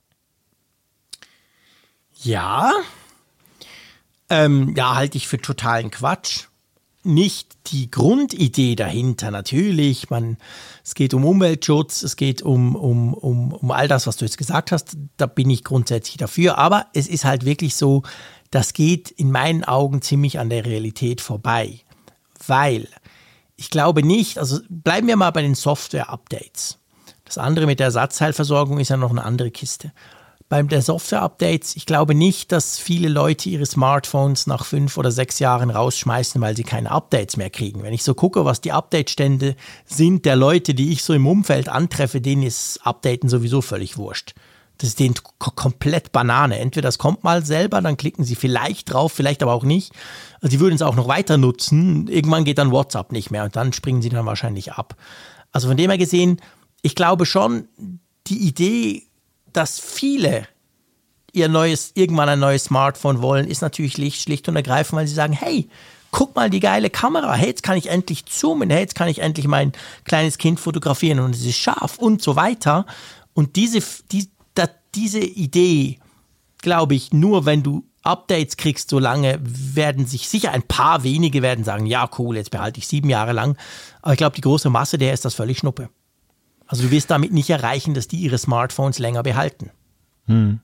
Ja. 2.23 2.73
Ähm, 4.29 4.75
ja, 4.77 4.97
halte 4.97 5.17
ich 5.17 5.29
für 5.29 5.39
totalen 5.39 5.91
Quatsch. 5.91 6.49
Nicht 7.05 7.57
die 7.69 7.91
Grundidee 7.91 8.75
dahinter, 8.75 9.31
natürlich. 9.31 10.11
Man, 10.11 10.37
es 10.85 10.95
geht 10.95 11.15
um 11.15 11.25
Umweltschutz, 11.25 12.03
es 12.03 12.17
geht 12.17 12.43
um, 12.43 12.75
um, 12.75 13.15
um, 13.15 13.53
um 13.53 13.71
all 13.71 13.89
das, 13.89 14.07
was 14.07 14.17
du 14.17 14.25
jetzt 14.25 14.39
gesagt 14.39 14.73
hast. 14.73 14.97
Da 15.17 15.27
bin 15.27 15.49
ich 15.49 15.65
grundsätzlich 15.65 16.17
dafür. 16.17 16.59
Aber 16.59 16.87
es 16.95 17.07
ist 17.07 17.25
halt 17.25 17.45
wirklich 17.45 17.77
so, 17.77 18.03
das 18.51 18.73
geht 18.73 19.11
in 19.11 19.31
meinen 19.31 19.65
Augen 19.65 20.03
ziemlich 20.03 20.39
an 20.39 20.51
der 20.51 20.67
Realität 20.67 21.21
vorbei. 21.21 21.81
Weil 22.47 22.89
ich 23.57 23.71
glaube 23.71 24.03
nicht, 24.03 24.39
also 24.39 24.61
bleiben 24.69 25.07
wir 25.07 25.17
mal 25.17 25.31
bei 25.31 25.43
den 25.43 25.55
Software-Updates. 25.55 26.79
Das 27.25 27.39
andere 27.39 27.67
mit 27.67 27.79
der 27.79 27.87
Ersatzteilversorgung 27.87 28.79
ist 28.79 28.89
ja 28.89 28.97
noch 28.97 29.11
eine 29.11 29.25
andere 29.25 29.51
Kiste. 29.51 29.93
Beim 30.49 30.69
der 30.69 30.81
Software-Updates, 30.81 31.77
ich 31.77 31.85
glaube 31.85 32.15
nicht, 32.15 32.53
dass 32.53 32.79
viele 32.79 33.09
Leute 33.09 33.51
ihre 33.51 33.67
Smartphones 33.67 34.47
nach 34.47 34.65
fünf 34.65 34.97
oder 34.97 35.11
sechs 35.11 35.41
Jahren 35.41 35.69
rausschmeißen, 35.69 36.41
weil 36.41 36.57
sie 36.57 36.63
keine 36.65 36.91
Updates 36.91 37.37
mehr 37.37 37.51
kriegen. 37.51 37.83
Wenn 37.83 37.93
ich 37.93 38.03
so 38.03 38.15
gucke, 38.15 38.47
was 38.47 38.63
die 38.63 38.73
Update-Stände 38.73 39.57
sind 39.85 40.25
der 40.25 40.37
Leute, 40.37 40.73
die 40.73 40.91
ich 40.91 41.05
so 41.05 41.13
im 41.13 41.27
Umfeld 41.27 41.69
antreffe, 41.69 42.23
denen 42.23 42.45
ist 42.45 42.81
Updaten 42.87 43.29
sowieso 43.29 43.61
völlig 43.61 43.99
wurscht. 43.99 44.35
Das 44.79 44.89
ist 44.89 45.01
denen 45.01 45.17
komplett 45.39 46.13
Banane. 46.13 46.59
Entweder 46.61 46.89
das 46.89 46.99
kommt 46.99 47.25
mal 47.25 47.45
selber, 47.45 47.83
dann 47.83 47.97
klicken 47.99 48.25
sie 48.25 48.37
vielleicht 48.37 48.93
drauf, 48.93 49.13
vielleicht 49.13 49.43
aber 49.43 49.53
auch 49.53 49.65
nicht. 49.65 49.93
Also 50.41 50.53
sie 50.53 50.61
würden 50.61 50.77
es 50.77 50.83
auch 50.83 50.95
noch 50.95 51.09
weiter 51.09 51.37
nutzen. 51.37 52.07
Irgendwann 52.07 52.45
geht 52.45 52.59
dann 52.59 52.71
WhatsApp 52.71 53.13
nicht 53.13 53.31
mehr 53.31 53.45
und 53.45 53.57
dann 53.57 53.75
springen 53.75 54.01
sie 54.01 54.09
dann 54.09 54.25
wahrscheinlich 54.25 54.73
ab. 54.73 54.97
Also 55.53 55.69
von 55.69 55.77
dem 55.77 55.91
her 55.91 55.99
gesehen, 55.99 56.41
ich 56.81 56.95
glaube 56.95 57.27
schon, 57.27 57.69
die 58.29 58.47
Idee, 58.47 59.08
dass 59.53 59.81
viele 59.81 60.47
ihr 61.33 61.49
neues, 61.49 61.93
irgendwann 61.95 62.29
ein 62.29 62.41
neues 62.41 62.65
Smartphone 62.65 63.23
wollen, 63.23 63.47
ist 63.47 63.63
natürlich 63.63 63.95
schlicht 63.95 64.49
und 64.49 64.57
ergreifend, 64.57 64.99
weil 64.99 65.07
sie 65.07 65.15
sagen, 65.15 65.33
hey, 65.33 65.69
guck 66.11 66.35
mal 66.35 66.51
die 66.51 66.61
geile 66.61 66.91
Kamera, 66.91 67.35
hey, 67.35 67.49
jetzt 67.49 67.63
kann 67.63 67.77
ich 67.77 67.91
endlich 67.91 68.27
zoomen, 68.27 68.71
hey, 68.71 68.81
jetzt 68.81 68.95
kann 68.95 69.09
ich 69.09 69.21
endlich 69.21 69.47
mein 69.47 69.73
kleines 70.05 70.39
Kind 70.39 70.59
fotografieren 70.59 71.21
und 71.21 71.35
es 71.35 71.45
ist 71.45 71.59
scharf 71.59 71.99
und 71.99 72.23
so 72.23 72.35
weiter. 72.37 72.87
Und 73.35 73.57
diese, 73.57 73.81
die, 74.11 74.29
diese 74.95 75.21
Idee, 75.21 75.99
glaube 76.59 76.95
ich, 76.95 77.13
nur 77.13 77.47
wenn 77.47 77.63
du 77.63 77.85
Updates 78.03 78.57
kriegst, 78.57 78.91
so 78.91 78.99
lange 78.99 79.39
werden 79.43 80.07
sich 80.07 80.29
sicher 80.29 80.53
ein 80.53 80.63
paar 80.63 81.03
wenige 81.05 81.43
werden 81.43 81.65
sagen, 81.65 81.87
ja 81.87 82.09
cool, 82.19 82.37
jetzt 82.37 82.51
behalte 82.51 82.79
ich 82.79 82.89
sieben 82.89 83.11
Jahre 83.11 83.33
lang. 83.33 83.57
Aber 84.01 84.13
ich 84.13 84.19
glaube, 84.19 84.37
die 84.37 84.41
große 84.41 84.71
Masse, 84.71 84.99
der 84.99 85.13
ist 85.13 85.25
das 85.25 85.35
völlig 85.35 85.59
schnuppe. 85.59 85.91
Also 86.69 86.85
du 86.85 86.91
wirst 86.91 87.11
damit 87.11 87.33
nicht 87.33 87.51
erreichen, 87.51 87.95
dass 87.95 88.07
die 88.09 88.19
ihre 88.19 88.39
Smartphones 88.39 88.99
länger 88.99 89.23
behalten. 89.23 89.71
Hm. 90.27 90.61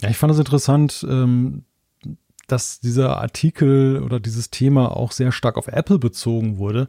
Ja, 0.00 0.10
ich 0.10 0.18
fand 0.18 0.32
es 0.32 0.38
interessant, 0.38 1.04
ähm, 1.08 1.64
dass 2.46 2.78
dieser 2.78 3.16
Artikel 3.16 4.02
oder 4.02 4.20
dieses 4.20 4.50
Thema 4.50 4.94
auch 4.94 5.12
sehr 5.12 5.32
stark 5.32 5.56
auf 5.56 5.66
Apple 5.66 5.98
bezogen 5.98 6.58
wurde. 6.58 6.88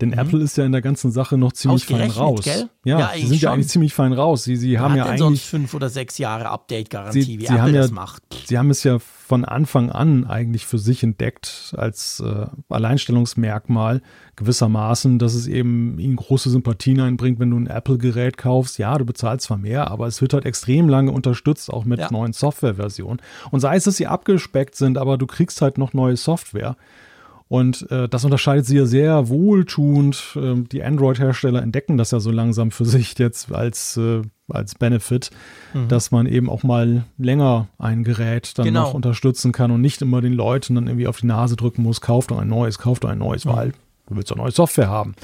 Denn 0.00 0.10
mhm. 0.10 0.18
Apple 0.18 0.42
ist 0.42 0.56
ja 0.56 0.64
in 0.64 0.72
der 0.72 0.82
ganzen 0.82 1.10
Sache 1.10 1.38
noch 1.38 1.52
ziemlich 1.52 1.86
fein 1.86 2.10
raus. 2.10 2.44
Gell? 2.44 2.68
Ja, 2.84 2.98
ja 2.98 3.10
sie 3.14 3.26
sind 3.26 3.28
schon. 3.28 3.38
ja 3.38 3.52
eigentlich 3.52 3.68
ziemlich 3.68 3.94
fein 3.94 4.12
raus. 4.12 4.44
Sie, 4.44 4.56
sie 4.56 4.78
haben 4.78 4.94
ja 4.94 5.04
eigentlich 5.06 5.18
sonst 5.20 5.44
fünf 5.44 5.74
oder 5.74 5.88
sechs 5.88 6.18
Jahre 6.18 6.48
Update-Garantie, 6.50 7.38
wie 7.38 7.46
sie 7.46 7.46
Apple 7.46 7.62
haben 7.62 7.74
ja, 7.74 7.80
das 7.80 7.90
macht. 7.90 8.22
Sie 8.46 8.58
haben 8.58 8.70
es 8.70 8.84
ja 8.84 8.98
von 8.98 9.44
Anfang 9.44 9.90
an 9.90 10.24
eigentlich 10.24 10.66
für 10.66 10.78
sich 10.78 11.02
entdeckt 11.02 11.74
als 11.76 12.20
äh, 12.20 12.46
Alleinstellungsmerkmal 12.68 14.02
gewissermaßen, 14.36 15.18
dass 15.18 15.34
es 15.34 15.46
eben 15.46 15.98
ihnen 15.98 16.16
große 16.16 16.50
Sympathien 16.50 17.00
einbringt, 17.00 17.40
wenn 17.40 17.50
du 17.50 17.58
ein 17.58 17.66
Apple-Gerät 17.66 18.36
kaufst. 18.36 18.78
Ja, 18.78 18.96
du 18.98 19.04
bezahlst 19.04 19.46
zwar 19.46 19.58
mehr, 19.58 19.90
aber 19.90 20.06
es 20.06 20.20
wird 20.20 20.34
halt 20.34 20.44
extrem 20.44 20.88
lange 20.88 21.10
unterstützt, 21.10 21.72
auch 21.72 21.84
mit 21.84 21.98
ja. 21.98 22.08
neuen 22.10 22.34
Softwareversionen. 22.34 23.20
Und 23.50 23.60
sei 23.60 23.76
es, 23.76 23.84
dass 23.84 23.96
sie 23.96 24.06
abgespeckt 24.06 24.76
sind, 24.76 24.98
aber 24.98 25.18
du 25.18 25.26
kriegst 25.26 25.62
halt 25.62 25.78
noch 25.78 25.92
neue 25.92 26.16
Software. 26.16 26.76
Und 27.48 27.88
äh, 27.92 28.08
das 28.08 28.24
unterscheidet 28.24 28.66
sie 28.66 28.76
ja 28.76 28.86
sehr 28.86 29.28
wohltuend. 29.28 30.36
Ähm, 30.36 30.68
die 30.68 30.82
Android-Hersteller 30.82 31.62
entdecken 31.62 31.96
das 31.96 32.10
ja 32.10 32.18
so 32.18 32.32
langsam 32.32 32.72
für 32.72 32.84
sich 32.84 33.16
jetzt 33.18 33.52
als, 33.52 33.96
äh, 33.96 34.22
als 34.48 34.74
Benefit, 34.74 35.30
mhm. 35.72 35.86
dass 35.88 36.10
man 36.10 36.26
eben 36.26 36.50
auch 36.50 36.64
mal 36.64 37.04
länger 37.18 37.68
ein 37.78 38.02
Gerät 38.02 38.58
dann 38.58 38.66
genau. 38.66 38.82
noch 38.82 38.94
unterstützen 38.94 39.52
kann 39.52 39.70
und 39.70 39.80
nicht 39.80 40.02
immer 40.02 40.20
den 40.20 40.32
Leuten 40.32 40.74
dann 40.74 40.88
irgendwie 40.88 41.06
auf 41.06 41.20
die 41.20 41.26
Nase 41.26 41.54
drücken 41.54 41.82
muss, 41.82 42.00
kauft 42.00 42.32
doch 42.32 42.38
ein 42.38 42.48
neues, 42.48 42.78
kauft 42.78 43.04
doch 43.04 43.10
ein 43.10 43.18
neues, 43.18 43.44
mhm. 43.44 43.50
weil 43.50 43.72
du 44.08 44.16
willst 44.16 44.30
doch 44.30 44.36
neue 44.36 44.50
Software 44.50 44.88
haben. 44.88 45.14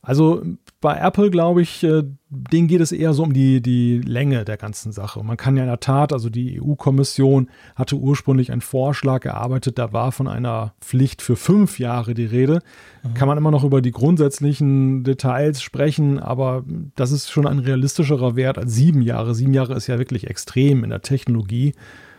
Also 0.00 0.42
bei 0.80 0.96
Apple, 0.96 1.30
glaube 1.30 1.60
ich, 1.60 1.82
äh, 1.82 2.04
denen 2.30 2.68
geht 2.68 2.80
es 2.80 2.92
eher 2.92 3.12
so 3.12 3.24
um 3.24 3.32
die, 3.32 3.60
die 3.60 4.00
Länge 4.00 4.44
der 4.44 4.56
ganzen 4.56 4.92
Sache. 4.92 5.24
Man 5.24 5.36
kann 5.36 5.56
ja 5.56 5.64
in 5.64 5.68
der 5.68 5.80
Tat, 5.80 6.12
also 6.12 6.30
die 6.30 6.60
EU-Kommission 6.60 7.50
hatte 7.74 7.96
ursprünglich 7.96 8.52
einen 8.52 8.60
Vorschlag 8.60 9.24
erarbeitet, 9.24 9.78
da 9.78 9.92
war 9.92 10.12
von 10.12 10.28
einer 10.28 10.74
Pflicht 10.80 11.20
für 11.20 11.34
fünf 11.34 11.80
Jahre 11.80 12.14
die 12.14 12.26
Rede. 12.26 12.60
Mhm. 13.02 13.14
Kann 13.14 13.26
man 13.26 13.38
immer 13.38 13.50
noch 13.50 13.64
über 13.64 13.82
die 13.82 13.90
grundsätzlichen 13.90 15.02
Details 15.02 15.62
sprechen, 15.62 16.20
aber 16.20 16.64
das 16.94 17.10
ist 17.10 17.30
schon 17.30 17.48
ein 17.48 17.58
realistischerer 17.58 18.36
Wert 18.36 18.56
als 18.56 18.72
sieben 18.72 19.02
Jahre. 19.02 19.34
Sieben 19.34 19.54
Jahre 19.54 19.74
ist 19.74 19.88
ja 19.88 19.98
wirklich 19.98 20.28
extrem 20.28 20.84
in 20.84 20.90
der 20.90 21.02
Technologie. 21.02 21.74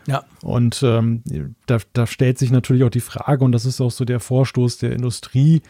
Ja. 0.05 0.23
Und 0.41 0.81
ähm, 0.83 1.23
da, 1.65 1.77
da 1.93 2.07
stellt 2.07 2.39
sich 2.39 2.51
natürlich 2.51 2.83
auch 2.83 2.89
die 2.89 2.99
Frage, 2.99 3.45
und 3.45 3.53
das 3.53 3.65
ist 3.65 3.79
auch 3.79 3.91
so 3.91 4.03
der 4.03 4.19
Vorstoß 4.19 4.79
der 4.79 4.91
Industrie, 4.91 5.61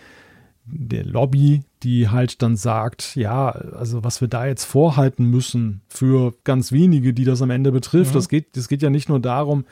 der 0.72 1.06
Lobby, 1.06 1.62
die 1.84 2.10
halt 2.10 2.42
dann 2.42 2.56
sagt, 2.56 3.16
ja, 3.16 3.50
also 3.50 4.04
was 4.04 4.22
wir 4.22 4.28
da 4.28 4.46
jetzt 4.46 4.66
vorhalten 4.66 5.26
müssen 5.26 5.82
für 5.88 6.34
ganz 6.44 6.72
wenige, 6.72 7.14
die 7.14 7.26
das 7.26 7.42
am 7.42 7.50
Ende 7.50 7.72
betrifft, 7.72 8.12
mhm. 8.12 8.18
das 8.18 8.30
geht, 8.30 8.58
das 8.58 8.68
geht 8.68 8.82
ja 8.82 8.90
nicht 8.90 9.10
nur 9.10 9.20
darum, 9.20 9.66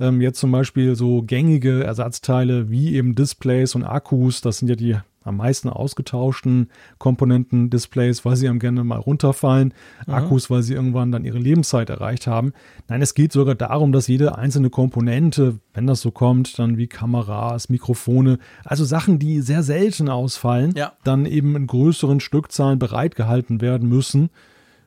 ähm, 0.00 0.20
jetzt 0.20 0.40
zum 0.40 0.50
Beispiel 0.50 0.96
so 0.96 1.22
gängige 1.22 1.84
Ersatzteile 1.84 2.70
wie 2.70 2.94
eben 2.94 3.14
Displays 3.14 3.74
und 3.74 3.84
Akkus, 3.84 4.40
das 4.40 4.58
sind 4.58 4.68
ja 4.68 4.76
die 4.76 4.96
am 5.24 5.36
meisten 5.36 5.68
ausgetauschten 5.68 6.68
Komponenten, 6.98 7.70
Displays, 7.70 8.24
weil 8.24 8.36
sie 8.36 8.48
am 8.48 8.58
gerne 8.58 8.84
mal 8.84 8.98
runterfallen, 8.98 9.74
mhm. 10.06 10.14
Akkus, 10.14 10.50
weil 10.50 10.62
sie 10.62 10.74
irgendwann 10.74 11.12
dann 11.12 11.24
ihre 11.24 11.38
Lebenszeit 11.38 11.90
erreicht 11.90 12.26
haben. 12.26 12.52
Nein, 12.88 13.02
es 13.02 13.14
geht 13.14 13.32
sogar 13.32 13.54
darum, 13.54 13.92
dass 13.92 14.08
jede 14.08 14.36
einzelne 14.36 14.70
Komponente, 14.70 15.58
wenn 15.74 15.86
das 15.86 16.00
so 16.00 16.10
kommt, 16.10 16.58
dann 16.58 16.76
wie 16.76 16.86
Kameras, 16.86 17.68
Mikrofone, 17.68 18.38
also 18.64 18.84
Sachen, 18.84 19.18
die 19.18 19.40
sehr 19.40 19.62
selten 19.62 20.08
ausfallen, 20.08 20.72
ja. 20.76 20.92
dann 21.04 21.26
eben 21.26 21.56
in 21.56 21.66
größeren 21.66 22.20
Stückzahlen 22.20 22.78
bereitgehalten 22.78 23.60
werden 23.60 23.88
müssen 23.88 24.30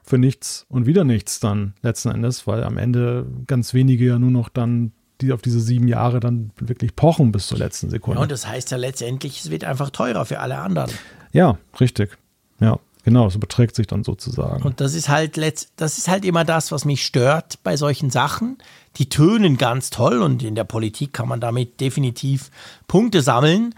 für 0.03 0.17
nichts 0.17 0.65
und 0.69 0.85
wieder 0.85 1.03
nichts 1.03 1.39
dann 1.39 1.73
letzten 1.81 2.09
Endes, 2.09 2.45
weil 2.45 2.63
am 2.63 2.77
Ende 2.77 3.25
ganz 3.47 3.73
wenige 3.73 4.05
ja 4.05 4.19
nur 4.19 4.31
noch 4.31 4.49
dann 4.49 4.91
die 5.21 5.31
auf 5.31 5.41
diese 5.41 5.59
sieben 5.59 5.87
Jahre 5.87 6.19
dann 6.19 6.51
wirklich 6.59 6.95
pochen 6.95 7.31
bis 7.31 7.47
zur 7.47 7.57
letzten 7.57 7.89
Sekunde. 7.89 8.19
Ja, 8.19 8.23
und 8.23 8.31
das 8.31 8.47
heißt 8.47 8.71
ja 8.71 8.77
letztendlich, 8.77 9.39
es 9.39 9.49
wird 9.49 9.63
einfach 9.63 9.89
teurer 9.89 10.25
für 10.25 10.39
alle 10.39 10.57
anderen. 10.57 10.91
Ja, 11.31 11.57
richtig. 11.79 12.17
Ja, 12.59 12.79
genau, 13.03 13.29
so 13.29 13.39
beträgt 13.39 13.75
sich 13.75 13.87
dann 13.87 14.03
sozusagen. 14.03 14.63
Und 14.63 14.81
das 14.81 14.93
ist 14.93 15.09
halt 15.09 15.37
letzt, 15.37 15.73
das 15.77 15.97
ist 15.97 16.07
halt 16.07 16.25
immer 16.25 16.43
das, 16.43 16.71
was 16.71 16.85
mich 16.85 17.05
stört 17.05 17.59
bei 17.63 17.77
solchen 17.77 18.09
Sachen. 18.09 18.57
Die 18.97 19.09
tönen 19.09 19.57
ganz 19.57 19.89
toll 19.89 20.21
und 20.21 20.43
in 20.43 20.55
der 20.55 20.63
Politik 20.63 21.13
kann 21.13 21.27
man 21.27 21.39
damit 21.39 21.79
definitiv 21.81 22.49
Punkte 22.87 23.21
sammeln, 23.21 23.73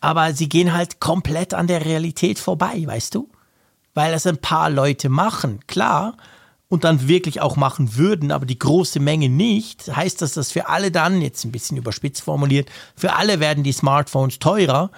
aber 0.00 0.32
sie 0.32 0.48
gehen 0.48 0.72
halt 0.74 1.00
komplett 1.00 1.54
an 1.54 1.66
der 1.66 1.84
Realität 1.84 2.38
vorbei, 2.38 2.82
weißt 2.86 3.14
du? 3.14 3.28
Weil 3.94 4.14
es 4.14 4.26
ein 4.26 4.38
paar 4.38 4.70
Leute 4.70 5.08
machen, 5.08 5.60
klar, 5.66 6.16
und 6.68 6.84
dann 6.84 7.08
wirklich 7.08 7.40
auch 7.40 7.56
machen 7.56 7.96
würden, 7.96 8.30
aber 8.30 8.44
die 8.46 8.58
große 8.58 9.00
Menge 9.00 9.28
nicht, 9.28 9.94
heißt 9.94 10.20
das, 10.20 10.34
dass 10.34 10.52
für 10.52 10.68
alle 10.68 10.90
dann, 10.90 11.22
jetzt 11.22 11.44
ein 11.44 11.52
bisschen 11.52 11.76
überspitzt 11.76 12.22
formuliert, 12.22 12.68
für 12.94 13.14
alle 13.14 13.40
werden 13.40 13.64
die 13.64 13.72
Smartphones 13.72 14.38
teurer, 14.38 14.90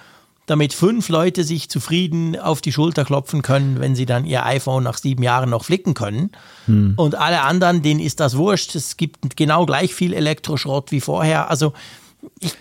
damit 0.46 0.74
fünf 0.74 1.08
Leute 1.08 1.44
sich 1.44 1.70
zufrieden 1.70 2.36
auf 2.36 2.60
die 2.60 2.72
Schulter 2.72 3.04
klopfen 3.04 3.42
können, 3.42 3.78
wenn 3.78 3.94
sie 3.94 4.04
dann 4.04 4.24
ihr 4.24 4.44
iPhone 4.44 4.82
nach 4.82 4.98
sieben 4.98 5.22
Jahren 5.22 5.50
noch 5.50 5.64
flicken 5.64 5.94
können. 5.94 6.32
Hm. 6.66 6.94
Und 6.96 7.14
alle 7.14 7.42
anderen, 7.42 7.82
denen 7.82 8.00
ist 8.00 8.18
das 8.18 8.36
wurscht. 8.36 8.74
Es 8.74 8.96
gibt 8.96 9.36
genau 9.36 9.64
gleich 9.64 9.94
viel 9.94 10.12
Elektroschrott 10.12 10.90
wie 10.90 11.00
vorher. 11.00 11.50
Also, 11.50 11.72
ich, 12.40 12.54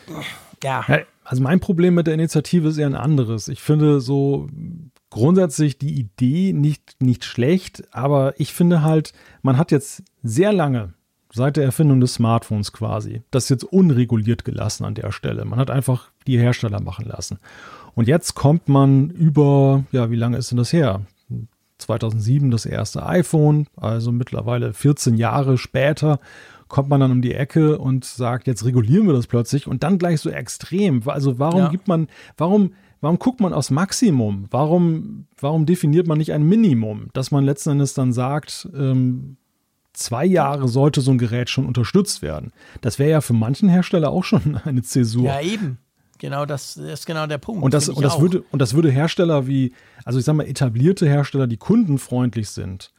ja. 0.64 0.86
Also 1.24 1.42
mein 1.42 1.60
Problem 1.60 1.96
mit 1.96 2.06
der 2.06 2.14
Initiative 2.14 2.70
ist 2.70 2.78
eher 2.78 2.86
ein 2.86 2.96
anderes. 2.96 3.48
Ich 3.48 3.62
finde 3.62 4.02
so 4.02 4.48
grundsätzlich 5.10 5.78
die 5.78 6.00
Idee 6.00 6.54
nicht, 6.54 7.02
nicht 7.02 7.24
schlecht, 7.24 7.84
aber 7.92 8.40
ich 8.40 8.54
finde 8.54 8.84
halt, 8.84 9.14
man 9.42 9.58
hat 9.58 9.72
jetzt 9.72 10.04
sehr 10.24 10.54
lange, 10.54 10.94
seit 11.32 11.58
der 11.58 11.66
Erfindung 11.66 12.00
des 12.00 12.16
Smartphones 12.16 12.72
quasi, 12.72 13.22
das 13.32 13.50
jetzt 13.50 13.64
unreguliert 13.64 14.46
gelassen 14.46 14.86
an 14.86 14.96
der 14.96 15.12
Stelle. 15.12 15.46
Man 15.46 15.60
hat 15.60 15.72
einfach 15.72 16.12
die 16.28 16.40
Hersteller 16.40 16.82
machen 16.82 17.06
lassen. 17.06 17.40
Und 17.96 18.08
jetzt 18.08 18.36
kommt 18.36 18.70
man 18.70 19.10
über, 19.10 19.84
ja, 19.92 20.12
wie 20.12 20.16
lange 20.16 20.38
ist 20.38 20.52
denn 20.52 20.58
das 20.58 20.74
her? 20.74 21.02
2007 21.80 22.52
das 22.52 22.66
erste 22.66 23.06
iPhone, 23.06 23.68
also 23.78 24.12
mittlerweile 24.12 24.74
14 24.74 25.16
Jahre 25.16 25.58
später 25.58 26.20
kommt 26.68 26.90
man 26.90 27.00
dann 27.00 27.12
um 27.12 27.22
die 27.22 27.34
Ecke 27.34 27.80
und 27.80 28.06
sagt, 28.06 28.46
jetzt 28.46 28.64
regulieren 28.64 29.08
wir 29.08 29.14
das 29.14 29.28
plötzlich 29.28 29.66
und 29.66 29.82
dann 29.82 29.98
gleich 29.98 30.22
so 30.22 30.30
extrem. 30.30 31.02
Also 31.08 31.40
warum 31.40 31.62
ja. 31.62 31.70
gibt 31.70 31.88
man, 31.88 32.08
warum 32.38 32.74
Warum 33.02 33.20
guckt 33.20 33.40
man 33.40 33.54
aufs 33.54 33.70
Maximum? 33.70 34.46
Warum, 34.52 35.28
warum 35.40 35.66
definiert 35.66 36.08
man 36.08 36.18
nicht 36.18 36.34
ein 36.34 36.44
Minimum, 36.44 37.10
dass 37.14 37.32
man 37.32 37.46
letzten 37.46 37.72
Endes 37.72 37.94
dann 37.94 38.12
sagt, 38.12 38.68
ähm, 38.76 39.38
zwei 39.94 40.26
Jahre 40.26 40.68
sollte 40.68 41.02
so 41.02 41.12
ein 41.12 41.18
Gerät 41.18 41.50
schon 41.50 41.66
unterstützt 41.66 42.22
werden? 42.22 42.52
Das 42.82 43.00
wäre 43.00 43.12
ja 43.12 43.22
für 43.22 43.34
manchen 43.34 43.70
Hersteller 43.70 44.10
auch 44.10 44.24
schon 44.24 44.60
eine 44.66 44.82
Zäsur. 44.82 45.26
Ja, 45.26 45.42
eben. 45.42 45.78
Genau, 46.20 46.46
das, 46.46 46.74
das 46.76 47.00
ist 47.00 47.06
genau 47.06 47.28
der 47.28 47.38
Punkt. 47.38 47.64
Und 47.64 47.74
das, 47.74 47.88
und 47.88 48.04
das 48.04 48.20
würde, 48.20 48.44
und 48.52 48.62
das 48.62 48.74
würde 48.74 48.92
Hersteller 48.92 49.48
wie, 49.48 49.74
also 50.04 50.20
ich 50.20 50.26
sag 50.26 50.36
mal, 50.36 50.46
etablierte 50.46 51.08
Hersteller, 51.08 51.48
die 51.48 51.56
kundenfreundlich 51.56 52.50
sind, 52.50 52.92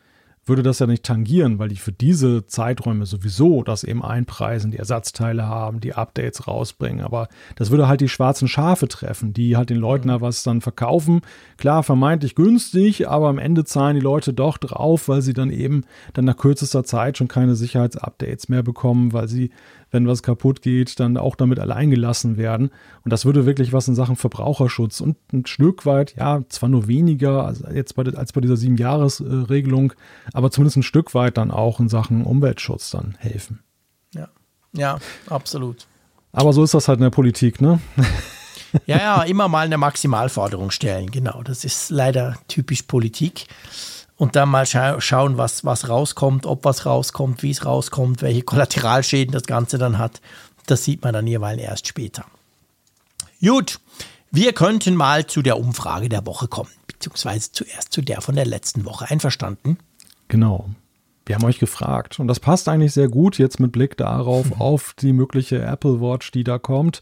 würde 0.50 0.62
das 0.62 0.80
ja 0.80 0.86
nicht 0.86 1.04
tangieren, 1.04 1.58
weil 1.58 1.68
die 1.68 1.76
für 1.76 1.92
diese 1.92 2.44
Zeiträume 2.44 3.06
sowieso 3.06 3.62
das 3.62 3.84
eben 3.84 4.04
einpreisen, 4.04 4.72
die 4.72 4.76
Ersatzteile 4.76 5.46
haben, 5.46 5.80
die 5.80 5.94
Updates 5.94 6.46
rausbringen. 6.46 7.02
Aber 7.02 7.28
das 7.54 7.70
würde 7.70 7.88
halt 7.88 8.02
die 8.02 8.08
schwarzen 8.08 8.48
Schafe 8.48 8.88
treffen, 8.88 9.32
die 9.32 9.56
halt 9.56 9.70
den 9.70 9.78
Leuten 9.78 10.08
da 10.08 10.20
was 10.20 10.42
dann 10.42 10.60
verkaufen. 10.60 11.22
Klar, 11.56 11.82
vermeintlich 11.82 12.34
günstig, 12.34 13.08
aber 13.08 13.28
am 13.28 13.38
Ende 13.38 13.64
zahlen 13.64 13.94
die 13.94 14.02
Leute 14.02 14.34
doch 14.34 14.58
drauf, 14.58 15.08
weil 15.08 15.22
sie 15.22 15.32
dann 15.32 15.50
eben 15.50 15.84
dann 16.12 16.26
nach 16.26 16.36
kürzester 16.36 16.84
Zeit 16.84 17.16
schon 17.16 17.28
keine 17.28 17.54
Sicherheitsupdates 17.54 18.48
mehr 18.48 18.62
bekommen, 18.62 19.12
weil 19.12 19.28
sie 19.28 19.50
wenn 19.90 20.06
was 20.06 20.22
kaputt 20.22 20.62
geht, 20.62 21.00
dann 21.00 21.16
auch 21.16 21.36
damit 21.36 21.58
allein 21.58 21.90
gelassen 21.90 22.36
werden. 22.36 22.70
Und 23.04 23.12
das 23.12 23.24
würde 23.24 23.46
wirklich 23.46 23.72
was 23.72 23.88
in 23.88 23.94
Sachen 23.94 24.16
Verbraucherschutz 24.16 25.00
und 25.00 25.16
ein 25.32 25.46
Stück 25.46 25.86
weit, 25.86 26.14
ja, 26.16 26.42
zwar 26.48 26.68
nur 26.68 26.86
weniger 26.86 27.46
als, 27.46 27.62
jetzt 27.74 27.94
bei, 27.94 28.04
als 28.04 28.32
bei 28.32 28.40
dieser 28.40 28.56
Sieben-Jahres-Regelung, 28.56 29.92
aber 30.32 30.50
zumindest 30.50 30.78
ein 30.78 30.82
Stück 30.82 31.14
weit 31.14 31.36
dann 31.36 31.50
auch 31.50 31.80
in 31.80 31.88
Sachen 31.88 32.24
Umweltschutz 32.24 32.90
dann 32.90 33.16
helfen. 33.18 33.60
Ja, 34.14 34.28
ja, 34.72 34.98
absolut. 35.28 35.86
Aber 36.32 36.52
so 36.52 36.62
ist 36.62 36.74
das 36.74 36.88
halt 36.88 36.98
in 36.98 37.04
der 37.04 37.10
Politik, 37.10 37.60
ne? 37.60 37.80
Ja, 38.86 38.98
ja, 38.98 39.22
immer 39.24 39.48
mal 39.48 39.66
eine 39.66 39.78
Maximalforderung 39.78 40.70
stellen, 40.70 41.10
genau. 41.10 41.42
Das 41.42 41.64
ist 41.64 41.90
leider 41.90 42.36
typisch 42.46 42.82
Politik 42.82 43.46
und 44.20 44.36
dann 44.36 44.50
mal 44.50 44.66
scha 44.66 45.00
schauen, 45.00 45.38
was, 45.38 45.64
was 45.64 45.88
rauskommt, 45.88 46.44
ob 46.44 46.66
was 46.66 46.84
rauskommt, 46.84 47.42
wie 47.42 47.52
es 47.52 47.64
rauskommt, 47.64 48.20
welche 48.20 48.42
Kollateralschäden 48.42 49.32
das 49.32 49.44
Ganze 49.44 49.78
dann 49.78 49.96
hat. 49.96 50.20
Das 50.66 50.84
sieht 50.84 51.02
man 51.02 51.14
dann 51.14 51.26
jeweils 51.26 51.58
erst 51.58 51.86
später. 51.88 52.26
Gut, 53.40 53.80
wir 54.30 54.52
könnten 54.52 54.94
mal 54.94 55.26
zu 55.26 55.40
der 55.40 55.58
Umfrage 55.58 56.10
der 56.10 56.26
Woche 56.26 56.48
kommen, 56.48 56.68
beziehungsweise 56.86 57.50
zuerst 57.52 57.94
zu 57.94 58.02
der 58.02 58.20
von 58.20 58.34
der 58.34 58.44
letzten 58.44 58.84
Woche. 58.84 59.10
Einverstanden? 59.10 59.78
Genau. 60.28 60.68
Wir 61.24 61.36
haben 61.36 61.44
euch 61.44 61.58
gefragt 61.58 62.20
und 62.20 62.28
das 62.28 62.40
passt 62.40 62.68
eigentlich 62.68 62.92
sehr 62.92 63.08
gut 63.08 63.38
jetzt 63.38 63.58
mit 63.58 63.72
Blick 63.72 63.96
darauf, 63.96 64.44
auf 64.60 64.94
die 64.98 65.14
mögliche 65.14 65.62
Apple 65.62 66.02
Watch, 66.02 66.30
die 66.30 66.44
da 66.44 66.58
kommt. 66.58 67.00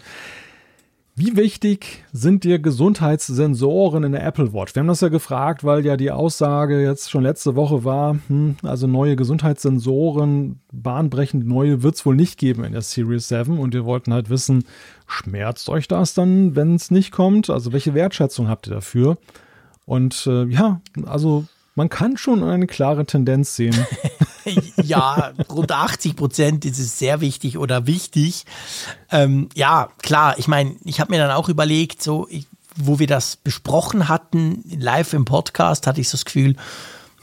Wie 1.18 1.36
wichtig 1.36 2.04
sind 2.12 2.44
dir 2.44 2.60
Gesundheitssensoren 2.60 4.04
in 4.04 4.12
der 4.12 4.24
Apple 4.24 4.52
Watch? 4.52 4.76
Wir 4.76 4.80
haben 4.80 4.86
das 4.86 5.00
ja 5.00 5.08
gefragt, 5.08 5.64
weil 5.64 5.84
ja 5.84 5.96
die 5.96 6.12
Aussage 6.12 6.80
jetzt 6.80 7.10
schon 7.10 7.24
letzte 7.24 7.56
Woche 7.56 7.82
war, 7.82 8.20
hm, 8.28 8.54
also 8.62 8.86
neue 8.86 9.16
Gesundheitssensoren, 9.16 10.60
bahnbrechend 10.70 11.44
neue 11.44 11.82
wird 11.82 11.96
es 11.96 12.06
wohl 12.06 12.14
nicht 12.14 12.38
geben 12.38 12.62
in 12.62 12.72
der 12.72 12.82
Series 12.82 13.26
7 13.26 13.58
und 13.58 13.74
wir 13.74 13.84
wollten 13.84 14.14
halt 14.14 14.30
wissen, 14.30 14.62
schmerzt 15.08 15.68
euch 15.70 15.88
das 15.88 16.14
dann, 16.14 16.54
wenn 16.54 16.76
es 16.76 16.92
nicht 16.92 17.10
kommt? 17.10 17.50
Also 17.50 17.72
welche 17.72 17.94
Wertschätzung 17.94 18.46
habt 18.46 18.68
ihr 18.68 18.74
dafür? 18.74 19.18
Und 19.86 20.24
äh, 20.28 20.44
ja, 20.44 20.80
also 21.04 21.46
man 21.74 21.88
kann 21.88 22.16
schon 22.16 22.44
eine 22.44 22.68
klare 22.68 23.06
Tendenz 23.06 23.56
sehen. 23.56 23.74
ja, 24.82 25.32
rund 25.50 25.72
80 25.72 26.16
Prozent 26.16 26.64
ist 26.64 26.78
es 26.78 26.98
sehr 26.98 27.20
wichtig 27.20 27.58
oder 27.58 27.86
wichtig. 27.86 28.44
Ähm, 29.10 29.48
ja, 29.54 29.88
klar, 30.02 30.38
ich 30.38 30.48
meine, 30.48 30.76
ich 30.84 31.00
habe 31.00 31.12
mir 31.12 31.18
dann 31.18 31.30
auch 31.30 31.48
überlegt, 31.48 32.02
so, 32.02 32.26
ich, 32.30 32.46
wo 32.76 32.98
wir 32.98 33.06
das 33.06 33.36
besprochen 33.36 34.08
hatten, 34.08 34.62
live 34.68 35.12
im 35.12 35.24
Podcast, 35.24 35.86
hatte 35.86 36.00
ich 36.00 36.08
so 36.08 36.16
das 36.16 36.24
Gefühl, 36.24 36.56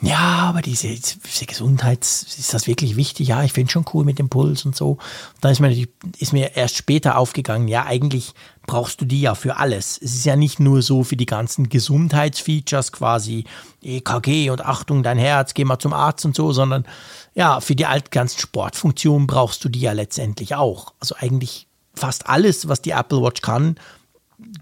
ja, 0.02 0.46
aber 0.50 0.62
diese, 0.62 0.90
diese 0.90 1.46
Gesundheit, 1.46 2.02
ist 2.02 2.54
das 2.54 2.68
wirklich 2.68 2.96
wichtig? 2.96 3.30
Ja, 3.30 3.44
ich 3.44 3.54
finde 3.54 3.72
schon 3.72 3.86
cool 3.94 4.04
mit 4.04 4.20
dem 4.20 4.30
Puls 4.30 4.66
und 4.66 4.76
so. 4.76 4.98
Dann 5.40 5.52
ist 5.54 5.62
mir, 5.62 5.88
ist 6.20 6.34
mir 6.34 6.56
erst 6.56 6.76
später 6.76 7.18
aufgegangen, 7.18 7.68
ja, 7.70 7.86
eigentlich 7.86 8.34
brauchst 8.68 9.02
du 9.02 9.06
die 9.06 9.22
ja 9.22 9.36
für 9.36 9.58
alles. 9.58 10.00
Es 10.02 10.16
ist 10.16 10.26
ja 10.26 10.36
nicht 10.36 10.60
nur 10.60 10.82
so 10.82 11.04
für 11.04 11.18
die 11.18 11.26
ganzen 11.26 11.70
Gesundheitsfeatures 11.70 12.92
quasi, 12.92 13.46
EKG 13.82 14.50
und 14.50 14.66
Achtung, 14.66 15.04
dein 15.04 15.18
Herz, 15.18 15.54
geh 15.54 15.66
mal 15.66 15.80
zum 15.80 15.94
Arzt 15.94 16.26
und 16.26 16.36
so, 16.36 16.52
sondern 16.52 16.86
ja, 17.34 17.60
für 17.60 17.76
die 17.76 17.86
ganzen 18.12 18.40
Sportfunktionen 18.40 19.28
brauchst 19.28 19.64
du 19.64 19.70
die 19.70 19.82
ja 19.82 19.92
letztendlich 19.92 20.56
auch. 20.56 20.94
Also 21.00 21.16
eigentlich 21.18 21.68
fast 21.94 22.28
alles, 22.28 22.68
was 22.68 22.82
die 22.82 22.92
Apple 22.92 23.22
Watch 23.22 23.42
kann, 23.42 23.76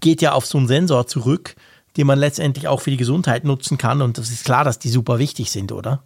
geht 0.00 0.22
ja 0.22 0.32
auf 0.32 0.46
so 0.46 0.58
einen 0.58 0.68
Sensor 0.68 1.06
zurück 1.06 1.56
die 1.96 2.04
man 2.04 2.18
letztendlich 2.18 2.68
auch 2.68 2.80
für 2.80 2.90
die 2.90 2.96
Gesundheit 2.96 3.44
nutzen 3.44 3.78
kann. 3.78 4.02
Und 4.02 4.18
das 4.18 4.30
ist 4.30 4.44
klar, 4.44 4.64
dass 4.64 4.78
die 4.78 4.88
super 4.88 5.18
wichtig 5.18 5.50
sind, 5.50 5.72
oder? 5.72 6.02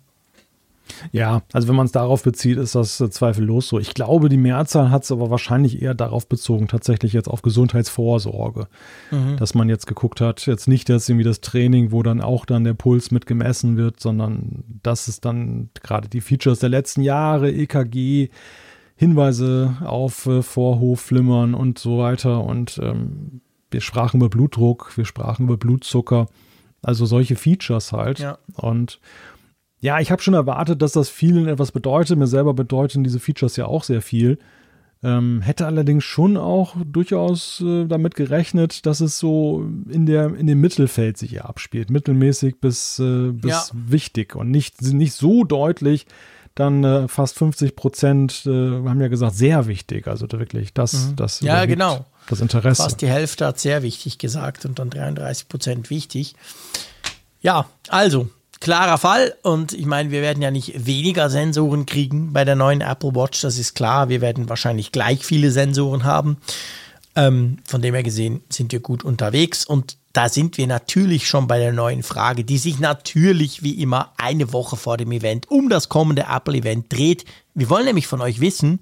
Ja, 1.13 1.43
also 1.53 1.69
wenn 1.69 1.77
man 1.77 1.87
es 1.87 1.93
darauf 1.93 2.23
bezieht, 2.23 2.59
ist 2.59 2.75
das 2.75 3.01
äh, 3.01 3.11
zweifellos 3.11 3.69
so. 3.69 3.79
Ich 3.79 3.95
glaube, 3.95 4.29
die 4.29 4.37
Mehrzahl 4.37 4.91
hat 4.91 5.05
es 5.05 5.13
aber 5.13 5.31
wahrscheinlich 5.31 5.83
eher 5.83 5.95
darauf 5.95 6.29
bezogen, 6.29 6.69
tatsächlich 6.69 7.13
jetzt 7.13 7.29
auf 7.29 7.43
Gesundheitsvorsorge. 7.43 8.69
Mhm. 9.11 9.37
Dass 9.37 9.55
man 9.55 9.69
jetzt 9.69 9.87
geguckt 9.87 10.21
hat, 10.21 10.47
jetzt 10.47 10.69
nicht 10.69 10.89
jetzt 10.89 11.09
irgendwie 11.09 11.25
das 11.25 11.41
Training, 11.41 11.93
wo 11.93 12.03
dann 12.03 12.21
auch 12.21 12.47
dann 12.47 12.65
der 12.65 12.75
Puls 12.75 13.11
mit 13.11 13.27
gemessen 13.27 13.77
wird, 13.77 14.01
sondern 14.01 14.65
dass 14.83 15.09
es 15.09 15.21
dann 15.21 15.71
gerade 15.83 16.09
die 16.09 16.21
Features 16.21 16.59
der 16.59 16.69
letzten 16.69 17.03
Jahre, 17.03 17.51
EKG, 17.51 18.29
Hinweise 18.97 19.77
auf 19.85 20.27
äh, 20.27 20.43
Vorhofflimmern 20.43 21.55
und 21.55 21.79
so 21.79 21.99
weiter 21.99 22.43
und 22.43 22.81
ähm, 22.83 23.41
wir 23.71 23.81
sprachen 23.81 24.19
über 24.19 24.29
Blutdruck, 24.29 24.97
wir 24.97 25.05
sprachen 25.05 25.45
über 25.45 25.57
Blutzucker, 25.57 26.27
also 26.83 27.07
solche 27.07 27.37
Features 27.37 27.93
halt. 27.93 28.19
Ja. 28.19 28.39
Und 28.55 29.01
ja, 29.81 30.01
ich 30.01 30.11
habe 30.11 30.23
schon 30.23 30.35
erwartet, 30.35 30.83
dass 30.83 30.93
das 30.93 31.09
vielen 31.09 31.47
etwas 31.47 31.73
bedeutet. 31.73 32.19
Mir 32.19 32.27
selber 32.27 32.55
bedeuten 32.55 33.05
diese 33.05 33.21
Features 33.21 33.57
ja 33.57 33.67
auch 33.67 33.85
sehr 33.85 34.03
viel. 34.03 34.39
Ähm, 35.01 35.43
hätte 35.43 35.67
allerdings 35.67 36.03
schon 36.03 36.37
auch 36.37 36.75
durchaus 36.85 37.61
äh, 37.61 37.87
damit 37.87 38.17
gerechnet, 38.17 38.85
dass 38.85 39.01
es 39.01 39.19
so 39.19 39.65
in, 39.89 40.07
der, 40.07 40.35
in 40.35 40.49
dem 40.49 40.61
Mittelfeld 40.61 41.17
sich 41.17 41.41
abspielt. 41.41 41.91
Mittelmäßig 41.91 42.61
bis, 42.61 42.99
äh, 42.99 43.31
bis 43.31 43.51
ja. 43.51 43.65
wichtig 43.73 44.35
und 44.35 44.51
nicht, 44.51 44.83
nicht 44.83 45.13
so 45.13 45.45
deutlich, 45.45 46.07
dann 46.57 46.83
äh, 46.83 47.07
fast 47.07 47.39
50 47.39 47.77
Prozent 47.77 48.43
äh, 48.47 48.51
haben 48.51 49.01
ja 49.01 49.07
gesagt, 49.07 49.37
sehr 49.37 49.69
wichtig. 49.69 50.09
Also 50.09 50.27
wirklich, 50.33 50.75
das, 50.75 51.11
mhm. 51.11 51.17
das 51.17 51.41
ja, 51.43 51.65
genau. 51.67 52.05
das 52.29 52.41
Interesse. 52.41 52.83
Fast 52.83 53.01
die 53.01 53.07
Hälfte 53.07 53.47
hat 53.47 53.61
sehr 53.61 53.85
wichtig 53.85 54.19
gesagt 54.19 54.65
und 54.65 54.81
dann 54.81 54.91
33 54.91 55.49
Prozent 55.49 55.91
wichtig. 55.91 56.35
Ja, 57.41 57.69
also 57.89 58.29
klarer 58.61 58.99
Fall. 58.99 59.35
Und 59.43 59.73
ich 59.73 59.87
meine, 59.87 60.11
wir 60.11 60.23
werden 60.23 60.43
ja 60.43 60.51
nicht 60.51 60.87
weniger 60.87 61.31
Sensoren 61.31 61.87
kriegen 61.87 62.33
bei 62.33 62.45
der 62.45 62.57
neuen 62.57 62.81
Apple 62.81 63.15
Watch. 63.15 63.41
Das 63.41 63.59
ist 63.59 63.75
klar. 63.75 64.09
Wir 64.09 64.21
werden 64.21 64.49
wahrscheinlich 64.49 64.93
gleich 64.93 65.25
viele 65.25 65.51
Sensoren 65.51 66.05
haben. 66.05 66.39
Ähm, 67.17 67.59
von 67.65 67.83
dem 67.83 67.95
her 67.95 68.03
gesehen 68.03 68.43
sind 68.49 68.73
wir 68.73 68.81
gut 68.81 69.05
unterwegs. 69.05 69.65
Und 69.65 69.97
da 70.13 70.29
sind 70.29 70.59
wir 70.59 70.67
natürlich 70.67 71.29
schon 71.29 71.47
bei 71.47 71.59
der 71.59 71.73
neuen 71.73 72.03
Frage, 72.03 72.45
die 72.45 72.59
sich 72.59 72.79
natürlich 72.79 73.63
wie 73.63 73.81
immer 73.81 74.13
eine 74.17 74.53
Woche 74.53 74.77
vor 74.77 74.97
dem 74.97 75.13
Event 75.13 75.51
um 75.51 75.69
das 75.69 75.89
kommende 75.89 76.27
Apple-Event 76.29 76.93
dreht. 76.93 77.25
Wir 77.55 77.71
wollen 77.71 77.85
nämlich 77.85 78.07
von 78.07 78.21
euch 78.21 78.41
wissen, 78.41 78.81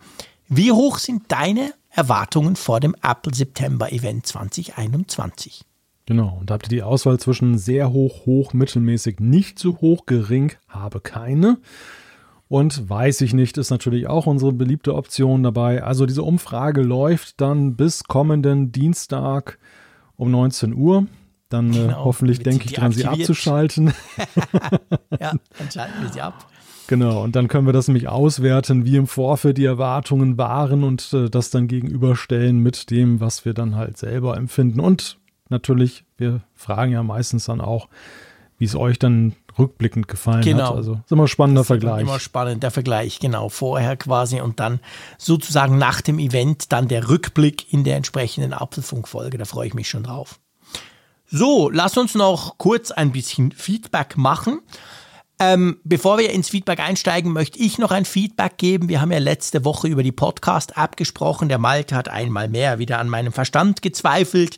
wie 0.48 0.72
hoch 0.72 0.98
sind 0.98 1.24
deine 1.28 1.74
Erwartungen 1.90 2.56
vor 2.56 2.80
dem 2.80 2.94
Apple 3.02 3.34
September 3.34 3.90
Event 3.90 4.26
2021? 4.26 5.64
Genau, 6.06 6.38
und 6.40 6.50
da 6.50 6.54
habt 6.54 6.66
ihr 6.66 6.76
die 6.76 6.82
Auswahl 6.84 7.18
zwischen 7.18 7.58
sehr 7.58 7.92
hoch, 7.92 8.26
hoch, 8.26 8.52
mittelmäßig, 8.52 9.18
nicht 9.18 9.58
so 9.58 9.80
hoch, 9.80 10.06
gering, 10.06 10.52
habe 10.68 11.00
keine. 11.00 11.58
Und 12.48 12.88
weiß 12.88 13.22
ich 13.22 13.34
nicht, 13.34 13.58
ist 13.58 13.70
natürlich 13.70 14.06
auch 14.06 14.26
unsere 14.26 14.52
beliebte 14.52 14.94
Option 14.94 15.42
dabei. 15.42 15.82
Also 15.82 16.06
diese 16.06 16.22
Umfrage 16.22 16.82
läuft 16.82 17.40
dann 17.40 17.74
bis 17.74 18.04
kommenden 18.04 18.70
Dienstag 18.70 19.58
um 20.14 20.30
19 20.30 20.74
Uhr. 20.74 21.06
Dann 21.48 21.70
äh, 21.70 21.78
genau, 21.78 22.04
hoffentlich 22.04 22.38
denke 22.38 22.66
ich 22.66 22.74
dran, 22.74 22.92
sie 22.92 23.06
abzuschalten. 23.06 23.92
ja, 25.20 25.32
dann 25.58 25.70
schalten 25.72 26.02
wir 26.02 26.08
sie 26.12 26.20
ab. 26.20 26.46
Genau, 26.86 27.24
und 27.24 27.34
dann 27.34 27.48
können 27.48 27.66
wir 27.66 27.72
das 27.72 27.88
nämlich 27.88 28.06
auswerten, 28.06 28.84
wie 28.84 28.96
im 28.96 29.08
Vorfeld 29.08 29.58
die 29.58 29.64
Erwartungen 29.64 30.38
waren 30.38 30.84
und 30.84 31.12
äh, 31.12 31.28
das 31.28 31.50
dann 31.50 31.66
gegenüberstellen 31.66 32.60
mit 32.60 32.90
dem, 32.90 33.18
was 33.18 33.44
wir 33.44 33.54
dann 33.54 33.74
halt 33.74 33.96
selber 33.96 34.36
empfinden. 34.36 34.78
Und 34.78 35.18
natürlich, 35.48 36.04
wir 36.16 36.40
fragen 36.54 36.92
ja 36.92 37.02
meistens 37.02 37.46
dann 37.46 37.60
auch, 37.60 37.88
wie 38.58 38.64
es 38.64 38.74
euch 38.74 38.98
dann 38.98 39.34
rückblickend 39.58 40.08
gefallen 40.08 40.42
genau. 40.42 40.70
hat. 40.70 40.76
Also 40.76 41.00
ist 41.04 41.12
immer 41.12 41.24
ein 41.24 41.28
spannender 41.28 41.60
das 41.60 41.66
Vergleich. 41.66 42.02
Immer 42.02 42.20
spannend, 42.20 42.62
der 42.62 42.70
Vergleich, 42.70 43.18
genau. 43.18 43.48
Vorher 43.48 43.96
quasi 43.96 44.40
und 44.40 44.60
dann 44.60 44.80
sozusagen 45.18 45.78
nach 45.78 46.00
dem 46.00 46.18
Event 46.18 46.72
dann 46.72 46.88
der 46.88 47.08
Rückblick 47.08 47.72
in 47.72 47.84
der 47.84 47.96
entsprechenden 47.96 48.52
Apfelfunkfolge. 48.52 49.38
Da 49.38 49.44
freue 49.44 49.68
ich 49.68 49.74
mich 49.74 49.88
schon 49.88 50.04
drauf. 50.04 50.38
So, 51.26 51.70
lass 51.70 51.96
uns 51.96 52.14
noch 52.14 52.56
kurz 52.58 52.92
ein 52.92 53.12
bisschen 53.12 53.52
Feedback 53.52 54.16
machen. 54.16 54.60
Ähm, 55.38 55.80
bevor 55.84 56.18
wir 56.18 56.30
ins 56.30 56.48
Feedback 56.48 56.80
einsteigen, 56.80 57.32
möchte 57.32 57.58
ich 57.58 57.78
noch 57.78 57.90
ein 57.90 58.06
Feedback 58.06 58.56
geben. 58.56 58.88
Wir 58.88 59.02
haben 59.02 59.12
ja 59.12 59.18
letzte 59.18 59.64
Woche 59.66 59.88
über 59.88 60.02
die 60.02 60.12
Podcast-App 60.12 60.96
gesprochen. 60.96 61.48
Der 61.48 61.58
Malte 61.58 61.94
hat 61.94 62.08
einmal 62.08 62.48
mehr 62.48 62.78
wieder 62.78 62.98
an 62.98 63.08
meinem 63.08 63.32
Verstand 63.32 63.82
gezweifelt. 63.82 64.56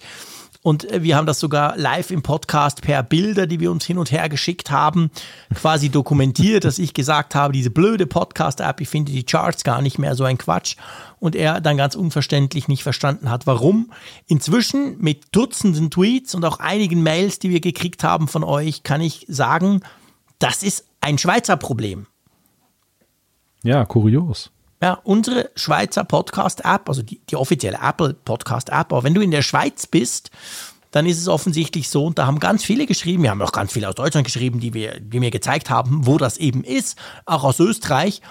Und 0.68 0.84
äh, 0.92 1.02
wir 1.02 1.16
haben 1.16 1.24
das 1.24 1.40
sogar 1.40 1.78
live 1.78 2.10
im 2.10 2.20
Podcast 2.20 2.82
per 2.82 3.02
Bilder, 3.02 3.46
die 3.46 3.58
wir 3.58 3.70
uns 3.70 3.86
hin 3.86 3.96
und 3.96 4.12
her 4.12 4.28
geschickt 4.28 4.70
haben, 4.70 5.10
quasi 5.54 5.88
dokumentiert, 5.88 6.64
dass 6.64 6.78
ich 6.78 6.92
gesagt 6.92 7.34
habe, 7.34 7.54
diese 7.54 7.70
blöde 7.70 8.06
Podcast-App, 8.06 8.82
ich 8.82 8.88
finde 8.90 9.12
die 9.12 9.24
Charts 9.24 9.64
gar 9.64 9.80
nicht 9.80 9.98
mehr 9.98 10.14
so 10.14 10.24
ein 10.24 10.36
Quatsch. 10.36 10.76
Und 11.20 11.34
er 11.34 11.62
dann 11.62 11.78
ganz 11.78 11.94
unverständlich 11.94 12.68
nicht 12.68 12.82
verstanden 12.82 13.30
hat, 13.30 13.46
warum. 13.46 13.92
Inzwischen 14.26 14.98
mit 15.00 15.34
Dutzenden 15.34 15.90
Tweets 15.90 16.34
und 16.34 16.44
auch 16.44 16.60
einigen 16.60 17.02
Mails, 17.02 17.38
die 17.38 17.48
wir 17.48 17.60
gekriegt 17.60 18.04
haben 18.04 18.28
von 18.28 18.44
euch, 18.44 18.82
kann 18.82 19.00
ich 19.00 19.24
sagen, 19.26 19.80
das 20.38 20.62
ist 20.62 20.84
ein 21.00 21.16
Schweizer 21.16 21.56
Problem. 21.56 22.08
Ja, 23.62 23.86
kurios. 23.86 24.50
Ja, 24.80 25.00
unsere 25.02 25.50
Schweizer 25.56 26.04
Podcast-App, 26.04 26.88
also 26.88 27.02
die, 27.02 27.20
die 27.28 27.36
offizielle 27.36 27.78
Apple 27.82 28.14
Podcast-App, 28.14 28.92
aber 28.92 29.02
wenn 29.02 29.14
du 29.14 29.20
in 29.20 29.32
der 29.32 29.42
Schweiz 29.42 29.88
bist, 29.88 30.30
dann 30.92 31.04
ist 31.04 31.18
es 31.18 31.26
offensichtlich 31.26 31.88
so, 31.88 32.06
und 32.06 32.18
da 32.18 32.26
haben 32.26 32.38
ganz 32.38 32.64
viele 32.64 32.86
geschrieben, 32.86 33.24
wir 33.24 33.30
haben 33.30 33.42
auch 33.42 33.52
ganz 33.52 33.72
viele 33.72 33.88
aus 33.88 33.96
Deutschland 33.96 34.24
geschrieben, 34.24 34.60
die, 34.60 34.74
wir, 34.74 35.00
die 35.00 35.18
mir 35.18 35.32
gezeigt 35.32 35.68
haben, 35.68 36.06
wo 36.06 36.16
das 36.16 36.38
eben 36.38 36.62
ist, 36.62 36.96
auch 37.26 37.44
aus 37.44 37.58
Österreich. 37.58 38.22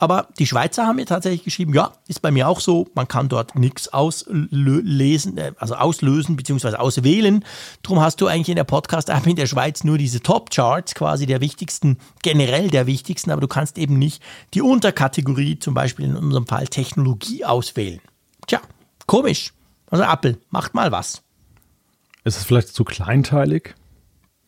Aber 0.00 0.28
die 0.38 0.46
Schweizer 0.46 0.86
haben 0.86 0.96
mir 0.96 1.06
tatsächlich 1.06 1.42
geschrieben, 1.42 1.74
ja, 1.74 1.92
ist 2.06 2.22
bei 2.22 2.30
mir 2.30 2.48
auch 2.48 2.60
so, 2.60 2.86
man 2.94 3.08
kann 3.08 3.28
dort 3.28 3.56
nichts 3.56 3.92
auslesen, 3.92 5.38
äh, 5.38 5.52
also 5.58 5.74
auslösen 5.74 6.36
bzw. 6.36 6.76
auswählen. 6.76 7.44
Darum 7.82 8.00
hast 8.00 8.20
du 8.20 8.28
eigentlich 8.28 8.48
in 8.48 8.56
der 8.56 8.64
Podcast-App 8.64 9.26
in 9.26 9.34
der 9.34 9.46
Schweiz 9.46 9.82
nur 9.82 9.98
diese 9.98 10.20
Top-Charts, 10.20 10.94
quasi 10.94 11.26
der 11.26 11.40
wichtigsten, 11.40 11.98
generell 12.22 12.68
der 12.68 12.86
wichtigsten, 12.86 13.32
aber 13.32 13.40
du 13.40 13.48
kannst 13.48 13.76
eben 13.76 13.98
nicht 13.98 14.22
die 14.54 14.62
Unterkategorie, 14.62 15.58
zum 15.58 15.74
Beispiel 15.74 16.04
in 16.04 16.16
unserem 16.16 16.46
Fall 16.46 16.68
Technologie, 16.68 17.44
auswählen. 17.44 18.00
Tja, 18.46 18.60
komisch. 19.06 19.52
Also 19.90 20.04
Apple, 20.04 20.38
macht 20.50 20.74
mal 20.74 20.92
was. 20.92 21.22
Ist 22.22 22.36
es 22.36 22.44
vielleicht 22.44 22.68
zu 22.68 22.84
kleinteilig? 22.84 23.74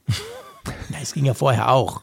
Na, 0.90 0.98
es 1.02 1.12
ging 1.12 1.24
ja 1.24 1.35
vorher 1.35 1.72
auch. 1.72 2.02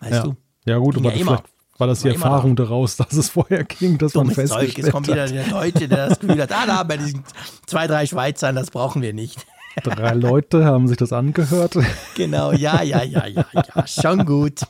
Weißt 0.00 0.12
ja. 0.12 0.22
du? 0.22 0.36
Ja, 0.64 0.78
gut, 0.78 0.96
aber 0.96 1.12
ja 1.14 1.24
vielleicht 1.24 1.44
war 1.80 1.86
das 1.86 2.00
die 2.00 2.08
War 2.08 2.14
Erfahrung 2.14 2.56
daraus, 2.56 2.96
dass 2.96 3.12
es 3.12 3.30
vorher 3.30 3.64
ging, 3.64 3.98
dass 3.98 4.14
man 4.14 4.28
Dummes 4.28 4.36
Zeug. 4.36 4.48
festgestellt 4.48 4.78
Jetzt 4.78 4.92
kommt 4.92 5.08
wieder 5.08 5.26
der 5.26 5.44
Deutsche, 5.44 5.88
der 5.88 6.08
das 6.08 6.20
Gefühl 6.20 6.40
hat, 6.40 6.52
ah, 6.52 6.66
da 6.66 6.88
wir 6.88 6.98
diesen 6.98 7.24
zwei, 7.66 7.86
drei 7.86 8.06
Schweizern, 8.06 8.54
das 8.54 8.70
brauchen 8.70 9.02
wir 9.02 9.12
nicht. 9.12 9.46
Drei 9.82 10.14
Leute 10.14 10.64
haben 10.64 10.88
sich 10.88 10.96
das 10.96 11.12
angehört. 11.12 11.78
Genau, 12.16 12.52
ja, 12.52 12.82
ja, 12.82 13.02
ja, 13.02 13.26
ja, 13.26 13.46
ja, 13.52 13.86
schon 13.86 14.26
gut. 14.26 14.60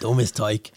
Dummes 0.00 0.34
Zeug. 0.34 0.70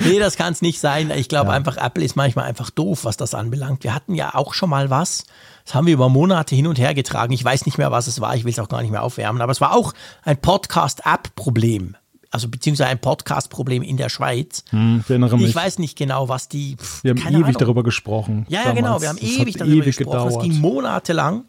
Nee, 0.00 0.18
das 0.18 0.36
kann 0.36 0.52
es 0.52 0.62
nicht 0.62 0.80
sein. 0.80 1.12
Ich 1.14 1.28
glaube 1.28 1.52
einfach, 1.52 1.76
Apple 1.76 2.02
ist 2.02 2.16
manchmal 2.16 2.46
einfach 2.46 2.70
doof, 2.70 3.04
was 3.04 3.16
das 3.16 3.34
anbelangt. 3.34 3.84
Wir 3.84 3.94
hatten 3.94 4.14
ja 4.14 4.34
auch 4.34 4.54
schon 4.54 4.70
mal 4.70 4.90
was. 4.90 5.24
Das 5.64 5.74
haben 5.74 5.86
wir 5.86 5.94
über 5.94 6.08
Monate 6.08 6.56
hin 6.56 6.66
und 6.66 6.78
her 6.78 6.94
getragen. 6.94 7.32
Ich 7.32 7.44
weiß 7.44 7.66
nicht 7.66 7.78
mehr, 7.78 7.92
was 7.92 8.06
es 8.08 8.20
war. 8.20 8.34
Ich 8.34 8.44
will 8.44 8.52
es 8.52 8.58
auch 8.58 8.68
gar 8.68 8.82
nicht 8.82 8.90
mehr 8.90 9.02
aufwärmen. 9.02 9.40
Aber 9.42 9.52
es 9.52 9.60
war 9.60 9.76
auch 9.76 9.92
ein 10.24 10.40
Podcast-App-Problem. 10.40 11.96
Also 12.30 12.48
beziehungsweise 12.48 12.90
ein 12.90 13.00
Podcast-Problem 13.00 13.82
in 13.82 13.96
der 13.96 14.08
Schweiz. 14.08 14.62
Hm, 14.70 15.00
ich 15.04 15.10
erinnere 15.10 15.36
mich. 15.36 15.48
Ich 15.48 15.54
weiß 15.54 15.78
nicht 15.80 15.98
genau, 15.98 16.28
was 16.28 16.48
die. 16.48 16.76
pff, 16.76 17.02
wir 17.02 17.10
haben 17.10 17.18
ewig 17.18 17.34
Ahnung. 17.34 17.52
darüber 17.58 17.82
gesprochen. 17.82 18.46
Ja, 18.48 18.62
ja, 18.64 18.72
genau. 18.72 19.00
Wir 19.00 19.08
haben 19.08 19.18
Das 19.20 19.28
ewig 19.28 19.56
darüber 19.56 19.74
ewig 19.76 19.96
gesprochen. 19.96 20.28
gedauert. 20.28 20.32
Es 20.44 20.48
ging 20.48 20.60
monatelang. 20.60 21.44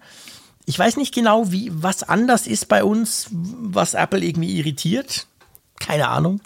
Ich 0.66 0.78
weiß 0.80 0.98
nicht 0.98 1.14
genau, 1.14 1.52
wie, 1.52 1.72
was 1.74 2.03
anders 2.03 2.48
ist 2.48 2.68
bei 2.68 2.84
uns, 2.84 3.28
was 3.32 3.94
Apple 3.94 4.20
irgendwie 4.24 4.58
irritiert. 4.58 5.28
Keine 5.80 6.08
Ahnung. 6.08 6.41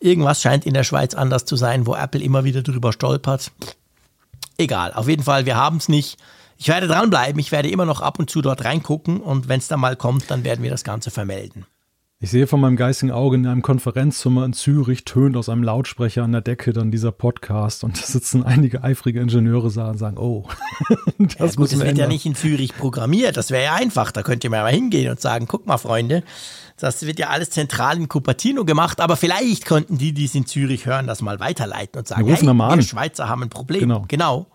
Irgendwas 0.00 0.42
scheint 0.42 0.66
in 0.66 0.74
der 0.74 0.84
Schweiz 0.84 1.14
anders 1.14 1.44
zu 1.44 1.56
sein, 1.56 1.86
wo 1.86 1.94
Apple 1.94 2.20
immer 2.22 2.44
wieder 2.44 2.62
drüber 2.62 2.92
stolpert. 2.92 3.52
Egal, 4.58 4.92
auf 4.94 5.08
jeden 5.08 5.22
Fall, 5.22 5.46
wir 5.46 5.56
haben 5.56 5.76
es 5.78 5.88
nicht. 5.88 6.18
Ich 6.58 6.68
werde 6.68 6.86
dranbleiben, 6.88 7.38
ich 7.40 7.52
werde 7.52 7.70
immer 7.70 7.84
noch 7.84 8.00
ab 8.00 8.18
und 8.18 8.30
zu 8.30 8.42
dort 8.42 8.64
reingucken 8.64 9.20
und 9.20 9.48
wenn 9.48 9.58
es 9.58 9.68
dann 9.68 9.80
mal 9.80 9.96
kommt, 9.96 10.30
dann 10.30 10.44
werden 10.44 10.62
wir 10.62 10.70
das 10.70 10.84
Ganze 10.84 11.10
vermelden. 11.10 11.66
Ich 12.22 12.30
sehe 12.30 12.46
von 12.46 12.60
meinem 12.60 12.76
geistigen 12.76 13.10
Auge 13.10 13.34
in 13.34 13.48
einem 13.48 13.62
Konferenzzimmer 13.62 14.44
in 14.44 14.52
Zürich 14.52 15.04
tönt 15.04 15.36
aus 15.36 15.48
einem 15.48 15.64
Lautsprecher 15.64 16.22
an 16.22 16.30
der 16.30 16.40
Decke 16.40 16.72
dann 16.72 16.92
dieser 16.92 17.10
Podcast 17.10 17.82
und 17.82 18.00
da 18.00 18.06
sitzen 18.06 18.44
einige 18.44 18.84
eifrige 18.84 19.18
Ingenieure 19.18 19.72
da 19.72 19.90
und 19.90 19.98
sagen, 19.98 20.18
oh, 20.18 20.46
das 21.18 21.34
Ja, 21.36 21.46
gut, 21.46 21.58
müssen 21.58 21.80
wird 21.80 21.98
ja 21.98 22.06
nicht 22.06 22.24
in 22.24 22.36
Zürich 22.36 22.76
programmiert, 22.76 23.36
das 23.36 23.50
wäre 23.50 23.64
ja 23.64 23.74
einfach. 23.74 24.12
Da 24.12 24.22
könnt 24.22 24.44
ihr 24.44 24.50
mal 24.50 24.70
hingehen 24.70 25.10
und 25.10 25.20
sagen, 25.20 25.48
guck 25.48 25.66
mal, 25.66 25.78
Freunde, 25.78 26.22
das 26.78 27.04
wird 27.04 27.18
ja 27.18 27.30
alles 27.30 27.50
zentral 27.50 27.96
in 27.96 28.08
Cupertino 28.08 28.64
gemacht, 28.64 29.00
aber 29.00 29.16
vielleicht 29.16 29.64
könnten 29.64 29.98
die, 29.98 30.12
die 30.12 30.26
es 30.26 30.36
in 30.36 30.46
Zürich 30.46 30.86
hören, 30.86 31.08
das 31.08 31.22
mal 31.22 31.40
weiterleiten 31.40 31.98
und 31.98 32.06
sagen, 32.06 32.24
Wir 32.24 32.34
rufen 32.34 32.46
hey, 32.46 32.76
wir. 32.76 32.82
Schweizer 32.82 33.28
haben 33.28 33.42
ein 33.42 33.50
Problem. 33.50 33.80
Genau. 33.80 34.04
genau. 34.06 34.46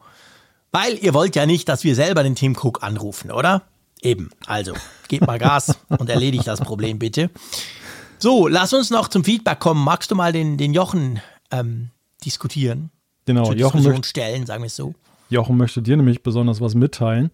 Weil 0.72 0.98
ihr 1.02 1.14
wollt 1.14 1.36
ja 1.36 1.46
nicht, 1.46 1.68
dass 1.68 1.84
wir 1.84 1.96
selber 1.96 2.24
den 2.24 2.36
Tim 2.36 2.56
Cook 2.56 2.82
anrufen, 2.82 3.30
oder? 3.30 3.64
Eben. 4.02 4.30
Also, 4.46 4.74
gebt 5.08 5.26
mal 5.26 5.40
Gas 5.40 5.78
und 5.90 6.10
erledigt 6.10 6.48
das 6.48 6.60
Problem 6.60 7.00
bitte. 7.00 7.30
So, 8.20 8.48
lass 8.48 8.74
uns 8.74 8.90
noch 8.90 9.08
zum 9.08 9.24
Feedback 9.24 9.60
kommen. 9.60 9.84
Magst 9.84 10.12
du 10.12 10.16
mal 10.16 10.32
den, 10.32 10.58
den 10.58 10.74
Jochen 10.74 11.20
ähm, 11.52 11.90
diskutieren? 12.24 12.90
Genau, 13.26 13.46
Zur 13.46 13.56
Jochen 13.56 13.78
Diskussion 13.78 13.94
möchte, 13.94 14.10
stellen, 14.10 14.46
sagen 14.46 14.64
wir 14.64 14.68
es 14.68 14.76
so. 14.76 14.94
Jochen 15.30 15.58
möchte 15.58 15.82
dir 15.82 15.98
nämlich 15.98 16.24
besonders 16.24 16.62
was 16.62 16.76
mitteilen. 16.76 17.32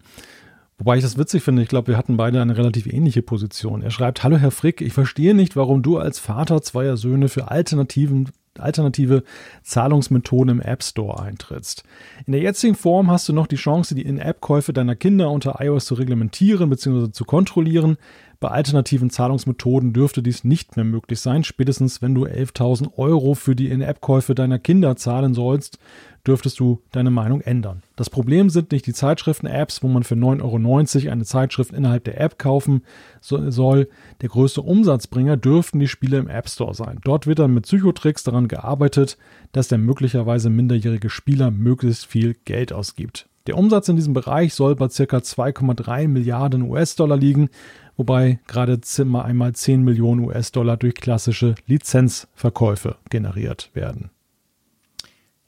Wobei 0.78 0.96
ich 0.96 1.04
das 1.04 1.16
witzig 1.16 1.42
finde, 1.44 1.62
ich 1.62 1.68
glaube, 1.68 1.88
wir 1.88 1.96
hatten 1.96 2.16
beide 2.16 2.42
eine 2.42 2.56
relativ 2.56 2.86
ähnliche 2.86 3.22
Position. 3.22 3.82
Er 3.82 3.92
schreibt, 3.92 4.24
Hallo 4.24 4.36
Herr 4.36 4.50
Frick, 4.50 4.80
ich 4.80 4.92
verstehe 4.92 5.34
nicht, 5.34 5.54
warum 5.54 5.82
du 5.82 5.98
als 5.98 6.18
Vater 6.18 6.62
zweier 6.62 6.96
Söhne 6.96 7.28
für 7.28 7.48
alternativen, 7.48 8.30
alternative 8.60 9.22
Zahlungsmethoden 9.62 10.50
im 10.50 10.60
App 10.60 10.82
Store 10.82 11.22
eintrittst. 11.22 11.84
In 12.26 12.32
der 12.32 12.42
jetzigen 12.42 12.74
Form 12.74 13.10
hast 13.10 13.28
du 13.28 13.32
noch 13.32 13.46
die 13.46 13.56
Chance, 13.56 13.94
die 13.94 14.02
In-App-Käufe 14.02 14.72
deiner 14.72 14.96
Kinder 14.96 15.30
unter 15.30 15.60
iOS 15.60 15.86
zu 15.86 15.94
reglementieren 15.94 16.70
bzw. 16.70 17.10
zu 17.10 17.24
kontrollieren. 17.24 17.96
Bei 18.40 18.48
alternativen 18.48 19.10
Zahlungsmethoden 19.10 19.92
dürfte 19.92 20.22
dies 20.22 20.44
nicht 20.44 20.76
mehr 20.76 20.84
möglich 20.84 21.20
sein. 21.20 21.44
Spätestens 21.44 22.02
wenn 22.02 22.14
du 22.14 22.26
11.000 22.26 22.98
Euro 22.98 23.34
für 23.34 23.56
die 23.56 23.68
In-App-Käufe 23.68 24.34
deiner 24.34 24.58
Kinder 24.58 24.96
zahlen 24.96 25.34
sollst, 25.34 25.78
dürftest 26.26 26.58
du 26.58 26.80
deine 26.90 27.10
Meinung 27.10 27.40
ändern. 27.42 27.82
Das 27.96 28.10
Problem 28.10 28.50
sind 28.50 28.72
nicht 28.72 28.86
die 28.86 28.94
Zeitschriften-Apps, 28.94 29.82
wo 29.82 29.88
man 29.88 30.02
für 30.04 30.14
9,90 30.14 31.04
Euro 31.04 31.12
eine 31.12 31.24
Zeitschrift 31.24 31.72
innerhalb 31.72 32.04
der 32.04 32.20
App 32.20 32.38
kaufen 32.38 32.82
so- 33.20 33.50
soll. 33.50 33.88
Der 34.22 34.30
größte 34.30 34.62
Umsatzbringer 34.62 35.36
dürften 35.36 35.78
die 35.78 35.88
Spiele 35.88 36.18
im 36.18 36.28
App 36.28 36.48
Store 36.48 36.74
sein. 36.74 36.98
Dort 37.04 37.26
wird 37.26 37.38
dann 37.38 37.54
mit 37.54 37.64
Psychotricks 37.64 38.24
daran 38.24 38.48
gearbeitet, 38.48 39.18
dass 39.52 39.68
der 39.68 39.78
möglicherweise 39.78 40.50
minderjährige 40.50 41.10
Spieler 41.10 41.50
möglichst 41.50 42.06
viel 42.06 42.34
Geld 42.44 42.72
ausgibt. 42.72 43.26
Der 43.46 43.58
Umsatz 43.58 43.90
in 43.90 43.96
diesem 43.96 44.14
Bereich 44.14 44.54
soll 44.54 44.74
bei 44.74 44.88
ca. 44.88 45.18
2,3 45.18 46.08
Milliarden 46.08 46.62
US-Dollar 46.62 47.18
liegen, 47.18 47.50
wobei 47.96 48.38
gerade 48.46 48.80
zimmer 48.80 49.24
einmal 49.24 49.54
10 49.54 49.82
Millionen 49.82 50.24
US-Dollar 50.24 50.76
durch 50.76 50.94
klassische 50.94 51.54
Lizenzverkäufe 51.66 52.96
generiert 53.10 53.70
werden. 53.74 54.10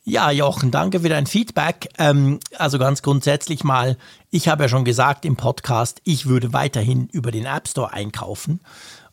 Ja, 0.09 0.31
Jochen, 0.31 0.71
danke 0.71 1.01
für 1.01 1.09
dein 1.09 1.27
Feedback. 1.27 1.89
Ähm, 1.99 2.39
also 2.57 2.79
ganz 2.79 3.03
grundsätzlich 3.03 3.65
mal, 3.65 3.97
ich 4.31 4.47
habe 4.47 4.63
ja 4.65 4.69
schon 4.69 4.85
gesagt 4.85 5.25
im 5.25 5.35
Podcast, 5.35 6.01
ich 6.05 6.27
würde 6.27 6.53
weiterhin 6.53 7.09
über 7.11 7.33
den 7.33 7.45
App 7.45 7.67
Store 7.67 7.93
einkaufen 7.93 8.61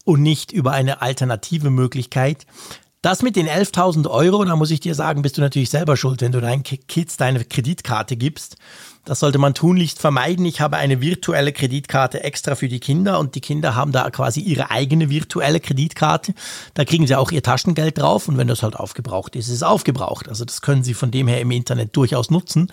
und 0.05 0.22
nicht 0.22 0.51
über 0.51 0.72
eine 0.73 1.01
alternative 1.01 1.72
Möglichkeit. 1.72 2.45
Das 3.01 3.23
mit 3.23 3.35
den 3.35 3.47
11.000 3.47 4.07
Euro, 4.07 4.45
da 4.45 4.55
muss 4.55 4.69
ich 4.69 4.81
dir 4.81 4.93
sagen, 4.93 5.23
bist 5.23 5.38
du 5.38 5.41
natürlich 5.41 5.72
selber 5.72 5.97
schuld, 5.97 6.22
wenn 6.22 6.31
du 6.31 6.39
deinen 6.41 6.61
Ki- 6.64 6.77
Kids 6.77 7.18
deine 7.18 7.43
Kreditkarte 7.43 8.15
gibst. 8.15 8.57
Das 9.06 9.20
sollte 9.20 9.38
man 9.38 9.54
tunlichst 9.54 10.00
vermeiden. 10.00 10.46
Ich 10.46 10.62
habe 10.62 10.78
eine 10.78 11.02
virtuelle 11.02 11.52
Kreditkarte 11.52 12.24
extra 12.24 12.56
für 12.56 12.70
die 12.70 12.80
Kinder 12.80 13.20
und 13.20 13.36
die 13.36 13.42
Kinder 13.42 13.76
haben 13.76 13.92
da 13.92 14.10
quasi 14.10 14.40
ihre 14.40 14.72
eigene 14.72 15.10
virtuelle 15.10 15.60
Kreditkarte. 15.60 16.34
Da 16.74 16.86
kriegen 16.86 17.06
sie 17.06 17.16
auch 17.16 17.32
ihr 17.32 17.44
Taschengeld 17.44 17.98
drauf 17.98 18.30
und 18.30 18.38
wenn 18.38 18.48
das 18.48 18.64
halt 18.64 18.78
aufgebraucht 18.78 19.36
ist, 19.36 19.48
ist 19.48 19.56
es 19.56 19.64
aufgebraucht. 19.64 20.30
Also 20.30 20.46
das 20.46 20.62
können 20.62 20.84
sie 20.84 20.94
von 20.94 21.12
dem 21.12 21.28
her 21.28 21.42
im 21.42 21.52
Internet 21.52 21.96
durchaus 21.98 22.32
nutzen. 22.32 22.72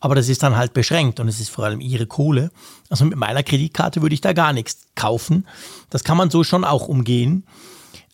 Aber 0.00 0.16
das 0.16 0.28
ist 0.28 0.42
dann 0.42 0.56
halt 0.56 0.74
beschränkt 0.74 1.20
und 1.20 1.28
es 1.28 1.40
ist 1.40 1.50
vor 1.50 1.64
allem 1.64 1.80
ihre 1.80 2.06
Kohle. 2.06 2.50
Also 2.88 3.04
mit 3.04 3.16
meiner 3.16 3.44
Kreditkarte 3.44 4.02
würde 4.02 4.14
ich 4.14 4.20
da 4.20 4.32
gar 4.32 4.52
nichts 4.52 4.86
kaufen. 4.96 5.46
Das 5.90 6.02
kann 6.02 6.16
man 6.16 6.30
so 6.30 6.42
schon 6.42 6.64
auch 6.64 6.88
umgehen. 6.88 7.44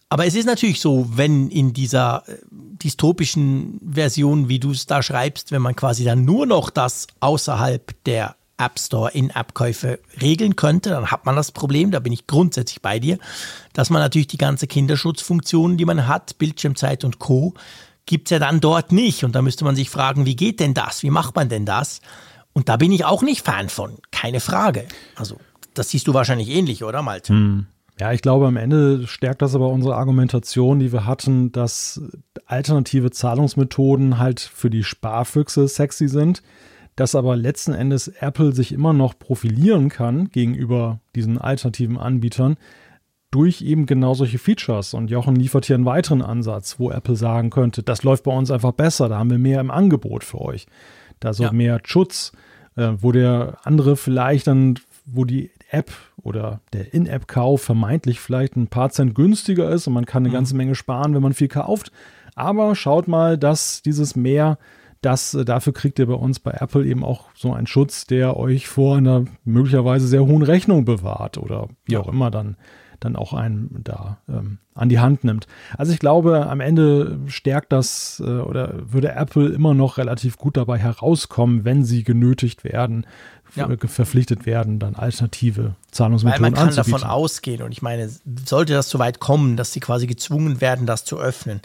Aber 0.09 0.27
es 0.27 0.35
ist 0.35 0.47
natürlich 0.47 0.81
so, 0.81 1.07
wenn 1.15 1.51
in 1.51 1.73
dieser 1.73 2.25
äh, 2.29 2.37
dystopischen 2.51 3.81
Version, 3.85 4.49
wie 4.49 4.61
du 4.61 4.71
es 4.71 4.87
da 4.87 5.03
schreibst, 5.03 5.51
wenn 5.51 5.63
man 5.63 5.75
quasi 5.75 6.05
dann 6.05 6.25
nur 6.25 6.47
noch 6.47 6.71
das 6.71 7.07
außerhalb 7.21 7.93
der 8.05 8.37
App 8.57 8.79
Store 8.79 9.11
in 9.11 9.31
App-Käufe 9.31 9.99
regeln 10.21 10.55
könnte, 10.55 10.91
dann 10.91 11.11
hat 11.11 11.27
man 11.27 11.35
das 11.35 11.51
Problem, 11.51 11.91
da 11.91 11.99
bin 11.99 12.13
ich 12.13 12.27
grundsätzlich 12.27 12.83
bei 12.83 13.01
dir, 13.01 13.19
dass 13.73 13.91
man 13.91 14.01
natürlich 14.01 14.29
die 14.29 14.39
ganze 14.39 14.67
Kinderschutzfunktionen, 14.67 15.77
die 15.77 15.85
man 15.85 16.07
hat, 16.07 16.39
Bildschirmzeit 16.39 17.05
und 17.05 17.19
Co., 17.19 17.55
gibt's 18.07 18.31
ja 18.31 18.39
dann 18.39 18.61
dort 18.61 18.93
nicht. 18.93 19.25
Und 19.25 19.35
da 19.35 19.43
müsste 19.43 19.65
man 19.65 19.75
sich 19.75 19.91
fragen, 19.91 20.27
wie 20.27 20.37
geht 20.37 20.61
denn 20.61 20.75
das? 20.75 21.03
Wie 21.03 21.11
macht 21.11 21.35
man 21.35 21.49
denn 21.49 21.67
das? 21.67 22.01
Und 22.53 22.69
da 22.69 22.77
bin 22.77 22.93
ich 22.93 23.05
auch 23.05 23.23
nicht 23.23 23.45
Fan 23.45 23.69
von, 23.69 23.99
keine 24.13 24.41
Frage. 24.41 24.87
Also, 25.17 25.41
das 25.73 25.91
siehst 25.91 26.07
du 26.07 26.15
wahrscheinlich 26.15 26.49
ähnlich, 26.49 26.85
oder 26.85 27.03
Malte? 27.03 27.33
Ja, 28.01 28.13
ich 28.13 28.23
glaube, 28.23 28.47
am 28.47 28.57
Ende 28.57 29.07
stärkt 29.07 29.41
das 29.41 29.55
aber 29.55 29.69
unsere 29.69 29.95
Argumentation, 29.95 30.81
die 30.81 30.93
wir 30.93 31.07
hatten, 31.07 31.53
dass 31.53 32.01
alternative 32.47 33.11
Zahlungsmethoden 33.13 34.19
halt 34.19 34.41
für 34.41 34.69
die 34.69 34.83
Sparfüchse 34.83 35.69
sexy 35.69 36.09
sind, 36.09 36.43
dass 36.97 37.15
aber 37.15 37.37
letzten 37.37 37.73
Endes 37.73 38.09
Apple 38.09 38.53
sich 38.53 38.73
immer 38.73 38.93
noch 38.93 39.19
profilieren 39.19 39.89
kann 39.91 40.29
gegenüber 40.31 41.01
diesen 41.15 41.39
alternativen 41.39 41.97
Anbietern 41.97 42.57
durch 43.31 43.63
eben 43.63 43.87
genau 43.87 44.15
solche 44.15 44.39
Features. 44.39 44.95
Und 44.95 45.11
Jochen 45.11 45.35
liefert 45.35 45.67
hier 45.67 45.75
einen 45.75 45.87
weiteren 45.87 46.23
Ansatz, 46.23 46.79
wo 46.79 46.91
Apple 46.91 47.17
sagen 47.17 47.51
könnte, 47.51 47.83
das 47.83 48.03
läuft 48.05 48.25
bei 48.25 48.33
uns 48.37 48.51
einfach 48.51 48.73
besser, 48.73 49.09
da 49.09 49.19
haben 49.19 49.31
wir 49.31 49.39
mehr 49.39 49.61
im 49.61 49.73
Angebot 49.73 50.23
für 50.23 50.41
euch. 50.41 50.67
Da 51.21 51.33
so 51.33 51.45
Ja. 51.45 51.53
mehr 51.53 51.81
Schutz, 51.85 52.33
äh, 52.77 52.93
wo 52.99 53.11
der 53.13 53.59
andere 53.65 53.97
vielleicht 53.97 54.47
dann, 54.47 54.79
wo 55.05 55.25
die 55.25 55.51
App 55.75 55.93
oder 56.23 56.61
der 56.73 56.95
In-App-Kauf 56.95 57.63
vermeintlich 57.63 58.21
vielleicht 58.21 58.57
ein 58.57 58.69
paar 58.69 58.91
Cent 58.91 59.15
günstiger 59.15 59.69
ist 59.71 59.87
und 59.87 59.93
man 59.93 60.07
kann 60.07 60.23
eine 60.23 60.31
mhm. 60.31 60.35
ganze 60.35 60.57
Menge 60.57 60.75
sparen, 60.75 61.15
wenn 61.15 61.23
man 61.23 61.35
viel 61.35 61.49
kauft. 61.49 61.91
Aber 62.35 62.75
schaut 62.75 63.09
mal, 63.09 63.39
dass 63.39 63.83
dieses 63.83 64.17
mehr, 64.17 64.59
das 65.03 65.35
äh, 65.35 65.45
dafür 65.45 65.73
kriegt 65.73 65.99
ihr 65.99 66.07
bei 66.07 66.15
uns 66.15 66.41
bei 66.41 66.53
Apple 66.53 66.85
eben 66.87 67.05
auch 67.05 67.29
so 67.35 67.53
einen 67.53 67.67
Schutz, 67.67 68.07
der 68.07 68.37
euch 68.37 68.69
vor 68.69 68.97
einer 68.97 69.25
möglicherweise 69.45 70.07
sehr 70.07 70.25
hohen 70.25 70.43
Rechnung 70.43 70.85
bewahrt 70.85 71.39
oder 71.39 71.69
wie 71.85 71.95
ja. 71.95 72.01
auch 72.01 72.09
immer 72.09 72.31
dann 72.31 72.57
dann 73.01 73.17
auch 73.17 73.35
einen 73.35 73.83
da 73.85 74.19
ähm, 74.29 74.59
an 74.75 74.89
die 74.89 74.99
Hand 74.99 75.25
nimmt. 75.25 75.47
Also 75.77 75.93
ich 75.93 75.99
glaube, 75.99 76.47
am 76.47 76.61
Ende 76.61 77.19
stärkt 77.27 77.73
das 77.73 78.23
äh, 78.25 78.39
oder 78.39 78.93
würde 78.93 79.13
Apple 79.13 79.49
immer 79.49 79.75
noch 79.75 79.99
relativ 79.99 80.39
gut 80.39 80.57
dabei 80.57 80.79
herauskommen, 80.79 81.65
wenn 81.65 81.85
sie 81.85 82.03
genötigt 82.03 82.65
werden, 82.65 83.07
ja. 83.55 83.69
verpflichtet 83.87 84.47
werden, 84.47 84.79
dann 84.79 84.95
alternative 84.97 85.75
Zahlungsmethoden 85.91 86.43
Weil 86.43 86.51
man 86.51 86.55
kann 86.55 86.69
anzubieten. 86.69 86.93
davon 86.93 87.09
ausgehen 87.09 87.63
und 87.63 87.73
ich 87.73 87.83
meine, 87.83 88.11
sollte 88.45 88.73
das 88.73 88.91
so 88.91 88.99
weit 88.99 89.21
kommen, 89.21 89.57
dass 89.57 89.73
sie 89.73 89.81
quasi 89.81 90.07
gezwungen 90.07 90.61
werden, 90.61 90.87
das 90.87 91.05
zu 91.05 91.19
öffnen, 91.19 91.61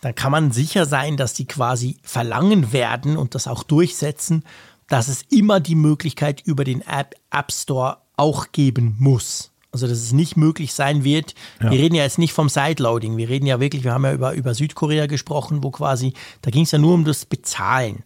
dann 0.00 0.14
kann 0.14 0.32
man 0.32 0.52
sicher 0.52 0.86
sein, 0.86 1.16
dass 1.16 1.34
sie 1.34 1.44
quasi 1.44 1.98
verlangen 2.02 2.72
werden 2.72 3.16
und 3.16 3.34
das 3.34 3.48
auch 3.48 3.62
durchsetzen, 3.62 4.44
dass 4.88 5.08
es 5.08 5.22
immer 5.30 5.60
die 5.60 5.74
Möglichkeit 5.74 6.40
über 6.44 6.64
den 6.64 6.82
App, 6.82 7.14
App 7.30 7.52
Store 7.52 7.98
auch 8.16 8.52
geben 8.52 8.96
muss. 8.98 9.52
Also, 9.70 9.86
dass 9.86 9.98
es 9.98 10.12
nicht 10.12 10.38
möglich 10.38 10.72
sein 10.72 11.04
wird. 11.04 11.34
Ja. 11.62 11.70
Wir 11.70 11.78
reden 11.78 11.94
ja 11.94 12.02
jetzt 12.02 12.18
nicht 12.18 12.32
vom 12.32 12.48
Sideloading. 12.48 13.18
Wir 13.18 13.28
reden 13.28 13.44
ja 13.44 13.60
wirklich, 13.60 13.84
wir 13.84 13.92
haben 13.92 14.04
ja 14.04 14.14
über, 14.14 14.32
über 14.32 14.54
Südkorea 14.54 15.06
gesprochen, 15.06 15.62
wo 15.62 15.70
quasi, 15.70 16.14
da 16.40 16.50
ging 16.50 16.62
es 16.62 16.70
ja 16.70 16.78
nur 16.78 16.94
um 16.94 17.04
das 17.04 17.26
Bezahlen, 17.26 18.02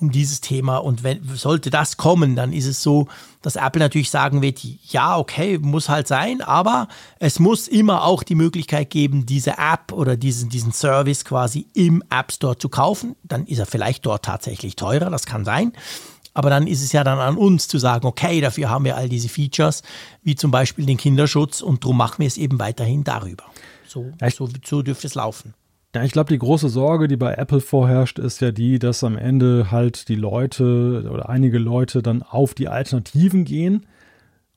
um 0.00 0.10
dieses 0.10 0.40
Thema. 0.40 0.78
Und 0.78 1.02
wenn, 1.02 1.22
sollte 1.36 1.68
das 1.68 1.98
kommen, 1.98 2.34
dann 2.34 2.54
ist 2.54 2.64
es 2.64 2.82
so, 2.82 3.08
dass 3.42 3.56
Apple 3.56 3.80
natürlich 3.80 4.10
sagen 4.10 4.40
wird, 4.40 4.60
ja, 4.62 5.18
okay, 5.18 5.58
muss 5.58 5.90
halt 5.90 6.08
sein, 6.08 6.40
aber 6.40 6.88
es 7.18 7.38
muss 7.38 7.68
immer 7.68 8.04
auch 8.04 8.22
die 8.22 8.34
Möglichkeit 8.34 8.88
geben, 8.88 9.26
diese 9.26 9.58
App 9.58 9.92
oder 9.92 10.16
diesen, 10.16 10.48
diesen 10.48 10.72
Service 10.72 11.26
quasi 11.26 11.66
im 11.74 12.02
App 12.08 12.32
Store 12.32 12.56
zu 12.56 12.70
kaufen. 12.70 13.16
Dann 13.22 13.44
ist 13.46 13.58
er 13.58 13.66
vielleicht 13.66 14.06
dort 14.06 14.24
tatsächlich 14.24 14.76
teurer, 14.76 15.10
das 15.10 15.26
kann 15.26 15.44
sein. 15.44 15.72
Aber 16.34 16.50
dann 16.50 16.66
ist 16.66 16.82
es 16.82 16.92
ja 16.92 17.04
dann 17.04 17.18
an 17.18 17.36
uns 17.36 17.68
zu 17.68 17.78
sagen, 17.78 18.06
okay, 18.06 18.40
dafür 18.40 18.70
haben 18.70 18.84
wir 18.84 18.96
all 18.96 19.08
diese 19.08 19.28
Features, 19.28 19.82
wie 20.22 20.34
zum 20.34 20.50
Beispiel 20.50 20.86
den 20.86 20.96
Kinderschutz 20.96 21.60
und 21.60 21.84
darum 21.84 21.98
machen 21.98 22.20
wir 22.20 22.26
es 22.26 22.38
eben 22.38 22.58
weiterhin 22.58 23.04
darüber. 23.04 23.44
So, 23.86 24.10
so, 24.34 24.48
so 24.64 24.82
dürfte 24.82 25.06
es 25.06 25.14
laufen. 25.14 25.54
Ja, 25.94 26.02
ich 26.02 26.12
glaube, 26.12 26.32
die 26.32 26.38
große 26.38 26.70
Sorge, 26.70 27.06
die 27.06 27.18
bei 27.18 27.34
Apple 27.34 27.60
vorherrscht, 27.60 28.18
ist 28.18 28.40
ja 28.40 28.50
die, 28.50 28.78
dass 28.78 29.04
am 29.04 29.18
Ende 29.18 29.70
halt 29.70 30.08
die 30.08 30.14
Leute 30.14 31.06
oder 31.10 31.28
einige 31.28 31.58
Leute 31.58 32.02
dann 32.02 32.22
auf 32.22 32.54
die 32.54 32.68
Alternativen 32.68 33.44
gehen 33.44 33.84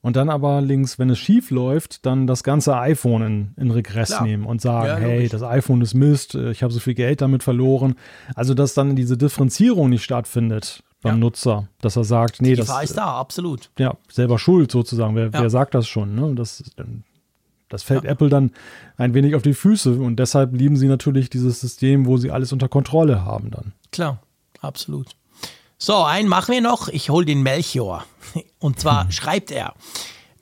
und 0.00 0.16
dann 0.16 0.30
aber 0.30 0.62
links, 0.62 0.98
wenn 0.98 1.10
es 1.10 1.18
schief 1.18 1.50
läuft, 1.50 2.06
dann 2.06 2.26
das 2.26 2.42
ganze 2.42 2.78
iPhone 2.78 3.22
in, 3.22 3.54
in 3.56 3.70
Regress 3.70 4.10
Klar. 4.10 4.22
nehmen 4.22 4.46
und 4.46 4.62
sagen, 4.62 5.02
ja, 5.02 5.08
hey, 5.08 5.28
das 5.28 5.42
iPhone 5.42 5.82
ist 5.82 5.92
Mist, 5.92 6.36
ich 6.36 6.62
habe 6.62 6.72
so 6.72 6.80
viel 6.80 6.94
Geld 6.94 7.20
damit 7.20 7.42
verloren. 7.42 7.96
Also, 8.34 8.54
dass 8.54 8.72
dann 8.72 8.96
diese 8.96 9.18
Differenzierung 9.18 9.90
nicht 9.90 10.04
stattfindet 10.04 10.84
beim 11.06 11.14
ja. 11.14 11.20
Nutzer, 11.20 11.68
dass 11.80 11.96
er 11.96 12.04
sagt, 12.04 12.42
nee, 12.42 12.50
Die 12.50 12.56
das 12.56 12.82
ist 12.82 12.96
da, 12.96 13.18
absolut. 13.18 13.70
Ja, 13.78 13.96
selber 14.10 14.38
schuld 14.38 14.70
sozusagen. 14.70 15.14
Wer, 15.14 15.26
ja. 15.26 15.40
wer 15.40 15.50
sagt 15.50 15.74
das 15.74 15.86
schon? 15.86 16.14
Ne? 16.14 16.34
Das, 16.34 16.64
das 17.68 17.82
fällt 17.82 18.04
ja. 18.04 18.10
Apple 18.10 18.28
dann 18.28 18.52
ein 18.96 19.14
wenig 19.14 19.34
auf 19.34 19.42
die 19.42 19.54
Füße 19.54 19.92
und 19.92 20.16
deshalb 20.16 20.52
lieben 20.52 20.76
sie 20.76 20.88
natürlich 20.88 21.30
dieses 21.30 21.60
System, 21.60 22.06
wo 22.06 22.16
sie 22.16 22.30
alles 22.30 22.52
unter 22.52 22.68
Kontrolle 22.68 23.24
haben 23.24 23.50
dann. 23.50 23.72
Klar, 23.92 24.20
absolut. 24.60 25.08
So, 25.78 26.02
einen 26.02 26.28
machen 26.28 26.52
wir 26.52 26.60
noch. 26.60 26.88
Ich 26.88 27.10
hole 27.10 27.26
den 27.26 27.42
Melchior. 27.42 28.04
Und 28.58 28.80
zwar 28.80 29.04
hm. 29.04 29.12
schreibt 29.12 29.50
er. 29.50 29.74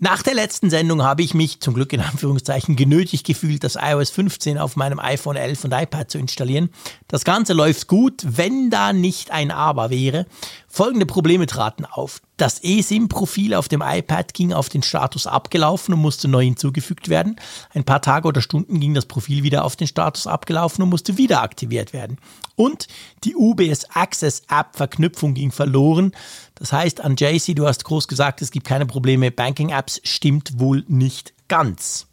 Nach 0.05 0.23
der 0.23 0.35
letzten 0.35 0.69
Sendung 0.69 1.03
habe 1.03 1.23
ich 1.23 1.33
mich 1.33 1.61
zum 1.61 1.73
Glück 1.73 1.95
in 1.95 2.03
Anführungszeichen 2.03 2.77
genötigt 2.77 3.27
gefühlt, 3.27 3.65
das 3.65 3.79
iOS 3.81 4.11
15 4.11 4.59
auf 4.59 4.77
meinem 4.77 4.99
iPhone 4.99 5.37
11 5.37 5.65
und 5.65 5.73
iPad 5.73 6.11
zu 6.11 6.19
installieren. 6.19 6.69
Das 7.09 7.25
Ganze 7.25 7.55
läuft 7.55 7.89
gut, 7.89 8.23
wenn 8.23 8.69
da 8.69 8.93
nicht 8.93 9.31
ein 9.31 9.51
Aber 9.51 9.89
wäre. 9.89 10.27
Folgende 10.69 11.07
Probleme 11.07 11.47
traten 11.47 11.87
auf. 11.87 12.21
Das 12.37 12.63
eSIM-Profil 12.63 13.55
auf 13.55 13.69
dem 13.69 13.81
iPad 13.81 14.35
ging 14.35 14.53
auf 14.53 14.69
den 14.69 14.83
Status 14.83 15.27
abgelaufen 15.27 15.95
und 15.95 16.01
musste 16.01 16.29
neu 16.29 16.45
hinzugefügt 16.45 17.09
werden. 17.09 17.37
Ein 17.73 17.85
paar 17.85 18.03
Tage 18.03 18.29
oder 18.29 18.43
Stunden 18.43 18.81
ging 18.81 18.93
das 18.93 19.07
Profil 19.07 19.43
wieder 19.43 19.65
auf 19.65 19.77
den 19.77 19.87
Status 19.87 20.27
abgelaufen 20.27 20.83
und 20.83 20.91
musste 20.91 21.17
wieder 21.17 21.43
aktiviert 21.43 21.95
werden. 21.95 22.19
Und 22.57 22.89
die 23.23 23.37
UBS 23.37 23.85
Access 23.95 24.43
App 24.51 24.77
Verknüpfung 24.77 25.35
ging 25.35 25.53
verloren. 25.53 26.13
Das 26.57 26.73
heißt, 26.73 27.01
an 27.01 27.17
JC, 27.17 27.55
du 27.55 27.67
hast 27.67 27.85
groß 27.85 28.09
gesagt, 28.09 28.43
es 28.43 28.51
gibt 28.51 28.67
keine 28.67 28.87
Probleme. 28.87 29.31
Banking 29.31 29.71
Apps 29.71 30.01
stimmt 30.05 30.59
wohl 30.59 30.85
nicht 30.89 31.35
ganz. 31.49 32.07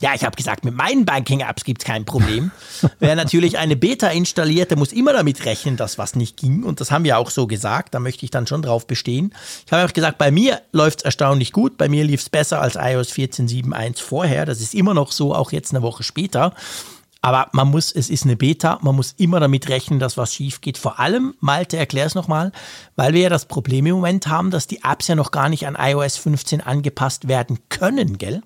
Ja, 0.00 0.14
ich 0.14 0.24
habe 0.24 0.36
gesagt, 0.36 0.64
mit 0.64 0.76
meinen 0.76 1.04
Banking-Apps 1.04 1.64
gibt 1.64 1.82
es 1.82 1.84
kein 1.84 2.04
Problem. 2.04 2.52
Wer 3.00 3.16
natürlich 3.16 3.58
eine 3.58 3.74
Beta 3.74 4.06
installiert, 4.08 4.70
der 4.70 4.78
muss 4.78 4.92
immer 4.92 5.12
damit 5.12 5.44
rechnen, 5.44 5.76
dass 5.76 5.98
was 5.98 6.14
nicht 6.14 6.36
ging. 6.36 6.62
Und 6.62 6.80
das 6.80 6.92
haben 6.92 7.02
wir 7.02 7.18
auch 7.18 7.30
so 7.30 7.48
gesagt. 7.48 7.94
Da 7.94 7.98
möchte 7.98 8.24
ich 8.24 8.30
dann 8.30 8.46
schon 8.46 8.62
drauf 8.62 8.86
bestehen. 8.86 9.34
Ich 9.66 9.72
habe 9.72 9.84
auch 9.84 9.92
gesagt, 9.92 10.16
bei 10.16 10.30
mir 10.30 10.62
läuft 10.70 11.00
es 11.00 11.04
erstaunlich 11.04 11.52
gut. 11.52 11.76
Bei 11.78 11.88
mir 11.88 12.04
lief 12.04 12.20
es 12.20 12.30
besser 12.30 12.60
als 12.60 12.76
iOS 12.76 13.10
14.7.1 13.10 14.00
vorher. 14.00 14.46
Das 14.46 14.60
ist 14.60 14.72
immer 14.72 14.94
noch 14.94 15.10
so, 15.10 15.34
auch 15.34 15.50
jetzt 15.50 15.74
eine 15.74 15.82
Woche 15.82 16.04
später. 16.04 16.54
Aber 17.20 17.48
man 17.52 17.68
muss, 17.68 17.90
es 17.92 18.10
ist 18.10 18.24
eine 18.24 18.36
Beta, 18.36 18.78
man 18.82 18.94
muss 18.94 19.12
immer 19.18 19.40
damit 19.40 19.68
rechnen, 19.68 19.98
dass 19.98 20.16
was 20.16 20.34
schief 20.34 20.60
geht. 20.60 20.78
Vor 20.78 21.00
allem, 21.00 21.34
Malte, 21.40 21.76
erklär 21.76 22.06
es 22.06 22.14
nochmal, 22.14 22.52
weil 22.94 23.12
wir 23.12 23.22
ja 23.22 23.28
das 23.28 23.46
Problem 23.46 23.86
im 23.86 23.96
Moment 23.96 24.28
haben, 24.28 24.50
dass 24.50 24.68
die 24.68 24.82
Apps 24.84 25.08
ja 25.08 25.16
noch 25.16 25.32
gar 25.32 25.48
nicht 25.48 25.66
an 25.66 25.76
iOS 25.78 26.16
15 26.16 26.60
angepasst 26.60 27.26
werden 27.26 27.58
können, 27.68 28.18
gell? 28.18 28.42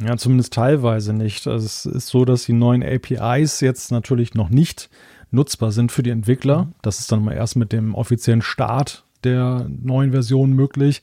Ja, 0.00 0.16
zumindest 0.16 0.52
teilweise 0.52 1.12
nicht. 1.12 1.46
Also 1.46 1.66
es 1.66 1.86
ist 1.86 2.08
so, 2.08 2.24
dass 2.24 2.44
die 2.44 2.52
neuen 2.52 2.84
APIs 2.84 3.60
jetzt 3.60 3.90
natürlich 3.90 4.34
noch 4.34 4.48
nicht 4.48 4.90
nutzbar 5.30 5.72
sind 5.72 5.90
für 5.90 6.02
die 6.02 6.10
Entwickler. 6.10 6.68
Das 6.82 7.00
ist 7.00 7.10
dann 7.10 7.24
mal 7.24 7.34
erst 7.34 7.56
mit 7.56 7.72
dem 7.72 7.94
offiziellen 7.94 8.42
Start 8.42 9.04
der 9.24 9.66
neuen 9.68 10.12
Version 10.12 10.52
möglich. 10.52 11.02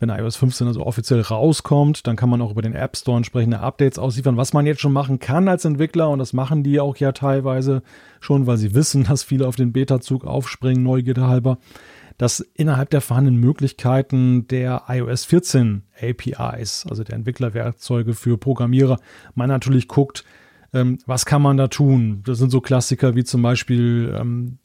Wenn 0.00 0.08
iOS 0.08 0.36
15 0.36 0.66
also 0.66 0.84
offiziell 0.84 1.20
rauskommt, 1.20 2.06
dann 2.06 2.16
kann 2.16 2.30
man 2.30 2.40
auch 2.40 2.50
über 2.50 2.62
den 2.62 2.74
App 2.74 2.96
Store 2.96 3.18
entsprechende 3.18 3.60
Updates 3.60 3.98
ausliefern, 3.98 4.38
was 4.38 4.54
man 4.54 4.64
jetzt 4.64 4.80
schon 4.80 4.94
machen 4.94 5.18
kann 5.18 5.46
als 5.46 5.66
Entwickler. 5.66 6.08
Und 6.08 6.18
das 6.18 6.32
machen 6.32 6.62
die 6.62 6.80
auch 6.80 6.96
ja 6.96 7.12
teilweise 7.12 7.82
schon, 8.18 8.46
weil 8.46 8.56
sie 8.56 8.74
wissen, 8.74 9.04
dass 9.08 9.22
viele 9.22 9.46
auf 9.46 9.56
den 9.56 9.72
Beta-Zug 9.72 10.24
aufspringen, 10.24 10.82
Neugierde 10.82 11.28
halber 11.28 11.58
dass 12.18 12.40
innerhalb 12.40 12.90
der 12.90 13.00
vorhandenen 13.00 13.40
Möglichkeiten 13.40 14.46
der 14.46 14.82
iOS 14.88 15.24
14 15.24 15.84
APIs, 15.98 16.84
also 16.86 17.02
der 17.02 17.14
Entwicklerwerkzeuge 17.14 18.12
für 18.12 18.36
Programmierer, 18.36 18.98
man 19.34 19.48
natürlich 19.48 19.88
guckt, 19.88 20.26
ähm, 20.74 20.98
was 21.06 21.24
kann 21.24 21.40
man 21.40 21.56
da 21.56 21.68
tun? 21.68 22.22
Das 22.26 22.36
sind 22.36 22.50
so 22.50 22.60
Klassiker 22.60 23.16
wie 23.16 23.24
zum 23.24 23.40
Beispiel 23.40 24.14
ähm, 24.20 24.58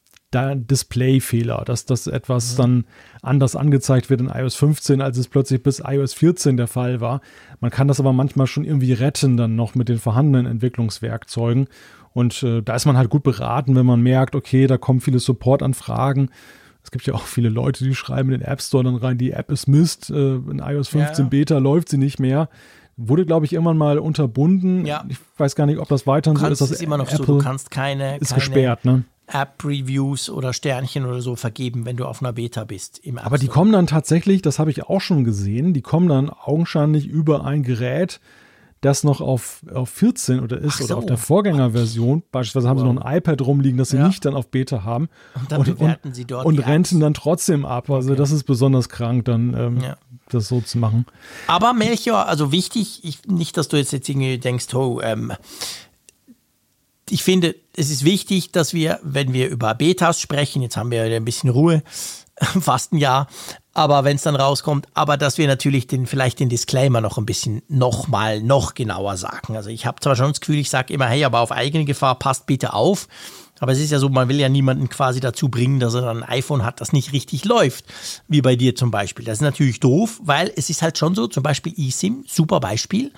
Displayfehler, 0.54 1.62
dass 1.64 1.86
das 1.86 2.06
etwas 2.06 2.54
mhm. 2.54 2.56
dann 2.56 2.84
anders 3.22 3.56
angezeigt 3.56 4.10
wird 4.10 4.20
in 4.20 4.28
iOS 4.28 4.54
15, 4.56 5.00
als 5.00 5.18
es 5.18 5.28
plötzlich 5.28 5.62
bis 5.62 5.82
iOS 5.84 6.14
14 6.14 6.56
der 6.56 6.68
Fall 6.68 7.00
war. 7.00 7.20
Man 7.60 7.70
kann 7.70 7.88
das 7.88 8.00
aber 8.00 8.12
manchmal 8.12 8.46
schon 8.46 8.64
irgendwie 8.64 8.92
retten 8.92 9.36
dann 9.36 9.56
noch 9.56 9.74
mit 9.74 9.88
den 9.88 9.98
vorhandenen 9.98 10.46
Entwicklungswerkzeugen. 10.46 11.68
Und 12.12 12.42
äh, 12.42 12.62
da 12.62 12.74
ist 12.74 12.86
man 12.86 12.96
halt 12.96 13.10
gut 13.10 13.22
beraten, 13.22 13.74
wenn 13.74 13.86
man 13.86 14.00
merkt, 14.00 14.34
okay, 14.34 14.66
da 14.66 14.78
kommen 14.78 15.00
viele 15.00 15.18
Supportanfragen 15.18 16.30
es 16.86 16.92
gibt 16.92 17.04
ja 17.04 17.14
auch 17.14 17.22
viele 17.22 17.48
Leute, 17.48 17.82
die 17.82 17.96
schreiben 17.96 18.30
in 18.30 18.40
den 18.40 18.48
App 18.48 18.62
Store 18.62 18.84
dann 18.84 18.94
rein, 18.94 19.18
die 19.18 19.32
App 19.32 19.50
ist 19.50 19.66
Mist, 19.66 20.08
äh, 20.08 20.36
in 20.36 20.62
iOS 20.64 20.86
15 20.88 21.24
ja. 21.24 21.28
Beta 21.28 21.58
läuft 21.58 21.88
sie 21.88 21.98
nicht 21.98 22.20
mehr. 22.20 22.48
Wurde, 22.96 23.26
glaube 23.26 23.44
ich, 23.44 23.52
irgendwann 23.52 23.76
mal 23.76 23.98
unterbunden. 23.98 24.86
Ja. 24.86 25.04
Ich 25.08 25.18
weiß 25.36 25.56
gar 25.56 25.66
nicht, 25.66 25.80
ob 25.80 25.88
das 25.88 26.06
weiterhin 26.06 26.38
so 26.38 26.46
ist. 26.46 26.60
Das 26.60 26.70
ist 26.70 26.82
immer 26.82 26.96
noch 26.96 27.08
Apple 27.10 27.26
so, 27.26 27.38
du 27.38 27.38
kannst 27.38 27.72
keine, 27.72 28.18
ist 28.18 28.28
keine 28.28 28.38
gesperrt, 28.38 28.84
ne? 28.84 29.02
App-Reviews 29.26 30.30
oder 30.30 30.52
Sternchen 30.52 31.04
oder 31.04 31.20
so 31.20 31.36
vergeben, 31.36 31.84
wenn 31.84 31.96
du 31.96 32.06
auf 32.06 32.22
einer 32.22 32.32
Beta 32.32 32.64
bist. 32.64 33.00
Aber 33.16 33.38
die 33.38 33.48
kommen 33.48 33.72
dann 33.72 33.86
tatsächlich, 33.86 34.42
das 34.42 34.58
habe 34.58 34.70
ich 34.70 34.84
auch 34.84 35.00
schon 35.00 35.24
gesehen, 35.24 35.74
die 35.74 35.82
kommen 35.82 36.08
dann 36.08 36.30
augenscheinlich 36.30 37.06
über 37.06 37.44
ein 37.44 37.62
Gerät, 37.62 38.20
das 38.82 39.04
noch 39.04 39.20
auf, 39.20 39.62
auf 39.72 39.88
14 39.88 40.40
oder 40.40 40.58
ist 40.58 40.78
so. 40.78 40.84
oder 40.84 40.96
auf 40.98 41.06
der 41.06 41.16
Vorgängerversion, 41.16 42.22
beispielsweise 42.30 42.68
haben 42.68 42.78
wow. 42.78 42.86
sie 42.86 42.94
noch 42.94 43.04
ein 43.04 43.16
iPad 43.16 43.42
rumliegen, 43.42 43.78
das 43.78 43.90
sie 43.90 43.96
ja. 43.96 44.06
nicht 44.06 44.24
dann 44.24 44.34
auf 44.34 44.48
Beta 44.48 44.84
haben. 44.84 45.08
Und 45.34 45.50
dann 45.50 45.60
und, 45.60 45.66
bewerten 45.66 46.14
sie 46.14 46.24
dort. 46.24 46.46
Und 46.46 46.58
renten 46.58 47.00
dann 47.00 47.14
trotzdem 47.14 47.64
ab. 47.64 47.90
Also 47.90 48.10
okay. 48.10 48.18
das 48.18 48.30
ist 48.30 48.44
besonders 48.44 48.88
krank, 48.88 49.24
dann 49.24 49.54
ähm, 49.54 49.80
ja. 49.80 49.96
das 50.28 50.48
so 50.48 50.60
zu 50.60 50.78
machen. 50.78 51.06
Aber 51.46 51.72
Melchior, 51.72 52.26
also 52.26 52.52
wichtig, 52.52 53.00
ich, 53.02 53.26
nicht, 53.26 53.56
dass 53.56 53.68
du 53.68 53.76
jetzt, 53.76 53.92
jetzt 53.92 54.08
irgendwie 54.08 54.38
denkst, 54.38 54.72
oh, 54.74 55.00
ähm, 55.02 55.32
ich 57.10 57.22
finde, 57.22 57.54
es 57.76 57.90
ist 57.90 58.04
wichtig, 58.04 58.52
dass 58.52 58.74
wir, 58.74 58.98
wenn 59.02 59.32
wir 59.32 59.48
über 59.48 59.74
Betas 59.74 60.20
sprechen, 60.20 60.62
jetzt 60.62 60.76
haben 60.76 60.90
wir 60.90 61.04
ein 61.04 61.24
bisschen 61.24 61.50
Ruhe, 61.50 61.82
fast 62.60 62.92
ein 62.92 62.98
Jahr, 62.98 63.28
aber 63.72 64.04
wenn 64.04 64.16
es 64.16 64.22
dann 64.22 64.36
rauskommt, 64.36 64.88
aber 64.94 65.16
dass 65.16 65.38
wir 65.38 65.46
natürlich 65.46 65.86
den, 65.86 66.06
vielleicht 66.06 66.40
den 66.40 66.48
Disclaimer 66.48 67.00
noch 67.00 67.18
ein 67.18 67.26
bisschen 67.26 67.62
nochmal, 67.68 68.40
noch 68.40 68.74
genauer 68.74 69.16
sagen. 69.16 69.56
Also 69.56 69.70
ich 69.70 69.86
habe 69.86 70.00
zwar 70.00 70.16
schon 70.16 70.28
das 70.28 70.40
Gefühl, 70.40 70.58
ich 70.58 70.70
sage 70.70 70.92
immer, 70.92 71.06
hey, 71.06 71.24
aber 71.24 71.40
auf 71.40 71.52
eigene 71.52 71.84
Gefahr 71.84 72.18
passt 72.18 72.46
bitte 72.46 72.72
auf. 72.72 73.08
Aber 73.58 73.72
es 73.72 73.78
ist 73.78 73.90
ja 73.90 73.98
so, 73.98 74.10
man 74.10 74.28
will 74.28 74.38
ja 74.38 74.50
niemanden 74.50 74.90
quasi 74.90 75.20
dazu 75.20 75.48
bringen, 75.48 75.80
dass 75.80 75.94
er 75.94 76.10
ein 76.10 76.22
iPhone 76.22 76.62
hat, 76.62 76.82
das 76.82 76.92
nicht 76.92 77.14
richtig 77.14 77.46
läuft, 77.46 77.86
wie 78.28 78.42
bei 78.42 78.54
dir 78.54 78.74
zum 78.74 78.90
Beispiel. 78.90 79.24
Das 79.24 79.38
ist 79.38 79.42
natürlich 79.42 79.80
doof, 79.80 80.20
weil 80.22 80.52
es 80.56 80.68
ist 80.68 80.82
halt 80.82 80.98
schon 80.98 81.14
so, 81.14 81.26
zum 81.26 81.42
Beispiel 81.42 81.72
eSIM, 81.78 82.24
super 82.26 82.60
Beispiel 82.60 83.12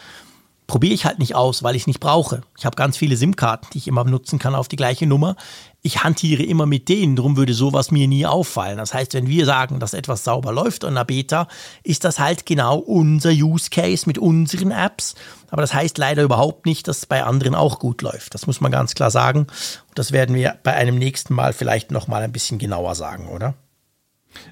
probiere 0.68 0.94
ich 0.94 1.06
halt 1.06 1.18
nicht 1.18 1.34
aus, 1.34 1.64
weil 1.64 1.74
ich 1.74 1.82
es 1.82 1.86
nicht 1.88 1.98
brauche. 1.98 2.42
Ich 2.56 2.66
habe 2.66 2.76
ganz 2.76 2.96
viele 2.96 3.16
SIM-Karten, 3.16 3.68
die 3.72 3.78
ich 3.78 3.88
immer 3.88 4.04
nutzen 4.04 4.38
kann 4.38 4.54
auf 4.54 4.68
die 4.68 4.76
gleiche 4.76 5.06
Nummer. 5.06 5.34
Ich 5.80 6.04
hantiere 6.04 6.42
immer 6.42 6.66
mit 6.66 6.90
denen, 6.90 7.16
darum 7.16 7.38
würde 7.38 7.54
sowas 7.54 7.90
mir 7.90 8.06
nie 8.06 8.26
auffallen. 8.26 8.76
Das 8.76 8.92
heißt, 8.92 9.14
wenn 9.14 9.28
wir 9.28 9.46
sagen, 9.46 9.80
dass 9.80 9.94
etwas 9.94 10.24
sauber 10.24 10.52
läuft 10.52 10.84
in 10.84 10.90
einer 10.90 11.06
Beta, 11.06 11.48
ist 11.82 12.04
das 12.04 12.18
halt 12.18 12.44
genau 12.44 12.76
unser 12.76 13.30
Use 13.30 13.70
Case 13.70 14.04
mit 14.06 14.18
unseren 14.18 14.70
Apps. 14.70 15.14
Aber 15.50 15.62
das 15.62 15.72
heißt 15.72 15.96
leider 15.96 16.22
überhaupt 16.22 16.66
nicht, 16.66 16.86
dass 16.86 16.98
es 16.98 17.06
bei 17.06 17.24
anderen 17.24 17.54
auch 17.54 17.78
gut 17.78 18.02
läuft. 18.02 18.34
Das 18.34 18.46
muss 18.46 18.60
man 18.60 18.70
ganz 18.70 18.94
klar 18.94 19.10
sagen. 19.10 19.40
Und 19.88 19.98
das 19.98 20.12
werden 20.12 20.36
wir 20.36 20.58
bei 20.62 20.74
einem 20.74 20.96
nächsten 20.96 21.32
Mal 21.32 21.54
vielleicht 21.54 21.90
nochmal 21.90 22.22
ein 22.22 22.32
bisschen 22.32 22.58
genauer 22.58 22.94
sagen, 22.94 23.28
oder? 23.28 23.54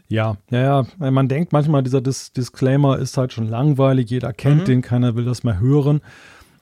Ja, 0.09 0.37
ja, 0.51 0.85
ja. 0.99 1.11
Man 1.11 1.29
denkt 1.29 1.53
manchmal, 1.53 1.83
dieser 1.83 2.01
Dis 2.01 2.33
Disclaimer 2.33 2.99
ist 2.99 3.17
halt 3.17 3.33
schon 3.33 3.49
langweilig, 3.49 4.11
jeder 4.11 4.33
kennt 4.33 4.63
mhm. 4.63 4.65
den, 4.65 4.83
keiner 4.83 5.17
will 5.17 5.25
das 5.25 5.45
mehr 5.45 5.61
hören. 5.61 6.01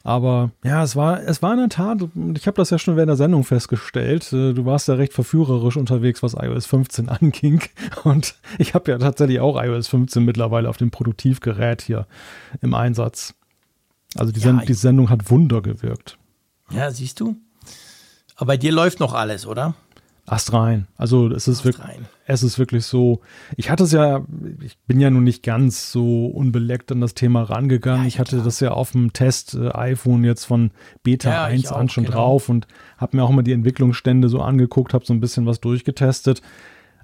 Aber 0.06 0.51
ja, 0.62 0.82
es 0.82 0.96
war, 0.96 1.22
es 1.22 1.40
war 1.40 1.55
in 1.55 1.60
der 1.60 1.68
Tat, 1.70 1.98
ich 2.36 2.46
habe 2.46 2.56
das 2.59 2.68
ja 2.68 2.78
schon 2.78 2.96
während 2.96 3.09
der 3.09 3.16
Sendung 3.16 3.42
festgestellt, 3.42 4.30
äh, 4.34 4.52
du 4.52 4.66
warst 4.66 4.86
ja 4.86 4.94
recht 4.94 5.14
verführerisch 5.14 5.78
unterwegs, 5.78 6.22
was 6.22 6.34
iOS 6.34 6.66
15 6.66 7.09
anging. 7.20 7.62
Und 8.05 8.34
ich 8.59 8.74
habe 8.74 8.90
ja 8.90 8.98
tatsächlich 8.98 9.40
auch 9.40 9.60
iOS 9.60 9.88
15 9.88 10.22
mittlerweile 10.22 10.68
auf 10.68 10.76
dem 10.76 10.90
Produktivgerät 10.90 11.80
hier 11.80 12.06
im 12.60 12.74
Einsatz. 12.74 13.34
Also 14.14 14.30
die, 14.30 14.40
ja, 14.40 14.46
Send 14.46 14.68
die 14.68 14.74
Sendung 14.74 15.09
hat 15.09 15.30
Wunder 15.30 15.62
gewirkt. 15.62 16.18
Ja, 16.70 16.90
siehst 16.90 17.20
du? 17.20 17.36
Aber 18.36 18.48
bei 18.48 18.56
dir 18.59 18.72
läuft 18.72 19.01
noch 19.01 19.14
alles, 19.14 19.46
oder? 19.46 19.74
Ast 20.26 20.55
rein. 20.55 20.86
Also 20.96 21.28
es 21.28 21.48
ist 21.48 21.66
wirklich, 21.66 21.86
es 22.26 22.42
ist 22.42 22.59
wirklich 22.59 22.86
so. 22.86 23.20
Ich 23.56 23.68
hatte 23.68 23.84
es 23.84 23.92
ja, 23.92 24.24
ich 24.62 24.78
bin 24.86 24.98
ja 24.98 25.10
nun 25.10 25.24
nicht 25.24 25.42
ganz 25.42 25.92
so 25.92 26.26
unbeleckt 26.26 26.90
an 26.90 27.02
das 27.02 27.12
Thema 27.12 27.42
rangegangen. 27.42 28.02
Ja, 28.02 28.09
ich 28.09 28.18
hatte 28.18 28.36
klar. 28.36 28.44
das 28.44 28.60
ja 28.60 28.70
auf 28.70 28.92
dem 28.92 29.12
Test 29.12 29.55
äh, 29.55 29.68
iPhone 29.74 30.24
jetzt 30.24 30.46
von 30.46 30.70
Beta 31.02 31.30
ja, 31.30 31.44
1 31.44 31.70
an 31.72 31.90
schon 31.90 32.05
genau. 32.05 32.16
drauf 32.16 32.48
und 32.48 32.66
habe 32.96 33.18
mir 33.18 33.22
auch 33.22 33.28
immer 33.28 33.42
die 33.42 33.52
Entwicklungsstände 33.52 34.30
so 34.30 34.40
angeguckt, 34.40 34.94
habe 34.94 35.05
so 35.05 35.12
ein 35.12 35.20
bisschen 35.20 35.44
was 35.44 35.60
durchgetestet. 35.60 36.40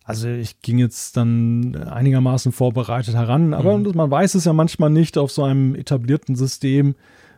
Also 0.05 0.29
ich 0.29 0.63
ging 0.63 0.79
jetzt 0.79 1.19
dann 1.19 1.77
einigermaßen 1.77 2.53
vorbereitet 2.53 3.15
heran, 3.15 3.53
aber 3.53 3.77
mhm. 3.77 3.93
man 3.95 4.11
weiß 4.11 4.35
es 4.35 4.47
ja 4.47 4.55
manchmal 4.55 4.89
nicht 4.89 5.19
auf 5.19 5.31
so 5.31 5.45
einem 5.45 5.75
etablierten 5.75 6.37
System, 6.37 6.95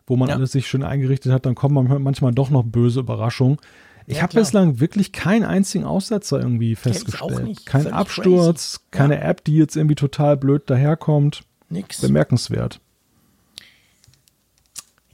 wo 0.06 0.16
man 0.16 0.28
ja. 0.28 0.36
alles 0.36 0.52
sich 0.52 0.68
schön 0.68 0.84
eingerichtet 0.84 1.32
hat, 1.32 1.44
dann 1.44 1.56
kommt 1.56 1.74
man 1.74 2.02
manchmal 2.02 2.32
doch 2.32 2.50
noch 2.50 2.62
böse 2.62 3.00
Überraschungen. 3.00 3.58
Ich 4.06 4.16
ja, 4.16 4.22
habe 4.22 4.34
bislang 4.34 4.80
wirklich 4.80 5.12
keinen 5.12 5.44
einzigen 5.44 5.84
Aussetzer 5.84 6.38
irgendwie 6.38 6.74
festgestellt. 6.76 7.64
Kein 7.64 7.82
Völlig 7.82 7.94
Absturz, 7.94 8.72
crazy. 8.72 8.90
keine 8.90 9.14
ja. 9.16 9.22
App, 9.22 9.44
die 9.44 9.56
jetzt 9.56 9.76
irgendwie 9.76 9.94
total 9.94 10.36
blöd 10.36 10.68
daherkommt. 10.68 11.44
Nix. 11.68 12.00
Bemerkenswert. 12.00 12.80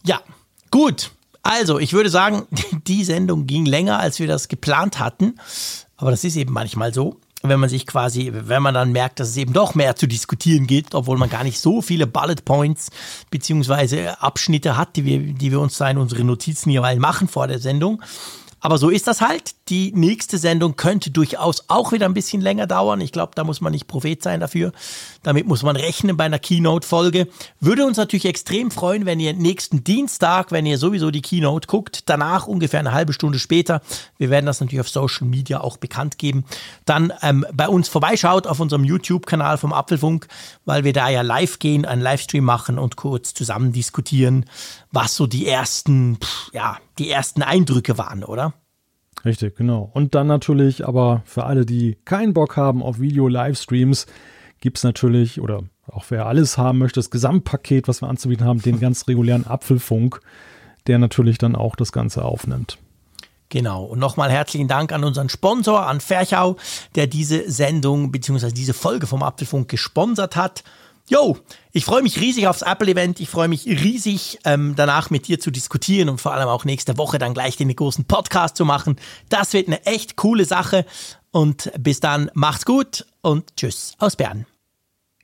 Ja, 0.04 0.20
gut. 0.70 1.10
Also, 1.42 1.78
ich 1.78 1.92
würde 1.92 2.10
sagen, 2.10 2.46
die 2.86 3.04
Sendung 3.04 3.46
ging 3.46 3.66
länger, 3.66 3.98
als 3.98 4.18
wir 4.18 4.26
das 4.26 4.48
geplant 4.48 4.98
hatten. 4.98 5.34
Aber 5.96 6.10
das 6.10 6.24
ist 6.24 6.36
eben 6.36 6.52
manchmal 6.52 6.94
so 6.94 7.20
wenn 7.42 7.60
man 7.60 7.68
sich 7.68 7.86
quasi, 7.86 8.32
wenn 8.32 8.62
man 8.62 8.74
dann 8.74 8.90
merkt, 8.90 9.20
dass 9.20 9.28
es 9.28 9.36
eben 9.36 9.52
doch 9.52 9.74
mehr 9.74 9.94
zu 9.94 10.08
diskutieren 10.08 10.66
gibt, 10.66 10.94
obwohl 10.94 11.18
man 11.18 11.30
gar 11.30 11.44
nicht 11.44 11.60
so 11.60 11.82
viele 11.82 12.06
Bullet 12.06 12.44
Points 12.44 12.90
beziehungsweise 13.30 14.20
Abschnitte 14.20 14.76
hat, 14.76 14.96
die 14.96 15.04
wir, 15.04 15.18
die 15.20 15.50
wir 15.52 15.60
uns 15.60 15.78
da 15.78 15.88
in 15.88 15.98
unsere 15.98 16.24
Notizen 16.24 16.70
jeweils 16.70 16.98
machen 16.98 17.28
vor 17.28 17.46
der 17.46 17.60
Sendung, 17.60 18.02
aber 18.60 18.78
so 18.78 18.90
ist 18.90 19.06
das 19.06 19.20
halt. 19.20 19.54
Die 19.68 19.92
nächste 19.94 20.38
Sendung 20.38 20.76
könnte 20.76 21.10
durchaus 21.10 21.64
auch 21.68 21.92
wieder 21.92 22.06
ein 22.06 22.14
bisschen 22.14 22.40
länger 22.40 22.66
dauern. 22.66 23.02
Ich 23.02 23.12
glaube, 23.12 23.32
da 23.34 23.44
muss 23.44 23.60
man 23.60 23.72
nicht 23.72 23.86
Prophet 23.86 24.22
sein 24.22 24.40
dafür. 24.40 24.72
Damit 25.22 25.46
muss 25.46 25.62
man 25.62 25.76
rechnen 25.76 26.16
bei 26.16 26.24
einer 26.24 26.38
Keynote-Folge. 26.38 27.28
Würde 27.60 27.84
uns 27.84 27.98
natürlich 27.98 28.24
extrem 28.24 28.70
freuen, 28.70 29.04
wenn 29.04 29.20
ihr 29.20 29.34
nächsten 29.34 29.84
Dienstag, 29.84 30.52
wenn 30.52 30.64
ihr 30.64 30.78
sowieso 30.78 31.10
die 31.10 31.20
Keynote 31.20 31.66
guckt, 31.66 32.08
danach 32.08 32.46
ungefähr 32.46 32.80
eine 32.80 32.92
halbe 32.92 33.12
Stunde 33.12 33.38
später, 33.38 33.82
wir 34.16 34.30
werden 34.30 34.46
das 34.46 34.60
natürlich 34.60 34.80
auf 34.80 34.88
Social 34.88 35.26
Media 35.26 35.60
auch 35.60 35.76
bekannt 35.76 36.16
geben, 36.16 36.44
dann 36.86 37.12
ähm, 37.20 37.44
bei 37.52 37.68
uns 37.68 37.88
vorbeischaut 37.88 38.46
auf 38.46 38.60
unserem 38.60 38.84
YouTube-Kanal 38.84 39.58
vom 39.58 39.74
Apfelfunk, 39.74 40.28
weil 40.64 40.84
wir 40.84 40.94
da 40.94 41.10
ja 41.10 41.20
live 41.20 41.58
gehen, 41.58 41.84
einen 41.84 42.00
Livestream 42.00 42.44
machen 42.44 42.78
und 42.78 42.96
kurz 42.96 43.34
zusammen 43.34 43.72
diskutieren, 43.72 44.46
was 44.92 45.14
so 45.14 45.26
die 45.26 45.46
ersten, 45.46 46.16
pff, 46.16 46.52
ja, 46.54 46.78
die 46.98 47.10
ersten 47.10 47.42
Eindrücke 47.42 47.98
waren, 47.98 48.24
oder? 48.24 48.54
Richtig, 49.24 49.56
genau. 49.56 49.90
Und 49.92 50.14
dann 50.14 50.26
natürlich, 50.26 50.86
aber 50.86 51.22
für 51.24 51.44
alle, 51.44 51.66
die 51.66 51.96
keinen 52.04 52.34
Bock 52.34 52.56
haben 52.56 52.82
auf 52.82 53.00
Video-Livestreams, 53.00 54.06
gibt 54.60 54.78
es 54.78 54.84
natürlich, 54.84 55.40
oder 55.40 55.62
auch 55.86 56.04
wer 56.08 56.26
alles 56.26 56.58
haben 56.58 56.78
möchte, 56.78 57.00
das 57.00 57.10
Gesamtpaket, 57.10 57.88
was 57.88 58.02
wir 58.02 58.08
anzubieten 58.08 58.46
haben, 58.46 58.62
den 58.62 58.80
ganz 58.80 59.08
regulären 59.08 59.46
Apfelfunk, 59.46 60.20
der 60.86 60.98
natürlich 60.98 61.38
dann 61.38 61.56
auch 61.56 61.76
das 61.76 61.92
Ganze 61.92 62.24
aufnimmt. 62.24 62.78
Genau. 63.50 63.84
Und 63.84 63.98
nochmal 63.98 64.30
herzlichen 64.30 64.68
Dank 64.68 64.92
an 64.92 65.04
unseren 65.04 65.30
Sponsor, 65.30 65.86
an 65.86 66.00
Ferchau, 66.00 66.56
der 66.94 67.06
diese 67.06 67.50
Sendung 67.50 68.12
bzw. 68.12 68.52
diese 68.52 68.74
Folge 68.74 69.06
vom 69.06 69.22
Apfelfunk 69.22 69.68
gesponsert 69.68 70.36
hat. 70.36 70.64
Jo, 71.08 71.38
ich 71.72 71.84
freue 71.86 72.02
mich 72.02 72.20
riesig 72.20 72.48
aufs 72.48 72.62
Apple-Event. 72.62 73.18
Ich 73.20 73.30
freue 73.30 73.48
mich 73.48 73.66
riesig, 73.66 74.38
ähm, 74.44 74.74
danach 74.76 75.08
mit 75.08 75.26
dir 75.26 75.40
zu 75.40 75.50
diskutieren 75.50 76.10
und 76.10 76.20
vor 76.20 76.34
allem 76.34 76.48
auch 76.48 76.64
nächste 76.66 76.98
Woche 76.98 77.18
dann 77.18 77.32
gleich 77.32 77.56
den 77.56 77.74
großen 77.74 78.04
Podcast 78.04 78.56
zu 78.56 78.66
machen. 78.66 78.96
Das 79.30 79.54
wird 79.54 79.68
eine 79.68 79.84
echt 79.86 80.16
coole 80.16 80.44
Sache. 80.44 80.84
Und 81.30 81.72
bis 81.78 82.00
dann, 82.00 82.30
macht's 82.34 82.66
gut 82.66 83.06
und 83.22 83.56
tschüss 83.56 83.94
aus 83.98 84.16
Bern. 84.16 84.44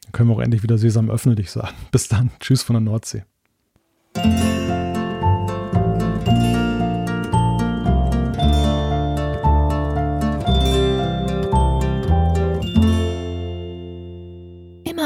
Dann 0.04 0.12
können 0.12 0.30
wir 0.30 0.36
auch 0.36 0.40
endlich 0.40 0.62
wieder 0.62 0.78
Sesam 0.78 1.10
öffne 1.10 1.34
dich 1.34 1.50
sagen. 1.50 1.74
Bis 1.90 2.08
dann, 2.08 2.30
tschüss 2.40 2.62
von 2.62 2.74
der 2.74 2.80
Nordsee. 2.80 3.24